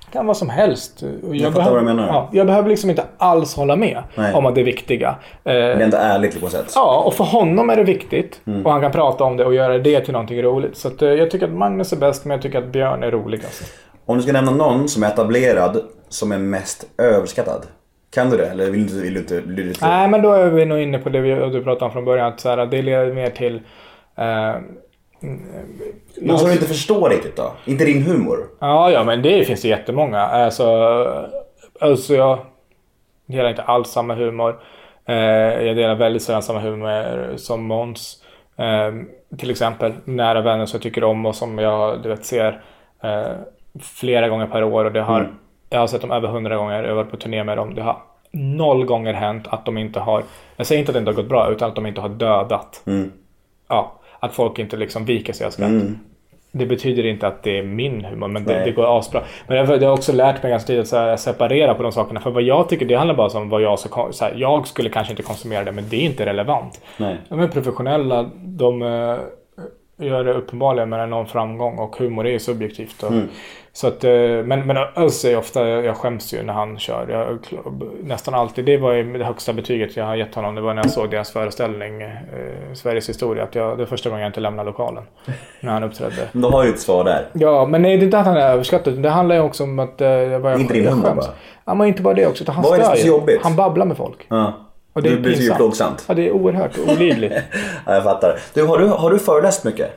Det 0.05 0.11
kan 0.13 0.25
vara 0.25 0.35
som 0.35 0.49
helst. 0.49 1.03
Och 1.27 1.35
Jag, 1.35 1.53
fattar 1.53 1.71
vad 1.71 1.81
du 1.81 1.85
behöver, 1.85 1.93
menar. 1.93 2.07
Ja, 2.07 2.29
jag 2.31 2.47
behöver 2.47 2.69
liksom 2.69 2.89
inte 2.89 3.03
alls 3.17 3.55
hålla 3.55 3.75
med 3.75 4.03
Nej. 4.15 4.33
om 4.33 4.45
att 4.45 4.55
det 4.55 4.61
är 4.61 4.65
viktiga. 4.65 5.07
Eh, 5.09 5.15
Det 5.43 5.51
är 5.53 5.79
ändå 5.79 5.97
ärligt 5.97 6.41
på 6.41 6.47
sätt. 6.49 6.71
Ja, 6.75 7.03
och 7.05 7.13
för 7.13 7.23
honom 7.23 7.69
är 7.69 7.75
det 7.75 7.83
viktigt. 7.83 8.41
Mm. 8.47 8.65
Och 8.65 8.71
han 8.71 8.81
kan 8.81 8.91
prata 8.91 9.23
om 9.23 9.37
det 9.37 9.45
och 9.45 9.53
göra 9.53 9.77
det 9.77 9.99
till 10.01 10.13
någonting 10.13 10.41
roligt. 10.41 10.77
Så 10.77 10.87
att, 10.87 11.01
jag 11.01 11.31
tycker 11.31 11.45
att 11.47 11.53
Magnus 11.53 11.93
är 11.93 11.97
bäst, 11.97 12.25
men 12.25 12.31
jag 12.35 12.41
tycker 12.41 12.57
att 12.57 12.67
Björn 12.67 13.03
är 13.03 13.11
roligast. 13.11 13.73
Om 14.05 14.17
du 14.17 14.23
ska 14.23 14.31
nämna 14.33 14.51
någon 14.51 14.87
som 14.87 15.03
är 15.03 15.07
etablerad 15.07 15.81
som 16.09 16.31
är 16.31 16.37
mest 16.37 16.85
överskattad. 16.97 17.65
Kan 18.13 18.29
du 18.29 18.37
det? 18.37 18.45
Eller 18.45 18.71
vill 18.71 18.87
du, 18.87 19.01
vill 19.01 19.13
du 19.13 19.19
inte? 19.19 19.41
Vill 19.41 19.55
du 19.55 19.67
inte? 19.67 19.87
Nej, 19.87 20.07
men 20.07 20.21
då 20.21 20.31
är 20.31 20.49
vi 20.49 20.65
nog 20.65 20.79
inne 20.79 20.97
på 20.99 21.09
det 21.09 21.19
vi, 21.21 21.35
du 21.35 21.63
pratade 21.63 21.85
om 21.85 21.91
från 21.91 22.05
början. 22.05 22.27
Att 22.33 22.39
så 22.39 22.49
här, 22.49 22.65
det 22.65 22.81
leder 22.81 23.13
mer 23.13 23.29
till... 23.29 23.55
Eh, 24.17 24.55
Någon 26.17 26.39
som 26.39 26.51
inte 26.51 26.65
förstår 26.65 27.09
riktigt 27.09 27.35
då? 27.35 27.53
Inte 27.65 27.85
din 27.85 28.03
humor? 28.03 28.47
Ja, 28.59 28.91
ja, 28.91 29.03
men 29.03 29.21
det 29.21 29.43
finns 29.47 29.61
det 29.61 29.67
jättemånga. 29.67 30.19
Alltså, 30.19 30.65
alltså 31.79 32.15
jag 32.15 32.39
delar 33.25 33.49
inte 33.49 33.61
alls 33.61 33.89
samma 33.89 34.15
humor. 34.15 34.59
Eh, 35.05 35.15
jag 35.65 35.75
delar 35.75 35.95
väldigt 35.95 36.21
sällan 36.23 36.43
samma 36.43 36.59
humor 36.59 37.33
som 37.37 37.63
Måns. 37.63 38.23
Eh, 38.55 38.93
till 39.37 39.51
exempel 39.51 39.93
nära 40.03 40.41
vänner 40.41 40.65
som 40.65 40.77
jag 40.77 40.83
tycker 40.83 41.03
om 41.03 41.25
och 41.25 41.35
som 41.35 41.57
jag 41.57 42.03
du 42.03 42.09
vet, 42.09 42.25
ser 42.25 42.61
eh, 43.03 43.31
flera 43.81 44.29
gånger 44.29 44.47
per 44.47 44.63
år. 44.63 44.85
Och 44.85 44.91
det 44.91 45.01
har, 45.01 45.33
Jag 45.69 45.79
har 45.79 45.87
sett 45.87 46.01
dem 46.01 46.11
över 46.11 46.27
hundra 46.27 46.55
gånger. 46.55 46.83
Jag 46.83 46.89
har 46.89 46.95
varit 46.95 47.11
på 47.11 47.17
turné 47.17 47.43
med 47.43 47.57
dem. 47.57 47.75
Det 47.75 47.81
har 47.81 47.97
noll 48.31 48.85
gånger 48.85 49.13
hänt 49.13 49.47
att 49.47 49.65
de 49.65 49.77
inte 49.77 49.99
har, 49.99 50.23
jag 50.55 50.67
säger 50.67 50.79
inte 50.79 50.89
att 50.89 50.93
det 50.93 50.99
inte 50.99 51.11
har 51.11 51.15
gått 51.15 51.29
bra, 51.29 51.51
utan 51.51 51.69
att 51.69 51.75
de 51.75 51.85
inte 51.85 52.01
har 52.01 52.09
dödat. 52.09 52.81
Ja, 53.67 53.96
att 54.19 54.33
folk 54.33 54.59
inte 54.59 54.77
liksom 54.77 55.05
viker 55.05 55.33
sig 55.33 55.47
av 55.47 55.51
skratt. 55.51 55.69
Det 56.51 56.65
betyder 56.65 57.05
inte 57.05 57.27
att 57.27 57.43
det 57.43 57.57
är 57.59 57.63
min 57.63 58.05
humor, 58.05 58.27
men 58.27 58.43
det, 58.43 58.53
det 58.65 58.71
går 58.71 58.99
asbra. 58.99 59.21
Men 59.47 59.57
jag, 59.57 59.67
jag 59.81 59.87
har 59.89 59.93
också 59.93 60.13
lärt 60.13 60.43
mig 60.43 60.49
ganska 60.51 60.67
tidigt 60.67 60.93
att 60.93 61.19
så 61.19 61.23
separera 61.23 61.73
på 61.73 61.83
de 61.83 61.91
sakerna. 61.91 62.19
För 62.19 62.29
vad 62.31 62.43
jag 62.43 62.69
tycker, 62.69 62.85
det 62.85 62.95
handlar 62.95 63.15
bara 63.15 63.39
om 63.39 63.49
vad 63.49 63.61
jag 63.61 63.79
kon- 63.79 64.13
Så 64.13 64.25
här, 64.25 64.33
jag 64.37 64.67
skulle 64.67 64.89
kanske 64.89 65.13
inte 65.13 65.23
konsumera 65.23 65.63
det, 65.63 65.71
men 65.71 65.83
det 65.89 65.95
är 65.97 66.01
inte 66.05 66.25
relevant. 66.25 66.81
Nej. 66.97 67.17
De 67.29 67.39
är 67.39 67.47
professionella, 67.47 68.29
de 68.35 68.81
eh, 68.81 69.15
gör 69.97 70.23
det 70.23 70.33
uppenbarligen 70.33 70.89
med 70.89 71.09
någon 71.09 71.27
framgång 71.27 71.77
och 71.77 71.97
humor 71.97 72.27
är 72.27 72.31
ju 72.31 72.39
subjektivt. 72.39 73.03
Och, 73.03 73.11
så 73.73 73.87
att, 73.87 74.03
eh, 74.03 74.11
men 74.45 74.67
men 74.67 74.77
Özz 74.95 75.25
är 75.25 75.37
ofta, 75.37 75.67
jag 75.67 75.97
skäms 75.97 76.33
ju 76.33 76.43
när 76.43 76.53
han 76.53 76.79
kör. 76.79 77.07
Jag, 77.09 77.39
nästan 78.03 78.33
alltid, 78.33 78.65
det 78.65 78.77
var 78.77 78.93
ju 78.93 79.17
det 79.17 79.25
högsta 79.25 79.53
betyget 79.53 79.97
jag 79.97 80.05
har 80.05 80.15
gett 80.15 80.35
honom. 80.35 80.55
Det 80.55 80.61
var 80.61 80.73
när 80.73 80.83
jag 80.83 80.91
såg 80.91 81.09
deras 81.11 81.31
föreställning, 81.31 82.01
eh, 82.01 82.73
Sveriges 82.73 83.09
historia. 83.09 83.43
Att 83.43 83.55
jag, 83.55 83.77
det 83.77 83.83
var 83.83 83.85
första 83.85 84.09
gången 84.09 84.21
jag 84.21 84.29
inte 84.29 84.39
lämnade 84.39 84.69
lokalen. 84.69 85.03
När 85.59 85.71
han 85.71 85.83
uppträdde. 85.83 86.27
Då 86.31 86.49
har 86.49 86.63
ju 86.63 86.69
ett 86.69 86.79
svar 86.79 87.03
där. 87.03 87.27
Ja, 87.33 87.65
men 87.65 87.81
nej, 87.81 87.97
det 87.97 88.03
är 88.03 88.05
inte 88.05 88.19
att 88.19 88.25
han 88.25 88.37
är 88.37 88.41
överskattad. 88.41 88.93
Det 88.93 89.09
handlar 89.09 89.35
ju 89.35 89.41
också 89.41 89.63
om 89.63 89.79
att... 89.79 90.01
Eh, 90.01 90.09
vad 90.39 90.51
jag, 90.51 90.59
Inte 90.59 90.73
din 90.73 90.83
jag 90.83 90.93
skäms. 90.93 91.25
bara? 91.25 91.35
Ja, 91.65 91.73
men 91.73 91.87
inte 91.87 92.01
bara 92.01 92.13
det 92.13 92.27
också. 92.27 92.51
Han 92.51 92.63
Vad 92.63 92.73
är 92.73 92.77
det 92.77 92.83
som 92.83 92.93
är 92.93 92.97
stör 92.97 93.07
så 93.09 93.17
jobbigt? 93.17 93.39
Han 93.43 93.55
babblar 93.55 93.85
med 93.85 93.97
folk. 93.97 94.25
Ja. 94.27 94.53
Och 94.97 95.03
det 95.03 95.09
är 95.09 95.13
det 95.13 95.21
blir 95.21 95.41
ju 95.41 95.53
plågsamt. 95.53 96.05
Ja, 96.07 96.13
det 96.13 96.27
är 96.27 96.31
oerhört 96.31 96.71
olidligt. 96.87 97.33
Ja, 97.85 97.93
jag 97.93 98.03
fattar. 98.03 98.39
Du, 98.53 98.63
har 98.63 98.77
du, 98.77 98.87
har 98.87 99.11
du 99.11 99.19
föreläst 99.19 99.63
mycket? 99.63 99.89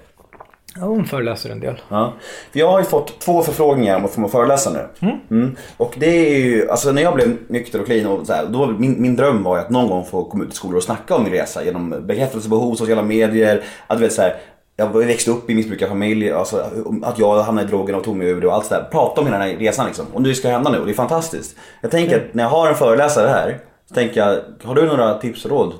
Ja, 0.76 0.82
hon 0.82 1.04
föreläser 1.04 1.50
en 1.50 1.60
del. 1.60 1.80
Ja. 1.88 2.12
Jag 2.52 2.70
har 2.70 2.78
ju 2.78 2.84
fått 2.84 3.18
två 3.18 3.42
förfrågningar 3.42 3.96
om 3.96 4.04
att 4.04 4.10
få 4.10 4.28
föreläsa 4.28 4.70
nu. 4.70 5.10
Mm. 5.30 5.56
Och 5.76 5.94
det 5.98 6.06
är 6.06 6.38
ju, 6.38 6.70
alltså 6.70 6.92
när 6.92 7.02
jag 7.02 7.14
blev 7.14 7.36
nykter 7.48 7.80
och 7.80 7.86
clean 7.86 8.06
och 8.06 8.26
så 8.26 8.32
här, 8.32 8.46
då 8.46 8.66
min, 8.66 9.02
min 9.02 9.16
dröm 9.16 9.42
var 9.42 9.56
ju 9.56 9.62
att 9.62 9.70
någon 9.70 9.88
gång 9.88 10.04
få 10.04 10.24
komma 10.24 10.44
ut 10.44 10.52
i 10.52 10.56
skolor 10.56 10.76
och 10.76 10.82
snacka 10.82 11.14
om 11.14 11.24
min 11.24 11.32
resa 11.32 11.64
genom 11.64 11.94
bekräftelsebehov, 12.06 12.74
sociala 12.74 13.02
medier, 13.02 13.62
att 13.86 13.98
du 13.98 14.04
vet 14.04 14.12
så 14.12 14.22
här, 14.22 14.36
jag 14.76 14.98
växte 14.98 15.30
upp 15.30 15.50
i 15.50 15.54
missbrukarfamilj, 15.54 16.30
alltså, 16.30 16.64
att 17.02 17.18
jag 17.18 17.42
hamnade 17.42 17.68
i 17.68 17.70
drogen 17.70 17.94
och 17.94 18.04
tog 18.04 18.16
mig 18.16 18.28
ur 18.28 18.40
det 18.40 18.46
och 18.46 18.54
allt 18.54 18.66
sådär. 18.66 18.88
Prata 18.90 19.20
om 19.20 19.26
hela 19.26 19.38
den 19.38 19.48
här 19.48 19.56
resan 19.56 19.86
liksom. 19.86 20.06
Och 20.12 20.22
det 20.22 20.34
ska 20.34 20.48
hända 20.48 20.70
nu 20.70 20.78
och 20.78 20.86
det 20.86 20.92
är 20.92 20.94
fantastiskt. 20.94 21.56
Jag 21.80 21.90
tänker 21.90 22.16
att 22.16 22.34
när 22.34 22.42
jag 22.42 22.50
har 22.50 22.68
en 22.68 22.74
föreläsare 22.74 23.28
här, 23.28 23.58
så 23.90 23.94
tänker 23.94 24.20
jag, 24.20 24.40
har 24.64 24.74
du 24.74 24.86
några 24.86 25.14
tips 25.14 25.44
och 25.44 25.50
råd? 25.50 25.74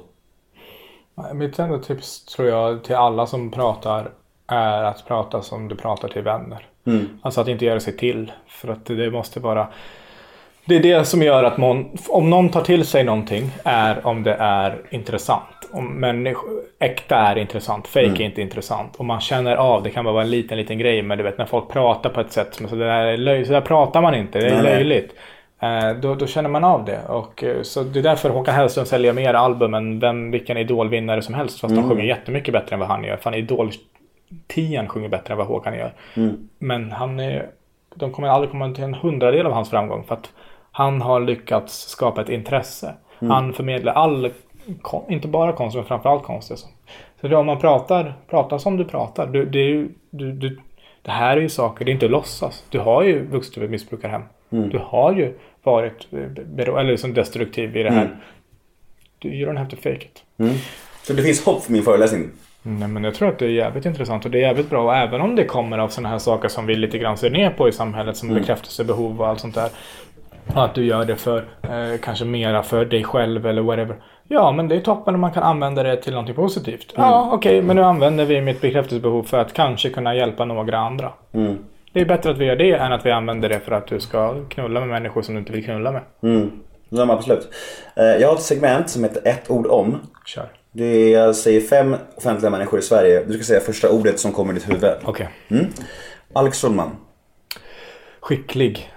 Mitt 1.34 1.58
enda 1.58 1.78
tips 1.78 2.24
tror 2.24 2.48
jag 2.48 2.84
till 2.84 2.94
alla 2.94 3.26
som 3.26 3.50
pratar 3.50 4.10
är 4.46 4.82
att 4.82 5.06
prata 5.06 5.42
som 5.42 5.68
du 5.68 5.76
pratar 5.76 6.08
till 6.08 6.22
vänner. 6.22 6.66
Alltså 7.22 7.40
att 7.40 7.48
inte 7.48 7.64
göra 7.64 7.80
sig 7.80 7.96
till. 7.96 8.32
För 8.46 8.68
att 8.68 8.86
det 8.86 9.10
måste 9.10 9.40
vara... 9.40 9.68
Det 10.64 10.76
är 10.76 10.82
det 10.82 11.04
som 11.04 11.22
gör 11.22 11.44
att 11.44 11.58
man, 11.58 11.98
om 12.08 12.30
någon 12.30 12.48
tar 12.48 12.60
till 12.60 12.84
sig 12.84 13.04
någonting 13.04 13.50
är 13.64 14.06
om 14.06 14.22
det 14.22 14.34
är 14.34 14.82
intressant. 14.90 15.68
Om 15.72 16.00
människor, 16.00 16.50
äkta 16.78 17.16
är 17.16 17.38
intressant, 17.38 17.88
fake 17.88 18.06
är 18.06 18.20
inte 18.20 18.40
intressant. 18.42 18.96
Och 18.96 19.04
man 19.04 19.20
känner 19.20 19.56
av, 19.56 19.82
det 19.82 19.90
kan 19.90 20.04
bara 20.04 20.14
vara 20.14 20.24
en 20.24 20.30
liten, 20.30 20.58
liten 20.58 20.78
grej. 20.78 21.02
Men 21.02 21.18
du 21.18 21.24
vet 21.24 21.38
när 21.38 21.46
folk 21.46 21.68
pratar 21.68 22.10
på 22.10 22.20
ett 22.20 22.32
sätt 22.32 22.54
som 22.54 22.66
är 22.66 22.70
så 22.70 22.76
där, 22.76 23.06
är 23.06 23.16
löj, 23.16 23.44
så 23.44 23.52
där 23.52 23.60
pratar 23.60 24.02
man 24.02 24.14
inte, 24.14 24.38
det 24.38 24.48
är 24.48 24.62
löjligt. 24.62 25.14
Eh, 25.60 25.92
Då, 26.00 26.14
då 26.14 26.26
känner 26.26 26.48
man 26.48 26.64
av 26.64 26.84
det. 26.84 27.00
Och, 27.08 27.44
eh, 27.44 27.62
så 27.62 27.82
det 27.82 27.98
är 27.98 28.02
därför 28.02 28.30
Håkan 28.30 28.54
Hellström 28.54 28.86
säljer 28.86 29.12
mer 29.12 29.34
album 29.34 29.74
än 29.74 30.00
vem, 30.00 30.30
vilken 30.30 30.56
idolvinnare 30.56 31.22
som 31.22 31.34
helst. 31.34 31.60
Fast 31.60 31.74
de 31.74 31.88
sjunger 31.88 32.04
jättemycket 32.04 32.52
bättre 32.52 32.74
än 32.74 32.80
vad 32.80 32.88
han 32.88 33.04
gör. 33.04 33.16
Fan 33.16 33.34
idol 33.34 33.70
Tian 34.46 34.88
sjunger 34.88 35.08
bättre 35.08 35.32
än 35.34 35.38
vad 35.38 35.46
Håkan 35.46 35.74
gör. 35.74 35.92
Men 36.58 36.92
han 36.92 37.20
är, 37.20 37.46
de 37.94 38.12
kommer 38.12 38.28
aldrig 38.28 38.50
komma 38.50 38.74
till 38.74 38.84
en 38.84 38.94
hundradel 38.94 39.46
av 39.46 39.52
hans 39.52 39.70
framgång. 39.70 40.04
För 40.04 40.14
att 40.14 40.30
han 40.72 41.00
har 41.00 41.20
lyckats 41.20 41.88
skapa 41.88 42.20
ett 42.20 42.28
intresse. 42.28 42.94
Han 43.18 43.52
förmedlar 43.52 43.92
all, 43.92 44.30
inte 45.08 45.28
bara 45.28 45.52
konst, 45.52 45.76
men 45.76 45.84
framförallt 45.84 46.22
konst. 46.22 46.50
Alltså. 46.50 46.66
Så 47.20 47.28
det, 47.28 47.36
om 47.36 47.46
man 47.46 47.58
pratar, 47.58 48.14
pratar 48.30 48.58
som 48.58 48.76
du 48.76 48.84
pratar. 48.84 49.26
Du, 49.26 49.44
det, 49.44 49.58
är 49.58 49.64
ju, 49.68 49.88
du, 50.10 50.32
du, 50.32 50.60
det 51.02 51.10
här 51.10 51.36
är 51.36 51.40
ju 51.40 51.48
saker, 51.48 51.84
det 51.84 51.90
är 51.90 51.92
inte 51.92 52.06
att 52.06 52.12
låtsas. 52.12 52.64
Du 52.70 52.78
har 52.78 53.02
ju 53.02 53.26
vuxit 53.26 53.56
upp 53.56 53.62
i 53.62 53.64
ett 53.64 53.70
missbrukarhem. 53.70 54.22
Du 54.70 54.80
har 54.84 55.12
ju 55.12 55.38
varit 55.62 56.06
eh, 56.12 56.68
eller 56.68 56.84
liksom 56.84 57.14
destruktiv 57.14 57.76
i 57.76 57.82
det 57.82 57.90
här. 57.90 58.10
Du, 59.18 59.28
you 59.28 59.52
don't 59.52 59.58
have 59.58 59.70
to 59.70 59.76
fake 59.76 60.04
it. 60.04 60.24
Så 61.02 61.12
det 61.12 61.22
finns 61.22 61.44
hopp 61.44 61.62
för 61.62 61.72
min 61.72 61.82
föreläsning? 61.82 62.30
Nej, 62.62 62.88
men 62.88 63.04
jag 63.04 63.14
tror 63.14 63.28
att 63.28 63.38
det 63.38 63.44
är 63.44 63.50
jävligt 63.50 63.84
intressant 63.84 64.24
och 64.24 64.30
det 64.30 64.38
är 64.38 64.42
jävligt 64.42 64.70
bra. 64.70 64.84
Och 64.84 64.96
även 64.96 65.20
om 65.20 65.36
det 65.36 65.44
kommer 65.44 65.78
av 65.78 65.88
sådana 65.88 66.08
här 66.08 66.18
saker 66.18 66.48
som 66.48 66.66
vi 66.66 66.74
lite 66.74 66.98
grann 66.98 67.16
ser 67.16 67.30
ner 67.30 67.50
på 67.50 67.68
i 67.68 67.72
samhället 67.72 68.16
som 68.16 68.34
bekräftelsebehov 68.34 69.20
och 69.20 69.28
allt 69.28 69.40
sånt 69.40 69.54
där. 69.54 69.68
Och 70.46 70.64
att 70.64 70.74
du 70.74 70.84
gör 70.84 71.04
det 71.04 71.16
för 71.16 71.44
eh, 71.62 72.00
kanske 72.02 72.24
mera 72.24 72.62
för 72.62 72.84
dig 72.84 73.04
själv 73.04 73.46
eller 73.46 73.62
whatever. 73.62 73.96
Ja, 74.28 74.52
men 74.52 74.68
det 74.68 74.76
är 74.76 74.80
toppen 74.80 75.14
om 75.14 75.20
man 75.20 75.32
kan 75.32 75.42
använda 75.42 75.82
det 75.82 75.96
till 75.96 76.12
någonting 76.12 76.34
positivt. 76.34 76.92
Ja, 76.96 77.30
okej, 77.32 77.62
men 77.62 77.76
nu 77.76 77.82
använder 77.82 78.24
vi 78.24 78.40
mitt 78.40 78.60
bekräftelsebehov 78.60 79.22
för 79.22 79.38
att 79.38 79.52
kanske 79.52 79.90
kunna 79.90 80.14
hjälpa 80.14 80.44
några 80.44 80.78
andra. 80.78 81.12
Det 81.92 82.00
är 82.00 82.04
bättre 82.04 82.30
att 82.30 82.38
vi 82.38 82.44
gör 82.44 82.56
det 82.56 82.72
än 82.72 82.92
att 82.92 83.06
vi 83.06 83.10
använder 83.10 83.48
det 83.48 83.60
för 83.60 83.72
att 83.72 83.86
du 83.86 84.00
ska 84.00 84.44
knulla 84.48 84.80
med 84.80 84.88
människor 84.88 85.22
som 85.22 85.34
du 85.34 85.38
inte 85.40 85.52
vill 85.52 85.64
knulla 85.64 85.92
med. 85.92 86.02
Mm. 86.22 86.50
Ja, 86.88 87.04
men 87.04 87.10
absolut. 87.10 87.48
Eh, 87.96 88.04
Jag 88.04 88.28
har 88.28 88.34
ett 88.36 88.42
segment 88.42 88.90
som 88.90 89.04
heter 89.04 89.22
ett 89.28 89.50
ord 89.50 89.66
om. 89.66 89.98
Kör. 90.26 90.48
Det 90.72 90.84
är, 90.84 91.12
jag 91.18 91.36
säger 91.36 91.60
fem 91.60 91.96
offentliga 92.16 92.50
människor 92.50 92.78
i 92.78 92.82
Sverige. 92.82 93.24
Du 93.24 93.34
ska 93.34 93.42
säga 93.44 93.60
första 93.60 93.90
ordet 93.90 94.20
som 94.20 94.32
kommer 94.32 94.52
i 94.52 94.54
ditt 94.54 94.68
huvud. 94.68 94.90
Okej. 95.04 95.28
Alex 96.32 96.60
Schulman. 96.62 96.96
Skicklig. 98.20 98.92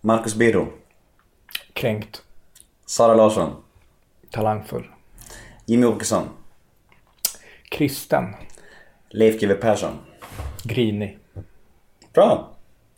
Marcus 0.00 0.34
Birro. 0.34 0.68
Kränkt. 1.72 2.22
Sara 2.86 3.14
Larsson. 3.14 3.50
Talangfull. 4.30 4.86
Jimmy 5.66 5.86
Åkesson. 5.86 6.22
Kristen. 7.70 8.24
Leif 9.10 9.40
GW 9.40 9.54
Persson. 9.54 9.92
Grinig. 10.64 11.18
Bra. 12.16 12.48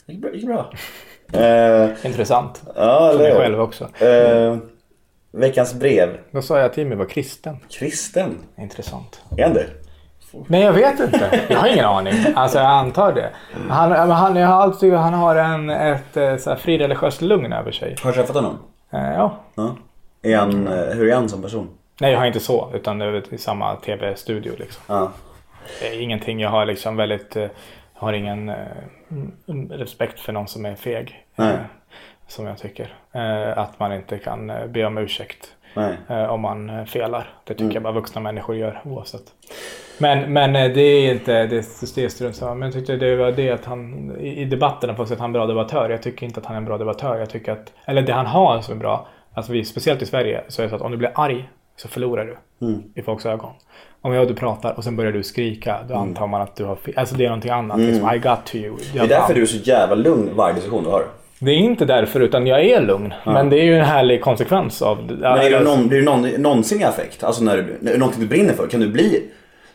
Det 0.06 0.12
gick 0.12 0.22
bra. 0.22 0.32
Gick 0.32 0.46
bra. 0.46 0.72
Eh, 1.32 2.06
Intressant. 2.06 2.62
ja, 2.76 3.10
För 3.12 3.18
mig 3.18 3.26
eller 3.26 3.40
själv 3.40 3.60
också. 3.60 4.04
Eh, 4.04 4.56
veckans 5.32 5.74
brev. 5.74 6.18
Då 6.30 6.42
sa 6.42 6.56
jag 6.58 6.66
att 6.66 6.76
Jimmy 6.76 6.94
var 6.94 7.04
kristen. 7.04 7.56
Kristen. 7.70 8.38
Intressant. 8.58 9.20
Är 9.36 9.42
han 9.42 9.54
det? 9.54 9.66
Nej, 10.46 10.62
jag 10.62 10.72
vet 10.72 11.00
inte. 11.00 11.44
Jag 11.48 11.58
har 11.58 11.68
ingen 11.68 11.84
aning. 11.84 12.14
Alltså, 12.34 12.58
jag 12.58 12.66
antar 12.66 13.12
det. 13.12 13.30
Han, 13.68 14.10
han, 14.10 14.36
jag 14.36 14.48
har 14.48 14.62
alltid, 14.62 14.92
han 14.92 15.14
har 15.14 15.36
en, 15.36 15.70
ett 15.70 16.16
eh, 16.16 16.36
så 16.36 16.50
här, 16.50 16.56
frireligiöst 16.56 17.22
lugn 17.22 17.52
över 17.52 17.72
sig. 17.72 17.96
Har 18.02 18.10
du 18.10 18.16
träffat 18.16 18.36
honom? 18.36 18.58
Eh, 18.90 19.12
ja. 19.12 19.38
Ja. 19.54 19.76
Är 20.22 20.36
han, 20.36 20.68
eh, 20.68 20.74
hur 20.74 21.08
är 21.08 21.14
han 21.14 21.28
som 21.28 21.42
person? 21.42 21.68
Nej, 22.00 22.12
jag 22.12 22.18
har 22.18 22.26
inte 22.26 22.40
så. 22.40 22.70
Utan 22.74 22.98
det 22.98 23.04
är 23.04 23.34
i 23.34 23.38
samma 23.38 23.76
tv-studio 23.76 24.52
liksom. 24.58 24.82
Ja. 24.86 25.10
Det 25.80 25.88
är 25.88 26.00
ingenting. 26.00 26.40
Jag 26.40 26.50
har 26.50 26.66
liksom 26.66 26.96
väldigt... 26.96 27.36
har 27.98 28.12
ingen 28.12 28.48
eh, 28.48 28.56
mm, 29.48 29.68
respekt 29.72 30.20
för 30.20 30.32
någon 30.32 30.48
som 30.48 30.64
är 30.66 30.74
feg. 30.74 31.26
Eh, 31.36 31.44
Som 32.26 32.46
jag 32.46 32.58
tycker. 32.58 32.94
Eh, 33.12 33.58
Att 33.58 33.78
man 33.78 33.92
inte 33.92 34.18
kan 34.18 34.52
be 34.68 34.84
om 34.84 34.98
ursäkt. 34.98 35.54
Om 36.28 36.40
man 36.40 36.86
felar. 36.86 37.30
Det 37.44 37.54
tycker 37.54 37.74
jag 37.74 37.82
bara 37.82 37.92
vuxna 37.92 38.20
människor 38.20 38.56
gör 38.56 38.80
oavsett. 38.84 39.22
Men, 39.98 40.32
men 40.32 40.52
det 40.52 40.80
är 40.80 41.12
inte 41.12 41.46
det, 41.46 41.56
är 41.56 42.08
strunt 42.08 42.36
samma. 42.36 42.54
Men 42.54 42.66
jag 42.66 42.72
tyckte 42.74 42.96
det 42.96 43.16
var 43.16 43.32
det 43.32 43.50
att 43.50 43.64
han 43.64 44.10
i 44.20 44.44
debatten 44.44 44.94
på 44.94 45.02
att 45.02 45.10
han 45.10 45.20
är 45.20 45.24
en 45.24 45.32
bra 45.32 45.46
debattör. 45.46 45.90
Jag 45.90 46.02
tycker 46.02 46.26
inte 46.26 46.40
att 46.40 46.46
han 46.46 46.54
är 46.56 46.58
en 46.58 46.64
bra 46.64 46.78
debattör. 46.78 47.18
Jag 47.18 47.30
tycker 47.30 47.52
att, 47.52 47.72
eller 47.84 48.02
det 48.02 48.12
han 48.12 48.26
har 48.26 48.60
som 48.60 48.74
är 48.74 48.78
bra, 48.78 49.08
alltså 49.34 49.52
vi, 49.52 49.64
speciellt 49.64 50.02
i 50.02 50.06
Sverige, 50.06 50.44
så 50.48 50.62
är 50.62 50.66
det 50.66 50.70
så 50.70 50.76
att 50.76 50.82
om 50.82 50.90
du 50.90 50.96
blir 50.96 51.12
arg 51.14 51.48
så 51.76 51.88
förlorar 51.88 52.24
du 52.26 52.36
i 52.94 53.02
folks 53.02 53.26
ögon. 53.26 53.52
Om 54.02 54.12
jag 54.12 54.22
och 54.22 54.28
du 54.28 54.34
pratar 54.34 54.72
och 54.78 54.84
sen 54.84 54.96
börjar 54.96 55.12
du 55.12 55.22
skrika, 55.22 55.76
då 55.88 55.94
antar 55.94 56.26
man 56.26 56.40
att 56.40 56.56
du 56.56 56.64
har 56.64 56.76
fel. 56.76 56.94
Alltså 56.96 57.14
det 57.14 57.24
är 57.24 57.28
någonting 57.28 57.50
annat. 57.50 57.78
Liksom, 57.78 58.14
I 58.14 58.18
got 58.18 58.44
to 58.44 58.56
you. 58.56 58.76
Det 58.92 58.98
är 58.98 59.06
därför 59.08 59.34
du 59.34 59.42
är 59.42 59.46
så 59.46 59.56
jävla 59.56 59.94
lugn 59.94 60.30
varje 60.34 60.54
diskussion 60.54 60.84
du 60.84 60.90
har. 60.90 61.02
Det 61.38 61.50
är 61.50 61.56
inte 61.56 61.84
därför 61.84 62.20
utan 62.20 62.46
jag 62.46 62.64
är 62.64 62.80
lugn. 62.80 63.14
Men 63.26 63.50
det 63.50 63.60
är 63.60 63.64
ju 63.64 63.78
en 63.78 63.84
härlig 63.84 64.22
konsekvens 64.22 64.82
av 64.82 65.06
det. 65.06 65.14
Men 65.14 65.38
är 65.38 65.50
du, 65.50 65.64
någon, 65.64 65.88
blir 65.88 65.98
du 65.98 66.04
någon, 66.04 66.22
någonsin 66.22 66.80
i 66.80 66.84
affekt? 66.84 67.24
Alltså 67.24 67.44
när 67.44 67.56
du, 67.56 67.78
när 67.80 67.98
någonting 67.98 68.22
du 68.22 68.28
brinner 68.28 68.52
för, 68.54 68.66
kan 68.66 68.80
du 68.80 68.88
bli? 68.88 69.22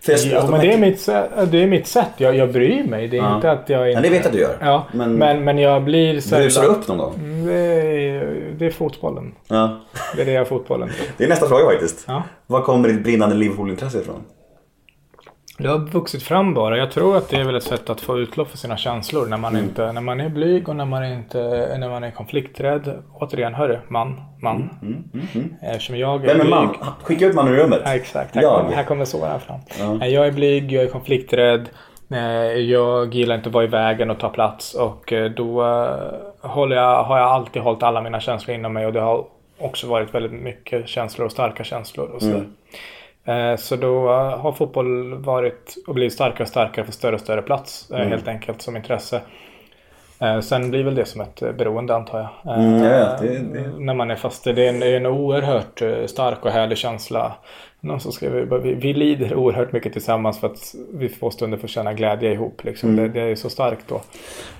Jo, 0.07 0.39
men 0.49 0.51
de 0.61 0.67
det 0.67 0.73
är 0.73 0.77
mitt, 0.77 1.05
det 1.51 1.63
är 1.63 1.67
mitt 1.67 1.87
sätt. 1.87 2.09
Jag, 2.17 2.35
jag 2.35 2.51
bryr 2.51 2.83
mig. 2.83 3.07
Det 3.07 3.17
är 3.17 3.21
Ja. 3.21 3.35
inte 3.35 3.51
att 3.51 3.69
jag 3.69 3.89
inte... 3.89 3.97
Ja, 3.97 4.01
det 4.01 4.09
vet 4.09 4.19
jag 4.19 4.25
att 4.25 4.33
du 4.33 4.39
gör. 4.39 4.57
Ja, 4.61 4.87
Men- 4.93 5.15
men, 5.17 5.43
men, 5.43 5.57
jag 5.57 5.83
blir 5.83 6.19
sällan... 6.19 6.41
Brusar 6.43 6.61
du 6.61 6.67
upp 6.67 6.87
någon 6.87 6.97
gång? 6.97 7.13
Mm, 7.15 7.45
Det 7.45 7.53
är, 7.53 8.35
det 8.57 8.65
är 8.65 8.71
fotbollen. 8.71 9.33
Ja. 9.47 9.79
Det 10.15 10.21
är 10.21 10.25
det 10.25 10.31
jag 10.31 10.47
fotbollen. 10.47 10.89
Det 11.17 11.23
är 11.23 11.27
nästa 11.29 11.47
fråga 11.47 11.65
faktiskt. 11.65 12.03
Ja. 12.07 12.23
Var 12.47 12.61
kommer 12.61 12.89
ditt 12.89 13.03
brinnande 13.03 13.35
Liverpool-intresse 13.35 13.99
ifrån? 14.01 14.23
Det 15.63 15.69
har 15.69 15.77
vuxit 15.79 16.23
fram 16.23 16.53
bara. 16.53 16.77
Jag 16.77 16.91
tror 16.91 17.17
att 17.17 17.29
det 17.29 17.35
är 17.37 17.43
väl 17.43 17.55
ett 17.55 17.63
sätt 17.63 17.89
att 17.89 18.01
få 18.01 18.19
utlopp 18.19 18.47
för 18.49 18.57
sina 18.57 18.77
känslor 18.77 19.21
när 19.21 19.27
Mm. 19.27 19.41
man, 19.41 19.57
inte, 19.57 19.91
när 19.91 20.01
man 20.01 20.19
är 20.21 20.29
blyg 20.29 20.69
och 20.69 20.75
när 20.75 20.85
man, 20.85 21.05
inte, 21.05 21.37
när 21.79 21.89
man 21.89 22.03
är 22.03 22.11
konflikträdd. 22.11 23.03
Återigen, 23.13 23.53
hörru, 23.53 23.79
man, 23.87 24.21
man. 24.41 24.69
Eftersom 25.61 25.97
jag 25.97 26.09
är 26.09 26.15
Mm, 26.15 26.27
Vem 26.27 26.39
är 26.39 26.41
blyg. 26.43 26.49
man? 26.51 26.75
Skicka 27.03 27.25
ut 27.25 27.35
man 27.35 27.47
ur 27.47 27.55
rummet. 27.57 27.81
Ja, 27.85 27.95
exakt. 27.95 28.35
Här, 28.35 28.41
Jag. 28.41 28.57
kommer, 28.61 28.75
här 28.75 28.83
kommer 28.83 29.05
såren 29.05 29.39
fram. 29.39 30.01
Eh, 30.01 30.07
Jag 30.07 30.27
är 30.27 30.31
blyg, 30.31 30.71
jag 30.71 30.83
är 30.83 30.87
konflikträdd. 30.89 31.69
Jag 32.67 33.13
gillar 33.13 33.35
inte 33.35 33.49
att 33.49 33.53
vara 33.53 33.63
i 33.63 33.67
vägen 33.67 34.09
och 34.09 34.19
ta 34.19 34.29
plats. 34.29 34.73
Och 34.73 35.13
eh, 35.13 35.31
då 35.31 35.61
eh, 35.63 36.49
håller 36.49 36.75
jag, 36.75 37.03
har 37.03 37.17
jag 37.17 37.27
alltid 37.27 37.61
hållit 37.61 37.83
alla 37.83 38.01
mina 38.01 38.19
känslor 38.19 38.55
inom 38.57 38.73
mig. 38.73 38.85
Och 38.85 38.93
det 38.93 38.99
har 39.01 39.25
också 39.59 39.87
varit 39.87 40.13
väldigt 40.15 40.31
mycket 40.31 40.87
känslor 40.87 41.25
och 41.25 41.31
starka 41.31 41.63
känslor. 41.63 42.09
Och 42.09 42.21
sådär. 42.21 42.35
Eh, 42.35 42.41
Så 43.57 43.75
då 43.75 44.09
eh, 44.09 44.37
har 44.39 44.51
fotboll 44.51 45.13
varit 45.13 45.75
och 45.87 45.93
blivit 45.93 46.13
starkare 46.13 46.43
och 46.43 46.47
starkare 46.49 46.85
för 46.85 46.91
större 46.91 47.15
och 47.15 47.21
större 47.21 47.41
plats. 47.41 47.91
eh, 47.91 47.97
Helt 47.97 48.27
enkelt 48.27 48.61
som 48.61 48.75
intresse. 48.77 49.21
Eh, 50.19 50.39
Sen 50.39 50.69
blir 50.71 50.83
väl 50.83 50.95
det 50.95 51.05
som 51.05 51.21
ett 51.21 51.41
eh, 51.41 51.51
beroende 51.51 51.95
antar 51.95 52.19
jag. 52.19 52.55
Eh, 52.57 52.63
Mm, 52.65 52.81
vet. 52.81 53.19
Det- 53.19 53.39
det- 53.39 53.79
När 53.79 53.93
man 53.93 54.11
är 54.11 54.15
fast. 54.15 54.43
Det 54.43 54.51
är 54.51 54.69
en, 54.69 54.83
en 54.83 55.05
oerhört 55.05 55.81
eh, 55.81 56.05
stark 56.05 56.45
och 56.45 56.51
härlig 56.51 56.77
känsla. 56.77 57.31
Någon 57.79 57.99
som 57.99 58.11
skriver, 58.11 58.57
vi, 58.59 58.73
vi 58.73 58.93
lider 58.93 59.35
oerhört 59.35 59.71
mycket 59.71 59.93
tillsammans 59.93 60.39
för 60.39 60.47
att 60.47 60.75
vi 60.93 61.09
får 61.09 61.31
stunder 61.31 61.57
få 61.57 61.67
känna 61.67 61.93
glädje 61.93 62.31
ihop. 62.31 62.63
Liksom. 62.63 62.89
Mm. 62.89 63.03
Det, 63.13 63.19
det 63.19 63.31
är 63.31 63.35
så 63.35 63.49
starkt 63.49 63.85
då. 63.87 64.01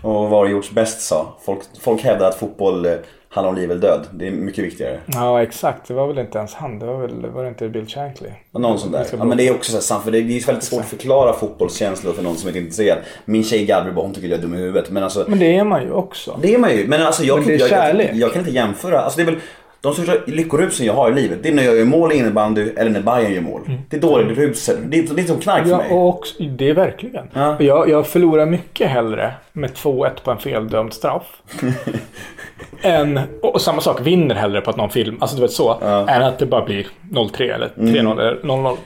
Och 0.10 0.30
vad 0.30 0.50
gjorts 0.50 0.72
bäst 0.72 1.02
sa? 1.02 1.34
Folk, 1.46 1.60
folk 1.82 2.02
hävdar 2.04 2.28
att 2.30 2.36
fotboll 2.36 2.88
handlar 3.34 3.50
om 3.50 3.56
liv 3.56 3.72
eller 3.72 3.82
död. 3.82 4.08
Det 4.14 4.28
är 4.28 4.32
mycket 4.32 4.64
viktigare. 4.64 5.00
Ja 5.06 5.42
exakt, 5.44 5.88
det 5.88 5.94
var 5.94 6.08
väl 6.08 6.18
inte 6.20 6.38
ens 6.38 6.54
han. 6.54 6.80
Det 6.80 6.86
var 6.86 6.98
väl 6.98 7.26
var 7.26 7.44
det 7.44 7.50
inte 7.50 7.70
Bill 7.70 7.88
Shankly? 7.88 8.30
Någon 8.52 8.80
sån 8.80 8.92
där. 8.92 9.06
Ja, 9.18 9.26
men 9.26 9.38
det 9.38 9.48
är 9.48 9.54
också 9.54 9.82
så 9.82 9.94
här, 9.94 10.02
för 10.02 10.12
det 10.12 10.18
är 10.18 10.46
väldigt 10.46 10.64
svårt 10.64 10.82
att 10.82 10.90
förklara 10.90 11.34
fotbollskänslor 11.34 12.14
för 12.14 12.24
någon 12.24 12.36
som 12.36 12.48
inte 12.50 12.60
är 12.60 12.62
intresserad. 12.62 12.98
Min 13.26 13.44
tjej 13.44 13.66
Gabriel 13.66 13.96
hon 13.96 14.14
tycker 14.14 14.28
jag 14.28 14.38
är 14.38 14.42
dum 14.42 14.54
i 14.54 14.58
huvudet. 14.58 14.90
Men 14.90 15.04
alltså, 15.04 15.26
Men 15.28 15.40
det 15.40 15.58
är 15.58 15.64
man 15.64 15.84
ju 15.84 15.92
också. 15.92 16.40
det 16.42 16.54
är 16.54 16.58
man 16.58 16.78
ju. 16.78 16.88
Men 16.88 17.02
alltså 17.02 17.24
jag, 17.24 17.48
Men 17.48 17.60
kan, 17.60 17.68
jag, 17.70 17.96
jag, 17.96 18.16
jag 18.16 18.32
kan 18.32 18.40
inte 18.40 18.52
jämföra. 18.54 19.02
Alltså 19.02 19.18
det 19.18 19.24
är 19.24 19.32
väl 19.32 19.40
de 19.84 19.94
största 19.94 20.14
lyckorusen 20.26 20.86
jag 20.86 20.94
har 20.94 21.12
i 21.12 21.14
livet. 21.14 21.40
Det 21.44 21.50
är 21.50 21.54
när 21.54 21.64
jag 21.64 21.78
gör 21.78 21.86
mål 21.86 22.12
i 22.12 22.16
innebandy 22.18 22.70
eller 22.78 22.92
när 22.92 23.02
Bayern 23.02 23.34
gör 23.34 23.42
mål. 23.42 23.62
Det 23.90 23.98
är 23.98 24.02
då 24.02 24.18
det 24.18 24.24
ruset. 24.34 24.78
Det 24.88 24.98
är, 25.00 25.16
det 25.16 25.22
är 25.22 25.26
som 25.26 25.38
knark 25.40 25.64
för 25.64 25.70
Ja, 25.70 25.78
mig. 25.78 25.92
och 25.92 26.08
också, 26.08 26.44
det 26.44 26.70
är 26.70 26.74
verkligen. 26.74 27.26
Ja. 27.34 27.56
Jag, 27.60 27.90
jag 27.90 28.08
förlorar 28.08 28.46
mycket 28.46 28.90
hellre 28.90 29.34
med 29.54 29.70
2-1 29.72 30.10
på 30.24 30.32
en 30.32 30.38
feldömd 30.38 30.94
straff. 30.94 31.42
än, 32.82 33.20
och 33.42 33.62
samma 33.62 33.82
sak, 33.82 34.02
vinner 34.02 34.36
hellre 34.36 34.62
på 34.62 34.70
att 34.70 34.78
någon 34.78 34.90
film, 34.90 35.18
alltså 35.20 35.36
du 35.36 35.42
vet 35.42 35.52
så. 35.52 35.80
Än 36.10 36.24
att 36.24 36.40
det 36.40 36.46
bara 36.46 36.66
blir 36.66 36.88
0-3 37.12 37.54
eller 37.54 37.68
3-0 37.68 38.00
Mm. 38.00 38.08
eller 38.20 38.36
0-0. 38.44 38.78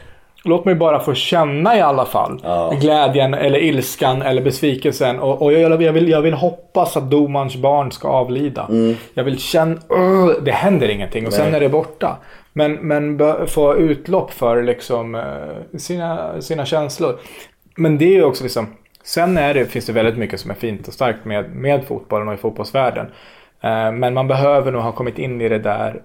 Låt 0.48 0.66
mig 0.66 0.76
bara 0.76 1.00
få 1.00 1.14
känna 1.14 1.78
i 1.78 1.82
alla 1.82 2.06
fall 2.06 2.42
glädjen 2.82 3.34
eller 3.34 3.60
ilskan 3.60 4.22
eller 4.22 4.42
besvikelsen. 4.42 5.20
Och, 5.20 5.42
och 5.42 5.54
jag, 5.54 5.82
jag, 5.82 5.94
vill, 5.94 6.10
jag 6.10 6.22
vill 6.22 6.34
hoppas 6.34 6.98
att 6.98 7.12
domarens 7.12 7.56
barn 7.56 7.92
ska 7.92 8.08
avlida. 8.08 8.66
Mm. 8.70 8.96
Jag 9.14 9.24
vill 9.24 9.40
känna, 9.40 9.76
"Ugh", 9.90 10.44
det 10.44 10.52
händer 10.52 10.90
ingenting 10.90 11.28
och 11.28 11.34
sen 11.34 11.56
är 11.56 11.60
det 11.60 11.70
borta. 11.70 12.18
Men, 12.54 12.74
men 12.74 13.20
få 13.48 13.76
utlopp 13.76 14.32
för 14.32 14.64
liksom 14.64 15.16
eh, 15.16 15.22
sina, 15.78 16.42
sina 16.42 16.66
känslor. 16.66 17.20
Men 17.76 17.98
det 17.98 18.06
är 18.06 18.14
ju 18.14 18.24
också 18.24 18.44
liksom, 18.44 18.68
sen 19.04 19.38
är 19.38 19.54
det, 19.54 19.66
finns 19.66 19.86
det 19.86 19.94
väldigt 19.94 20.18
mycket 20.18 20.40
som 20.40 20.52
är 20.52 20.56
fint 20.56 20.88
och 20.88 20.94
starkt 20.94 21.26
med, 21.26 21.56
med 21.56 21.86
fotbollen 21.86 22.28
och 22.28 22.34
i 22.34 22.38
fotbollsvärlden. 22.38 23.06
Eh, 23.62 23.92
men 23.92 24.14
man 24.14 24.28
behöver 24.28 24.72
nog 24.72 24.82
ha 24.82 24.92
kommit 24.92 25.20
in 25.20 25.42
i 25.42 25.50
det 25.50 25.60
där 25.60 26.02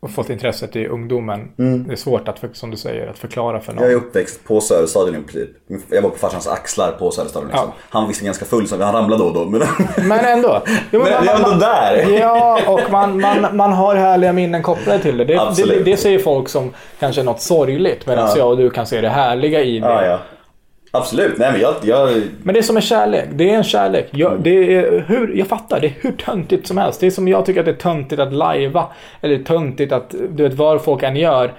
och 0.00 0.10
fått 0.10 0.30
intresset 0.30 0.76
i 0.76 0.86
ungdomen. 0.86 1.48
Det 1.86 1.92
är 1.92 1.96
svårt 1.96 2.28
att, 2.28 2.38
som 2.52 2.70
du 2.70 2.76
säger, 2.76 3.06
att 3.06 3.18
förklara 3.18 3.60
för 3.60 3.72
någon. 3.72 3.82
Jag 3.84 3.92
är 3.92 3.96
uppväxt 3.96 4.44
på 4.44 4.60
Söderstadion 4.60 5.14
i 5.16 5.22
princip. 5.22 5.50
Jag 5.90 6.02
var 6.02 6.10
på 6.10 6.16
farsans 6.18 6.46
axlar 6.48 6.92
på 6.98 7.10
Söderstadion. 7.10 7.48
Liksom. 7.48 7.66
Ja. 7.68 7.74
Han 7.90 8.02
var 8.02 8.08
visserligen 8.08 8.28
ganska 8.28 8.44
full 8.44 8.68
så 8.68 8.82
han 8.82 8.94
ramlade 8.94 9.22
då 9.22 9.28
och 9.28 9.34
då. 9.34 9.44
Men, 9.44 9.62
Men 10.08 10.24
ändå. 10.24 10.62
Jo, 10.90 11.00
men 11.04 11.12
man- 11.12 11.24
det 11.24 11.30
är 11.30 11.36
ändå 11.36 11.48
man- 11.50 11.58
där. 11.58 12.18
Ja, 12.20 12.60
och 12.66 12.80
man, 12.90 13.20
man, 13.20 13.56
man 13.56 13.72
har 13.72 13.94
härliga 13.96 14.32
minnen 14.32 14.62
kopplade 14.62 14.98
till 14.98 15.16
det. 15.16 15.24
Det, 15.24 15.34
det, 15.34 15.40
Absolut. 15.40 15.84
det 15.84 15.96
säger 15.96 16.18
folk 16.18 16.48
som 16.48 16.72
kanske 17.00 17.22
något 17.22 17.40
sorgligt. 17.40 18.06
Medan 18.06 18.28
Ja. 18.28 18.34
jag 18.38 18.48
och 18.48 18.56
du 18.56 18.70
kan 18.70 18.86
se 18.86 19.00
det 19.00 19.08
härliga 19.08 19.60
i 19.62 19.78
det. 19.78 20.06
ja. 20.06 20.18
Absolut. 20.90 21.38
Nej 21.38 21.52
men 21.52 21.60
jag... 21.60 21.74
jag 21.82 22.22
Men 22.42 22.54
det 22.54 22.60
är 22.60 22.62
som 22.62 22.76
en 22.76 22.82
kärlek. 22.82 23.24
Det 23.32 23.50
är 23.50 23.56
en 23.56 23.64
kärlek. 23.64 24.08
Jag, 24.10 24.40
det 24.40 24.74
är 24.74 25.04
hur, 25.08 25.36
jag 25.36 25.46
fattar, 25.46 25.80
det 25.80 25.86
är 25.86 25.94
hur 26.00 26.12
töntigt 26.12 26.66
som 26.66 26.78
helst. 26.78 27.00
Det 27.00 27.06
är 27.06 27.10
som 27.10 27.28
jag 27.28 27.46
tycker 27.46 27.60
att 27.60 27.66
det 27.66 27.72
är 27.72 27.76
töntigt 27.76 28.20
att 28.20 28.32
lajva. 28.32 28.86
Eller 29.20 29.38
töntigt 29.38 29.92
att, 29.92 30.14
du 30.30 30.42
vet 30.42 30.54
vad 30.54 30.84
folk 30.84 31.02
än 31.02 31.16
gör. 31.16 31.52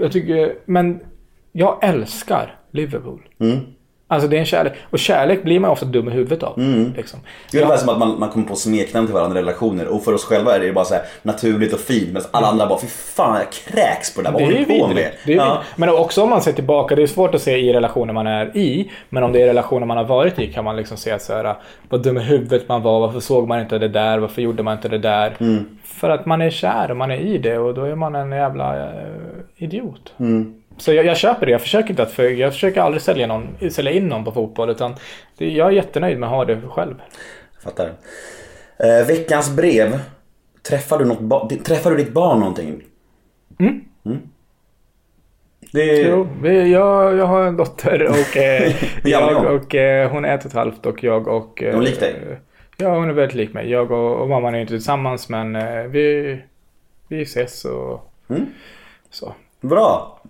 Jag 0.00 0.12
tycker, 0.12 0.54
men 0.64 1.00
jag 1.52 1.78
älskar 1.82 2.54
Liverpool. 2.70 3.20
Alltså 4.10 4.28
det 4.28 4.36
är 4.36 4.40
en 4.40 4.46
kärlek. 4.46 4.72
Och 4.90 4.98
kärlek 4.98 5.42
blir 5.42 5.60
man 5.60 5.70
ofta 5.70 5.86
dum 5.86 6.08
i 6.08 6.10
huvudet 6.10 6.42
av. 6.42 6.58
Liksom. 6.96 7.20
Det 7.50 7.58
är 7.58 7.62
ungefär 7.62 7.80
som 7.80 7.88
att 7.88 7.98
man, 7.98 8.18
man 8.18 8.28
kommer 8.28 8.46
på 8.46 8.56
smeknamn 8.56 9.06
till 9.06 9.14
varandra 9.14 9.38
i 9.38 9.42
relationer 9.42 9.86
och 9.86 10.04
för 10.04 10.12
oss 10.14 10.24
själva 10.24 10.56
är 10.56 10.60
det 10.60 10.72
bara 10.72 10.84
så 10.84 10.94
naturligt 11.22 11.72
och 11.72 11.80
fint 11.80 12.12
medan 12.12 12.28
alla 12.30 12.46
andra 12.46 12.66
bara 12.66 12.80
fy 12.80 12.86
fan 12.86 13.36
jag 13.38 13.52
kräks 13.52 14.14
på 14.14 14.20
det 14.20 14.26
där, 14.26 14.32
vad 14.32 14.42
Det 14.42 14.46
håller 14.46 14.58
du 14.58 14.64
på 14.64 14.88
med? 14.88 15.12
Det 15.26 15.32
är 15.32 15.36
ja. 15.36 15.62
Men 15.76 15.88
också 15.88 16.22
om 16.22 16.30
man 16.30 16.42
ser 16.42 16.52
tillbaka, 16.52 16.94
det 16.94 17.02
är 17.02 17.06
svårt 17.06 17.34
att 17.34 17.42
se 17.42 17.56
i 17.56 17.72
relationer 17.72 18.12
man 18.12 18.26
är 18.26 18.56
i. 18.56 18.90
Men 19.08 19.22
om 19.22 19.32
det 19.32 19.42
är 19.42 19.46
relationer 19.46 19.86
man 19.86 19.96
har 19.96 20.04
varit 20.04 20.38
i 20.38 20.52
kan 20.52 20.64
man 20.64 20.76
liksom 20.76 20.96
se 20.96 21.10
att 21.10 21.22
så 21.22 21.32
här, 21.32 21.54
vad 21.88 22.02
dum 22.02 22.16
i 22.16 22.20
huvudet 22.20 22.68
man 22.68 22.82
var, 22.82 23.00
varför 23.00 23.20
såg 23.20 23.48
man 23.48 23.60
inte 23.60 23.78
det 23.78 23.88
där, 23.88 24.18
varför 24.18 24.42
gjorde 24.42 24.62
man 24.62 24.76
inte 24.76 24.88
det 24.88 24.98
där? 24.98 25.36
Mm. 25.40 25.78
För 25.84 26.10
att 26.10 26.26
man 26.26 26.42
är 26.42 26.50
kär 26.50 26.90
och 26.90 26.96
man 26.96 27.10
är 27.10 27.16
i 27.16 27.38
det 27.38 27.58
och 27.58 27.74
då 27.74 27.84
är 27.84 27.94
man 27.94 28.14
en 28.14 28.32
jävla 28.32 28.76
eh, 28.76 28.92
idiot. 29.56 30.12
Mm. 30.18 30.59
Så 30.80 30.92
jag, 30.92 31.06
jag 31.06 31.16
köper 31.16 31.46
det, 31.46 31.52
jag 31.52 31.60
försöker 31.60 31.90
inte 31.90 32.02
att, 32.02 32.12
för, 32.12 32.22
jag 32.28 32.52
försöker 32.52 32.80
aldrig 32.80 33.02
sälja, 33.02 33.26
någon, 33.26 33.70
sälja 33.70 33.92
in 33.92 34.08
någon 34.08 34.24
på 34.24 34.32
fotboll 34.32 34.70
utan 34.70 34.94
det, 35.38 35.50
jag 35.50 35.68
är 35.68 35.72
jättenöjd 35.72 36.18
med 36.18 36.26
att 36.26 36.34
ha 36.34 36.44
det 36.44 36.60
själv. 36.68 36.94
Fattar. 37.64 37.92
Eh, 38.78 39.06
veckans 39.06 39.56
brev. 39.56 40.00
Träffar 40.62 40.98
du, 40.98 41.04
något 41.04 41.64
träffar 41.64 41.90
du 41.90 41.96
ditt 41.96 42.12
barn 42.12 42.38
någonting? 42.38 42.82
Mm. 43.58 43.80
Det 45.72 46.00
är... 46.00 46.08
Jo, 46.08 46.28
jag, 46.46 47.16
jag 47.16 47.26
har 47.26 47.42
en 47.46 47.56
dotter 47.56 48.02
och, 48.08 48.36
eh, 48.36 48.72
jag, 49.04 49.32
ja. 49.32 49.50
och 49.50 49.74
eh, 49.74 50.10
hon 50.10 50.24
är 50.24 50.34
ett 50.34 50.40
och 50.44 50.46
ett 50.46 50.56
halvt 50.56 50.86
och 50.86 51.04
jag 51.04 51.28
och... 51.28 51.62
Eh, 51.62 51.74
hon 51.74 51.84
lik 51.84 52.00
dig? 52.00 52.14
Ja, 52.76 52.94
hon 52.94 53.08
är 53.08 53.12
väldigt 53.12 53.34
lik 53.36 53.52
mig. 53.54 53.70
Jag 53.70 53.90
och, 53.90 54.20
och 54.22 54.28
mamman 54.28 54.54
är 54.54 54.60
inte 54.60 54.72
tillsammans 54.72 55.28
men 55.28 55.56
eh, 55.56 55.82
vi, 55.82 56.38
vi 57.08 57.22
ses 57.22 57.64
och 57.64 58.06
Mm. 58.30 58.46
så. 59.10 59.34
Bra. 59.60 60.20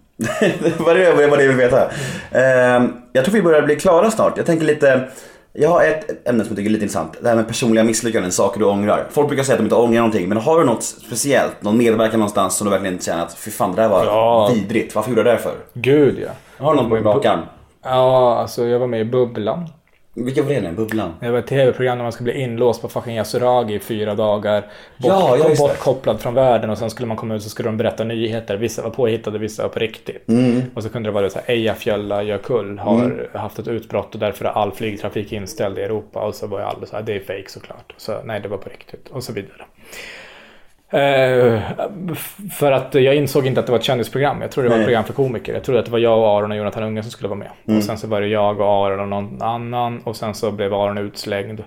Var 0.79 0.95
det 0.95 1.27
var 1.27 1.37
det 1.37 1.45
jag 1.45 1.53
ville 1.53 1.65
veta. 1.65 1.91
Eh, 2.31 2.85
jag 3.13 3.25
tror 3.25 3.33
vi 3.35 3.43
börjar 3.43 3.63
bli 3.63 3.77
klara 3.77 4.11
snart. 4.11 4.37
Jag 4.37 4.47
tänker 4.47 4.67
lite... 4.67 5.09
Jag 5.53 5.69
har 5.69 5.83
ett 5.85 6.29
ämne 6.29 6.45
som 6.45 6.51
jag 6.51 6.57
tycker 6.57 6.71
är 6.71 6.73
lite 6.73 6.85
intressant. 6.85 7.17
Det 7.23 7.29
här 7.29 7.37
med 7.37 7.47
personliga 7.49 7.85
misslyckanden, 7.85 8.33
saker 8.33 8.61
du 8.61 8.67
ångrar. 8.67 9.07
Folk 9.11 9.29
brukar 9.29 9.45
säga 9.45 9.55
att 9.55 9.59
de 9.59 9.65
inte 9.65 9.75
ångrar 9.75 9.97
någonting, 10.01 10.29
men 10.29 10.39
har 10.39 10.59
du 10.59 10.65
något 10.65 10.83
speciellt, 10.83 11.63
någon 11.63 11.79
medverkan 11.79 12.21
någonstans 12.21 12.57
som 12.57 12.65
du 12.65 12.71
verkligen 12.71 12.99
känner 12.99 13.23
att 13.23 13.35
fy 13.35 13.51
fan 13.51 13.75
det 13.75 13.83
där 13.83 13.89
var 13.89 14.05
Ja. 14.05 14.51
vidrigt. 14.55 14.95
Varför 14.95 15.11
gjorde 15.11 15.21
jag 15.21 15.27
det 15.27 15.31
där 15.33 15.39
för? 15.39 15.53
Gud 15.75 16.19
ja. 16.27 16.65
Har 16.65 16.75
du 16.75 16.83
något 16.83 17.03
på 17.05 17.11
rak 17.11 17.25
arm? 17.27 17.41
Ja, 17.85 18.39
alltså 18.39 18.65
jag 18.67 18.79
var 18.79 18.87
med 18.87 19.01
i 19.01 19.05
Bubblan. 19.05 19.69
Vilka 20.15 20.43
var 20.43 20.51
det 20.51 20.61
nu? 20.61 20.73
Bubblan? 20.73 21.15
Det 21.21 21.31
var 21.31 21.39
ett 21.39 21.47
tv-program 21.47 21.99
där 21.99 22.03
man 22.03 22.13
skulle 22.13 22.33
bli 22.33 22.43
inlåst 22.43 22.83
på 22.83 22.89
fucking 22.89 23.17
Yasuragi 23.17 23.75
i 23.75 23.79
fyra 23.79 24.15
dagar. 24.15 24.61
Bort, 24.61 24.71
Ja, 24.99 25.37
ja, 25.37 25.55
bortkopplad 25.59 26.21
från 26.21 26.35
världen 26.35 26.71
och 26.71 26.79
sen 26.79 26.91
skulle 26.91 27.07
man 27.07 27.17
komma 27.17 27.35
ut 27.35 27.43
så 27.43 27.49
skulle 27.51 27.69
de 27.69 27.77
berätta 27.77 28.05
nyheter. 28.05 28.57
Vissa 28.57 28.83
var 28.83 28.91
påhittade, 28.91 29.39
vissa 29.39 29.63
var 29.63 29.71
på 29.71 29.79
riktigt. 29.79 30.29
Mm. 30.29 30.63
Och 30.75 30.83
så 30.83 30.89
kunde 30.89 31.09
det 31.09 31.13
vara 31.13 31.31
så 31.31 31.39
här, 31.39 31.55
Eyjafjallajökull 31.55 32.79
har 32.79 33.29
haft 33.35 33.59
ett 33.59 33.69
utbrott 33.69 34.15
och 34.15 34.21
därför 34.21 34.45
är 34.45 34.49
all 34.49 34.73
flygtrafik 34.73 35.33
inställd 35.33 35.79
i 35.79 35.83
Europa. 35.83 36.21
Och 36.21 36.35
så 36.35 36.47
var 36.47 36.61
jag 36.61 36.69
alldeles 36.69 36.91
så 36.91 36.97
här, 36.97 37.03
det 37.03 37.13
är 37.13 37.21
fake 37.21 37.49
såklart. 37.51 37.95
Så 37.97 38.21
nej, 38.25 38.41
det 38.41 38.49
var 38.49 38.59
på 38.59 38.69
riktigt. 38.69 39.09
Och 39.09 39.25
så 39.25 39.33
vidare. 39.33 39.65
Eh, 40.93 41.61
för 42.53 42.73
att 42.73 42.95
jag 42.95 43.15
insåg 43.15 43.47
inte 43.47 43.61
att 43.61 43.67
det 43.67 43.73
var 43.73 43.79
ett 43.79 43.85
kändisprogram. 43.85 44.41
Jag 44.41 44.51
trodde 44.51 44.69
det 44.69 44.73
var 44.75 44.81
ett 44.81 44.87
program 44.87 45.05
för 45.05 45.13
komiker. 45.13 45.55
Jag 45.55 45.65
trodde 45.65 45.81
att 45.81 45.87
det 45.87 45.93
var 45.93 45.99
jag 45.99 46.19
och 46.19 46.29
Aron 46.29 46.51
och 46.51 46.57
Jonathan 46.57 46.83
Unge 46.83 47.03
som 47.03 47.11
skulle 47.11 47.29
vara 47.29 47.39
med. 47.39 47.51
Mm. 47.67 47.79
Och 47.79 47.85
sen 47.85 47.99
så 47.99 48.07
var 48.07 48.21
det 48.21 48.27
jag 48.27 48.61
och 48.61 48.87
Aron 48.87 49.01
och 49.01 49.09
någon 49.09 49.43
annan. 49.43 50.01
Och 50.05 50.17
sen 50.17 50.35
så 50.35 50.51
blev 50.51 50.75
Aron 50.75 50.99
utslängd. 50.99 51.65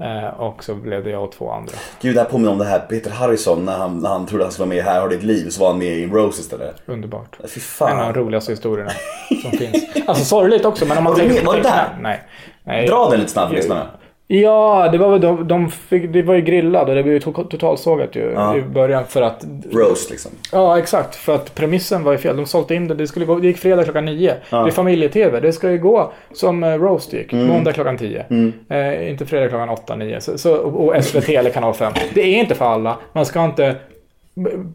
Eh, 0.00 0.40
och 0.40 0.64
så 0.64 0.74
blev 0.74 1.04
det 1.04 1.10
jag 1.10 1.24
och 1.24 1.32
två 1.32 1.50
andra. 1.50 1.72
Gud, 2.00 2.14
det 2.14 2.20
här 2.20 2.28
påminner 2.28 2.52
om 2.52 2.58
det 2.58 2.64
här 2.64 2.78
Peter 2.78 3.10
Harrison 3.10 3.64
när 3.64 3.78
han, 3.78 3.98
när 3.98 4.08
han 4.08 4.26
trodde 4.26 4.44
han 4.44 4.52
skulle 4.52 4.66
vara 4.66 4.74
med 4.76 4.78
i 4.78 4.80
Här 4.80 5.00
har 5.00 5.08
ditt 5.08 5.22
liv 5.22 5.48
så 5.48 5.60
var 5.60 5.68
han 5.70 5.78
med 5.78 5.88
i 5.88 6.06
Rose 6.06 6.40
istället. 6.40 6.82
Underbart. 6.86 7.36
Fy 7.36 7.42
En 7.44 7.86
av 7.86 7.88
fan. 7.88 8.12
de 8.14 8.20
roligaste 8.20 8.52
historierna 8.52 8.90
som 9.42 9.50
finns. 9.50 9.84
Alltså 10.06 10.24
sorgligt 10.24 10.64
också 10.64 10.86
men 10.86 10.98
om 10.98 11.04
man 11.04 11.14
tänker? 11.16 11.44
Var 11.44 11.56
du 11.56 11.62
där? 11.62 11.84
Nej. 12.00 12.20
Nej. 12.64 12.86
Dra 12.86 13.08
den 13.10 13.18
lite 13.20 13.32
snabbt 13.32 13.52
lyssnarna. 13.52 13.86
Ja, 14.28 14.88
det 14.92 14.98
var 14.98 15.10
väl 15.10 15.20
de, 15.20 15.48
de 15.48 15.70
fick, 15.70 16.12
det 16.12 16.22
var 16.22 16.34
ju 16.34 16.40
grillad 16.40 16.88
och 16.88 16.94
det 16.94 17.02
blev 17.02 17.14
ju 17.14 17.20
to- 17.20 17.48
totalsågat 17.48 18.16
ju 18.16 18.32
Ja. 18.34 18.56
i 18.56 18.62
början 18.62 19.04
för 19.08 19.22
att... 19.22 19.44
Roast 19.72 20.10
liksom. 20.10 20.30
Ja, 20.52 20.78
exakt. 20.78 21.14
För 21.16 21.34
att 21.34 21.54
premissen 21.54 22.04
var 22.04 22.12
ju 22.12 22.18
fel. 22.18 22.36
De 22.36 22.46
sålde 22.46 22.74
in 22.74 22.88
det. 22.88 22.94
Det, 22.94 23.06
skulle 23.06 23.26
gå, 23.26 23.38
det 23.38 23.46
gick 23.46 23.58
fredag 23.58 23.84
klockan 23.84 24.04
nio. 24.04 24.34
Det 24.50 24.56
är 24.56 24.70
familje-tv. 24.70 25.40
Det 25.40 25.52
ska 25.52 25.70
ju 25.70 25.78
gå 25.78 26.12
som 26.32 26.64
eh, 26.64 26.74
roast 26.78 27.12
gick. 27.12 27.32
Måndag 27.32 27.72
klockan 27.72 27.98
tio. 27.98 28.24
Eh, 28.68 29.10
inte 29.10 29.26
fredag 29.26 29.48
klockan 29.48 29.68
åtta, 29.68 29.96
nio. 29.96 30.20
Så, 30.20 30.38
så, 30.38 30.56
och 30.56 31.04
SVT 31.04 31.28
eller 31.28 31.50
kanal 31.50 31.74
5. 31.74 31.92
Det 32.14 32.20
är 32.20 32.40
inte 32.40 32.54
för 32.54 32.64
alla. 32.64 32.96
Man 33.12 33.26
ska 33.26 33.44
inte 33.44 33.76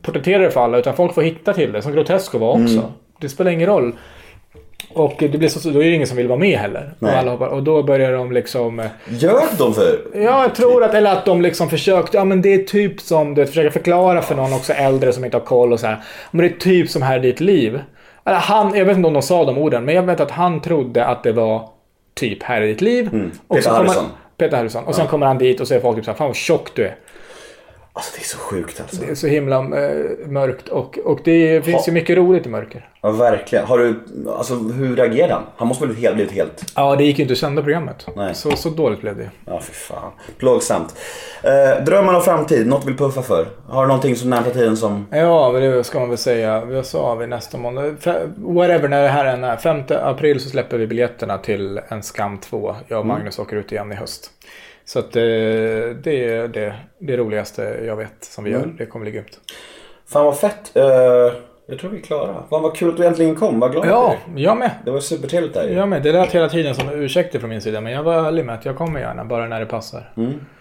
porträttera 0.02 0.44
det 0.44 0.52
för 0.52 0.62
alla. 0.62 0.78
Utan 0.78 0.94
folk 0.96 1.14
får 1.14 1.22
hitta 1.22 1.54
till 1.54 1.72
det. 1.72 1.82
Som 1.82 1.92
Grotesco 1.94 2.38
var 2.38 2.52
också. 2.52 2.92
Det 3.20 3.30
spelar 3.30 3.52
ingen 3.52 3.68
roll. 3.70 3.92
Och 4.94 5.14
det 5.20 5.38
blir 5.38 5.48
så, 5.50 5.70
då 5.70 5.80
är 5.80 5.84
det 5.84 5.96
ingen 5.96 6.08
som 6.08 6.18
vill 6.18 6.28
vara 6.28 6.40
med 6.40 6.60
heller. 6.60 6.94
Och, 7.00 7.10
alla 7.10 7.32
hoppar, 7.32 7.48
och 7.48 7.64
då 7.64 7.84
börjar 7.84 8.14
de 8.14 8.32
liksom... 8.32 8.80
eh, 8.80 8.86
Gör 9.10 9.44
de 9.58 9.74
för... 9.74 10.00
Ja, 10.14 10.42
jag 10.42 10.56
tror 10.56 10.84
att, 10.84 10.94
eller 10.94 11.12
att 11.12 11.26
de 11.26 11.42
liksom 11.42 11.70
försökte, 11.70 12.18
ja 12.18 12.26
men 12.26 12.42
det 12.42 12.54
är 12.54 12.64
typ 12.64 13.02
som, 13.02 13.36
du 13.36 13.42
vet, 13.42 13.50
försöka 13.50 13.72
förklara 13.72 14.22
för 14.22 14.36
någon 14.36 14.54
också 14.54 14.74
äldre 14.74 15.14
som 15.14 15.26
inte 15.26 15.38
har 15.38 15.46
koll 15.46 15.74
och 15.74 15.80
så 15.80 15.88
här. 15.88 15.98
Men 16.32 16.46
det 16.48 16.54
är 16.54 16.60
typ 16.60 16.90
som 16.90 17.02
här 17.02 17.16
är 17.16 17.20
ditt 17.20 17.40
liv. 17.40 17.80
Eller 18.26 18.38
han, 18.38 18.76
jag 18.76 18.86
vet 18.86 18.98
inte 18.98 19.08
om 19.08 19.14
de 19.14 19.22
sa 19.22 19.46
de 19.46 19.58
orden, 19.58 19.86
men 19.86 19.96
jag 19.96 20.04
vet 20.04 20.20
att 20.20 20.32
han 20.32 20.62
trodde 20.62 21.06
att 21.06 21.24
det 21.24 21.32
var 21.32 21.70
typ 22.14 22.44
här 22.44 22.62
är 22.62 22.68
ditt 22.68 22.82
liv. 22.82 23.10
Mm. 23.14 23.32
Peter 23.54 23.70
Harrison. 23.70 24.04
Peter 24.38 24.58
Harrison. 24.58 24.84
Och 24.84 24.96
sen 24.96 25.08
kommer 25.08 25.26
han 25.26 25.38
dit 25.38 25.60
och 25.62 25.68
säger 25.68 25.82
folk 25.82 25.96
typ 25.96 26.06
så 26.06 26.12
här, 26.12 26.18
fan 26.18 26.28
vad 26.28 26.36
tjock 26.36 26.76
du 26.76 26.84
är. 26.86 26.96
Alltså 27.94 28.12
det 28.16 28.22
är 28.22 28.26
så 28.26 28.38
sjukt 28.38 28.82
alltså. 28.82 29.02
Det 29.02 29.12
är 29.12 29.16
så 29.16 29.28
himla 29.28 29.58
eh, 29.58 30.28
mörkt 30.28 30.68
och, 30.68 31.00
och 31.06 31.20
det 31.24 31.66
finns 31.66 31.88
ju 31.88 31.92
mycket 31.92 32.18
roligt 32.18 32.46
i 32.46 32.50
mörker. 32.50 32.90
Ja, 33.02 33.12
verkligen. 33.12 33.66
Har 33.66 33.78
du... 33.78 34.00
Alltså 34.38 34.56
hur 34.56 34.96
reagerade 34.96 35.34
han? 35.34 35.44
Han 35.58 35.68
måste 35.68 35.86
väl 35.86 36.06
ha 36.06 36.14
blivit 36.14 36.34
helt... 36.34 36.66
Ja, 36.76 36.96
det 36.96 37.04
gick 37.04 37.18
ju 37.20 37.22
inte 37.22 37.32
att 37.32 37.38
sända 37.38 37.62
programmet. 37.62 38.08
Nej. 38.16 38.36
Så, 38.36 38.52
så 38.52 38.70
dåligt 38.70 39.02
blev 39.02 39.18
det. 39.18 39.30
Ja, 39.46 39.60
för 39.60 39.74
fan. 39.74 40.12
Plågsamt. 40.38 40.96
Eh, 41.44 41.84
drömmar 41.84 42.14
om 42.14 42.22
framtid, 42.22 42.68
något 42.68 42.86
vill 42.86 42.98
puffa 42.98 43.22
för? 43.22 43.48
Har 43.68 43.82
du 43.82 43.88
någonting 43.88 44.16
som 44.16 44.30
närmsta 44.30 44.54
tiden 44.54 44.78
som... 44.78 45.08
Ja, 45.12 45.52
men 45.52 45.62
det 45.62 45.84
ska 45.84 46.00
man 46.00 46.10
väl 46.10 46.18
säga. 46.18 46.66
Vad 46.66 46.86
sa 46.86 47.16
vi 47.16 47.28
nästa 47.28 47.58
måndag? 47.58 47.96
Whatever, 48.36 48.88
när 48.88 49.02
det 49.02 49.10
här 49.10 49.26
än 49.26 49.44
är. 49.44 49.58
5 49.58 49.84
april 49.90 50.40
så 50.40 50.50
släpper 50.50 50.78
vi 50.78 50.88
biljetterna 50.88 51.38
till 51.38 51.82
En 51.90 52.04
skam 52.04 52.38
2. 52.38 52.76
Jag 52.88 53.00
och 53.00 53.06
Magnus 53.06 53.40
åker 53.40 53.56
ut 53.56 53.72
igen 53.72 53.92
i 53.92 53.96
höst. 53.96 54.32
Så 54.86 55.00
att 55.00 55.16
eh, 55.16 55.22
det 56.04 56.26
är 56.30 56.48
det, 56.48 56.76
det 57.00 57.18
roligaste 57.18 57.62
jag 57.86 57.96
vet 57.96 58.24
som 58.24 58.44
vi 58.44 58.52
gör. 58.52 58.74
Det 58.78 58.86
kommer 58.86 59.04
bli 59.04 59.12
grymt. 59.12 59.40
Fan 60.08 60.26
vad 60.26 60.38
fett. 60.40 60.76
Eh, 60.76 60.84
jag 61.68 61.80
tror 61.80 61.90
vi 61.92 61.98
är 61.98 62.02
klara. 62.02 62.36
Fan 62.50 62.62
vad 62.62 62.76
kul 62.76 62.90
att 62.90 62.98
du 62.98 63.06
äntligen 63.06 63.36
kom. 63.36 63.60
Vad 63.60 63.72
glad 63.72 63.88
Ja, 63.88 64.16
jag 64.36 64.58
med. 64.58 64.72
Det 64.86 64.92
var 64.92 65.00
supertrevligt 65.00 65.54
där. 65.54 65.68
Jag 65.68 65.90
med. 65.90 66.04
Det 66.04 66.12
lät 66.12 66.32
hela 66.32 66.50
tiden 66.50 66.76
som 66.76 66.90
ursäkter 66.90 67.40
från 67.40 67.50
min 67.50 67.62
sida. 67.62 67.82
Men 67.82 67.94
jag 67.94 68.04
var 68.04 68.14
ärlig 68.28 68.46
med 68.46 68.56
att 68.56 68.66
jag 68.66 68.78
kommer 68.78 69.00
gärna, 69.00 69.26
bara 69.26 69.48
när 69.48 69.60
det 69.60 69.66
passar. 69.66 70.14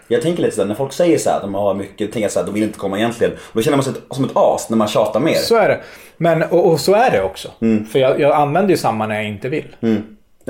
Jag 0.07 0.21
tänker 0.21 0.43
lite 0.43 0.55
såhär, 0.55 0.67
när 0.67 0.75
folk 0.75 0.93
säger 0.93 1.17
såhär 1.17 1.35
att 1.37 1.41
de 1.43 1.55
har 1.55 1.73
mycket, 1.73 1.97
tänker 1.97 2.21
jag 2.21 2.31
såhär, 2.31 2.45
de 2.45 2.53
vill 2.53 2.63
inte 2.63 2.79
komma 2.79 2.97
egentligen. 2.97 3.33
Då 3.53 3.61
känner 3.61 3.77
man 3.77 3.83
sig 3.83 3.93
som 4.09 4.25
ett 4.25 4.31
as 4.33 4.69
när 4.69 4.77
man 4.77 4.87
tjatar 4.87 5.19
mer. 5.19 5.33
Så 5.33 5.55
är 5.55 5.69
det. 5.69 5.79
Men, 6.17 6.43
och, 6.43 6.71
och 6.71 6.79
så 6.79 6.93
är 6.93 7.11
det 7.11 7.23
också. 7.23 7.49
För 7.91 7.99
jag, 7.99 8.19
jag 8.19 8.31
använder 8.31 8.71
ju 8.71 8.77
samma 8.77 9.07
när 9.07 9.15
jag 9.15 9.25
inte 9.27 9.49
vill. 9.49 9.75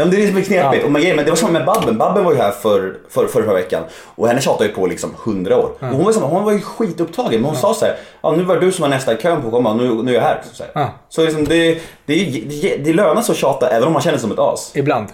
Ja, 0.02 0.06
men 0.06 0.16
det 0.16 0.24
är 0.24 0.28
lite 0.28 0.42
knepigt. 0.42 0.82
Ja. 0.82 0.86
Och 0.86 0.92
man, 0.92 1.02
men 1.02 1.26
det 1.26 1.30
var 1.30 1.36
samma 1.36 1.54
med 1.54 1.66
Babben. 1.66 1.98
Babben 1.98 2.24
var 2.24 2.32
ju 2.32 2.38
här 2.38 2.52
för, 2.52 2.98
för, 3.10 3.28
för 3.28 3.44
förra 3.44 3.54
veckan. 3.54 3.84
Och 4.16 4.28
henne 4.28 4.42
tjatade 4.42 4.70
ju 4.70 4.76
på 4.76 4.88
liksom 4.88 5.16
hundra 5.24 5.58
år. 5.58 5.72
Och 5.80 5.88
hon 5.88 6.06
var, 6.06 6.14
samma, 6.14 6.28
hon 6.28 6.44
var 6.44 6.52
ju 6.52 6.62
skitupptagen. 6.62 7.42
Men 7.42 7.44
hon 7.44 7.56
sa 7.56 7.74
så 7.74 7.86
här, 7.86 7.96
ja 8.22 8.32
nu 8.32 8.44
var 8.44 8.56
det 8.56 8.66
du 8.66 8.72
som 8.72 8.82
var 8.82 8.90
nästa 8.90 9.14
i 9.14 9.18
kön 9.18 9.42
på 9.42 9.48
att 9.48 9.54
komma. 9.54 9.74
Nu, 9.74 10.04
nu 10.04 10.12
är 10.12 10.16
jag 10.16 10.22
här. 10.22 10.42
Så, 10.54 10.64
här. 10.64 10.72
Ja. 10.76 10.90
så 11.10 11.24
liksom, 11.24 11.46
det, 11.46 11.80
det, 12.06 12.14
är 12.14 12.42
det, 12.62 12.78
det 12.78 12.94
lönar 12.94 13.22
sig 13.22 13.34
att 13.34 13.40
tjata 13.40 13.70
även 13.70 13.88
om 13.88 13.94
man 13.94 14.02
känner 14.02 14.18
sig 14.18 14.22
som 14.22 14.32
ett 14.32 14.40
as. 14.40 14.72
Ibland. 14.76 15.08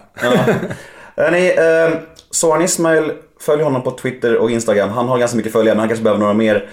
Hörrni, 1.15 1.47
eh, 1.47 1.99
Soran 2.31 2.61
Ismail, 2.61 3.11
följ 3.39 3.63
honom 3.63 3.81
på 3.81 3.91
Twitter 3.91 4.37
och 4.37 4.51
Instagram. 4.51 4.89
Han 4.89 5.07
har 5.07 5.17
ganska 5.17 5.37
mycket 5.37 5.51
följare 5.51 5.75
men 5.75 5.79
han 5.79 5.87
kanske 5.87 6.03
behöver 6.03 6.19
några 6.19 6.33
mer. 6.33 6.69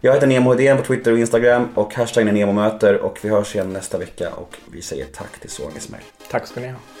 Jag 0.00 0.12
heter 0.12 0.26
Nemo 0.26 0.50
Hedén 0.50 0.76
på 0.76 0.82
Twitter 0.82 1.12
och 1.12 1.18
Instagram 1.18 1.68
och 1.74 1.94
hashtaggen 1.94 2.28
är 2.28 2.32
NEMOMÖTER 2.32 2.94
och 2.94 3.18
vi 3.22 3.28
hörs 3.28 3.54
igen 3.54 3.72
nästa 3.72 3.98
vecka 3.98 4.30
och 4.30 4.56
vi 4.72 4.82
säger 4.82 5.04
tack 5.04 5.40
till 5.40 5.50
Soran 5.50 5.72
Ismail. 5.76 6.02
Tack 6.30 6.46
ska 6.46 6.60
ni 6.60 6.68
ha. 6.68 6.97